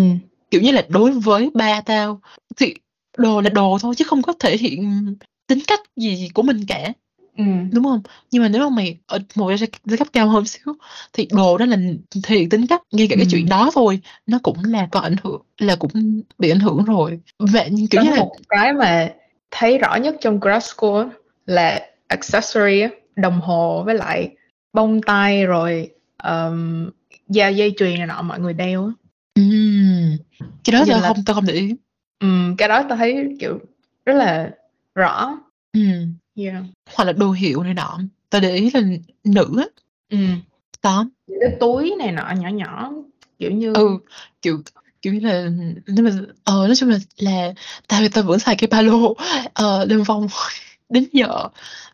Kiểu 0.51 0.61
như 0.61 0.71
là 0.71 0.85
đối 0.89 1.11
với 1.11 1.49
ba 1.53 1.81
tao 1.81 2.21
thì 2.57 2.73
đồ 3.17 3.41
là 3.41 3.49
đồ 3.49 3.77
thôi 3.81 3.95
chứ 3.97 4.05
không 4.07 4.21
có 4.21 4.33
thể 4.39 4.57
hiện 4.57 5.05
tính 5.47 5.59
cách 5.67 5.79
gì 5.95 6.29
của 6.33 6.41
mình 6.41 6.65
cả 6.67 6.93
ừ. 7.37 7.43
Đúng 7.71 7.83
không? 7.83 8.01
Nhưng 8.31 8.41
mà 8.43 8.49
nếu 8.49 8.69
mà 8.69 8.75
mày 8.75 8.97
ở 9.05 9.19
một 9.35 9.51
giai 9.85 9.97
cấp 9.97 10.07
cao 10.13 10.29
hơn 10.29 10.45
xíu 10.45 10.73
thì 11.13 11.27
đồ 11.31 11.57
đó 11.57 11.65
là 11.65 11.77
thể 12.23 12.35
hiện 12.35 12.49
tính 12.49 12.67
cách 12.67 12.81
ngay 12.91 13.07
cả 13.09 13.15
cái 13.15 13.25
Ừ. 13.25 13.29
chuyện 13.31 13.49
đó 13.49 13.71
thôi 13.73 13.99
nó 14.27 14.39
cũng 14.43 14.57
là 14.63 14.87
có 14.91 14.99
ảnh 14.99 15.15
hưởng 15.23 15.41
là 15.57 15.75
cũng 15.75 15.91
bị 16.37 16.49
ảnh 16.49 16.59
hưởng 16.59 16.83
rồi. 16.83 17.19
Và 17.39 17.63
kiểu 17.63 18.01
có 18.01 18.01
như 18.01 18.09
là 18.09 18.17
một 18.19 18.35
cái 18.49 18.73
mà 18.73 19.09
thấy 19.51 19.77
rõ 19.77 19.95
nhất 19.95 20.15
trong 20.21 20.39
grad 20.39 20.63
school 20.63 21.07
là 21.45 21.81
accessory 22.07 22.83
đồng 23.15 23.41
hồ 23.41 23.83
với 23.85 23.95
lại 23.95 24.29
bông 24.73 25.01
tai 25.01 25.45
rồi 25.45 25.89
um, 26.23 26.89
da 27.29 27.47
dây 27.49 27.73
chuyền 27.77 27.97
này 27.97 28.07
nọ 28.07 28.21
mọi 28.21 28.39
người 28.39 28.53
đeo 28.53 28.91
ừm, 29.35 30.17
cái 30.63 30.71
đó 30.73 30.85
tao 30.89 31.01
là- 31.01 31.07
không 31.07 31.23
tao 31.25 31.33
không 31.33 31.45
để 31.45 31.53
ý. 31.53 31.75
Ừm, 32.19 32.55
cái 32.57 32.67
đó 32.67 32.83
tao 32.89 32.97
thấy 32.97 33.35
kiểu 33.39 33.59
rất 34.05 34.13
là 34.13 34.51
rõ. 34.95 35.37
Ừm, 35.73 36.13
yeah. 36.35 36.63
hoặc 36.95 37.03
là 37.05 37.11
đồ 37.13 37.31
hiệu 37.31 37.63
này 37.63 37.73
nọ 37.73 37.99
tao 38.29 38.41
để 38.41 38.55
ý 38.55 38.69
là 38.73 38.81
nữ 39.23 39.55
á 39.59 39.65
Ừm. 40.09 40.41
đó 40.83 41.05
cái 41.41 41.49
túi 41.59 41.95
này 41.99 42.11
nọ 42.11 42.31
nhỏ 42.39 42.49
nhỏ 42.49 42.91
kiểu 43.39 43.51
như 43.51 43.73
ừ 43.73 43.97
kiểu 44.41 44.61
kiểu 45.01 45.13
như 45.13 45.19
là 45.19 45.49
nếu 45.87 46.05
mà 46.05 46.11
ờ 46.43 46.67
nói 46.67 46.75
chung 46.75 46.89
là 46.89 46.97
là 47.17 47.53
tao 47.87 48.01
tao 48.13 48.23
vẫn 48.23 48.39
xài 48.39 48.55
cái 48.55 48.67
ba 48.67 48.81
lô 48.81 49.15
ờ 49.53 49.85
lên 49.85 50.03
vòng 50.03 50.27
đến 50.89 51.05
giờ 51.13 51.27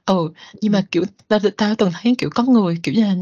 ừ 0.06 0.30
nhưng 0.62 0.72
mà 0.72 0.82
kiểu 0.92 1.04
tao 1.28 1.40
tao 1.58 1.76
từng 1.76 1.92
thấy 2.02 2.16
kiểu 2.18 2.30
có 2.36 2.44
người 2.44 2.78
kiểu 2.84 2.94
như 2.96 3.02
là 3.02 3.16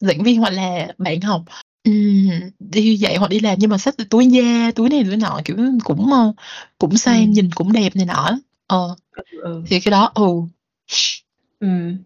giảng 0.00 0.22
viên 0.22 0.40
hoặc 0.40 0.50
là 0.50 0.88
bạn 0.98 1.20
học 1.20 1.42
ừm, 1.84 2.30
đi 2.58 2.96
dạy 2.96 3.16
hoặc 3.16 3.28
đi 3.30 3.40
làm 3.40 3.58
nhưng 3.58 3.70
mà 3.70 3.78
xách 3.78 3.94
túi 4.10 4.26
da 4.26 4.70
túi 4.74 4.88
này 4.88 5.04
túi 5.04 5.16
nọ 5.16 5.40
kiểu 5.44 5.56
cũng 5.84 6.12
ờ, 6.12 6.32
cũng 6.78 6.96
sang 6.96 7.22
Ừ. 7.24 7.26
nhìn 7.30 7.50
cũng 7.54 7.72
đẹp 7.72 7.96
này 7.96 8.06
nọ 8.06 8.30
ờ 8.66 8.96
ừ. 9.42 9.62
thì 9.66 9.80
cái 9.80 9.90
đó 9.92 10.12
ừ 10.14 10.26
Ừm. 11.60 11.96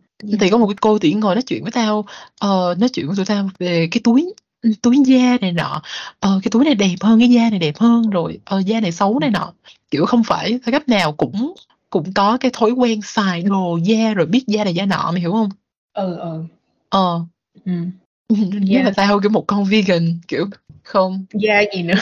thì 0.41 0.51
có 0.51 0.59
một 0.59 0.67
cái 0.67 0.77
cô 0.81 0.99
tỷ 0.99 1.13
ngồi 1.15 1.35
nói 1.35 1.43
chuyện 1.43 1.63
với 1.63 1.73
tao 1.73 2.05
ờ, 2.39 2.75
nói 2.79 2.89
chuyện 2.89 3.07
với 3.07 3.17
tụi 3.17 3.25
tao 3.25 3.49
về 3.59 3.89
cái 3.91 4.01
túi 4.05 4.35
túi 4.83 4.97
da 5.07 5.37
này 5.41 5.53
nọ 5.53 5.83
ờ, 6.21 6.41
cái 6.43 6.51
túi 6.51 6.65
này 6.65 6.75
đẹp 6.75 6.95
hơn 7.01 7.19
cái 7.19 7.29
da 7.31 7.51
này 7.51 7.59
đẹp 7.59 7.79
hơn 7.79 8.11
rồi 8.11 8.39
ờ, 8.45 8.59
da 8.67 8.81
này 8.81 8.93
xấu 8.93 9.19
này 9.19 9.31
nọ 9.31 9.53
kiểu 9.91 10.07
không 10.07 10.25
phải 10.25 10.59
cấp 10.73 10.89
nào 10.89 11.13
cũng 11.13 11.55
cũng 11.91 12.13
có 12.15 12.37
cái 12.41 12.51
thói 12.55 12.71
quen 12.71 13.01
xài 13.03 13.43
đồ 13.43 13.77
da 13.85 14.15
rồi 14.15 14.27
biết 14.27 14.45
da 14.47 14.65
này 14.65 14.75
da 14.75 14.87
nọ 14.87 15.11
mày 15.13 15.21
hiểu 15.21 15.33
không 15.33 15.49
ừ 15.93 16.17
ừ 16.17 16.45
ờ 16.89 17.21
Ừm. 17.65 17.91
nếu 18.29 18.75
Yeah. 18.75 18.85
mà 18.85 18.93
tao 18.97 19.21
kiểu 19.21 19.31
một 19.31 19.45
con 19.47 19.65
vegan 19.65 20.19
kiểu 20.29 20.47
không 20.83 21.25
da 21.33 21.61
gì 21.75 21.83
nữa 21.83 21.95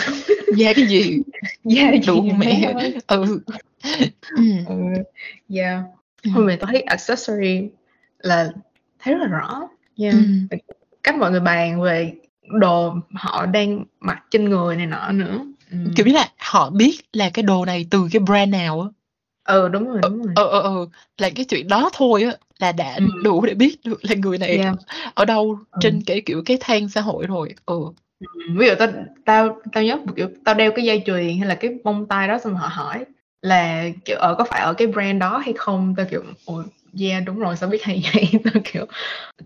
da 0.57 0.72
cái 0.72 0.87
gì 0.87 1.18
da 1.64 1.93
gì 1.93 1.99
đủ 2.07 2.22
nữa 2.22 2.35
mẹ 2.39 2.72
ơi. 2.74 2.95
ừ 3.07 3.41
ừ. 4.37 4.47
ừ. 4.66 4.74
yeah 5.57 5.83
Ừ. 6.23 6.31
hôm 6.35 6.47
nay 6.47 6.57
tao 6.57 6.71
thấy 6.73 6.81
accessory 6.81 7.69
là 8.19 8.51
thấy 8.99 9.14
rất 9.14 9.21
là 9.21 9.27
rõ 9.39 9.69
yeah. 9.97 10.14
Ừ. 10.51 10.57
cách 11.03 11.16
mọi 11.16 11.31
người 11.31 11.41
bàn 11.41 11.83
về 11.83 12.12
đồ 12.43 12.95
họ 13.14 13.47
đang 13.47 13.85
mặc 14.01 14.25
trên 14.31 14.51
người 14.51 14.77
này 14.77 14.87
nọ 14.87 15.12
nữa 15.12 15.39
ừ. 15.71 15.77
kiểu 15.97 16.07
như 16.07 16.12
là 16.12 16.29
họ 16.39 16.71
biết 16.71 17.01
là 17.12 17.31
cái 17.35 17.43
đồ 17.43 17.64
này 17.64 17.87
từ 17.91 18.09
cái 18.12 18.21
brand 18.21 18.53
nào 18.53 18.81
á 18.81 18.89
ừ 19.55 19.69
đúng 19.69 19.89
rồi 19.89 19.99
đúng 20.03 20.23
rồi 20.23 20.33
ờ 20.37 20.45
ờ 20.47 20.61
ờ 20.61 20.87
là 21.19 21.31
cái 21.31 21.45
chuyện 21.45 21.69
đó 21.69 21.91
thôi 21.95 22.23
á 22.23 22.33
là 22.59 22.73
đã 22.73 22.95
Ừ. 22.97 23.07
đủ 23.25 23.47
để 23.47 23.55
biết 23.55 23.77
được 23.85 24.05
là 24.05 24.14
người 24.14 24.39
này 24.39 24.59
yeah. 24.59 24.75
ở 25.14 25.25
đâu 25.25 25.59
Ừ. 25.71 25.79
trên 25.83 26.03
cái 26.07 26.21
kiểu 26.27 26.43
cái 26.47 26.57
thang 26.61 26.89
xã 26.89 27.01
hội 27.01 27.27
rồi 27.27 27.55
ừ 27.66 27.75
Ừ, 28.21 28.27
ví 28.57 28.66
dụ 28.66 28.75
tao 28.79 28.89
tao 29.25 29.61
tao 29.73 29.85
nhớ 29.85 29.99
kiểu 30.16 30.29
tao 30.45 30.55
đeo 30.55 30.73
cái 30.77 30.85
dây 30.85 31.03
chuyền 31.07 31.39
hay 31.39 31.49
là 31.49 31.55
cái 31.55 31.71
bông 31.85 32.07
tai 32.07 32.29
đó 32.29 32.39
xong 32.39 32.55
họ 32.55 32.69
hỏi 32.69 33.05
là 33.43 33.89
kiểu 34.05 34.16
ở 34.18 34.34
có 34.39 34.45
phải 34.45 34.61
ở 34.61 34.74
cái 34.74 34.89
brand 34.89 35.20
đó 35.20 35.39
hay 35.39 35.55
không? 35.57 35.95
Tao 35.97 36.07
kiểu 36.11 36.24
ồ 36.45 36.62
yeah 37.01 37.24
đúng 37.26 37.39
rồi 37.39 37.57
sao 37.57 37.68
biết 37.68 37.82
hay 37.82 38.03
vậy? 38.14 38.41
Tao 38.45 38.62
kiểu 38.72 38.86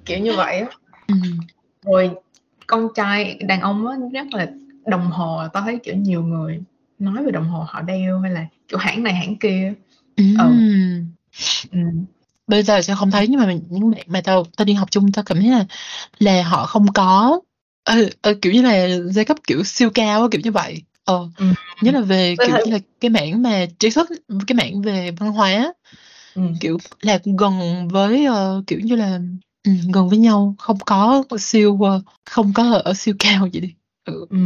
kiểu 0.04 0.18
như 0.18 0.32
vậy 0.36 0.58
á. 0.60 0.66
Ừ. 1.08 1.14
Rồi 1.82 2.10
con 2.66 2.88
trai 2.94 3.34
đàn 3.34 3.60
ông 3.60 3.86
á 3.86 3.96
nhất 4.12 4.26
là 4.32 4.46
đồng 4.86 5.10
hồ 5.10 5.42
tao 5.52 5.62
thấy 5.62 5.78
kiểu 5.82 5.96
nhiều 5.96 6.22
người 6.22 6.60
nói 6.98 7.24
về 7.24 7.30
đồng 7.32 7.48
hồ 7.48 7.64
họ 7.68 7.82
đeo 7.82 8.20
hay 8.20 8.30
là 8.30 8.46
kiểu 8.68 8.78
hãng 8.78 9.02
này 9.02 9.14
hãng 9.14 9.36
kia 9.38 9.74
ừ. 10.16 10.24
Ừ. 11.72 11.78
bây 12.46 12.62
giờ 12.62 12.82
sẽ 12.82 12.94
không 12.94 13.10
thấy 13.10 13.28
nhưng 13.28 13.40
mà 13.40 13.46
mình- 13.46 13.62
những 13.70 13.90
bạn 13.90 14.02
mà 14.06 14.20
tao 14.24 14.44
tao 14.56 14.64
đi 14.64 14.72
học 14.72 14.90
chung 14.90 15.12
tao 15.12 15.24
cảm 15.24 15.38
thấy 15.40 15.50
là 15.50 15.64
là 16.18 16.42
họ 16.42 16.66
không 16.66 16.86
có 16.92 17.40
ờ, 17.84 17.94
ờ, 18.22 18.34
kiểu 18.42 18.52
như 18.52 18.62
là 18.62 18.88
giai 19.10 19.24
cấp 19.24 19.36
kiểu 19.46 19.64
siêu 19.64 19.90
cao 19.94 20.28
kiểu 20.30 20.40
như 20.44 20.52
vậy 20.52 20.82
ờ 21.04 21.28
Ừ. 21.38 21.46
nhất 21.80 21.94
là 21.94 22.00
về 22.00 22.34
Tôi 22.38 22.46
kiểu 22.46 22.54
thấy- 22.56 22.64
như 22.66 22.72
là 22.72 22.78
cái 23.00 23.10
mảng 23.10 23.42
mà 23.42 23.66
trí 23.78 23.90
thức 23.90 24.08
cái 24.46 24.54
mảng 24.56 24.82
về 24.82 25.10
văn 25.10 25.32
hóa 25.32 25.72
Ừ. 26.34 26.42
kiểu 26.60 26.78
là 27.00 27.18
gần 27.38 27.88
với 27.88 28.24
ờ, 28.24 28.62
kiểu 28.66 28.80
như 28.80 28.96
là 28.96 29.20
ừ, 29.64 29.72
gần 29.94 30.08
với 30.08 30.18
nhau 30.18 30.54
không 30.58 30.78
có 30.86 31.24
siêu 31.38 31.78
ờ, 31.82 32.02
không 32.30 32.52
có 32.54 32.80
ở 32.84 32.94
siêu 32.94 33.14
cao 33.18 33.48
vậy 33.52 33.60
đi 33.60 33.74
ừ. 34.04 34.26
Ừ. 34.30 34.36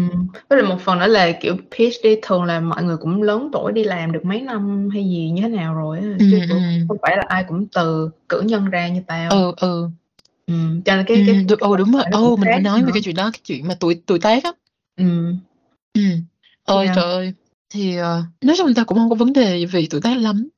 Với 0.48 0.62
lại 0.62 0.68
một 0.70 0.80
phần 0.80 0.98
nữa 0.98 1.06
là 1.06 1.32
kiểu 1.40 1.56
PhD 1.70 2.06
thường 2.22 2.44
là 2.44 2.60
mọi 2.60 2.82
người 2.84 2.96
cũng 2.96 3.22
lớn 3.22 3.48
tuổi 3.52 3.72
đi 3.72 3.84
làm 3.84 4.12
được 4.12 4.24
mấy 4.24 4.40
năm 4.40 4.88
hay 4.92 5.04
gì 5.04 5.30
như 5.34 5.42
thế 5.42 5.48
nào 5.48 5.74
rồi 5.74 5.98
á 5.98 6.04
chứ 6.18 6.38
cũng 6.48 6.84
không 6.88 6.96
phải 7.02 7.16
là 7.16 7.22
ai 7.28 7.44
cũng 7.48 7.66
từ 7.66 8.10
cử 8.28 8.40
nhân 8.40 8.70
ra 8.70 8.88
như 8.88 9.02
tao 9.06 9.30
ừ 9.30 9.52
ừ 9.56 9.88
ừ. 10.46 10.54
cho 10.84 10.96
nên 10.96 11.04
cái 11.06 11.16
ừ, 11.16 11.22
cái, 11.26 11.44
được, 11.44 11.56
cái 11.60 11.70
ừ 11.70 11.76
đúng 11.76 11.92
rồi 11.92 12.02
nó 12.10 12.18
cũng 12.18 12.30
ừ 12.30 12.36
mình 12.36 12.44
phải 12.44 12.54
khác 12.54 12.62
nói 12.62 12.80
về 12.80 12.86
nữa. 12.86 12.90
cái 12.94 13.02
chuyện 13.02 13.16
đó 13.16 13.30
cái 13.32 13.40
chuyện 13.44 13.68
mà 13.68 13.74
tuổi 13.80 14.02
tuổi 14.06 14.18
tác 14.18 14.44
á 14.44 14.52
ừ. 14.96 15.04
ừ 15.94 16.00
ơi 16.66 16.84
Yeah. 16.84 16.96
trời 16.96 17.04
ơi 17.04 17.32
thì 17.70 17.96
ờ, 17.96 18.22
nói 18.40 18.56
chung 18.58 18.74
ta 18.74 18.84
cũng 18.84 18.98
không 18.98 19.10
có 19.10 19.14
vấn 19.16 19.32
đề 19.32 19.66
về 19.66 19.86
tuổi 19.90 20.00
tác 20.00 20.18
lắm. 20.18 20.48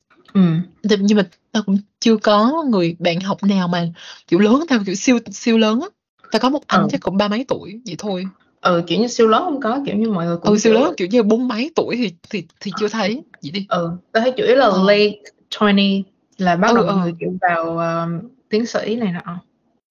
Thì 0.89 0.95
nhưng 0.99 1.17
mà 1.17 1.23
tao 1.51 1.63
cũng 1.63 1.77
chưa 1.99 2.17
có 2.17 2.63
người 2.69 2.95
bạn 2.99 3.19
học 3.19 3.43
nào 3.43 3.67
mà, 3.67 3.87
kiểu, 4.27 4.39
lớn 4.39 4.63
tao, 4.69 4.79
kiểu, 4.85 4.95
siêu 4.95 5.19
siêu 5.31 5.57
lớn 5.57 5.81
á. 5.81 5.87
Tao 6.31 6.39
có 6.39 6.49
một 6.49 6.67
anh 6.67 6.81
Ừ. 6.81 6.87
chắc 6.91 7.01
cũng 7.01 7.17
ba 7.17 7.27
mấy 7.27 7.45
tuổi 7.47 7.81
vậy 7.85 7.95
thôi. 7.97 8.25
Ừ, 8.61 8.83
kiểu 8.87 8.99
như, 8.99 9.07
siêu 9.07 9.27
lớn 9.27 9.43
hông 9.43 9.61
có, 9.61 9.79
kiểu 9.85 9.95
như, 9.95 10.09
mọi 10.11 10.25
người 10.25 10.37
cũng, 10.37 10.51
Ừ, 10.51 10.57
siêu 10.57 10.73
kiểu 10.73 10.81
lớn, 10.83 10.93
kiểu 10.97 11.07
như, 11.07 11.23
bốn 11.23 11.47
mấy 11.47 11.71
tuổi 11.75 11.95
thì 11.97 12.13
thì 12.29 12.43
thì 12.59 12.71
chưa 12.79 12.87
thấy, 12.87 13.23
vậy 13.43 13.51
đi. 13.51 13.65
Ừ, 13.69 13.91
tao 14.11 14.21
thấy 14.23 14.31
chủ 14.37 14.43
yếu 14.43 14.55
là 14.55 14.65
Ờ. 14.65 14.83
late 14.87 15.11
20 15.59 16.03
là 16.37 16.55
bắt 16.55 16.67
Ừ, 16.67 16.75
đầu 16.75 16.85
ừ. 16.85 16.95
người, 16.95 17.13
kiểu, 17.19 17.37
vào, 17.41 17.77
ờ, 17.77 18.07
tiến 18.49 18.65
sĩ 18.65 18.95
này 18.95 19.11
nọ. 19.13 19.39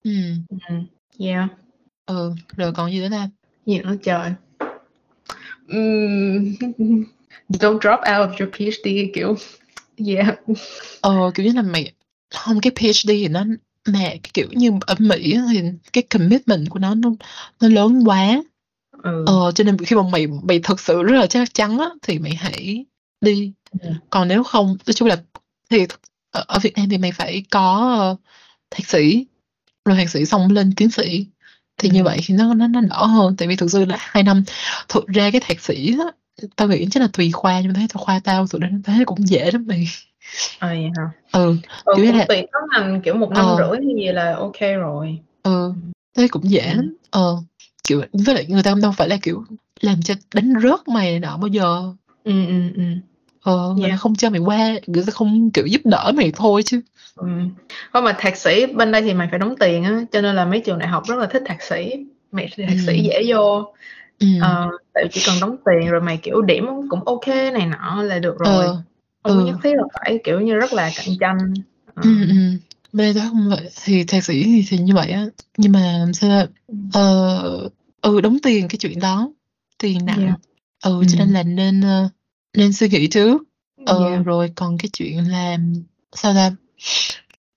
Ừm. 0.03 0.43
Ừm, 0.69 0.85
yeah. 1.19 1.49
Ừ, 2.05 2.31
rồi 2.57 2.73
còn 2.73 2.91
gì 2.91 2.99
nữa 2.99 3.07
ta? 3.11 3.29
Gì 3.65 3.79
nữa 3.79 3.95
trời? 4.03 4.31
Ừm, 5.69 6.55
don't 7.49 7.79
drop 7.79 7.99
out 7.99 8.29
of 8.29 8.29
your 8.39 8.49
PhD, 8.55 8.89
kiểu 9.13 9.35
yeah. 10.07 10.39
Ờ, 11.01 11.31
kiểu 11.35 11.45
như 11.45 11.51
là, 11.51 11.61
mày 11.61 11.91
hông, 12.33 12.59
cái 12.61 12.71
PhD 12.75 13.07
thì 13.07 13.27
nó 13.27 13.43
cái 13.93 14.19
kiểu 14.33 14.47
như, 14.51 14.71
ở 14.87 14.95
Mỹ 14.99 15.37
thì 15.51 15.61
cái 15.93 16.03
commitment 16.03 16.69
của 16.69 16.79
nó 16.79 16.95
nó 16.95 17.09
nó 17.61 17.67
lớn 17.67 18.03
quá. 18.05 18.43
Ừ. 19.03 19.23
Ờ, 19.27 19.51
cho 19.55 19.63
nên 19.63 19.77
khi 19.77 19.95
mà 19.95 20.01
mày 20.11 20.27
mày 20.27 20.59
thực 20.63 20.79
sự 20.79 21.03
rất 21.03 21.15
là 21.19 21.27
chắc 21.27 21.53
chắn 21.53 21.77
á, 21.79 21.89
thì 22.01 22.19
mày 22.19 22.35
hãy 22.35 22.85
đi. 23.21 23.53
Ừm. 23.81 23.93
Còn 24.09 24.27
nếu 24.27 24.43
không 24.43 24.67
nói 24.67 24.93
chung 24.93 25.07
là 25.07 25.17
thì 25.69 25.85
ở 26.31 26.45
ở 26.47 26.59
Việt 26.59 26.73
Nam 26.77 26.89
thì 26.89 26.97
mày 26.97 27.11
phải 27.11 27.43
có, 27.51 27.95
ờ, 27.99 28.15
thạc 28.71 28.85
sĩ, 28.87 29.25
rồi 29.85 29.97
thạc 29.97 30.09
sĩ 30.09 30.25
xong 30.25 30.51
lên 30.51 30.73
tiến 30.75 30.91
sĩ, 30.91 31.25
thì 31.79 31.89
như 31.89 32.03
vậy 32.03 32.17
thì 32.25 32.33
nó 32.35 32.53
nó 32.53 32.67
nó 32.67 32.81
đỡ 32.81 33.05
hơn. 33.05 33.35
Tại 33.37 33.47
vì 33.47 33.55
thực 33.55 33.71
sự 33.71 33.85
là 33.85 33.97
2 33.99 34.23
năm 34.23 34.43
thực 34.89 35.07
ra 35.07 35.31
cái 35.31 35.41
thạc 35.41 35.59
sĩ 35.59 35.95
á, 35.99 36.05
tao 36.55 36.67
nghĩ 36.67 36.87
chắc 36.91 36.99
là 37.01 37.07
tùy 37.13 37.31
khoa, 37.31 37.59
nhưng 37.59 37.67
mà 37.67 37.73
thấy 37.77 37.87
tao 37.93 38.03
khoa 38.03 38.19
tao 38.23 38.47
tụi 38.47 38.61
tao 38.61 38.95
thấy 38.95 39.05
cũng 39.05 39.27
dễ 39.27 39.51
lắm 39.51 39.65
mày. 39.67 39.85
À, 40.59 40.67
vậy 40.67 40.89
hả? 40.97 41.03
Ừ, 41.31 41.55
Ừ, 41.85 41.93
kiểu 41.97 42.05
là 42.13 42.25
tùy 42.29 42.37
có 42.51 42.59
ngành, 42.71 43.01
kiểu, 43.01 43.15
1 43.15 43.29
năm 43.31 43.45
Ờ. 43.45 43.57
rưỡi 43.57 43.77
hay 43.85 43.95
gì 43.95 44.11
là 44.11 44.37
kê 44.59 44.73
rồi. 44.73 45.19
Ừ, 45.43 45.73
thấy 46.15 46.27
cũng 46.27 46.49
dễ 46.51 46.73
lắm. 46.75 46.95
Ờ, 47.11 47.35
kiểu, 47.87 48.01
với 48.25 48.35
lại 48.35 48.45
người 48.49 48.63
ta 48.63 48.73
đâu 48.81 48.91
phải 48.97 49.07
là, 49.09 49.17
kiểu, 49.21 49.43
làm 49.81 50.01
cho 50.01 50.13
đánh 50.33 50.53
rớt 50.63 50.87
mày 50.87 51.19
nọ 51.19 51.37
bao 51.37 51.47
giờ. 51.47 51.93
Ừm, 52.23 52.47
ừm, 52.47 52.73
ừm. 52.73 52.99
Ờ, 53.43 53.73
người 53.73 53.83
ta 53.83 53.87
Yeah. 53.87 53.99
không 53.99 54.15
cho 54.15 54.29
mày 54.29 54.39
qua, 54.39 54.69
người 54.87 55.03
ta 55.07 55.11
không, 55.11 55.51
kiểu, 55.51 55.65
giúp 55.65 55.81
đỡ 55.85 56.11
mày 56.15 56.31
thôi 56.35 56.63
chứ. 56.63 56.81
Ừm. 57.15 57.49
Không 57.93 58.03
mà 58.03 58.15
thạc 58.19 58.37
sĩ 58.37 58.65
bên 58.65 58.91
đây 58.91 59.01
thì 59.01 59.13
mày 59.13 59.27
phải 59.31 59.39
đóng 59.39 59.55
tiền 59.59 59.83
á, 59.83 60.05
cho 60.11 60.21
nên 60.21 60.35
là 60.35 60.45
mấy 60.45 60.59
trường 60.59 60.79
đại 60.79 60.89
học 60.89 61.03
rất 61.07 61.15
là 61.15 61.25
thích 61.25 61.43
thạc 61.45 61.61
sĩ. 61.61 61.91
Mày 62.31 62.49
thạc 62.67 62.77
sĩ 62.87 62.93
Ừm. 62.97 63.03
dễ 63.03 63.23
vô. 63.27 63.73
Ừm. 64.19 64.39
Ờ, 64.41 64.69
tại 64.93 65.03
vì 65.03 65.09
chỉ 65.13 65.21
cần 65.25 65.35
đóng 65.41 65.55
tiền 65.65 65.89
rồi 65.89 66.01
mày, 66.01 66.17
kiểu, 66.17 66.41
điểm 66.41 66.65
cũng 66.89 67.19
kê 67.25 67.51
này 67.51 67.65
nọ 67.67 68.03
là 68.03 68.19
được 68.19 68.39
rồi. 68.39 68.65
Ờ, 68.65 68.77
Không 69.23 69.37
ừ. 69.39 69.45
nhất 69.45 69.55
thiết 69.63 69.73
là 69.75 69.83
phải, 69.93 70.19
kiểu 70.23 70.39
như, 70.39 70.53
rất 70.55 70.73
là 70.73 70.91
cạnh 70.97 71.15
tranh. 71.19 71.37
Ờ. 71.95 72.01
Ừm, 72.03 72.27
ừm, 72.27 72.57
bên 72.93 73.15
đó 73.15 73.21
không 73.29 73.49
vậy, 73.49 73.69
thì 73.83 74.03
thạc 74.03 74.23
sĩ 74.23 74.43
thì 74.43 74.65
thì 74.69 74.77
như 74.77 74.95
vậy 74.95 75.11
á. 75.11 75.25
Nhưng 75.57 75.71
mà 75.71 76.05
sao 76.13 76.29
ta? 76.29 76.47
Ừm. 76.67 76.89
Ờ, 76.93 77.69
ừ, 78.01 78.21
đóng 78.21 78.37
tiền 78.43 78.67
cái 78.67 78.77
chuyện 78.79 78.99
đó, 78.99 79.31
tiền 79.77 80.05
nặng. 80.05 80.21
Yeah. 80.25 80.39
Ừ, 80.83 81.03
cho 81.09 81.15
nên 81.19 81.33
là 81.33 81.43
nên, 81.43 81.81
ơ, 81.81 82.09
nên 82.57 82.73
suy 82.73 82.89
nghĩ 82.89 83.07
trước. 83.07 83.43
Ờ, 83.85 84.09
Yeah. 84.09 84.25
rồi 84.25 84.51
còn 84.55 84.77
cái 84.77 84.89
chuyện 84.93 85.31
là 85.31 85.57
sao 86.13 86.33
ta? 86.33 86.51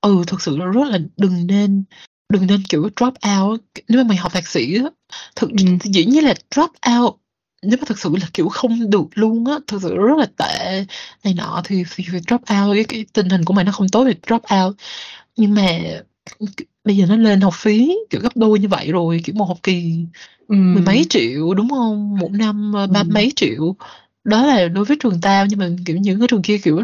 Ừ, 0.01 0.25
thực 0.27 0.43
sự 0.43 0.57
là 0.57 0.65
rất 0.65 0.89
là 0.89 0.99
đừng 1.17 1.47
nên 1.47 1.85
đừng 2.29 2.47
nên, 2.47 2.63
kiểu, 2.69 2.89
drop 3.01 3.15
out. 3.41 3.61
Nếu 3.89 4.03
mà 4.05 4.09
mày 4.09 4.17
học 4.17 4.33
thạc 4.33 4.49
sĩ 4.49 4.75
á, 4.75 4.91
thực 5.37 5.51
thì 5.81 5.91
dĩ 5.93 6.05
nhiên 6.05 6.25
là 6.25 6.35
drop 6.51 6.71
out 6.99 7.15
nếu 7.63 7.79
mà 7.79 7.85
thực 7.87 7.99
sự 7.99 8.11
là, 8.21 8.29
kiểu, 8.35 8.49
không 8.49 8.91
được 8.91 9.05
luôn 9.15 9.47
á, 9.47 9.55
thực 9.67 9.83
sự 9.83 9.97
rất 9.97 10.19
là 10.19 10.27
tệ 10.37 10.85
này 11.25 11.35
nọ 11.35 11.63
thì 11.65 11.85
phải 11.85 12.07
drop 12.29 12.41
out, 12.41 12.75
cái 12.75 12.85
cái 12.85 13.05
tình 13.13 13.29
hình 13.29 13.45
của 13.45 13.55
mày 13.55 13.65
nó 13.65 13.73
không 13.73 13.89
tốt 13.89 14.05
thì 14.09 14.15
drop 14.29 14.43
out. 14.65 14.77
Nhưng 15.37 15.55
mà, 15.55 15.79
bây 16.85 16.97
giờ 16.97 17.07
nó 17.07 17.17
lên 17.17 17.41
học 17.41 17.55
phí, 17.57 17.95
kiểu, 18.11 18.21
gấp 18.21 18.37
đôi 18.37 18.59
như 18.59 18.69
vậy 18.69 18.93
rồi, 18.93 19.21
kiểu, 19.25 19.35
một 19.35 19.45
học 19.45 19.59
kỳ 19.63 20.05
mười 20.49 20.83
mấy 20.83 21.07
triệu, 21.11 21.55
đúng 21.55 21.71
hông? 21.71 22.19
Một 22.19 22.33
năm, 22.33 22.73
ơ, 22.77 22.87
ba 22.87 23.01
Ừm. 23.01 23.13
mấy 23.13 23.33
triệu. 23.37 23.77
Đó 24.25 24.47
là 24.47 24.69
đối 24.69 24.85
với 24.85 24.97
trường 25.01 25.21
tao, 25.23 25.47
nhưng 25.47 25.59
mà, 25.59 25.69
kiểu, 25.87 25.97
những 25.97 26.19
cái 26.19 26.29
trường 26.29 26.43
kia, 26.43 26.59
kiểu, 26.59 26.81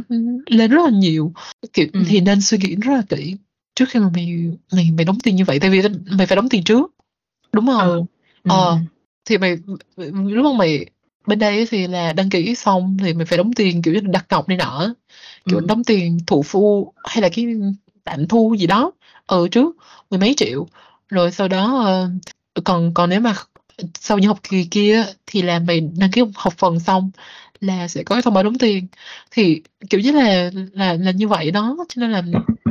lên 0.47 0.70
rất 0.70 0.84
là 0.84 0.91
nhiều. 0.91 1.32
Kiểu, 1.72 1.86
Ừm. 1.93 2.05
thì 2.09 2.20
nên 2.20 2.41
suy 2.41 2.59
nghĩ 2.59 2.74
rất 2.76 2.93
là 2.95 3.03
kỹ 3.09 3.36
trước 3.74 3.84
khi 3.89 4.01
mà 4.01 4.11
mày 4.14 4.51
mày 4.72 4.91
mày 4.91 5.05
đóng 5.05 5.18
tiền 5.22 5.36
như 5.36 5.45
vậy, 5.45 5.61
tại 5.61 5.70
vì 5.70 5.82
mày 6.18 6.26
phải 6.26 6.36
đóng 6.36 6.49
tiền 6.49 6.64
trước, 6.64 6.91
đúng 7.53 7.66
hông? 7.66 7.89
Ừ. 7.89 7.97
Ừm, 8.45 8.53
Ờ, 8.53 8.78
thì 9.24 9.39
mày 9.39 9.57
lúc 9.97 10.45
mà 10.45 10.59
mày 10.59 10.86
bên 11.26 11.39
đây 11.39 11.66
thì 11.70 11.86
là 11.86 12.12
đăng 12.12 12.30
ký 12.30 12.55
xong 12.55 12.97
thì 13.05 13.14
mày 13.14 13.26
phải 13.26 13.39
đóng 13.39 13.53
tiền, 13.53 13.82
kiểu 13.82 13.95
đặt 14.03 14.28
cọc 14.28 14.49
này 14.49 14.57
nọ 14.59 14.95
kiểu, 15.49 15.59
Ừm. 15.59 15.66
đóng 15.66 15.84
tiền 15.84 16.18
thụ 16.26 16.43
phu 16.43 16.93
hay 17.05 17.22
là 17.22 17.28
cái 17.28 17.47
tạm 18.05 18.28
thu 18.28 18.55
gì 18.59 18.66
đó, 18.66 18.93
ừ, 19.26 19.49
trước 19.51 19.76
mười 20.11 20.20
mấy 20.20 20.34
triệu. 20.36 20.66
Rồi 21.09 21.30
sau 21.32 21.49
đó, 21.49 21.82
ơ, 21.84 22.11
còn 22.64 22.95
còn 22.95 23.11
nếu 23.11 23.20
mà 23.20 23.34
sau 24.01 24.18
những 24.18 24.29
học 24.29 24.41
kỳ 24.43 24.64
kia 24.64 25.05
thì 25.26 25.43
là 25.43 25.59
mày 25.59 25.81
đăng 25.81 26.11
ký 26.11 26.22
học 26.35 26.55
phần 26.59 26.81
xong 26.81 27.11
là 27.61 27.89
sẽ 27.89 28.03
có 28.03 28.14
cái 28.14 28.22
thông 28.22 28.35
báo 28.35 28.43
đóng 28.45 28.59
tiền. 28.59 28.87
Thì, 29.31 29.62
kiểu 29.91 30.01
như 30.01 30.12
là 30.12 30.51
là 30.72 30.93
là 30.93 31.11
như 31.11 31.29
vậy 31.29 31.51
đó, 31.51 31.76
cho 31.89 32.01
nên 32.01 32.12
là 32.12 32.22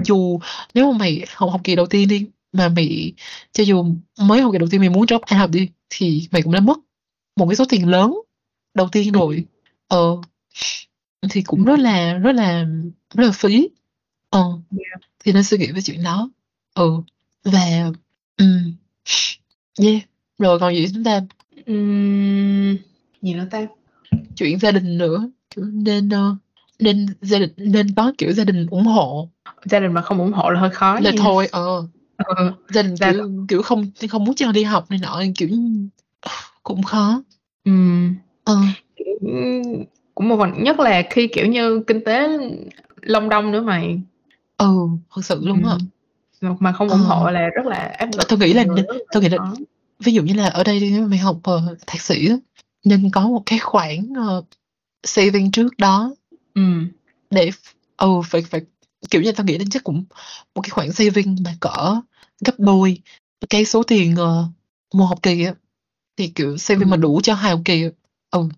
dù 0.04 0.40
nếu 0.74 0.92
mà 0.92 0.98
mày 0.98 1.26
học 1.36 1.52
học 1.52 1.62
kỳ 1.64 1.76
đầu 1.76 1.86
tiên 1.86 2.08
đi, 2.08 2.26
mà 2.54 2.70
mày 2.70 3.14
cho 3.52 3.64
dù 3.64 3.86
mới 4.20 4.42
học 4.42 4.52
kỳ 4.54 4.60
đầu 4.60 4.68
tiên 4.72 4.82
mày 4.82 4.90
muốn 4.90 5.08
drop 5.08 5.22
out 5.42 5.52
đi, 5.52 5.70
thì 5.90 6.28
mày 6.32 6.42
cũng 6.42 6.54
đã 6.54 6.60
mất 6.60 6.78
một 7.36 7.48
cái 7.48 7.56
số 7.56 7.66
tiền 7.70 7.90
lớn 7.90 8.14
đầu 8.74 8.90
tiên 8.92 9.12
rồi. 9.12 9.46
Ờ, 9.88 10.18
thì 11.30 11.42
cũng 11.42 11.64
rất 11.64 11.80
là 11.80 12.14
rất 12.14 12.32
là 12.32 12.66
rất 13.14 13.26
là 13.26 13.32
phí. 13.32 13.70
Ờ, 14.30 14.44
Yeah. 14.72 15.02
thì 15.20 15.32
nên 15.32 15.44
suy 15.44 15.58
nghĩ 15.58 15.72
về 15.72 15.82
chuyện 15.82 16.04
đó. 16.04 16.30
Ừ, 16.76 16.92
và 17.44 17.92
ừm, 18.38 18.74
yeah, 19.80 20.02
rồi 20.38 20.60
còn 20.60 20.76
gì 20.76 20.88
nữa 20.96 21.02
ta? 21.06 21.22
Ừm, 21.66 22.78
gì 23.22 23.34
nữa 23.34 23.46
ta? 23.52 23.68
Chuyện 24.36 24.60
gia 24.60 24.72
đình 24.72 24.98
nữa, 24.98 25.30
kiểu, 25.56 25.66
nên, 25.66 26.10
ơ, 26.10 26.36
nên 26.80 27.06
gia 27.22 27.40
đình 27.40 27.50
nên 27.58 27.88
có, 27.96 28.14
kiểu, 28.18 28.32
gia 28.32 28.44
đình 28.44 28.68
ủng 28.70 28.84
hộ. 28.86 29.30
Gia 29.66 29.80
đình 29.80 29.92
mà 29.94 30.02
không 30.02 30.20
ủng 30.20 30.32
hộ 30.34 30.50
là 30.50 30.60
hơi 30.60 30.70
khó 30.70 31.00
Là 31.00 31.12
nha. 31.12 31.18
thôi, 31.24 31.48
ờ, 31.52 31.88
Ừ, 32.18 32.52
gia 32.70 32.82
đình, 32.82 32.96
là 33.00 33.14
kiểu 33.14 33.46
kiểu, 33.48 33.62
không 33.62 33.86
không 34.10 34.24
muốn 34.26 34.36
cho 34.36 34.52
đi 34.52 34.64
học 34.64 34.86
này 34.90 35.00
nọ, 35.04 35.24
kiểu, 35.36 35.50
cũng 36.64 36.84
khó. 36.84 37.22
Ừm. 37.66 38.16
Ờ. 38.44 38.56
Cũng 40.16 40.30
một 40.30 40.38
phần 40.40 40.64
nhất 40.64 40.80
là 40.80 41.04
khi, 41.10 41.28
kiểu 41.28 41.46
như, 41.46 41.84
kinh 41.88 42.04
tế 42.06 42.28
Long 43.02 43.30
Đong 43.30 43.52
nữa 43.52 43.62
mày. 43.62 44.02
Ừ, 44.58 44.74
thực 45.16 45.26
sự 45.26 45.40
luôn 45.44 45.66
á. 45.66 45.76
Ừm, 46.42 46.56
mà 46.60 46.72
không 46.72 46.90
Ờ. 46.90 46.94
ủng 46.98 47.04
hộ 47.06 47.32
là 47.32 47.48
rất 47.56 47.66
là 47.66 47.78
áp 47.78 48.10
Ờ, 48.14 48.18
lực, 48.18 48.28
tao 48.30 48.38
nghĩ 48.40 48.54
là 48.54 48.66
tao 49.12 49.22
nghĩ 49.22 49.30
là. 49.30 49.38
Ví 50.00 50.14
dụ 50.14 50.24
như 50.24 50.34
là 50.34 50.48
ở 50.48 50.64
đây 50.64 50.80
nếu 50.80 51.02
mà 51.02 51.08
mày 51.08 51.20
học, 51.20 51.40
ờ, 51.44 51.76
thạc 51.88 52.02
sĩ 52.02 52.30
nên 52.86 53.10
có 53.12 53.28
một 53.28 53.44
cái 53.46 53.60
khoản, 53.60 54.14
ờ, 54.18 54.44
saving 55.04 55.52
trước 55.52 55.78
đó. 55.78 56.16
Ừm. 56.56 56.88
Để 57.32 57.52
ừ, 57.98 58.08
phải 58.26 58.42
phải 58.42 58.62
kiểu 59.10 59.22
như, 59.22 59.32
tao 59.32 59.46
nghĩ 59.46 59.58
đến 59.58 59.70
chắc 59.70 59.84
cũng 59.84 60.06
một 60.56 60.62
cái 60.62 60.70
khoản 60.70 60.92
saving 60.92 61.36
mà 61.46 61.56
cỡ 61.60 62.02
gấp 62.46 62.56
đôi 62.60 63.02
cái 63.50 63.66
số 63.66 63.84
tiền, 63.84 64.16
ờ, 64.16 64.46
một 64.94 65.06
học 65.06 65.20
kỳ 65.24 65.44
á, 65.46 65.54
thì, 66.18 66.28
kiểu, 66.28 66.58
saving 66.58 66.90
mà 66.90 66.96
Ừm. 66.96 67.02
đủ 67.02 67.22
cho 67.24 67.34
2 67.36 67.52
học 67.52 67.62
kỳ. 67.66 67.84
Ừ, 68.32 68.50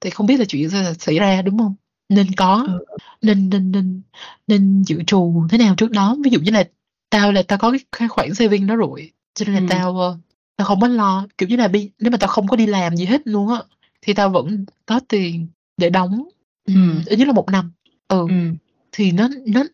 thì 0.00 0.10
không 0.10 0.26
biết 0.26 0.38
là 0.40 0.44
chuyện 0.48 0.70
sẽ 0.70 0.94
xảy 0.98 1.18
ra, 1.18 1.42
đúng 1.42 1.58
hông? 1.58 1.74
Nên 2.08 2.32
có, 2.36 2.64
Ừ. 2.68 2.80
nên 3.22 3.50
nên 3.50 3.72
nên 3.72 4.02
nên 4.48 4.82
dự 4.82 5.02
trù 5.06 5.46
thế 5.50 5.58
nào 5.58 5.74
trước 5.76 5.90
đó. 5.90 6.16
Ví 6.24 6.30
dụ 6.30 6.40
như 6.40 6.50
là 6.52 6.64
tao 7.10 7.32
là 7.32 7.42
tao 7.42 7.58
có 7.58 7.72
cái 7.98 8.08
khoản 8.08 8.34
saving 8.34 8.66
đó 8.66 8.76
rồi, 8.76 9.12
cho 9.34 9.44
nên 9.46 9.54
là 9.54 9.60
Ừm. 9.60 9.68
tao, 9.68 10.20
tao 10.58 10.66
không 10.66 10.80
có 10.80 10.88
lo, 10.88 11.26
kiểu 11.38 11.48
như 11.48 11.56
là, 11.56 11.68
bi 11.68 11.90
nếu 12.00 12.10
mà 12.10 12.18
tao 12.18 12.28
không 12.28 12.48
có 12.48 12.56
đi 12.56 12.66
làm 12.66 12.96
gì 12.96 13.04
hết 13.06 13.22
luôn 13.26 13.48
á, 13.54 13.62
thì 14.02 14.14
tao 14.14 14.30
vẫn 14.30 14.64
có 14.86 15.00
tiền 15.08 15.48
để 15.76 15.90
đóng, 15.90 16.28
ừm, 16.66 17.02
ít 17.06 17.16
nhất 17.18 17.28
là 17.28 17.32
1 17.34 17.50
năm. 17.50 17.72
Ừ, 18.08 18.18
Ừm. 18.30 18.56
thì 18.92 19.12
nó 19.12 19.28
nó 19.46 19.64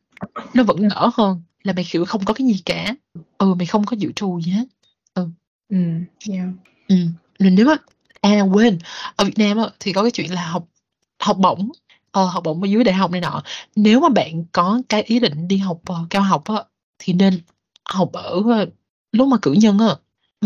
nó 0.54 0.64
vẫn 0.64 0.88
đỡ 0.88 1.10
hơn 1.14 1.42
là 1.64 1.74
mày, 1.74 1.86
kiểu, 1.90 2.04
không 2.04 2.24
có 2.24 2.34
cái 2.34 2.46
gì 2.48 2.62
cả. 2.66 2.94
Ừ, 3.38 3.54
mày 3.54 3.66
không 3.66 3.86
có 3.86 3.96
dự 4.00 4.12
trù 4.12 4.40
gì 4.42 4.52
hết. 4.52 4.64
Ừ. 5.14 5.28
Ừm, 5.70 6.04
yeah. 6.30 6.48
Ừm, 6.88 7.12
nếu 7.40 7.68
á 7.70 7.76
à, 8.22 8.42
quên, 8.42 8.78
ở 9.16 9.24
Việt 9.26 9.38
Nam 9.38 9.58
á 9.58 9.64
thì 9.80 9.94
có 9.94 10.02
cái 10.02 10.10
chuyện 10.12 10.32
là 10.34 10.46
học 10.48 10.66
học 11.22 11.38
bổng, 11.38 11.70
ờ, 12.12 12.26
học 12.26 12.44
bổng 12.44 12.62
ở 12.62 12.66
dưới 12.66 12.84
đại 12.84 12.94
học 12.96 13.10
này 13.12 13.22
nọ. 13.22 13.42
Nếu 13.76 14.00
mà 14.00 14.10
bạn 14.10 14.44
có 14.52 14.82
cái 14.90 15.02
ý 15.02 15.20
định 15.20 15.48
đi 15.48 15.58
học, 15.58 15.80
ờ, 15.86 16.06
cao 16.10 16.22
học 16.22 16.44
á, 16.46 16.56
thì 17.00 17.12
nên 17.14 17.40
học 17.90 18.10
ở, 18.12 18.42
ơ 18.52 18.66
lúc 19.12 19.28
mà 19.28 19.36
cử 19.42 19.52
nhân 19.52 19.78
á, 19.78 19.86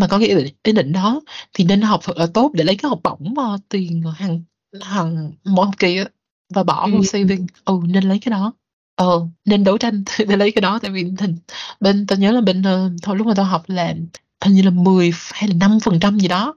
mà 0.01 0.07
có 0.07 0.19
cái 0.19 0.29
ý 0.29 0.35
định 0.35 0.55
ý 0.63 0.73
định 0.73 0.93
đó 0.93 1.21
thì 1.55 1.65
nên 1.65 1.81
học 1.83 2.01
thật 2.05 2.17
là 2.17 2.27
tốt 2.35 2.51
để 2.55 2.65
lấy 2.65 2.77
cái 2.77 2.89
học 2.89 3.01
bổng, 3.05 3.39
ơ, 3.39 3.59
tiền 3.69 4.03
hàng 4.17 4.43
hàng 4.83 5.33
mỗi 5.45 5.67
học 5.67 5.75
kỳ 5.79 5.99
và 6.55 6.63
bỏ 6.65 6.89
vô 6.89 6.95
Ừm. 6.97 7.05
saving. 7.05 7.47
Ừ, 7.65 7.81
nên 7.89 8.05
lấy 8.05 8.19
cái 8.19 8.31
đó. 8.31 8.53
Ờ, 8.97 9.27
nên 9.45 9.65
đấu 9.65 9.79
tranh 9.79 10.05
để 10.29 10.37
lấy 10.37 10.53
cái 10.53 10.61
đó, 10.63 10.79
tại 10.83 10.91
vì 10.91 11.05
hình 11.21 11.37
bên 11.81 12.07
tao 12.07 12.19
nhớ 12.19 12.33
là 12.33 12.41
bên, 12.41 12.63
ơ, 12.63 12.91
thôi 13.03 13.17
lúc 13.17 13.27
mà 13.27 13.35
tao 13.37 13.47
học 13.47 13.63
là 13.67 13.95
hình 14.45 14.55
như 14.55 14.63
là 14.63 14.71
10 14.71 15.11
ph 15.13 15.33
hay 15.35 15.49
là 15.49 15.55
5% 15.55 16.19
gì 16.21 16.29
đó 16.29 16.55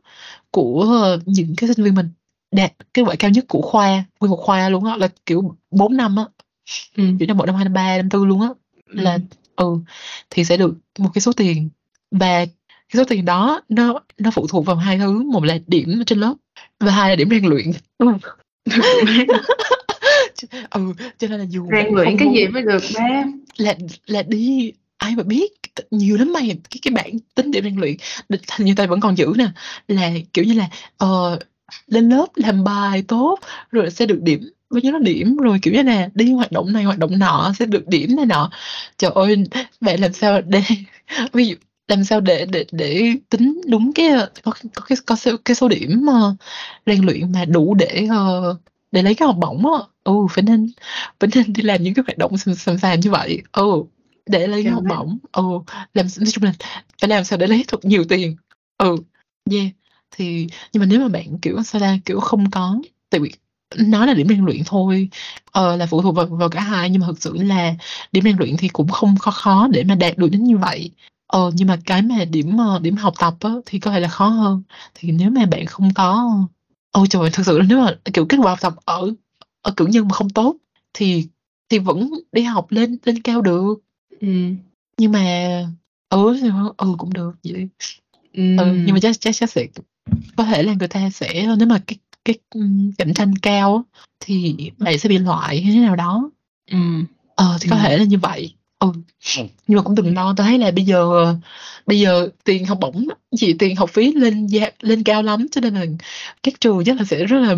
của, 0.51 0.81
ơ, 1.03 1.19
những 1.25 1.55
cái 1.57 1.69
sinh 1.75 1.85
viên 1.85 1.95
mình 1.95 2.09
đạt 2.51 2.73
kết 2.93 3.01
quả 3.05 3.15
cao 3.19 3.31
nhất 3.31 3.45
của 3.49 3.61
khoa, 3.61 4.05
nguyên 4.19 4.31
một 4.31 4.37
khoa 4.41 4.69
luôn 4.69 4.85
á, 4.85 4.97
là, 4.97 5.07
kiểu, 5.25 5.55
4 5.71 5.97
năm 5.97 6.15
á. 6.15 6.25
Ừm. 6.97 7.17
kiểu 7.17 7.27
như 7.27 7.33
một 7.33 7.45
năm 7.45 7.55
hai 7.55 7.65
năm 7.65 7.73
ba 7.73 7.97
năm 7.97 8.09
tư 8.09 8.25
luôn 8.25 8.41
á 8.41 8.49
là 8.87 9.13
Ừm. 9.13 9.21
ừ 9.55 9.79
thì 10.29 10.45
sẽ 10.45 10.57
được 10.57 10.73
một 10.99 11.09
cái 11.13 11.21
số 11.21 11.33
tiền 11.33 11.69
và 12.11 12.45
cái 12.91 12.97
số 12.99 13.03
tiền 13.03 13.25
đó 13.25 13.61
nó 13.69 13.99
nó 14.17 14.31
phụ 14.31 14.47
thuộc 14.47 14.65
vào 14.65 14.75
hai 14.75 14.97
thứ. 14.97 15.23
Một 15.23 15.43
là 15.43 15.57
điểm 15.67 16.03
trên 16.05 16.19
lớp 16.19 16.33
và 16.79 16.91
hai 16.91 17.09
là 17.09 17.15
điểm 17.15 17.29
rèn 17.29 17.45
luyện. 17.45 17.71
Ừ 20.69 20.93
cho 21.17 21.27
nên 21.27 21.39
là 21.39 21.45
dù 21.49 21.67
Rèn 21.71 21.93
luyện 21.93 22.17
cái 22.17 22.27
gì 22.35 22.47
mới 22.47 22.61
được 22.61 22.83
ba? 22.95 23.23
là 23.57 23.75
là 24.05 24.23
đi 24.23 24.71
ai 24.97 25.15
mà 25.15 25.23
biết 25.23 25.51
nhiều 25.91 26.17
lắm 26.17 26.33
mày. 26.33 26.57
Cái 26.69 26.79
cái 26.81 26.91
bảng 26.93 27.19
tính 27.35 27.51
điểm 27.51 27.63
rèn 27.63 27.75
luyện 27.75 27.95
hình 28.29 28.65
như 28.65 28.73
tao 28.75 28.87
vẫn 28.87 28.99
còn 28.99 29.17
giữ 29.17 29.33
nè 29.37 29.47
là 29.87 30.11
kiểu 30.33 30.45
như 30.45 30.53
là 30.53 30.69
ờ, 30.97 31.39
lên 31.87 32.09
lớp 32.09 32.25
làm 32.35 32.63
bài 32.63 33.03
tốt 33.07 33.39
rồi 33.71 33.91
sẽ 33.91 34.05
được 34.05 34.21
điểm 34.21 34.51
bao 34.69 34.79
nhiêu 34.79 34.91
đó 34.91 34.99
điểm 34.99 35.37
rồi 35.37 35.59
kiểu 35.61 35.73
như 35.73 35.83
là 35.83 36.09
đi 36.13 36.31
hoạt 36.31 36.51
động 36.51 36.73
này 36.73 36.83
hoạt 36.83 36.97
động 36.99 37.19
nọ 37.19 37.53
sẽ 37.59 37.65
được 37.65 37.87
điểm 37.87 38.15
này 38.15 38.25
nọ. 38.25 38.51
Trời 38.97 39.11
ơi 39.15 39.43
bạn 39.81 39.99
làm 39.99 40.13
sao 40.13 40.41
để 40.41 40.61
ví 41.33 41.47
dụ 41.47 41.55
làm 41.87 42.03
sao 42.03 42.21
để 42.21 42.45
để 42.45 42.65
để 42.71 43.13
tính 43.29 43.61
đúng 43.67 43.93
cái 43.93 44.09
có 44.43 44.51
có 44.75 44.81
cái 44.87 44.97
có 45.05 45.15
số, 45.15 45.31
cái 45.45 45.55
số 45.55 45.67
điểm 45.67 46.05
ờ, 46.07 46.35
rèn 46.85 47.05
luyện 47.05 47.31
mà 47.31 47.45
đủ 47.45 47.73
để 47.73 48.07
ờ, 48.09 48.55
để 48.91 49.01
lấy 49.03 49.15
cái 49.15 49.25
học 49.25 49.35
bổng 49.39 49.73
á. 49.73 49.79
Ừ 50.03 50.13
phải 50.31 50.43
nên 50.43 50.71
phải 51.19 51.29
nên 51.35 51.53
đi 51.53 51.63
làm 51.63 51.83
những 51.83 51.93
cái 51.93 52.03
hoạt 52.07 52.17
động 52.17 52.37
sầm 52.37 52.55
sầm 52.55 52.77
sàm 52.77 52.99
như 52.99 53.11
vậy. 53.11 53.41
Ừ 53.51 53.83
để 54.25 54.47
lấy 54.47 54.63
cái 54.63 54.71
học 54.71 54.83
bổng. 54.89 55.17
Ừ 55.31 55.43
làm 55.93 56.05
nói 56.19 56.31
chung 56.31 56.43
là 56.43 56.53
phải 57.01 57.09
làm 57.09 57.23
sao 57.23 57.37
để 57.37 57.47
lấy 57.47 57.65
thật 57.67 57.85
nhiều 57.85 58.03
tiền. 58.09 58.35
Ừ 58.77 58.95
yeah 59.51 59.67
thì 60.11 60.47
nhưng 60.73 60.81
mà 60.81 60.85
nếu 60.85 60.99
mà 60.99 61.07
bạn 61.07 61.37
kiểu 61.41 61.63
sao 61.63 61.81
ra 61.81 61.97
kiểu 62.05 62.19
không 62.19 62.51
có 62.51 62.81
tại 63.09 63.21
vì 63.21 63.31
nói 63.77 64.07
là 64.07 64.13
điểm 64.13 64.27
rèn 64.27 64.45
luyện 64.45 64.61
thôi 64.65 65.09
ờ, 65.51 65.75
là 65.75 65.85
phụ 65.85 66.01
thuộc 66.01 66.15
vào, 66.15 66.25
vào 66.25 66.49
cả 66.49 66.59
hai 66.59 66.89
nhưng 66.89 67.01
mà 67.01 67.07
thực 67.07 67.21
sự 67.21 67.33
là 67.33 67.73
điểm 68.11 68.23
rèn 68.23 68.37
luyện 68.39 68.57
thì 68.57 68.67
cũng 68.67 68.87
không 68.89 69.17
khó 69.17 69.31
khó 69.31 69.67
để 69.67 69.83
mà 69.83 69.95
đạt 69.95 70.17
được 70.17 70.27
đến 70.31 70.43
như 70.43 70.57
vậy 70.57 70.91
ờ, 71.31 71.51
nhưng 71.55 71.67
mà 71.67 71.77
cái 71.85 72.01
mà 72.01 72.25
điểm 72.25 72.57
ờ, 72.57 72.79
điểm 72.79 72.95
học 72.95 73.13
tập 73.19 73.35
á, 73.39 73.49
thì 73.65 73.79
có 73.79 73.91
thể 73.91 73.99
là 73.99 74.07
khó 74.07 74.27
hơn 74.27 74.61
thì 74.93 75.11
nếu 75.11 75.29
mà 75.31 75.45
bạn 75.45 75.65
không 75.65 75.93
có 75.93 76.31
ôi 76.91 77.07
trời 77.09 77.29
thực 77.33 77.45
sự 77.45 77.59
là 77.59 77.65
nếu 77.69 77.79
mà 77.85 77.95
kiểu 78.13 78.25
kết 78.25 78.37
quả 78.41 78.49
học 78.51 78.59
tập 78.61 78.73
ở 78.85 79.11
ở 79.61 79.71
cử 79.77 79.85
nhân 79.87 80.07
mà 80.07 80.13
không 80.13 80.29
tốt 80.29 80.55
thì 80.93 81.27
thì 81.69 81.79
vẫn 81.79 82.09
đi 82.31 82.41
học 82.43 82.67
lên 82.71 82.97
lên 83.05 83.21
cao 83.21 83.41
được 83.41 83.73
Ừm. 84.21 84.57
nhưng 84.97 85.11
mà 85.11 85.21
ừ 86.09 86.37
thì 86.41 86.49
ừ 86.77 86.95
cũng 86.97 87.13
được 87.13 87.31
vậy 87.43 87.67
Ừm. 88.33 88.57
ừ 88.57 88.73
nhưng 88.85 88.93
mà 88.93 88.99
chắc 88.99 89.21
chắc 89.21 89.35
chắc 89.35 89.49
sẽ 89.49 89.67
có 90.37 90.43
thể 90.43 90.63
là 90.63 90.73
người 90.73 90.87
ta 90.87 91.09
sẽ 91.09 91.55
nếu 91.59 91.67
mà 91.67 91.81
cái 91.87 91.97
cái 92.25 92.35
ừm, 92.55 92.91
cạnh 92.97 93.13
tranh 93.13 93.35
cao 93.37 93.75
á, 93.75 93.99
thì 94.19 94.55
bạn 94.77 94.99
sẽ 94.99 95.09
bị 95.09 95.17
loại 95.17 95.61
hay 95.61 95.73
thế 95.73 95.79
nào 95.79 95.95
đó 95.95 96.29
Ừm. 96.71 97.05
ờ 97.35 97.57
thì 97.61 97.69
có 97.69 97.75
Ừm. 97.75 97.83
thể 97.83 97.97
là 97.97 98.03
như 98.03 98.17
vậy 98.17 98.53
ừ. 98.81 98.87
Nhưng 99.67 99.77
mà 99.77 99.81
cũng 99.81 99.95
đừng 99.95 100.15
lo 100.15 100.33
tôi 100.37 100.47
thấy 100.47 100.57
là 100.57 100.71
bây 100.71 100.85
giờ 100.85 101.33
bây 101.85 101.99
giờ 101.99 102.29
tiền 102.43 102.65
học 102.65 102.77
bổng 102.81 103.07
gì 103.31 103.53
tiền 103.59 103.75
học 103.75 103.89
phí 103.89 104.13
lên 104.13 104.47
giá 104.47 104.69
lên 104.79 105.03
cao 105.03 105.23
lắm 105.23 105.47
cho 105.51 105.61
nên 105.61 105.73
là 105.73 105.85
các 106.43 106.53
trường 106.59 106.83
chắc 106.85 106.97
là 106.97 107.03
sẽ 107.03 107.25
rất 107.25 107.39
là 107.39 107.55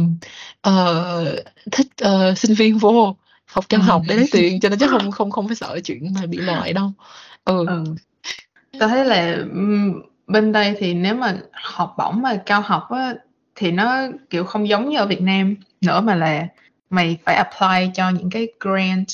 ờ, 0.61 1.35
thích 1.71 1.87
ờ, 1.97 2.35
sinh 2.35 2.53
viên 2.53 2.77
vô 2.77 3.15
học 3.45 3.65
cao 3.69 3.79
Ừm. 3.79 3.87
học 3.87 4.01
để 4.07 4.15
lấy 4.15 4.27
tiền 4.31 4.59
cho 4.59 4.69
nên 4.69 4.79
chắc 4.79 4.89
không 4.89 5.11
không 5.11 5.31
không 5.31 5.47
phải 5.47 5.55
sợ 5.55 5.79
chuyện 5.83 6.13
mà 6.13 6.25
bị 6.25 6.37
loại 6.37 6.73
đâu. 6.73 6.91
Ừ. 7.45 7.65
Ừ. 7.67 7.83
Tao 8.79 8.89
thấy 8.89 9.05
là 9.05 9.37
bên 10.27 10.51
đây 10.51 10.75
thì 10.79 10.93
nếu 10.93 11.15
mà 11.15 11.37
học 11.51 11.95
bổng 11.97 12.21
mà 12.21 12.35
cao 12.45 12.61
học 12.61 12.87
á 12.89 13.13
thì 13.55 13.71
nó 13.71 14.07
kiểu 14.29 14.43
không 14.43 14.67
giống 14.67 14.89
như 14.89 14.97
ở 14.97 15.05
Việt 15.05 15.21
Nam 15.21 15.55
nữa 15.81 16.01
mà 16.01 16.15
là 16.15 16.47
mày 16.89 17.17
phải 17.25 17.35
apply 17.35 17.91
cho 17.95 18.09
những 18.09 18.29
cái 18.29 18.47
grant. 18.59 19.07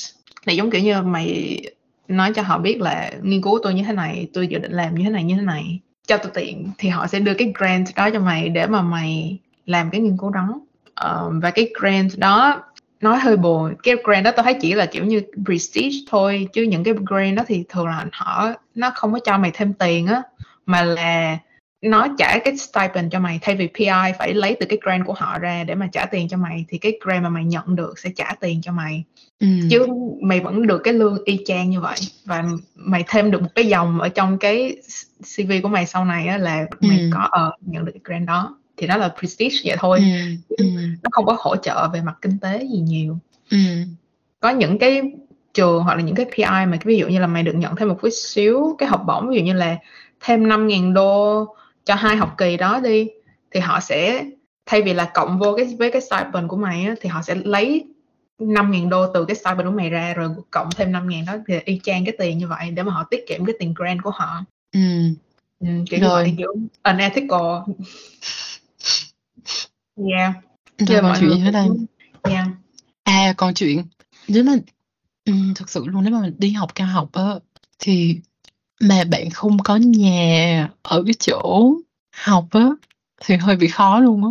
Này 0.46 0.56
giống 0.56 0.70
kiểu 0.70 0.80
như 0.80 1.02
mày 1.02 1.60
nói 2.10 2.32
cho 2.34 2.42
họ 2.42 2.58
biết 2.58 2.80
là 2.80 3.10
nghiên 3.22 3.42
cứu 3.42 3.52
của 3.52 3.60
tôi 3.62 3.74
như 3.74 3.82
thế 3.82 3.92
này 3.92 4.28
tôi 4.32 4.46
dự 4.46 4.58
định 4.58 4.72
làm 4.72 4.94
như 4.94 5.04
thế 5.04 5.10
này 5.10 5.24
như 5.24 5.34
thế 5.34 5.42
này. 5.42 5.80
Cho 6.06 6.16
tôi 6.16 6.30
tiện 6.34 6.70
thì 6.78 6.88
họ 6.88 7.06
sẽ 7.06 7.20
đưa 7.20 7.34
cái 7.34 7.52
grant 7.58 7.86
đó 7.96 8.10
cho 8.10 8.20
mày 8.20 8.48
để 8.48 8.66
mà 8.66 8.82
mày 8.82 9.38
làm 9.66 9.90
cái 9.90 10.00
nghiên 10.00 10.16
cứu 10.16 10.30
đó. 10.30 10.60
Ờ, 10.94 11.30
và 11.42 11.50
cái 11.50 11.70
grant 11.80 12.10
đó 12.16 12.62
nói 13.00 13.18
hơi 13.18 13.36
buồn. 13.36 13.74
Cái 13.82 13.94
grant 14.04 14.24
đó 14.24 14.30
tôi 14.36 14.44
thấy 14.44 14.54
chỉ 14.60 14.74
là 14.74 14.86
kiểu 14.86 15.04
như 15.04 15.22
prestige 15.44 15.96
thôi 16.10 16.48
chứ 16.52 16.62
những 16.62 16.84
cái 16.84 16.94
grant 17.06 17.36
đó 17.36 17.42
thì 17.46 17.64
thường 17.68 17.86
là 17.86 18.06
họ 18.12 18.48
nó 18.74 18.90
không 18.94 19.12
có 19.12 19.18
cho 19.24 19.38
mày 19.38 19.50
thêm 19.54 19.72
tiền 19.72 20.06
á 20.06 20.22
mà 20.66 20.82
là 20.82 21.38
nó 21.82 22.08
trả 22.18 22.38
cái 22.38 22.56
stipend 22.56 23.12
cho 23.12 23.20
mày 23.20 23.38
thay 23.42 23.54
vì 23.54 23.68
PI 23.74 23.86
phải 24.18 24.34
lấy 24.34 24.56
từ 24.60 24.66
cái 24.66 24.78
grant 24.82 25.06
của 25.06 25.12
họ 25.12 25.38
ra 25.38 25.64
để 25.64 25.74
mà 25.74 25.88
trả 25.92 26.06
tiền 26.06 26.28
cho 26.28 26.36
mày 26.36 26.64
thì 26.68 26.78
cái 26.78 26.98
grant 27.04 27.22
mà 27.22 27.28
mày 27.28 27.44
nhận 27.44 27.76
được 27.76 27.98
sẽ 27.98 28.10
trả 28.16 28.34
tiền 28.40 28.60
cho 28.62 28.72
mày. 28.72 29.04
Ừ. 29.40 29.46
Chứ 29.70 29.86
mày 30.22 30.40
vẫn 30.40 30.66
được 30.66 30.80
cái 30.84 30.94
lương 30.94 31.24
y 31.24 31.38
chang 31.46 31.70
như 31.70 31.80
vậy 31.80 31.96
và 32.24 32.44
mày 32.74 33.04
thêm 33.08 33.30
được 33.30 33.42
một 33.42 33.48
cái 33.54 33.66
dòng 33.66 34.00
ở 34.00 34.08
trong 34.08 34.38
cái 34.38 34.76
CV 35.36 35.52
của 35.62 35.68
mày 35.68 35.86
sau 35.86 36.04
này 36.04 36.26
á 36.26 36.38
là 36.38 36.66
mày 36.80 36.98
Ừ. 36.98 37.10
có 37.14 37.28
ờ 37.30 37.52
nhận 37.60 37.84
được 37.84 37.92
cái 37.92 38.00
grant 38.04 38.26
đó. 38.26 38.56
Thì 38.76 38.86
nó 38.86 38.96
là 38.96 39.08
prestige 39.18 39.56
vậy 39.64 39.72
ừ 39.72 39.76
thôi 39.80 39.98
ừ. 40.48 40.64
nó 41.02 41.08
không 41.12 41.26
có 41.26 41.36
hỗ 41.38 41.56
trợ 41.56 41.88
về 41.92 42.00
mặt 42.02 42.14
kinh 42.22 42.38
tế 42.38 42.58
gì 42.72 42.78
nhiều. 42.78 43.18
Ừ. 43.50 43.58
Có 44.40 44.50
những 44.50 44.78
cái 44.78 45.02
trường 45.54 45.82
hoặc 45.82 45.94
là 45.94 46.00
những 46.02 46.14
cái 46.14 46.26
PI 46.36 46.44
mà 46.44 46.78
ví 46.84 46.96
dụ 46.98 47.08
như 47.08 47.20
là 47.20 47.26
mày 47.26 47.42
được 47.42 47.52
nhận 47.54 47.76
thêm 47.76 47.88
một 47.88 47.96
chút 48.02 48.08
xíu 48.12 48.76
cái 48.78 48.88
học 48.88 49.02
bổng 49.06 49.28
ví 49.28 49.36
dụ 49.36 49.42
như 49.44 49.52
là 49.52 49.76
thêm 50.20 50.44
5.000 50.48 50.92
đô 50.92 51.46
cho 51.90 51.96
hai 51.96 52.16
học 52.16 52.34
kỳ 52.38 52.56
đó 52.56 52.80
đi 52.80 53.08
thì 53.50 53.60
họ 53.60 53.80
sẽ 53.80 54.24
thay 54.66 54.82
vì 54.82 54.94
là 54.94 55.10
cộng 55.14 55.38
vô 55.38 55.54
cái 55.56 55.76
với 55.78 55.90
cái 55.90 56.02
stipend 56.02 56.48
của 56.48 56.56
mày 56.56 56.84
á, 56.84 56.94
thì 57.00 57.08
họ 57.08 57.22
sẽ 57.22 57.34
lấy 57.34 57.84
5.000 58.38 58.88
đô 58.88 59.06
từ 59.14 59.24
cái 59.24 59.36
stipend 59.36 59.64
của 59.64 59.70
mày 59.70 59.90
ra 59.90 60.14
rồi 60.14 60.28
cộng 60.50 60.70
thêm 60.70 60.92
5.000 60.92 61.26
đó 61.26 61.36
thì 61.48 61.58
y 61.64 61.80
chang 61.82 62.04
cái 62.04 62.14
tiền 62.18 62.38
như 62.38 62.48
vậy 62.48 62.70
để 62.70 62.82
mà 62.82 62.92
họ 62.92 63.04
tiết 63.10 63.24
kiệm 63.28 63.44
cái 63.44 63.54
tiền 63.58 63.74
grant 63.76 64.02
của 64.02 64.10
họ. 64.10 64.44
Ừ. 64.72 64.80
Ừ, 65.60 65.66
kiểu 65.90 66.00
Rồi. 66.00 66.22
vậy 66.22 66.34
kiểu 66.38 66.54
unethical. 66.82 67.40
Yeah. 70.10 70.32
Rồi 70.78 71.00
còn 71.00 71.02
mọi 71.02 71.16
chuyện 71.20 71.44
nữa 71.44 71.50
đây 71.50 71.68
yeah. 72.22 72.46
À 73.04 73.34
còn 73.36 73.54
chuyện 73.54 73.82
nếu 74.28 74.44
mà 74.44 74.52
ừm, 75.24 75.54
thực 75.54 75.70
sự 75.70 75.86
luôn 75.86 76.04
nếu 76.04 76.12
mà 76.12 76.20
mình 76.20 76.34
đi 76.38 76.50
học 76.50 76.74
cao 76.74 76.86
học 76.86 77.08
á 77.12 77.34
thì 77.78 78.20
mà 78.80 79.04
bạn 79.10 79.30
không 79.30 79.58
có 79.64 79.76
nhà 79.76 80.68
ở 80.82 81.02
cái 81.06 81.14
chỗ 81.18 81.72
học 82.16 82.46
á 82.50 82.68
thì 83.24 83.36
hơi 83.36 83.56
bị 83.56 83.68
khó 83.68 83.98
luôn 84.00 84.24
á. 84.24 84.30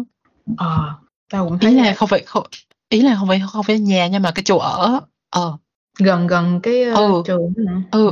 ờ 0.58 0.94
tao 1.30 1.50
cũng 1.50 1.60
thấy 1.60 1.72
Ý 1.72 1.78
là 1.78 1.84
vậy. 1.84 1.94
không 1.94 2.10
phải 2.10 2.24
không, 2.26 2.46
ý 2.90 3.02
là 3.02 3.16
không 3.16 3.28
phải 3.28 3.42
không 3.52 3.64
phải 3.64 3.80
nhà 3.80 4.08
nhưng 4.08 4.22
mà 4.22 4.32
cái 4.32 4.44
chỗ 4.46 4.58
ở. 4.58 5.00
Ờ 5.30 5.58
gần 6.00 6.28
gần 6.28 6.60
cái 6.64 6.84
ờ, 6.84 6.96
Ừ. 7.08 7.24
trường 7.26 7.54
hả? 7.68 7.82
Ừ. 7.92 8.12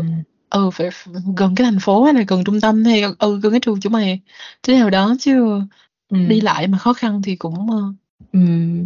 ừ 0.49 0.70
phải 0.74 0.90
phải 0.94 1.14
gần 1.38 1.56
cái 1.56 1.66
thành 1.66 1.80
phố 1.80 2.03
hay 2.03 2.14
là 2.14 2.24
gần 2.28 2.44
trung 2.44 2.62
tâm 2.62 2.84
hay 2.86 3.03
ừ 3.20 3.40
gần 3.40 3.52
cái 3.52 3.60
trường 3.60 3.80
chỗ 3.80 3.90
mày 3.90 4.20
thế 4.64 4.74
nào 4.80 4.90
đó 4.90 5.16
chứ 5.20 5.62
Ừ. 6.10 6.18
đi 6.28 6.41
lại 6.41 6.68
mà 6.68 6.78
khó 6.78 6.94
khăn 6.94 7.22
thì 7.22 7.36
cũng 7.36 7.72
ờ, 7.72 7.94
Ừ. 8.34 8.40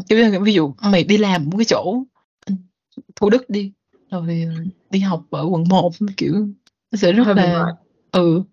Là 0.10 0.40
ví 0.40 0.54
dụ 0.54 0.74
mày 0.82 1.04
đi 1.04 1.18
làm 1.18 1.46
một 1.50 1.58
cái 1.58 1.66
chỗ 1.66 2.04
ừ, 2.46 2.54
Thủ 3.16 3.30
Đức 3.30 3.50
đi 3.50 3.72
rồi 4.12 4.46
ờ, 4.56 4.64
đi 4.90 5.00
học 5.00 5.24
ở 5.30 5.46
quận 5.50 5.64
1 5.70 5.92
kiểu 6.18 6.48
sẽ 6.94 7.12
rất 7.12 7.24
Hơi 7.24 7.36
là 7.36 7.66
ừ 8.12 8.44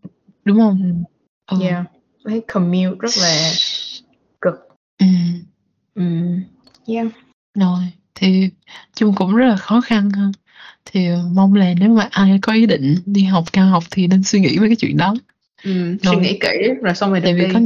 đúng 0.44 0.58
không 0.58 1.04
Ừ. 1.46 1.56
ừ. 1.56 1.64
Yeah. 1.64 1.84
Thấy 2.24 2.42
commute 2.52 2.96
rất 3.00 3.10
là 3.20 3.50
cực. 4.40 4.54
ừ. 4.98 5.06
Ừ. 5.94 6.02
Yeah. 6.86 7.06
rồi 7.54 7.78
thì 8.14 8.50
chung 8.94 9.14
cũng 9.14 9.34
rất 9.36 9.46
là 9.46 9.56
khó 9.56 9.80
khăn 9.80 10.10
ha 10.10 10.24
thì 10.84 11.08
mong 11.32 11.54
là 11.54 11.74
nếu 11.80 11.88
mà 11.88 12.08
ai 12.10 12.38
có 12.42 12.52
ý 12.52 12.66
định 12.66 12.96
đi 13.06 13.22
học 13.22 13.44
cao 13.52 13.66
học 13.66 13.84
thì 13.90 14.06
nên 14.06 14.22
suy 14.22 14.40
nghĩ 14.40 14.58
về 14.58 14.68
cái 14.68 14.76
chuyện 14.76 14.96
đó 14.96 15.14
Ừ. 15.64 15.96
Suy 16.02 16.10
Rồi. 16.12 16.16
nghĩ 16.22 16.38
kỹ 16.40 16.68
rồi 16.82 16.94
xong 16.94 17.10
rồi 17.10 17.20
tại 17.24 17.34
vì 17.34 17.40
đi. 17.46 17.52
có 17.54 17.60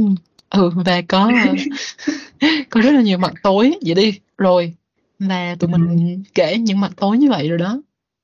ừ 0.49 0.69
và 0.85 1.01
có 1.07 1.31
có 2.69 2.81
rất 2.81 2.91
là 2.91 3.01
nhiều 3.01 3.17
mặt 3.17 3.33
tối 3.43 3.73
vậy 3.85 3.95
đi 3.95 4.19
rồi 4.37 4.73
là 5.19 5.55
tụi 5.59 5.71
Ừ. 5.71 5.77
mình 5.77 6.23
kể 6.33 6.57
những 6.57 6.79
mặt 6.79 6.91
tối 6.97 7.17
như 7.17 7.29
vậy 7.29 7.49
rồi 7.49 7.57
đó 7.57 7.81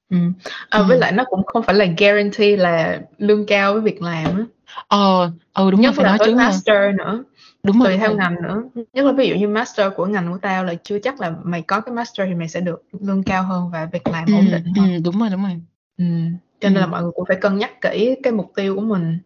Ừ. 0.09 0.17
À, 0.69 0.79
Ừ. 0.79 0.85
với 0.87 0.97
lại 0.97 1.11
nó 1.11 1.23
cũng 1.29 1.43
không 1.45 1.63
phải 1.63 1.75
là 1.75 1.85
guarantee 1.97 2.57
là 2.57 3.01
lương 3.17 3.45
cao 3.45 3.73
với 3.73 3.81
việc 3.81 4.01
làm 4.01 4.25
á. 4.37 4.45
ờ 4.87 5.31
ừ 5.53 5.71
đúng 5.71 5.81
rồi 5.81 5.83
Nhất 5.83 5.93
phải 5.95 6.05
là 6.05 6.17
nói 6.17 6.35
master 6.35 6.95
nữa. 6.97 7.23
đúng 7.63 7.79
rồi 7.79 7.87
Tùy 7.87 7.97
theo 7.97 8.09
rồi 8.09 8.17
ngành 8.17 8.35
nữa. 8.43 8.63
Nhất 8.93 9.05
là 9.05 9.11
ví 9.11 9.29
dụ 9.29 9.35
như 9.35 9.47
master 9.47 9.91
của 9.95 10.05
ngành 10.05 10.31
của 10.31 10.37
tao 10.41 10.63
là 10.65 10.73
chưa 10.83 10.99
chắc 10.99 11.21
là 11.21 11.33
mày 11.43 11.61
có 11.61 11.81
cái 11.81 11.95
master 11.95 12.27
thì 12.27 12.35
mày 12.35 12.47
sẽ 12.49 12.59
được 12.61 12.83
lương 13.01 13.23
cao 13.23 13.43
hơn 13.43 13.69
và 13.73 13.85
việc 13.93 14.07
làm 14.07 14.25
ừ, 14.27 14.33
ổn 14.35 14.45
định 14.51 14.63
ừ, 14.75 14.81
hơn. 14.81 15.03
đúng 15.03 15.19
rồi 15.19 15.29
đúng 15.29 15.43
rồi 15.43 15.61
Ừ. 15.97 16.05
Cho 16.61 16.69
nên 16.69 16.75
Ừ. 16.75 16.79
là 16.79 16.87
mọi 16.87 17.01
người 17.03 17.11
cũng 17.15 17.25
phải 17.27 17.37
cân 17.41 17.57
nhắc 17.57 17.81
kỹ 17.81 18.15
cái 18.23 18.33
mục 18.33 18.51
tiêu 18.55 18.75
của 18.75 18.81
mình. 18.81 19.17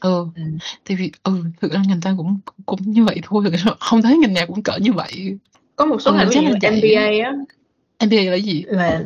ừ 0.00 0.26
Ừ. 0.36 0.42
thì 0.84 0.94
vì 0.94 1.12
ừ 1.22 1.32
thực 1.60 1.72
ra 1.72 1.82
ngành 1.88 2.00
ta 2.00 2.14
cũng 2.16 2.38
cũng 2.66 2.80
như 2.82 3.04
vậy 3.04 3.20
thôi 3.22 3.44
thực 3.44 3.54
ra 3.58 3.72
không 3.80 4.02
thấy 4.02 4.18
ngành 4.18 4.34
nào 4.34 4.46
cũng 4.46 4.62
cỡ 4.62 4.76
như 4.80 4.92
vậy 4.92 5.38
Có 5.76 5.86
một 5.86 6.00
số 6.02 6.10
Ừ, 6.10 6.16
ngành 6.16 6.28
ví 6.28 6.34
dụ 6.34 6.40
là. 6.42 6.70
MBA 6.70 7.24
á 7.24 7.32
MBA 8.06 8.30
là 8.30 8.36
gì 8.36 8.64
là 8.68 9.02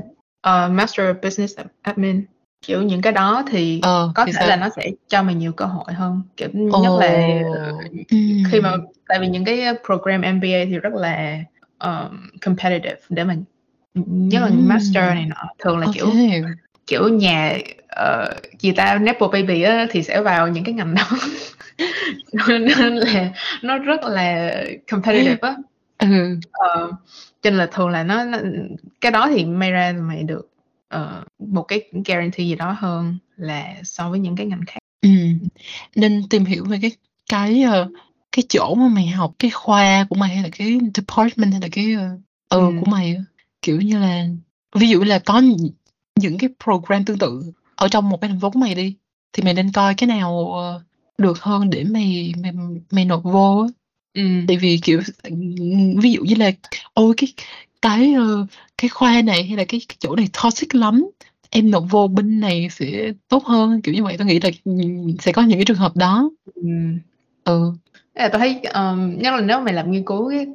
ờ, 0.46 0.68
Master 0.68 1.06
of 1.06 1.14
Business 1.22 1.58
Admin. 1.82 2.24
Kiểu 2.62 2.82
những 2.82 3.02
cái 3.02 3.12
đó 3.12 3.42
thì 3.50 3.80
ờ 3.82 4.12
có 4.14 4.24
thì 4.24 4.32
thể 4.32 4.38
sao? 4.38 4.48
là 4.48 4.56
nó 4.56 4.68
sẽ 4.76 4.90
cho 5.08 5.22
mình 5.22 5.38
nhiều 5.38 5.52
cơ 5.52 5.64
hội 5.64 5.92
hơn. 5.92 6.22
Kiểu 6.36 6.48
Ồ. 6.72 6.82
nhất 6.82 6.92
là 6.98 7.38
ừ. 8.10 8.16
khi 8.50 8.60
mà 8.60 8.72
tại 9.08 9.18
vì 9.20 9.28
những 9.28 9.44
cái 9.44 9.64
program 9.86 10.20
MBA 10.20 10.64
thì 10.64 10.78
rất 10.78 10.92
là 10.94 11.38
um, 11.78 12.28
competitive 12.44 13.00
để 13.08 13.24
mình 13.24 13.44
nhất 13.94 14.40
là 14.40 14.46
Ừm. 14.48 14.68
master 14.68 15.04
này 15.04 15.26
nọ 15.26 15.48
thường 15.58 15.78
là 15.78 15.86
Ô 15.86 15.90
kiểu 15.94 16.12
kiểu 16.86 17.08
nhà 17.08 17.58
ờ, 17.88 18.34
gì 18.58 18.72
ta 18.72 18.98
nepo 18.98 19.28
baby 19.28 19.62
á 19.62 19.86
thì 19.90 20.02
sẽ 20.02 20.20
vào 20.20 20.48
những 20.48 20.64
cái 20.64 20.74
ngành 20.74 20.94
đó. 20.94 21.08
Nên 22.48 22.94
là 22.94 23.30
nó 23.62 23.78
rất 23.78 24.00
là 24.02 24.54
competitive 24.90 25.48
á 25.48 25.56
Ừ. 25.98 26.38
Ờ, 26.52 26.92
cho 27.42 27.50
nên 27.50 27.56
là 27.56 27.66
thường 27.72 27.88
là 27.88 28.02
nó, 28.02 28.24
nó 28.24 28.38
cái 29.00 29.12
đó 29.12 29.28
thì 29.34 29.44
may 29.44 29.70
ra 29.70 29.92
mày 29.92 30.22
được 30.22 30.50
ờ, 30.88 31.24
một 31.38 31.62
cái 31.62 31.90
guarantee 32.06 32.46
gì 32.46 32.54
đó 32.54 32.76
hơn 32.78 33.18
là 33.36 33.74
so 33.84 34.10
với 34.10 34.18
những 34.20 34.36
cái 34.36 34.46
ngành 34.46 34.60
khác 34.66 34.78
Ừm, 35.02 35.38
nên 35.94 36.22
tìm 36.30 36.44
hiểu 36.44 36.64
về 36.64 36.78
cái 36.82 36.90
cái, 37.30 37.62
ờ, 37.62 37.88
cái 38.32 38.44
chỗ 38.48 38.74
mà 38.74 38.88
mày 38.88 39.06
học, 39.06 39.32
cái 39.38 39.50
khoa 39.50 40.06
của 40.10 40.16
mày 40.16 40.28
hay 40.34 40.42
là 40.42 40.48
cái 40.58 40.78
department 40.94 41.52
hay 41.52 41.60
là 41.60 41.68
cái, 41.72 41.92
ờ, 41.92 42.08
ừ, 42.48 42.72
của 42.80 42.86
mày. 42.90 43.16
Kiểu 43.62 43.80
như 43.80 43.98
là, 43.98 44.26
ví 44.74 44.88
dụ 44.88 45.02
là 45.04 45.18
có 45.18 45.38
những 45.38 45.56
những 46.20 46.38
cái 46.38 46.50
program 46.64 47.04
tương 47.04 47.18
tự 47.18 47.52
ở 47.76 47.88
trong 47.88 48.08
một 48.08 48.20
cái 48.20 48.30
thành 48.30 48.40
phố 48.40 48.50
của 48.50 48.58
mày 48.58 48.74
đi, 48.74 48.96
thì 49.32 49.42
mày 49.42 49.54
nên 49.54 49.72
coi 49.72 49.94
cái 49.94 50.06
nào, 50.06 50.52
ờ, 50.54 50.82
được 51.18 51.38
hơn 51.40 51.70
để 51.70 51.84
mày 51.84 52.34
mày 52.42 52.52
mày 52.90 53.04
nộp 53.04 53.22
vô 53.24 53.66
á. 53.68 53.68
Ừm. 54.16 54.46
Tại 54.48 54.56
vì, 54.56 54.78
kiểu, 54.82 55.00
ví 56.02 56.12
dụ 56.12 56.22
như 56.22 56.34
là 56.36 56.50
"Ôi, 56.94 57.14
cái 57.16 57.32
cái, 57.82 58.14
ơ, 58.14 58.46
cái 58.78 58.88
khoa 58.88 59.22
này 59.22 59.44
hay 59.44 59.56
là 59.56 59.64
cái 59.68 59.80
cái 59.88 59.96
chỗ 60.00 60.16
này 60.16 60.26
toxic 60.42 60.74
lắm, 60.74 61.06
em 61.50 61.70
nộp 61.70 61.84
vô 61.90 62.08
bên 62.08 62.40
này 62.40 62.68
sẽ 62.70 63.12
tốt 63.28 63.44
hơn." 63.44 63.80
Kiểu 63.82 63.94
như 63.94 64.04
vậy, 64.04 64.16
tao 64.18 64.26
nghĩ 64.28 64.40
là, 64.40 64.50
sẽ 65.20 65.32
có 65.32 65.42
những 65.42 65.58
cái 65.58 65.64
trường 65.64 65.76
hợp 65.76 65.96
đó. 65.96 66.30
Ừ. 67.44 67.72
Ý 68.14 68.22
là 68.22 68.28
tao 68.28 68.38
thấy, 68.38 68.60
ờm, 68.64 69.18
nhất 69.18 69.30
là 69.34 69.40
nếu 69.40 69.60
mày 69.60 69.74
làm 69.74 69.90
nghiên 69.92 70.04
cứu 70.04 70.30
cái, 70.30 70.46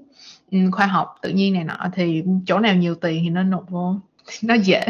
khoa 0.71 0.85
học 0.87 1.15
tự 1.21 1.29
nhiên 1.29 1.53
này 1.53 1.63
nọ 1.63 1.77
thì 1.93 2.23
chỗ 2.47 2.59
nào 2.59 2.75
nhiều 2.75 2.95
tiền 2.95 3.21
thì 3.23 3.29
nên 3.29 3.49
nộp 3.49 3.69
vô, 3.71 3.95
nó 4.43 4.53
dễ 4.55 4.85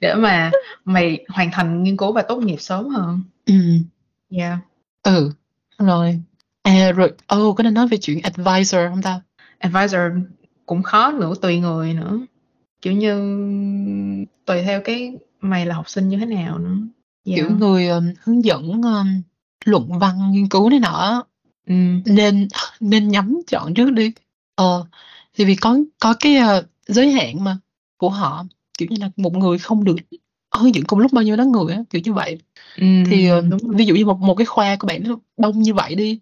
để 0.00 0.14
mà 0.14 0.50
mày 0.86 1.26
hoàn 1.28 1.50
thành 1.52 1.84
nghiên 1.84 1.96
cứu 1.98 2.12
và 2.12 2.22
tốt 2.22 2.36
nghiệp 2.42 2.56
sớm 2.60 2.88
hơn. 2.88 3.22
Ừm. 3.46 3.84
Yeah. 4.30 4.58
Ừ, 5.04 5.30
rồi. 5.78 6.20
À, 6.66 6.92
rồi, 6.92 7.12
ừ, 7.28 7.52
có 7.56 7.62
nên 7.62 7.74
nói 7.74 7.88
về 7.88 7.96
chuyện 7.98 8.20
advisor 8.22 8.80
hông 8.90 9.02
ta? 9.02 9.20
Advisor 9.58 10.00
cũng 10.66 10.82
khó 10.82 11.10
nữa, 11.12 11.34
tùy 11.42 11.58
người 11.60 11.94
nữa, 11.94 12.18
kiểu 12.82 12.92
như, 12.92 13.14
tùy 14.44 14.62
theo 14.62 14.80
cái 14.84 15.12
mày 15.40 15.66
là 15.66 15.74
học 15.74 15.88
sinh 15.88 16.08
như 16.08 16.16
thế 16.18 16.26
nào 16.26 16.58
nữa. 16.58 16.76
Kiểu, 17.24 17.44
Yeah. 17.46 17.60
người, 17.60 17.88
ờm, 17.88 18.12
hướng 18.22 18.44
dẫn, 18.44 18.82
ờm, 18.84 19.22
luận 19.64 19.98
văn 19.98 20.32
nghiên 20.32 20.48
cứu 20.48 20.70
này 20.70 20.78
nọ 20.80 21.24
Ừm. 21.66 22.02
nên 22.06 22.48
nên 22.80 23.08
nhắm 23.08 23.38
chọn 23.46 23.74
trước 23.74 23.90
đi. 23.90 24.12
Ờ, 24.54 24.84
tại 25.38 25.46
vì 25.46 25.54
có 25.56 25.78
có 26.00 26.14
cái, 26.20 26.36
ờ, 26.36 26.62
giới 26.86 27.10
hạn 27.12 27.44
mà 27.44 27.58
của 27.96 28.08
họ, 28.10 28.44
kiểu 28.78 28.88
như 28.90 28.96
là, 29.00 29.10
một 29.16 29.34
người 29.36 29.58
không 29.58 29.84
được 29.84 29.96
hướng 30.56 30.74
dẫn 30.74 30.84
cùng 30.84 30.98
lúc 30.98 31.12
bao 31.12 31.22
nhiêu 31.24 31.36
đó 31.36 31.44
người 31.44 31.74
á, 31.74 31.80
kiểu 31.90 32.02
như 32.04 32.12
vậy. 32.12 32.38
Thì, 33.06 33.26
ờ, 33.28 33.36
Ừm, 33.36 33.50
đúng 33.50 33.60
ví 33.76 33.84
dụ 33.86 33.94
như 33.94 34.06
một 34.06 34.18
một 34.18 34.34
cái 34.34 34.46
khoa 34.46 34.76
của 34.76 34.86
bạn 34.86 35.02
nó 35.04 35.18
đông 35.36 35.62
như 35.62 35.74
vậy 35.74 35.94
đi, 35.94 36.20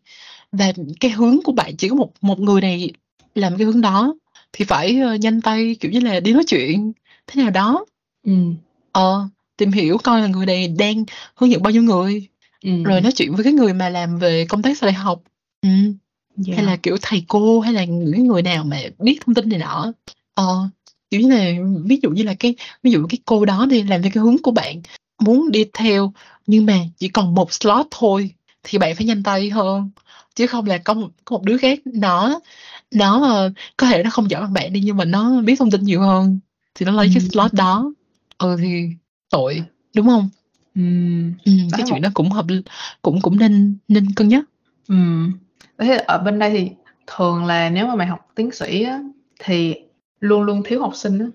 và 0.59 0.72
cái 1.01 1.10
hướng 1.10 1.43
của 1.44 1.52
bạn 1.52 1.76
chỉ 1.76 1.89
có 1.89 1.94
một 1.97 2.12
một 2.20 2.40
người 2.40 2.60
này 2.60 2.90
làm 3.35 3.56
cái 3.59 3.66
hướng 3.66 3.81
đó, 3.81 4.14
thì 4.52 4.64
phải, 4.64 5.01
ơ, 5.01 5.14
nhanh 5.14 5.40
tay, 5.40 5.76
kiểu 5.81 5.90
như 5.93 6.01
là, 6.01 6.20
đi 6.20 6.32
nói 6.32 6.44
chuyện 6.47 6.93
thế 7.26 7.43
nào 7.43 7.51
đó. 7.51 7.85
Ừm. 8.26 8.56
Ờ, 8.93 9.28
tìm 9.56 9.72
hiểu 9.72 9.98
coi 9.98 10.20
là 10.20 10.26
người 10.26 10.47
này 10.47 10.68
đang 10.68 11.05
hướng 11.35 11.51
dẫn 11.51 11.62
bao 11.62 11.70
nhiêu 11.70 11.82
người, 11.82 12.28
rồi 12.62 12.94
Ừm. 12.94 13.02
nói 13.02 13.12
chuyện 13.12 13.35
với 13.35 13.44
cái 13.44 13.52
người 13.52 13.72
mà 13.72 13.89
làm 13.89 14.18
về 14.18 14.47
công 14.48 14.62
tác 14.62 14.78
sau 14.78 14.86
đại 14.86 14.94
học. 14.94 15.22
Ừm. 15.62 15.94
Hay 16.47 16.64
là, 16.64 16.70
Yeah. 16.70 16.82
kiểu, 16.82 16.97
thầy 17.02 17.24
cô 17.28 17.60
hay 17.60 17.72
là 17.72 17.85
những 17.85 18.26
người 18.26 18.43
nào 18.43 18.64
mà 18.64 18.78
biết 18.98 19.18
thông 19.26 19.35
tin 19.35 19.48
này 19.48 19.59
nọ. 19.59 19.93
Ờ, 20.35 20.68
kiểu 21.10 21.20
như 21.20 21.28
là, 21.28 21.52
ví 21.85 21.98
dụ 22.02 22.10
như 22.10 22.22
là 22.22 22.35
cái 22.35 22.55
ví 22.82 22.90
dụ 22.90 23.06
cái 23.09 23.18
cô 23.24 23.44
đó 23.44 23.66
đi 23.70 23.82
làm 23.82 24.02
theo 24.02 24.10
cái 24.14 24.22
hướng 24.22 24.36
của 24.43 24.51
bạn 24.51 24.82
muốn 25.20 25.51
đi 25.51 25.64
theo, 25.72 26.12
nhưng 26.47 26.66
mà 26.66 26.78
chỉ 26.98 27.09
còn 27.09 27.35
một 27.35 27.52
slot 27.52 27.86
thôi 27.90 28.31
thì 28.65 28.78
bạn 28.78 28.95
phải 28.97 29.07
nhanh 29.07 29.23
tay 29.23 29.51
hơn, 29.51 29.91
chứ 30.35 30.47
không 30.47 30.66
là 30.66 30.78
có 30.78 30.95
một 30.95 31.09
có 31.24 31.36
một 31.36 31.43
đứa 31.45 31.57
khác 31.57 31.78
nó 31.85 32.41
nó, 32.91 33.39
có 33.77 33.86
thể 33.86 34.03
nó 34.03 34.11
không 34.11 34.31
giỏi 34.31 34.41
bằng 34.43 34.53
bạn 34.53 34.73
đi 34.73 34.81
nhưng 34.81 34.97
mà 34.97 35.05
nó 35.05 35.41
biết 35.41 35.57
thông 35.59 35.70
tin 35.70 35.85
nhiều 35.85 36.01
hơn, 36.01 36.39
thì 36.74 36.86
nó 36.86 36.93
lấy 36.93 37.11
cái 37.15 37.23
Ừm. 37.23 37.31
slot 37.31 37.53
đó. 37.53 37.93
Ừ, 38.39 38.57
thì 38.61 38.89
tội, 39.31 39.62
đúng 39.97 40.07
hông? 40.07 40.28
Ừm, 40.74 41.32
Ừm, 41.45 41.59
tao 41.70 41.78
cái 41.78 41.86
chuyện 41.89 42.03
đó 42.03 42.11
cũng 42.15 42.31
hợp 42.31 42.47
cũng 43.03 43.20
cũng 43.20 43.39
nên 43.39 43.77
nên 43.89 44.15
cân 44.15 44.28
nhắc. 44.28 44.45
Ừm, 44.89 45.32
tao 45.77 45.89
thấy 45.89 45.99
ở 45.99 46.19
bên 46.19 46.39
đây 46.39 46.51
thì 46.51 46.70
thường 47.07 47.45
là 47.45 47.70
nếu 47.70 47.86
mà 47.86 47.95
mày 47.95 48.07
học 48.07 48.28
tiến 48.35 48.51
sĩ 48.53 48.82
á, 48.82 49.01
thì 49.39 49.74
luôn 50.20 50.43
luôn 50.43 50.62
thiếu 50.65 50.81
học 50.81 50.93
sinh 50.95 51.19
á, 51.19 51.27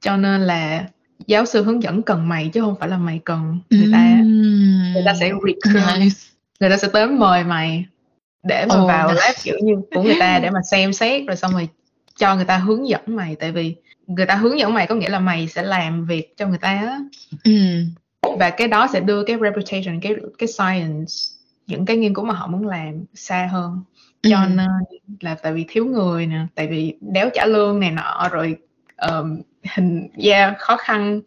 cho 0.00 0.16
nên 0.16 0.40
là 0.40 0.88
giáo 1.26 1.46
sư 1.46 1.64
hướng 1.64 1.82
dẫn 1.82 2.02
cần 2.02 2.28
mày 2.28 2.48
chứ 2.48 2.60
hông 2.60 2.74
phải 2.80 2.88
là 2.88 2.98
mày 2.98 3.20
cần 3.24 3.58
người 3.70 3.88
ta 3.92 3.98
á. 3.98 4.22
Người 4.94 5.02
ta 5.06 5.14
sẽ 5.20 5.30
recruit, 5.46 5.98
nice. 5.98 6.16
Người 6.60 6.70
ta 6.70 6.76
sẽ 6.76 6.88
tới 6.92 7.06
mời 7.06 7.44
mày 7.44 7.84
để 8.42 8.66
mà 8.68 8.74
Ồ, 8.74 8.86
vào 8.86 9.12
lab, 9.12 9.34
kiểu 9.42 9.56
như, 9.62 9.74
của 9.90 10.02
người 10.02 10.16
ta 10.20 10.38
để 10.38 10.50
mà 10.50 10.60
xem 10.70 10.92
xét 10.92 11.26
rồi 11.26 11.36
xong 11.36 11.52
rồi 11.52 11.68
cho 12.16 12.36
người 12.36 12.44
ta 12.44 12.56
hướng 12.56 12.88
dẫn 12.88 13.00
mày. 13.06 13.36
Tại 13.36 13.52
vì 13.52 13.74
người 14.06 14.26
ta 14.26 14.34
hướng 14.34 14.58
dẫn 14.58 14.74
mày 14.74 14.86
có 14.86 14.94
nghĩa 14.94 15.08
là 15.08 15.18
mày 15.18 15.48
sẽ 15.48 15.62
làm 15.62 16.06
việc 16.06 16.36
cho 16.36 16.46
người 16.46 16.58
ta 16.58 16.68
á. 16.68 16.98
Ừm. 17.44 17.90
Và 18.38 18.50
cái 18.50 18.68
đó 18.68 18.88
sẽ 18.92 19.00
đưa 19.00 19.24
cái 19.24 19.36
reputation, 19.42 20.00
cái 20.00 20.14
cái 20.38 20.48
science, 20.48 21.12
những 21.66 21.86
cái 21.86 21.96
nghiên 21.96 22.14
cứu 22.14 22.24
mà 22.24 22.34
họ 22.34 22.46
muốn 22.46 22.66
làm 22.66 23.04
xa 23.14 23.48
hơn. 23.52 23.82
Cho 24.22 24.42
Ừm. 24.42 24.56
nên 24.56 24.68
là 25.20 25.34
tại 25.34 25.52
vì 25.52 25.64
thiếu 25.68 25.84
người 25.84 26.26
nè, 26.26 26.46
tại 26.54 26.66
vì 26.66 26.94
đéo 27.00 27.30
trả 27.34 27.46
lương 27.46 27.80
này 27.80 27.90
nọ, 27.90 28.28
rồi, 28.32 28.56
ờm, 28.96 29.42
hình 29.74 30.08
yeah, 30.24 30.58
khó 30.58 30.76
khăn, 30.76 31.20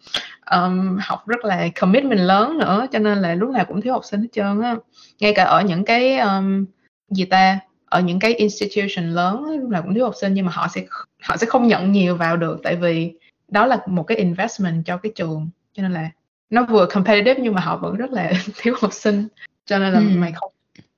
ờm, 0.50 0.98
học 1.02 1.28
rất 1.28 1.46
là 1.46 1.68
commitment 1.80 2.20
lớn 2.20 2.58
nữa, 2.58 2.86
cho 2.92 3.00
nên 3.00 3.18
là 3.18 3.36
lúc 3.36 3.50
nào 3.50 3.66
cũng 3.66 3.82
thiếu 3.82 3.94
học 3.94 4.06
sinh 4.06 4.22
hết 4.22 4.28
trơn 4.32 4.62
á. 4.62 4.76
Ngay 5.20 5.34
cả 5.36 5.44
ở 5.44 5.62
những 5.62 5.86
cái, 5.86 6.18
ờm, 6.18 6.66
gì 7.10 7.26
ta, 7.26 7.60
ở 7.86 8.02
những 8.02 8.20
cái 8.20 8.34
institution 8.34 9.06
lớn 9.06 9.44
á, 9.50 9.56
lúc 9.62 9.70
nào 9.70 9.82
cũng 9.82 9.94
thiếu 9.94 10.04
học 10.04 10.14
sinh 10.22 10.34
nhưng 10.34 10.46
mà 10.46 10.52
họ 10.52 10.68
sẽ 10.68 10.86
họ 11.24 11.38
sẽ 11.38 11.46
không 11.46 11.68
nhận 11.68 11.92
nhiều 11.92 12.16
vào 12.16 12.38
được, 12.38 12.60
tại 12.64 12.76
vì 12.76 13.14
đó 13.48 13.66
là 13.66 13.80
một 13.88 14.04
cái 14.04 14.18
investment 14.18 14.86
cho 14.86 14.98
cái 14.98 15.12
trường, 15.16 15.50
cho 15.74 15.84
nên 15.84 15.92
là 15.92 16.10
nó 16.50 16.66
vừa 16.66 16.86
competitive 16.86 17.42
nhưng 17.42 17.54
mà 17.54 17.62
họ 17.62 17.78
vẫn 17.78 17.96
rất 17.96 18.12
là 18.12 18.32
thiếu 18.58 18.76
học 18.82 18.94
sinh. 18.94 19.28
Cho 19.66 19.80
nên 19.80 19.94
là 19.94 20.00
mày 20.00 20.30
Ừm. 20.30 20.36
không 20.36 20.52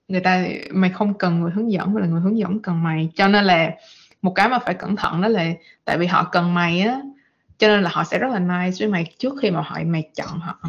người 0.07 0.21
ta 0.21 0.45
mày 0.71 0.89
không 0.89 1.13
cần 1.13 1.39
người 1.39 1.51
hướng 1.51 1.71
dẫn 1.71 1.93
mà 1.93 2.01
là 2.01 2.07
người 2.07 2.21
hướng 2.21 2.37
dẫn 2.37 2.59
cần 2.59 2.83
mày. 2.83 3.09
Cho 3.15 3.27
nên 3.27 3.45
là 3.45 3.71
một 4.21 4.31
cái 4.35 4.49
mà 4.49 4.59
phải 4.59 4.73
cẩn 4.73 4.95
thận 4.95 5.21
đó 5.21 5.27
là 5.27 5.45
tại 5.85 5.97
vì 5.97 6.07
họ 6.07 6.23
cần 6.31 6.53
mày 6.53 6.81
á, 6.81 7.01
cho 7.61 7.67
nên 7.67 7.81
là 7.83 7.89
họ 7.93 8.03
sẽ 8.03 8.19
rất 8.19 8.27
là 8.31 8.39
nice 8.39 8.75
với 8.79 8.87
mày 8.87 9.05
trước 9.19 9.33
khi 9.41 9.51
mà 9.51 9.61
họ 9.61 9.77
mày 9.85 10.03
chọn 10.15 10.39
họ. 10.39 10.59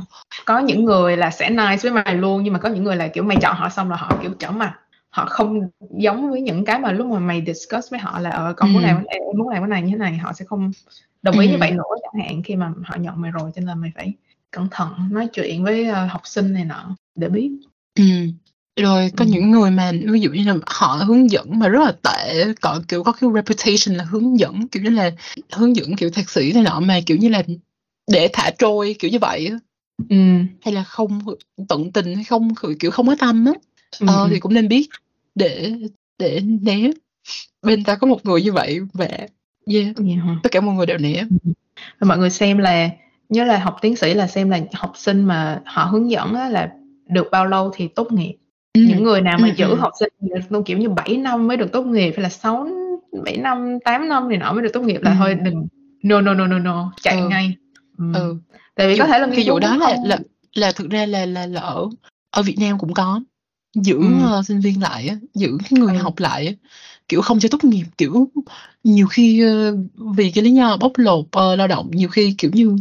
Có 0.45 0.59
những 0.59 0.85
người 0.85 1.17
là 1.17 1.31
sẽ 1.31 1.51
nice 1.51 1.77
với 1.83 1.93
mày 1.93 2.15
luôn, 2.15 2.43
nhưng 2.45 2.53
mà 2.53 2.59
có 2.59 2.69
những 2.69 2.85
người 2.85 2.97
là, 2.97 3.09
kiểu, 3.09 3.25
mày 3.25 3.37
chọn 3.43 3.57
họ 3.57 3.69
xong 3.69 3.91
là 3.91 3.97
họ, 3.97 4.19
kiểu, 4.23 4.31
trở 4.39 4.51
mặt, 4.51 4.75
họ 5.11 5.27
không 5.27 5.61
giống 6.01 6.31
với 6.31 6.41
những 6.41 6.65
cái 6.65 6.79
mà 6.79 6.93
lúc 6.93 7.07
mà 7.07 7.19
mày 7.19 7.43
discuss 7.47 7.91
với 7.91 8.01
họ 8.01 8.19
là 8.21 8.31
"Ờ, 8.31 8.53
con 8.57 8.73
muốn 8.73 8.83
làm 8.83 8.97
Ừm. 8.97 9.05
cái 9.07 9.19
này, 9.19 9.27
em 9.29 9.39
muốn 9.39 9.49
làm 9.49 9.63
cái 9.63 9.69
này 9.69 9.83
như 9.83 9.91
thế 9.91 9.97
này." 9.97 10.17
Họ 10.19 10.33
sẽ 10.33 10.45
không 10.45 10.73
đồng 11.23 11.39
ý 11.39 11.49
như 11.49 11.59
vậy 11.59 11.69
Ừm. 11.69 11.77
nữa 11.77 11.85
chẳng 12.03 12.23
hạn, 12.27 12.43
khi 12.43 12.57
mà 12.57 12.73
họ 12.85 12.97
nhận 12.97 13.21
mày 13.21 13.31
rồi, 13.31 13.51
cho 13.55 13.61
nên 13.61 13.67
là 13.69 13.75
mày 13.75 13.93
phải 13.97 14.13
cẩn 14.51 14.69
thận 14.71 14.89
nói 15.11 15.29
chuyện 15.33 15.65
với, 15.65 15.87
ơ, 15.89 16.07
học 16.07 16.21
sinh 16.25 16.53
này 16.53 16.65
nọ 16.65 16.97
để 17.15 17.29
biết. 17.29 17.51
Ừm, 17.99 18.33
rồi 18.81 19.11
có 19.17 19.25
Ừm. 19.25 19.33
những 19.33 19.51
người 19.51 19.71
mà 19.71 19.93
ví 20.13 20.21
dụ 20.21 20.31
như 20.31 20.45
là 20.45 20.55
họ 20.67 20.95
hướng 21.07 21.31
dẫn 21.31 21.59
mà 21.59 21.69
rất 21.69 21.81
là 21.85 21.93
tệ, 21.93 22.45
cọ 22.61 22.81
kiểu, 22.89 23.03
có 23.05 23.13
cái 23.13 23.31
reputation 23.35 23.97
là 23.97 24.05
hướng 24.05 24.39
dẫn, 24.39 24.69
kiểu 24.69 24.83
như 24.83 24.91
là, 24.91 25.11
hướng 25.53 25.77
dẫn, 25.77 25.97
kiểu, 25.97 26.11
thạc 26.11 26.31
sĩ 26.31 26.53
này 26.53 26.63
nọ 26.63 26.81
mà, 26.81 27.01
kiểu 27.07 27.17
như 27.17 27.29
là, 27.29 27.43
để 28.11 28.29
thả 28.33 28.51
trôi, 28.59 28.97
kiểu 28.99 29.11
như 29.11 29.19
vậy. 29.19 29.51
Ừm. 30.09 30.47
Hay 30.61 30.75
là 30.75 30.85
không 30.85 31.21
tận 31.69 31.93
tình 31.93 32.15
hay 32.15 32.25
không 32.25 32.49
kiểu, 32.81 32.91
không 32.91 33.07
có 33.07 33.17
tâm 33.19 33.45
á, 33.45 33.53
Ừm, 34.01 34.09
ờ, 34.09 34.23
ừm. 34.23 34.31
thì 34.31 34.41
cũng 34.41 34.55
nên 34.55 34.69
biết 34.69 34.89
để 35.35 35.73
để 36.19 36.41
né. 36.63 36.91
Bên 37.63 37.85
tao 37.85 37.97
có 37.97 38.07
một 38.07 38.27
người 38.27 38.43
như 38.43 38.53
vậy 38.53 38.81
và 38.93 39.09
yeah, 39.67 39.97
hả? 40.25 40.37
tất 40.43 40.53
cả 40.53 40.61
mọi 40.61 40.75
người 40.75 40.87
đều 40.87 40.99
né. 40.99 41.25
Và 42.01 42.07
mọi 42.09 42.19
người 42.19 42.31
xem 42.31 42.59
là 42.59 42.91
nhớ 43.29 43.45
là 43.45 43.59
học 43.59 43.77
tiến 43.83 43.97
sĩ 43.97 44.15
là 44.15 44.27
xem 44.27 44.51
là 44.51 44.61
học 44.73 44.93
sinh 44.97 45.25
mà 45.25 45.63
họ 45.67 45.85
hướng 45.85 46.11
dẫn 46.11 46.35
là 46.35 46.71
được 47.09 47.29
bao 47.31 47.47
lâu 47.47 47.71
thì 47.75 47.89
tốt 47.89 48.13
nghiệp. 48.13 48.35
Những 48.75 48.97
Ừm, 48.99 49.05
người 49.05 49.21
nào 49.21 49.39
mà 49.39 49.49
ừm, 49.49 49.57
giữ 49.57 49.67
ừm. 49.69 49.79
học 49.81 49.93
sinh 50.01 50.13
luôn, 50.51 50.65
kiểu 50.65 50.79
như, 50.79 50.89
7 50.89 51.17
năm 51.17 51.47
mới 51.49 51.57
được 51.57 51.73
tốt 51.73 51.83
nghiệp 51.83 52.11
hay 52.17 52.23
là 52.23 52.29
6 52.29 52.69
7 53.25 53.37
năm, 53.37 53.79
8 53.85 54.09
năm 54.09 54.29
này 54.29 54.39
nọ 54.39 54.53
mới 54.53 54.63
được 54.63 54.73
tốt 54.73 54.81
nghiệp 54.81 54.99
là 55.03 55.15
thôi 55.19 55.31
Ừm. 55.35 55.45
đừng 55.45 55.67
no, 56.03 56.21
no, 56.21 56.35
no, 56.35 56.47
no, 56.47 56.59
no, 56.59 56.93
chạy 57.03 57.17
Ừ. 57.21 57.29
ngay. 57.29 57.57
Ừm, 57.99 58.13
Ừ, 58.15 58.37
tại 58.75 58.89
vì 58.89 58.99
có 58.99 59.05
vụ 59.05 59.13
thể 59.13 59.19
là 59.19 59.27
cái 59.27 59.37
nghiên 59.37 59.47
vụ 59.47 59.53
cứu 59.61 59.61
cũng 59.61 59.71
đó 59.71 59.77
là 59.77 59.87
không 59.87 60.05
là 60.05 60.19
là 60.55 60.73
thực 60.73 60.91
ra 60.91 61.07
là 61.07 61.27
là 61.27 61.47
là 61.47 61.61
ở 61.61 61.89
ở 62.31 62.43
Việt 62.43 62.57
Nam 62.61 62.79
cũng 62.79 62.95
có, 62.95 63.21
giữ, 63.75 63.97
Ừm. 63.99 64.23
ơ, 64.33 64.43
sinh 64.43 64.61
viên 64.61 64.83
lại 64.83 65.09
á, 65.09 65.17
giữ 65.35 65.59
cái 65.71 65.81
người 65.81 65.97
Ừ. 65.97 66.03
học 66.03 66.15
lại 66.19 66.47
á, 66.47 66.53
kiểu, 67.09 67.23
không 67.23 67.41
cho 67.41 67.49
tốt 67.49 67.65
nghiệp. 67.65 67.85
Kiểu, 67.99 68.29
nhiều 68.85 69.07
khi, 69.07 69.43
ơ, 69.43 69.77
vì 70.17 70.31
cái 70.31 70.45
lý 70.45 70.51
do 70.55 70.77
bóc 70.77 70.93
lột, 70.97 71.25
ờ, 71.33 71.57
lao 71.57 71.69
động, 71.69 71.91
nhiều 71.93 72.09
khi, 72.09 72.35
kiểu 72.39 72.51
như, 72.55 72.77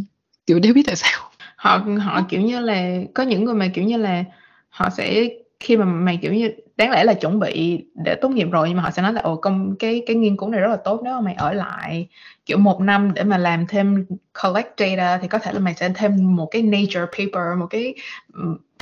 kiểu, 0.46 0.58
đéo 0.58 0.74
biết 0.74 0.82
tại 0.86 0.96
sao. 0.96 1.20
Họ 1.56 1.78
họ, 2.00 2.22
kiểu 2.28 2.40
như 2.40 2.60
là 2.60 2.98
có 3.14 3.22
những 3.22 3.44
người 3.44 3.54
mà, 3.54 3.68
kiểu 3.74 3.84
như 3.84 3.96
là, 3.96 4.24
họ 4.68 4.90
sẽ 4.90 5.28
khi 5.62 5.76
mà 5.76 5.84
mày, 5.84 6.18
kiểu 6.22 6.34
như, 6.34 6.52
đáng 6.76 6.90
lẽ 6.90 7.04
là 7.04 7.14
chuẩn 7.14 7.40
bị 7.40 7.84
để 7.94 8.14
tốt 8.14 8.28
nghiệp 8.28 8.48
rồi 8.50 8.68
nhưng 8.68 8.76
mà 8.76 8.82
họ 8.82 8.90
sẽ 8.90 9.02
nói 9.02 9.12
là 9.12 9.20
ồ 9.20 9.36
công 9.36 9.76
cái 9.78 10.02
cái 10.06 10.16
nghiên 10.16 10.36
cứu 10.36 10.48
này 10.48 10.60
rất 10.60 10.68
là 10.68 10.76
tốt 10.76 11.00
nếu 11.04 11.14
mà 11.14 11.20
mày 11.20 11.34
ở 11.34 11.52
lại 11.52 12.08
kiểu 12.46 12.58
một 12.58 12.80
năm 12.80 13.14
để 13.14 13.24
mà 13.24 13.38
làm 13.38 13.66
thêm 13.66 14.06
collect 14.42 14.68
data 14.78 15.18
thì 15.18 15.28
có 15.28 15.38
thể 15.38 15.52
là 15.52 15.58
mày 15.58 15.74
sẽ 15.74 15.90
thêm 15.94 16.36
một 16.36 16.46
cái 16.50 16.62
nature 16.62 17.00
paper 17.00 17.58
một 17.58 17.66
cái 17.70 17.94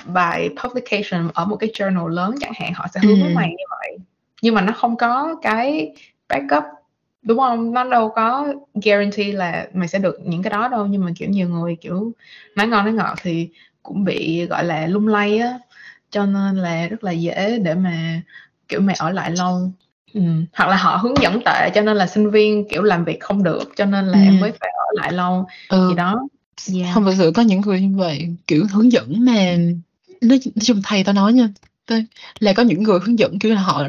bài 0.06 0.50
publication 0.64 1.28
ở 1.34 1.44
một 1.44 1.56
cái 1.56 1.70
journal 1.74 2.08
lớn 2.08 2.34
chẳng 2.40 2.52
hạn 2.54 2.72
họ 2.74 2.86
sẽ 2.94 3.00
hướng 3.00 3.20
ừ. 3.20 3.28
mày 3.34 3.48
như 3.48 3.64
vậy. 3.70 3.98
Nhưng 4.42 4.54
mà 4.54 4.60
nó 4.60 4.72
không 4.72 4.96
có 4.96 5.36
cái 5.42 5.92
backup 6.28 6.64
đúng 7.22 7.38
không? 7.38 7.72
Nó 7.72 7.84
đâu 7.84 8.12
có 8.14 8.54
guarantee 8.84 9.32
là 9.32 9.68
mày 9.74 9.88
sẽ 9.88 9.98
được 9.98 10.18
những 10.24 10.42
cái 10.42 10.50
đó 10.50 10.68
đâu 10.68 10.86
nhưng 10.86 11.04
mà 11.04 11.10
kiểu 11.16 11.28
nhiều 11.28 11.48
người 11.48 11.76
kiểu 11.80 12.12
nói 12.56 12.66
ngon 12.66 12.84
nói 12.84 12.94
ngọt 12.94 13.18
thì 13.22 13.48
cũng 13.82 14.04
bị 14.04 14.46
gọi 14.46 14.64
là 14.64 14.86
lung 14.86 15.08
lay 15.08 15.38
á 15.38 15.58
cho 16.10 16.26
nên 16.26 16.56
là 16.56 16.86
rất 16.86 17.04
là 17.04 17.12
dễ 17.12 17.58
để 17.58 17.74
mà 17.74 18.20
kiểu 18.68 18.80
mày 18.80 18.96
ở 18.98 19.10
lại 19.10 19.30
lâu 19.30 19.72
ừ. 20.14 20.20
hoặc 20.52 20.68
là 20.68 20.76
họ 20.76 20.96
hướng 20.96 21.14
dẫn 21.22 21.40
tệ 21.44 21.70
cho 21.74 21.80
nên 21.80 21.96
là 21.96 22.06
sinh 22.06 22.30
viên 22.30 22.68
kiểu 22.68 22.82
làm 22.82 23.04
việc 23.04 23.20
không 23.20 23.42
được 23.42 23.72
cho 23.76 23.84
nên 23.84 24.06
là 24.06 24.18
ừ. 24.18 24.40
mới 24.40 24.52
phải 24.60 24.70
ở 24.70 25.02
lại 25.02 25.12
lâu 25.12 25.46
ừ. 25.68 25.88
gì 25.88 25.94
đó 25.94 26.20
yeah. 26.74 26.94
không 26.94 27.04
thực 27.04 27.14
sự 27.18 27.32
có 27.34 27.42
những 27.42 27.60
người 27.60 27.80
như 27.80 27.96
vậy 27.96 28.28
kiểu 28.46 28.64
hướng 28.72 28.92
dẫn 28.92 29.24
mà 29.24 29.56
nói, 30.20 30.40
nói 30.44 30.62
chung 30.62 30.82
thầy 30.84 31.04
tao 31.04 31.14
nói 31.14 31.32
nha 31.32 31.48
là 32.40 32.52
có 32.52 32.62
những 32.62 32.82
người 32.82 32.98
hướng 33.02 33.18
dẫn 33.18 33.38
kiểu 33.38 33.54
là 33.54 33.60
họ 33.60 33.88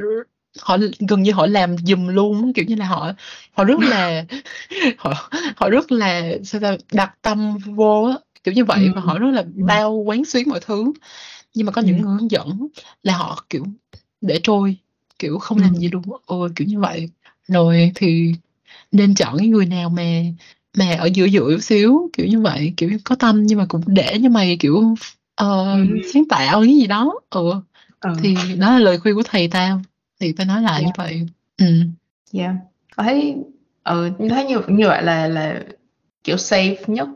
họ 0.60 0.78
gần 1.10 1.24
như 1.24 1.32
họ 1.32 1.48
làm 1.48 1.78
giùm 1.78 2.08
luôn 2.08 2.54
kiểu 2.54 2.66
như 2.68 2.76
là 2.76 2.86
họ 2.86 3.12
họ 3.52 3.64
rất 3.64 3.80
là 3.80 4.26
họ 4.98 5.30
họ 5.56 5.70
rất 5.70 5.92
là 5.92 6.22
sao 6.44 6.62
ta 6.62 6.78
đặt 6.92 7.14
tâm 7.22 7.58
vô 7.58 8.04
á 8.04 8.18
kiểu 8.44 8.54
như 8.54 8.66
vậy 8.66 8.80
ừ. 8.86 8.92
và 8.96 9.02
họ 9.02 9.20
rất 9.20 9.32
là 9.32 9.44
bao 9.56 9.94
quán 9.94 10.26
xuyến 10.26 10.50
mọi 10.50 10.60
thứ 10.60 10.94
nhưng 11.54 11.66
mà 11.66 11.72
có 11.72 11.82
những 11.82 12.02
người 12.02 12.18
hướng 12.20 12.32
dẫn 12.32 12.68
là 13.04 13.18
họ 13.18 13.46
kiểu 13.50 13.66
để 14.22 14.40
trôi 14.44 14.78
kiểu 15.20 15.38
không 15.40 15.58
làm 15.58 15.76
gì 15.76 15.90
luôn 15.92 16.04
ôi 16.26 16.50
kiểu 16.56 16.68
như 16.68 16.80
vậy. 16.80 17.10
Rồi 17.48 17.92
thì 17.96 18.34
nên 18.92 19.16
chọn 19.16 19.38
cái 19.38 19.48
người 19.48 19.66
nào 19.66 19.90
mà 19.90 20.22
mà 20.78 20.96
ở 21.00 21.06
giữa 21.06 21.26
giữa 21.26 21.60
xíu 21.60 22.10
kiểu 22.14 22.28
như 22.28 22.42
vậy 22.42 22.74
kiểu 22.78 22.90
có 23.04 23.16
tâm 23.16 23.44
nhưng 23.44 23.58
mà 23.58 23.66
cũng 23.70 23.82
để 23.88 24.20
cho 24.24 24.30
mày 24.30 24.58
kiểu 24.58 24.78
uh, 24.78 24.98
ừ. 25.38 25.86
sáng 26.14 26.26
tạo 26.30 26.62
cái 26.62 26.76
gì 26.76 26.88
đó. 26.88 27.20
Ừ. 27.30 27.54
ừ. 28.00 28.14
thì 28.24 28.36
đó 28.58 28.72
là 28.72 28.80
lời 28.80 29.00
khuyên 29.00 29.16
của 29.16 29.24
thầy 29.26 29.48
tao. 29.48 29.82
Thì 30.20 30.32
tao 30.32 30.48
nói 30.48 30.62
lại 30.62 30.82
yeah. 30.82 30.86
như 30.86 30.92
vậy. 30.98 31.28
Ừ. 31.58 31.66
Yeah 32.34 32.56
thấy 32.98 33.36
ừ 33.84 34.12
thấy 34.30 34.46
như 34.46 34.62
như 34.68 34.88
vậy 34.88 35.04
là 35.04 35.28
là 35.28 35.64
kiểu 36.24 36.36
safe 36.36 36.76
nhất. 36.88 37.10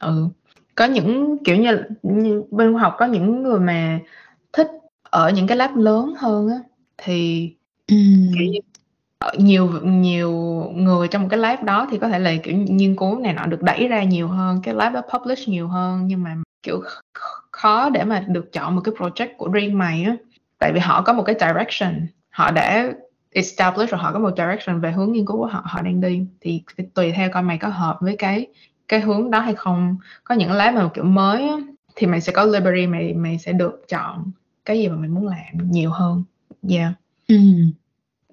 Ừ 0.00 0.28
có 0.74 0.84
những 0.84 1.38
kiểu 1.44 1.56
như, 1.56 1.82
như 2.02 2.42
bên 2.50 2.72
khoa 2.72 2.82
học 2.82 2.94
có 2.98 3.06
những 3.06 3.42
người 3.42 3.60
mà 3.60 4.00
thích 4.52 4.68
ở 5.02 5.30
những 5.30 5.46
cái 5.46 5.56
lab 5.56 5.76
lớn 5.76 6.14
hơn 6.18 6.48
á 6.48 6.56
thì 6.98 7.50
Ừm. 7.86 8.30
kiểu 8.34 8.46
như 8.52 8.58
nhiều 9.38 9.70
nhiều 9.84 10.32
người 10.74 11.08
trong 11.08 11.22
một 11.22 11.28
cái 11.30 11.38
lab 11.38 11.62
đó 11.62 11.86
thì 11.90 11.98
có 11.98 12.08
thể 12.08 12.18
là 12.18 12.32
kiểu 12.42 12.56
nghiên 12.56 12.96
cứu 12.96 13.18
này 13.18 13.32
nọ 13.32 13.46
được 13.46 13.62
đẩy 13.62 13.88
ra 13.88 14.02
nhiều 14.04 14.28
hơn 14.28 14.60
cái 14.62 14.74
lab 14.74 14.94
đó 14.94 15.02
publish 15.12 15.48
nhiều 15.48 15.68
hơn 15.68 16.06
nhưng 16.06 16.22
mà 16.22 16.36
kiểu 16.62 16.82
khó 17.50 17.90
để 17.90 18.04
mà 18.04 18.24
được 18.28 18.52
chọn 18.52 18.76
một 18.76 18.80
cái 18.84 18.94
project 18.94 19.36
của 19.36 19.48
riêng 19.48 19.78
mày 19.78 20.02
á 20.02 20.16
tại 20.58 20.72
vì 20.74 20.80
họ 20.80 21.02
có 21.02 21.12
một 21.12 21.22
cái 21.22 21.36
direction 21.40 22.06
họ 22.30 22.50
đã 22.50 22.92
establish 23.30 23.90
rồi 23.90 24.00
họ 24.00 24.12
có 24.12 24.18
một 24.18 24.30
direction 24.36 24.80
về 24.80 24.92
hướng 24.92 25.12
nghiên 25.12 25.26
cứu 25.26 25.36
của 25.36 25.46
họ 25.46 25.62
họ 25.64 25.82
đang 25.82 26.00
đi 26.00 26.26
thì 26.40 26.62
tùy 26.94 27.12
theo 27.12 27.30
coi 27.32 27.42
mày 27.42 27.58
có 27.58 27.68
hợp 27.68 27.96
với 28.00 28.16
cái 28.16 28.46
cái 28.92 29.00
hướng 29.00 29.30
đó 29.30 29.40
hay 29.40 29.54
không 29.54 29.96
có 30.24 30.34
những 30.34 30.52
lab 30.52 30.74
mà 30.74 30.88
kiểu 30.94 31.04
mới 31.04 31.48
á, 31.48 31.56
thì 31.96 32.06
mày 32.06 32.20
sẽ 32.20 32.32
có 32.32 32.44
liberty 32.44 32.86
mày 32.86 33.14
mày 33.14 33.38
sẽ 33.38 33.52
được 33.52 33.84
chọn 33.88 34.30
cái 34.64 34.78
gì 34.78 34.88
mà 34.88 34.96
mày 34.96 35.08
muốn 35.08 35.28
làm 35.28 35.70
nhiều 35.70 35.90
hơn 35.90 36.24
yeah 36.70 36.92
ừ. 37.28 37.36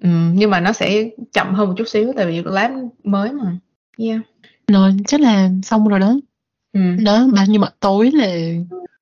Ừ, 0.00 0.08
nhưng 0.34 0.50
mà 0.50 0.60
nó 0.60 0.72
sẽ 0.72 1.10
chậm 1.32 1.54
hơn 1.54 1.68
một 1.68 1.74
chút 1.76 1.88
xíu 1.88 2.12
tại 2.16 2.26
vì 2.26 2.42
lab 2.44 2.70
mới 3.04 3.32
mà 3.32 3.56
yeah 3.98 4.20
rồi 4.68 4.96
chắc 5.06 5.20
là 5.20 5.50
xong 5.62 5.88
rồi 5.88 6.00
đó 6.00 6.14
ừ. 6.72 6.80
đó 7.04 7.26
bao 7.34 7.46
nhiêu 7.46 7.60
mặt 7.60 7.74
tối 7.80 8.10
là 8.10 8.28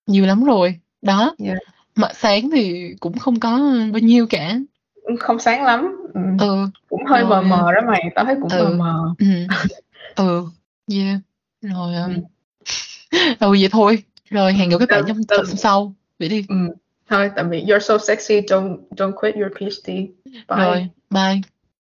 nhiều 0.06 0.26
lắm 0.26 0.44
rồi 0.44 0.76
đó 1.02 1.34
yeah. 1.44 1.58
mặt 1.96 2.10
sáng 2.14 2.50
thì 2.50 2.94
cũng 3.00 3.18
không 3.18 3.40
có 3.40 3.58
bao 3.92 4.00
nhiêu 4.00 4.26
cả 4.30 4.58
không 5.20 5.38
sáng 5.38 5.64
lắm 5.64 5.96
ừ. 6.14 6.20
ừ. 6.38 6.66
cũng 6.88 7.04
hơi 7.06 7.20
rồi. 7.20 7.30
mờ 7.30 7.42
mờ 7.42 7.72
đó 7.72 7.80
mày 7.86 8.02
tao 8.14 8.24
thấy 8.24 8.36
cũng 8.40 8.50
ừ. 8.50 8.64
mờ 8.64 8.70
mờ 8.76 9.14
ừ. 9.18 9.26
ừ 10.16 10.44
yeah 10.90 11.20
rồi 11.62 11.94
um, 11.94 12.14
ừ. 13.40 13.50
vậy 13.50 13.68
thôi. 13.70 14.02
Rồi 14.30 14.52
hẹn 14.52 14.68
gặp 14.68 14.76
các 14.80 14.88
bạn 14.90 15.04
trong 15.08 15.24
tập 15.24 15.44
sau. 15.56 15.94
Vậy 16.18 16.28
đi. 16.28 16.44
Ừ. 16.48 16.54
thôi 17.08 17.30
tạm 17.36 17.50
biệt 17.50 17.64
you're 17.66 17.78
so 17.78 17.98
sexy. 17.98 18.40
Don't 18.40 18.78
don't 18.90 19.12
quit 19.12 19.34
your 19.34 19.52
PhD 19.52 20.06
bye. 20.48 20.58
Rồi 20.58 20.88
bye 21.10 21.40